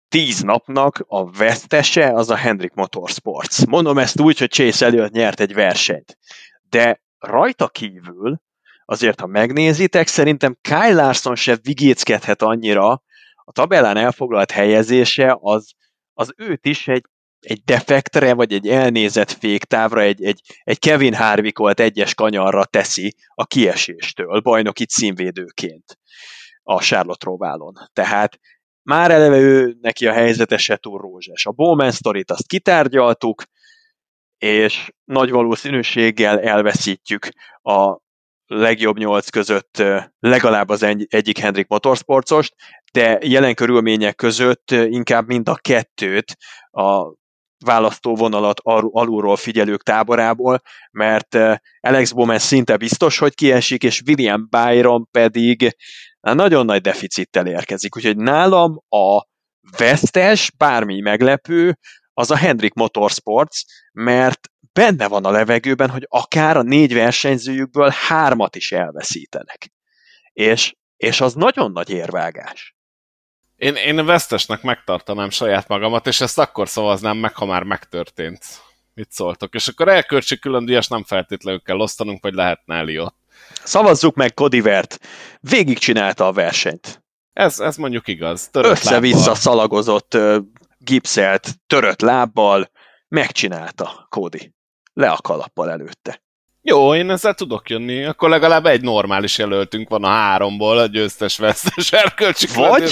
tíz 0.09 0.41
napnak 0.41 1.03
a 1.07 1.31
vesztese 1.31 2.13
az 2.13 2.29
a 2.29 2.35
Hendrik 2.35 2.73
Motorsports. 2.73 3.65
Mondom 3.65 3.97
ezt 3.97 4.19
úgy, 4.19 4.37
hogy 4.37 4.49
Chase 4.49 4.85
Elliott 4.85 5.11
nyert 5.11 5.39
egy 5.39 5.53
versenyt. 5.53 6.17
De 6.69 7.01
rajta 7.19 7.67
kívül, 7.67 8.41
azért 8.85 9.19
ha 9.19 9.27
megnézitek, 9.27 10.07
szerintem 10.07 10.57
Kyle 10.61 10.93
Larson 10.93 11.35
se 11.35 11.57
vigéckedhet 11.61 12.41
annyira, 12.41 13.03
a 13.35 13.51
tabellán 13.51 13.97
elfoglalt 13.97 14.51
helyezése 14.51 15.37
az, 15.41 15.71
az 16.13 16.33
őt 16.37 16.65
is 16.65 16.87
egy 16.87 17.05
egy 17.41 17.61
defektre, 17.63 18.33
vagy 18.33 18.53
egy 18.53 18.67
elnézett 18.67 19.31
féktávra, 19.31 20.01
egy, 20.01 20.23
egy, 20.23 20.41
egy 20.63 20.79
Kevin 20.79 21.13
Harvickolt 21.13 21.79
egyes 21.79 22.13
kanyarra 22.13 22.65
teszi 22.65 23.15
a 23.33 23.45
kieséstől, 23.45 24.39
bajnoki 24.39 24.85
címvédőként 24.85 25.99
a 26.63 26.81
Charlotte 26.81 27.25
Roválon. 27.25 27.73
Tehát 27.93 28.39
már 28.81 29.11
eleve 29.11 29.37
ő 29.37 29.77
neki 29.81 30.07
a 30.07 30.13
helyzete 30.13 30.57
se 30.57 30.77
túl 30.77 30.99
rózsás. 30.99 31.45
A 31.45 31.51
Bowman 31.51 31.91
sztorit 31.91 32.31
azt 32.31 32.47
kitárgyaltuk, 32.47 33.43
és 34.37 34.91
nagy 35.03 35.29
valószínűséggel 35.29 36.39
elveszítjük 36.39 37.27
a 37.61 37.99
legjobb 38.45 38.97
nyolc 38.97 39.29
között 39.29 39.83
legalább 40.19 40.69
az 40.69 40.83
egyik 41.07 41.37
Hendrik 41.37 41.67
Motorsportost, 41.67 42.55
de 42.93 43.19
jelen 43.21 43.55
körülmények 43.55 44.15
között 44.15 44.71
inkább 44.71 45.27
mind 45.27 45.49
a 45.49 45.55
kettőt 45.55 46.35
a 46.71 47.19
választóvonalat 47.65 48.59
alulról 48.63 49.35
figyelők 49.35 49.83
táborából, 49.83 50.61
mert 50.91 51.37
Alex 51.79 52.11
Bowman 52.11 52.39
szinte 52.39 52.77
biztos, 52.77 53.17
hogy 53.17 53.33
kiesik, 53.33 53.83
és 53.83 54.01
William 54.07 54.47
Byron 54.49 55.07
pedig 55.11 55.75
nagyon 56.19 56.65
nagy 56.65 56.81
deficittel 56.81 57.47
érkezik. 57.47 57.95
Úgyhogy 57.95 58.17
nálam 58.17 58.83
a 58.89 59.25
vesztes, 59.77 60.51
bármi 60.57 60.99
meglepő, 60.99 61.77
az 62.13 62.31
a 62.31 62.35
Hendrik 62.35 62.73
Motorsports, 62.73 63.61
mert 63.91 64.39
benne 64.73 65.07
van 65.07 65.25
a 65.25 65.31
levegőben, 65.31 65.89
hogy 65.89 66.05
akár 66.09 66.57
a 66.57 66.61
négy 66.61 66.93
versenyzőjükből 66.93 67.89
hármat 68.07 68.55
is 68.55 68.71
elveszítenek. 68.71 69.71
És, 70.33 70.73
és 70.97 71.21
az 71.21 71.33
nagyon 71.33 71.71
nagy 71.71 71.89
érvágás. 71.89 72.75
Én, 73.61 73.75
én 73.75 74.05
vesztesnek 74.05 74.61
megtartanám 74.61 75.29
saját 75.29 75.67
magamat, 75.67 76.07
és 76.07 76.21
ezt 76.21 76.39
akkor 76.39 76.69
szavaznám 76.69 77.17
meg, 77.17 77.35
ha 77.35 77.45
már 77.45 77.63
megtörtént. 77.63 78.45
Mit 78.93 79.11
szóltok? 79.11 79.53
És 79.53 79.67
akkor 79.67 79.87
elköltsi 79.87 80.39
külön 80.39 80.65
díjas 80.65 80.87
nem 80.87 81.03
feltétlenül 81.03 81.61
kell 81.61 81.79
osztanunk, 81.79 82.23
vagy 82.23 82.33
lehetne 82.33 82.75
Eliott. 82.75 83.15
Szavazzuk 83.63 84.15
meg 84.15 84.33
Kodivert. 84.33 84.99
Végig 85.39 85.77
csinálta 85.77 86.27
a 86.27 86.31
versenyt. 86.31 87.03
Ez, 87.33 87.59
ez 87.59 87.75
mondjuk 87.75 88.07
igaz. 88.07 88.49
Össze-vissza 88.51 89.35
szalagozott, 89.35 90.17
gipszelt, 90.77 91.47
törött 91.67 92.01
lábbal, 92.01 92.71
megcsinálta 93.07 94.05
Kódi. 94.09 94.53
Le 94.93 95.09
a 95.09 95.17
kalappal 95.21 95.69
előtte. 95.69 96.21
Jó, 96.63 96.95
én 96.95 97.09
ezzel 97.09 97.33
tudok 97.33 97.69
jönni. 97.69 98.03
Akkor 98.03 98.29
legalább 98.29 98.65
egy 98.65 98.81
normális 98.81 99.37
jelöltünk 99.37 99.89
van 99.89 100.03
a 100.03 100.09
háromból, 100.09 100.77
a 100.77 100.85
győztes 100.85 101.37
vesztes 101.37 101.91
erkölcsi 101.91 102.47
vagy, 102.55 102.91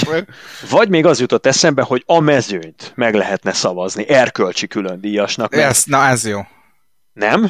vagy 0.70 0.90
még 0.90 1.06
az 1.06 1.20
jutott 1.20 1.46
eszembe, 1.46 1.82
hogy 1.82 2.04
a 2.06 2.20
mezőnyt 2.20 2.92
meg 2.96 3.14
lehetne 3.14 3.54
szavazni 3.54 4.08
erkölcsi 4.10 4.68
külön 4.68 5.02
díjasnak. 5.02 5.52
Mert... 5.56 5.70
Ez, 5.70 5.84
na 5.86 6.06
ez 6.06 6.28
jó. 6.28 6.40
Nem? 7.14 7.44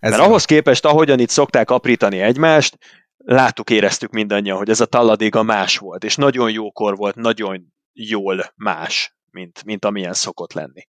Ez 0.00 0.10
Mert 0.10 0.22
jó. 0.22 0.28
ahhoz 0.28 0.44
képest, 0.44 0.84
ahogyan 0.84 1.18
itt 1.18 1.28
szokták 1.28 1.70
aprítani 1.70 2.20
egymást, 2.20 2.78
láttuk, 3.16 3.70
éreztük 3.70 4.10
mindannyian, 4.10 4.56
hogy 4.56 4.70
ez 4.70 4.80
a 4.80 4.86
talladéga 4.86 5.42
más 5.42 5.78
volt, 5.78 6.04
és 6.04 6.16
nagyon 6.16 6.50
jókor 6.50 6.96
volt, 6.96 7.14
nagyon 7.14 7.72
jól 7.92 8.52
más, 8.54 9.16
mint, 9.30 9.64
mint 9.64 9.84
amilyen 9.84 10.14
szokott 10.14 10.52
lenni. 10.52 10.88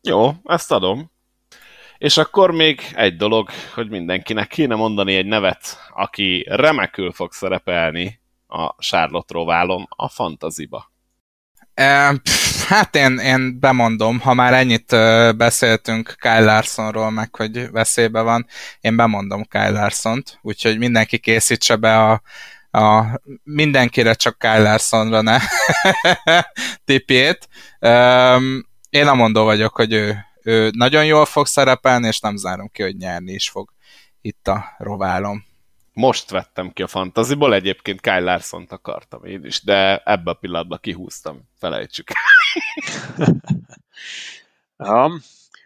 Jó, 0.00 0.32
ezt 0.44 0.72
adom. 0.72 1.10
És 2.02 2.16
akkor 2.16 2.50
még 2.50 2.80
egy 2.94 3.16
dolog, 3.16 3.48
hogy 3.74 3.88
mindenkinek 3.88 4.48
kéne 4.48 4.74
mondani 4.74 5.14
egy 5.14 5.26
nevet, 5.26 5.78
aki 5.94 6.46
remekül 6.48 7.12
fog 7.12 7.32
szerepelni 7.32 8.20
a 8.46 8.74
Charlotte 8.78 9.34
roválom 9.34 9.86
a 9.88 10.08
fantaziba. 10.08 10.92
Hát 12.68 12.96
én, 12.96 13.18
én 13.18 13.60
bemondom, 13.60 14.20
ha 14.20 14.34
már 14.34 14.52
ennyit 14.52 14.86
beszéltünk 15.36 16.14
Kyle 16.18 16.44
Larsonról, 16.44 17.10
meg 17.10 17.34
hogy 17.34 17.70
veszélybe 17.70 18.20
van, 18.20 18.46
én 18.80 18.96
bemondom 18.96 19.44
Kyle 19.44 19.70
Larson-t, 19.70 20.38
úgyhogy 20.40 20.78
mindenki 20.78 21.18
készítse 21.18 21.76
be 21.76 21.98
a, 21.98 22.22
a 22.78 23.04
mindenkire 23.42 24.14
csak 24.14 24.38
Kyle 24.38 24.62
Larsonra 24.62 25.20
ne 25.20 25.38
tipjét. 26.84 27.48
Én 28.90 29.06
a 29.06 29.14
mondó 29.14 29.44
vagyok, 29.44 29.76
hogy 29.76 29.92
ő, 29.92 30.30
ő 30.44 30.70
nagyon 30.74 31.04
jól 31.04 31.24
fog 31.24 31.46
szerepelni, 31.46 32.06
és 32.06 32.20
nem 32.20 32.36
zárom 32.36 32.68
ki, 32.72 32.82
hogy 32.82 32.96
nyerni 32.96 33.32
is 33.32 33.50
fog 33.50 33.72
itt 34.20 34.48
a 34.48 34.64
roválom. 34.78 35.44
Most 35.92 36.30
vettem 36.30 36.72
ki 36.72 36.82
a 36.82 36.86
fantaziból, 36.86 37.54
egyébként 37.54 38.00
Kyle 38.00 38.20
larson 38.20 38.66
akartam 38.68 39.24
én 39.24 39.44
is, 39.44 39.62
de 39.62 40.02
ebbe 40.04 40.30
a 40.30 40.34
pillanatban 40.34 40.78
kihúztam, 40.82 41.48
felejtsük. 41.58 42.06
um, 44.76 45.22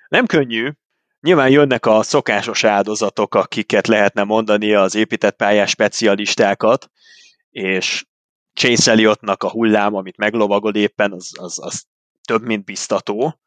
nem 0.09 0.27
könnyű. 0.27 0.71
Nyilván 1.21 1.51
jönnek 1.51 1.87
a 1.87 2.03
szokásos 2.03 2.65
áldozatok, 2.65 3.35
akiket 3.35 3.87
lehetne 3.87 4.23
mondani 4.23 4.75
az 4.75 4.95
épített 4.95 5.37
pályás 5.37 5.71
specialistákat, 5.71 6.91
és 7.51 8.05
Chase 8.55 8.91
Elliottnak 8.91 9.43
a 9.43 9.51
hullám, 9.51 9.95
amit 9.95 10.17
meglovagol 10.17 10.75
éppen, 10.75 11.13
az, 11.13 11.33
az, 11.39 11.59
az 11.63 11.87
több, 12.25 12.43
mint 12.43 12.65
biztató. 12.65 13.41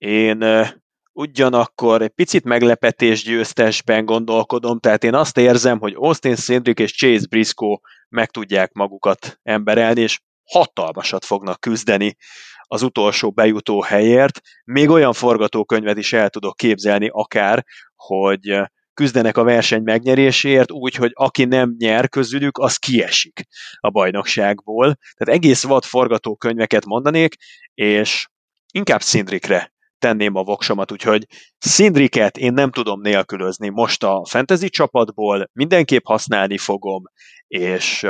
Én 0.00 0.66
ugyanakkor 1.12 2.02
egy 2.02 2.08
picit 2.08 2.44
meglepetés 2.44 3.22
győztesben 3.22 4.04
gondolkodom, 4.04 4.78
tehát 4.78 5.04
én 5.04 5.14
azt 5.14 5.36
érzem, 5.36 5.78
hogy 5.78 5.94
Austin 5.96 6.34
Cindric 6.34 6.80
és 6.80 6.92
Chase 6.96 7.26
Briscoe 7.28 7.78
meg 8.08 8.30
tudják 8.30 8.72
magukat 8.72 9.38
emberelni, 9.42 10.00
és 10.00 10.20
hatalmasat 10.44 11.24
fognak 11.24 11.60
küzdeni 11.60 12.16
az 12.62 12.82
utolsó 12.82 13.30
bejutó 13.30 13.82
helyért. 13.82 14.40
Még 14.64 14.88
olyan 14.88 15.12
forgatókönyvet 15.12 15.96
is 15.96 16.12
el 16.12 16.30
tudok 16.30 16.56
képzelni 16.56 17.08
akár, 17.12 17.64
hogy 17.94 18.60
küzdenek 18.94 19.36
a 19.36 19.44
verseny 19.44 19.82
megnyeréséért, 19.82 20.70
úgy, 20.70 20.94
hogy 20.94 21.10
aki 21.14 21.44
nem 21.44 21.74
nyer 21.78 22.08
közülük, 22.08 22.58
az 22.58 22.76
kiesik 22.76 23.42
a 23.80 23.90
bajnokságból. 23.90 24.96
Tehát 25.16 25.38
egész 25.40 25.62
vad 25.62 25.84
forgatókönyveket 25.84 26.84
mondanék, 26.84 27.34
és 27.74 28.26
inkább 28.72 29.00
Szindrikre 29.00 29.69
tenném 30.00 30.34
a 30.34 30.42
voksomat, 30.42 30.92
úgyhogy 30.92 31.26
Szindriket 31.58 32.36
én 32.36 32.52
nem 32.52 32.70
tudom 32.70 33.00
nélkülözni 33.00 33.68
most 33.68 34.02
a 34.02 34.24
fantasy 34.28 34.68
csapatból, 34.68 35.48
mindenképp 35.52 36.04
használni 36.04 36.58
fogom, 36.58 37.02
és, 37.46 38.06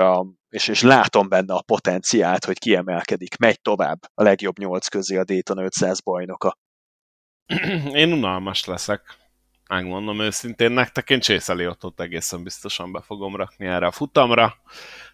és, 0.49 0.69
és 0.69 0.83
látom 0.83 1.29
benne 1.29 1.55
a 1.55 1.63
potenciált, 1.63 2.45
hogy 2.45 2.59
kiemelkedik, 2.59 3.37
megy 3.37 3.61
tovább 3.61 3.99
a 4.15 4.23
legjobb 4.23 4.59
nyolc 4.59 4.89
közé 4.89 5.17
a 5.17 5.25
Dayton 5.25 5.59
500 5.59 6.01
bajnoka. 6.01 6.59
Én 7.93 8.13
unalmas 8.13 8.65
leszek. 8.65 9.19
Megmondom 9.69 10.21
őszintén 10.21 10.73
nektek, 10.73 11.11
én 11.11 11.21
Chase 11.21 11.77
ott 11.81 12.01
egészen 12.01 12.43
biztosan 12.43 12.93
be 12.93 13.01
fogom 13.01 13.37
rakni 13.37 13.67
erre 13.67 13.87
a 13.87 13.91
futamra. 13.91 14.55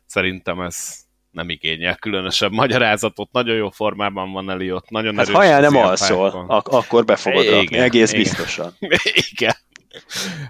Szerintem 0.07 0.61
ez 0.61 1.06
nem 1.37 1.49
igényel 1.49 1.97
különösebb 1.97 2.53
magyarázatot, 2.53 3.33
nagyon 3.33 3.57
jó 3.57 3.71
formában 3.71 4.33
van 4.33 4.51
Eliott, 4.51 4.91
nagyon 4.91 5.17
hát, 5.17 5.29
erős. 5.29 5.37
Ha 5.37 5.61
nem 5.61 5.77
alszol, 5.77 6.45
ak- 6.49 6.69
akkor 6.69 7.05
be 7.05 7.17
fogod 7.17 7.45
igen, 7.45 7.61
rakni, 7.61 7.79
egész 7.79 8.13
igen. 8.13 8.23
biztosan. 8.23 8.75
igen. 9.31 9.55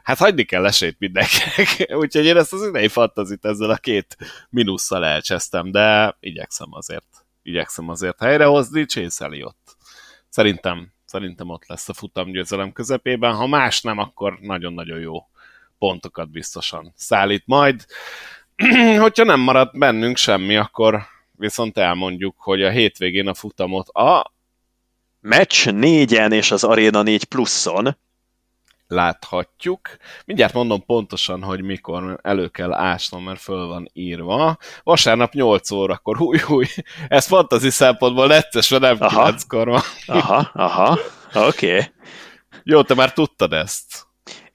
Hát 0.02 0.18
hagyni 0.18 0.44
kell 0.44 0.66
esélyt 0.66 0.98
mindenkinek. 0.98 1.86
Úgyhogy 2.02 2.24
én 2.24 2.36
ezt 2.36 2.52
az 2.52 2.66
idei 2.66 2.88
fantazit 2.88 3.44
ezzel 3.44 3.70
a 3.70 3.76
két 3.76 4.16
minusszal 4.50 5.04
elcsesztem, 5.04 5.70
de 5.70 6.16
igyekszem 6.20 6.68
azért, 6.70 7.24
igyekszem 7.42 7.88
azért 7.88 8.20
helyrehozni, 8.20 8.84
Chase 8.84 9.24
Eliott. 9.24 9.76
Szerintem, 10.28 10.92
szerintem 11.04 11.48
ott 11.48 11.66
lesz 11.66 11.88
a 11.88 11.94
futamgyőzelem 11.94 12.72
közepében. 12.72 13.34
Ha 13.34 13.46
más 13.46 13.80
nem, 13.80 13.98
akkor 13.98 14.38
nagyon-nagyon 14.40 14.98
jó 14.98 15.28
pontokat 15.78 16.30
biztosan 16.30 16.92
szállít 16.96 17.42
majd. 17.46 17.86
hogyha 19.04 19.24
nem 19.24 19.40
marad 19.40 19.70
bennünk 19.72 20.16
semmi, 20.16 20.56
akkor 20.56 21.02
viszont 21.32 21.78
elmondjuk, 21.78 22.34
hogy 22.38 22.62
a 22.62 22.70
hétvégén 22.70 23.28
a 23.28 23.34
futamot 23.34 23.88
a 23.88 24.32
meccs 25.20 25.68
négyen 25.68 26.32
és 26.32 26.50
az 26.50 26.64
Arena 26.64 27.02
4 27.02 27.24
pluszon 27.24 27.96
láthatjuk. 28.88 29.80
Mindjárt 30.24 30.52
mondom 30.52 30.84
pontosan, 30.84 31.42
hogy 31.42 31.62
mikor 31.62 32.18
elő 32.22 32.48
kell 32.48 32.72
ásnom, 32.72 33.24
mert 33.24 33.40
föl 33.40 33.66
van 33.66 33.88
írva. 33.92 34.58
Vasárnap 34.82 35.32
8 35.32 35.70
órakor, 35.70 36.16
húj, 36.16 36.38
húj, 36.38 36.66
ez 37.08 37.26
fantazi 37.26 37.70
szempontból 37.70 38.26
neccesre 38.26 38.78
nem 38.78 38.96
aha. 39.00 39.32
9-kor 39.32 39.68
van. 39.68 39.82
aha, 40.06 40.50
aha, 40.54 40.98
oké. 41.34 41.72
Okay. 41.72 41.84
Jó, 42.62 42.82
te 42.82 42.94
már 42.94 43.12
tudtad 43.12 43.52
ezt. 43.52 44.05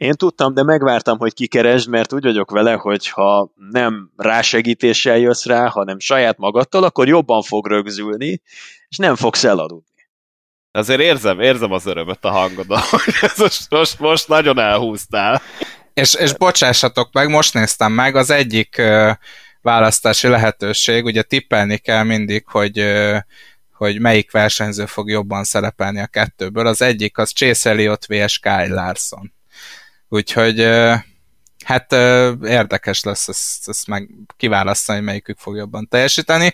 Én 0.01 0.13
tudtam, 0.13 0.53
de 0.53 0.63
megvártam, 0.63 1.17
hogy 1.17 1.33
kikeresd, 1.33 1.89
mert 1.89 2.13
úgy 2.13 2.23
vagyok 2.23 2.51
vele, 2.51 2.73
hogy 2.73 3.07
ha 3.07 3.51
nem 3.71 4.11
rásegítéssel 4.17 5.17
jössz 5.17 5.45
rá, 5.45 5.67
hanem 5.67 5.99
saját 5.99 6.37
magadtól, 6.37 6.83
akkor 6.83 7.07
jobban 7.07 7.41
fog 7.41 7.67
rögzülni, 7.67 8.41
és 8.89 8.97
nem 8.97 9.15
fogsz 9.15 9.43
eladni. 9.43 9.83
Azért 10.71 10.99
érzem, 10.99 11.39
érzem 11.39 11.71
az 11.71 11.85
örömöt 11.85 12.25
a 12.25 12.29
hangodon, 12.31 12.79
hogy 12.89 13.13
ez 13.21 13.37
most, 13.37 13.69
most, 13.69 13.99
most 13.99 14.27
nagyon 14.27 14.59
elhúztál. 14.59 15.41
És, 15.93 16.13
és 16.13 16.33
bocsássatok 16.33 17.13
meg, 17.13 17.29
most 17.29 17.53
néztem 17.53 17.91
meg, 17.91 18.15
az 18.15 18.29
egyik 18.29 18.77
ö, 18.77 19.11
választási 19.61 20.27
lehetőség, 20.27 21.05
ugye 21.05 21.21
tippelni 21.21 21.77
kell 21.77 22.03
mindig, 22.03 22.47
hogy 22.47 22.79
ö, 22.79 23.17
hogy 23.73 23.99
melyik 23.99 24.31
versenyző 24.31 24.85
fog 24.85 25.09
jobban 25.09 25.43
szerepelni 25.43 25.99
a 25.99 26.07
kettőből. 26.07 26.67
Az 26.67 26.81
egyik 26.81 27.17
az 27.17 27.31
Chase 27.31 27.69
Elliott 27.69 28.05
vs. 28.05 28.39
Kyle 28.39 28.67
Larson. 28.67 29.39
Úgyhogy 30.13 30.63
hát 31.65 31.91
érdekes 32.43 33.03
lesz 33.03 33.27
ezt, 33.27 33.69
ezt 33.69 33.87
meg 33.87 34.09
kiválasztani, 34.37 34.99
melyikük 34.99 35.37
fog 35.37 35.55
jobban 35.55 35.87
teljesíteni. 35.87 36.53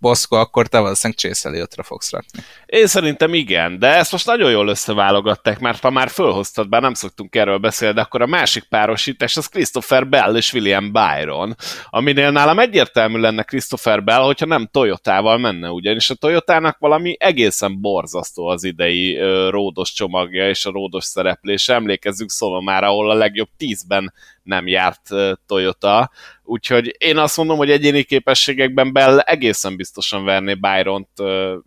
Boszko, 0.00 0.36
akkor 0.36 0.66
te 0.66 0.78
valószínűleg 0.78 1.18
Chase 1.18 1.48
Elliotra 1.48 1.82
fogsz 1.82 2.10
rakni. 2.10 2.40
Én 2.66 2.86
szerintem 2.86 3.34
igen, 3.34 3.78
de 3.78 3.86
ezt 3.86 4.12
most 4.12 4.26
nagyon 4.26 4.50
jól 4.50 4.68
összeválogatták, 4.68 5.58
mert 5.58 5.80
ha 5.80 5.90
már 5.90 6.08
fölhoztad, 6.08 6.68
bár 6.68 6.82
nem 6.82 6.94
szoktunk 6.94 7.36
erről 7.36 7.58
beszélni, 7.58 7.94
de 7.94 8.00
akkor 8.00 8.22
a 8.22 8.26
másik 8.26 8.64
párosítás 8.64 9.36
az 9.36 9.46
Christopher 9.46 10.08
Bell 10.08 10.36
és 10.36 10.52
William 10.52 10.92
Byron, 10.92 11.56
aminél 11.90 12.30
nálam 12.30 12.58
egyértelmű 12.58 13.18
lenne 13.18 13.42
Christopher 13.42 14.04
Bell, 14.04 14.22
hogyha 14.22 14.46
nem 14.46 14.68
Toyotával 14.72 15.38
menne, 15.38 15.70
ugyanis 15.70 16.10
a 16.10 16.14
Toyotának 16.14 16.78
valami 16.78 17.16
egészen 17.18 17.80
borzasztó 17.80 18.46
az 18.46 18.64
idei 18.64 19.18
ródos 19.50 19.92
csomagja 19.92 20.48
és 20.48 20.64
a 20.64 20.70
ródos 20.70 21.04
szereplése. 21.04 21.74
Emlékezzünk 21.74 22.30
szóval 22.30 22.62
már, 22.62 22.84
ahol 22.84 23.10
a 23.10 23.14
legjobb 23.14 23.48
tízben 23.56 24.12
nem 24.48 24.66
járt 24.66 25.08
Toyota, 25.46 26.10
úgyhogy 26.42 26.96
én 26.98 27.16
azt 27.18 27.36
mondom, 27.36 27.56
hogy 27.56 27.70
egyéni 27.70 28.02
képességekben 28.02 28.92
Bell 28.92 29.18
egészen 29.18 29.76
biztosan 29.76 30.24
verné 30.24 30.54
Byron-t 30.54 31.22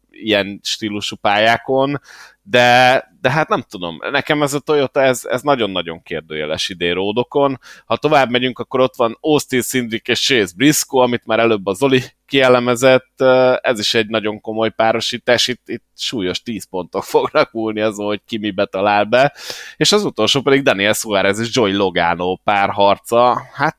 ilyen 0.10 0.60
stílusú 0.64 1.16
pályákon, 1.16 2.02
de, 2.43 3.03
de 3.22 3.31
hát 3.31 3.49
nem 3.49 3.63
tudom, 3.69 3.97
nekem 4.11 4.41
ez 4.41 4.53
a 4.53 4.59
Toyota, 4.59 5.01
ez, 5.01 5.26
ez 5.26 5.41
nagyon-nagyon 5.41 6.03
kérdőjeles 6.03 6.69
idén 6.69 6.93
ródokon. 6.93 7.59
Ha 7.85 7.97
tovább 7.97 8.30
megyünk, 8.30 8.59
akkor 8.59 8.80
ott 8.80 8.95
van 8.95 9.18
Austin 9.19 9.61
Cindric 9.61 10.07
és 10.07 10.26
Chase 10.26 10.53
Briscoe, 10.55 11.03
amit 11.03 11.26
már 11.26 11.39
előbb 11.39 11.65
a 11.65 11.73
Zoli 11.73 12.03
kielemezett, 12.26 13.22
ez 13.61 13.80
is 13.80 13.93
egy 13.93 14.07
nagyon 14.07 14.41
komoly 14.41 14.69
párosítás, 14.69 15.47
itt, 15.47 15.69
itt 15.69 15.85
súlyos 15.95 16.41
10 16.41 16.63
pontok 16.69 17.03
fognak 17.13 17.51
múlni 17.51 17.81
azon, 17.81 18.05
hogy 18.05 18.22
ki 18.26 18.38
mibe 18.38 18.65
talál 18.65 19.03
be, 19.03 19.34
és 19.77 19.91
az 19.91 20.03
utolsó 20.03 20.41
pedig 20.41 20.63
Daniel 20.63 20.93
Suarez 20.93 21.39
és 21.39 21.49
Joy 21.51 21.73
Logano 21.73 22.35
párharca, 22.35 23.41
hát 23.53 23.77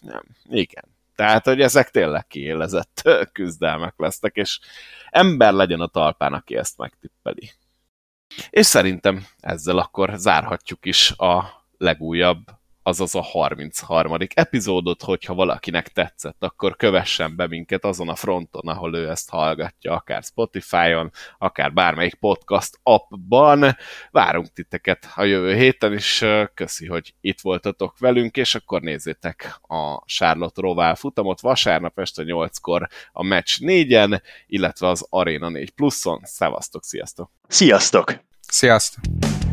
nem, 0.00 0.22
igen. 0.50 0.84
Tehát, 1.14 1.44
hogy 1.44 1.60
ezek 1.60 1.90
tényleg 1.90 2.26
kiélezett 2.26 3.02
küzdelmek 3.32 3.94
lesznek, 3.96 4.34
és 4.34 4.58
ember 5.10 5.52
legyen 5.52 5.80
a 5.80 5.86
talpán, 5.86 6.32
aki 6.32 6.56
ezt 6.56 6.78
megtippeli. 6.78 7.52
És 8.50 8.66
szerintem 8.66 9.26
ezzel 9.40 9.78
akkor 9.78 10.12
zárhatjuk 10.16 10.86
is 10.86 11.10
a 11.10 11.64
legújabb 11.78 12.44
azaz 12.86 13.14
a 13.14 13.22
33. 13.22 14.16
epizódot, 14.34 15.02
hogyha 15.02 15.34
valakinek 15.34 15.88
tetszett, 15.88 16.42
akkor 16.42 16.76
kövessen 16.76 17.36
be 17.36 17.46
minket 17.46 17.84
azon 17.84 18.08
a 18.08 18.14
fronton, 18.14 18.68
ahol 18.68 18.96
ő 18.96 19.08
ezt 19.10 19.30
hallgatja, 19.30 19.92
akár 19.92 20.22
Spotify-on, 20.22 21.10
akár 21.38 21.72
bármelyik 21.72 22.14
podcast 22.14 22.78
appban. 22.82 23.76
Várunk 24.10 24.52
titeket 24.52 25.08
a 25.14 25.24
jövő 25.24 25.54
héten 25.54 25.92
is, 25.92 26.24
köszi, 26.54 26.86
hogy 26.86 27.14
itt 27.20 27.40
voltatok 27.40 27.98
velünk, 27.98 28.36
és 28.36 28.54
akkor 28.54 28.80
nézzétek 28.80 29.58
a 29.62 30.02
Charlotte 30.04 30.60
Rovál 30.60 30.94
futamot 30.94 31.40
vasárnap 31.40 31.98
este 31.98 32.22
8-kor 32.26 32.88
a 33.12 33.24
Match 33.24 33.58
4-en, 33.62 34.20
illetve 34.46 34.88
az 34.88 35.06
Arena 35.10 35.48
4 35.48 35.70
pluszon. 35.70 36.20
Szevasztok, 36.24 36.84
sziasztok! 36.84 37.30
Sziasztok! 37.48 38.14
Sziasztok! 38.40 39.44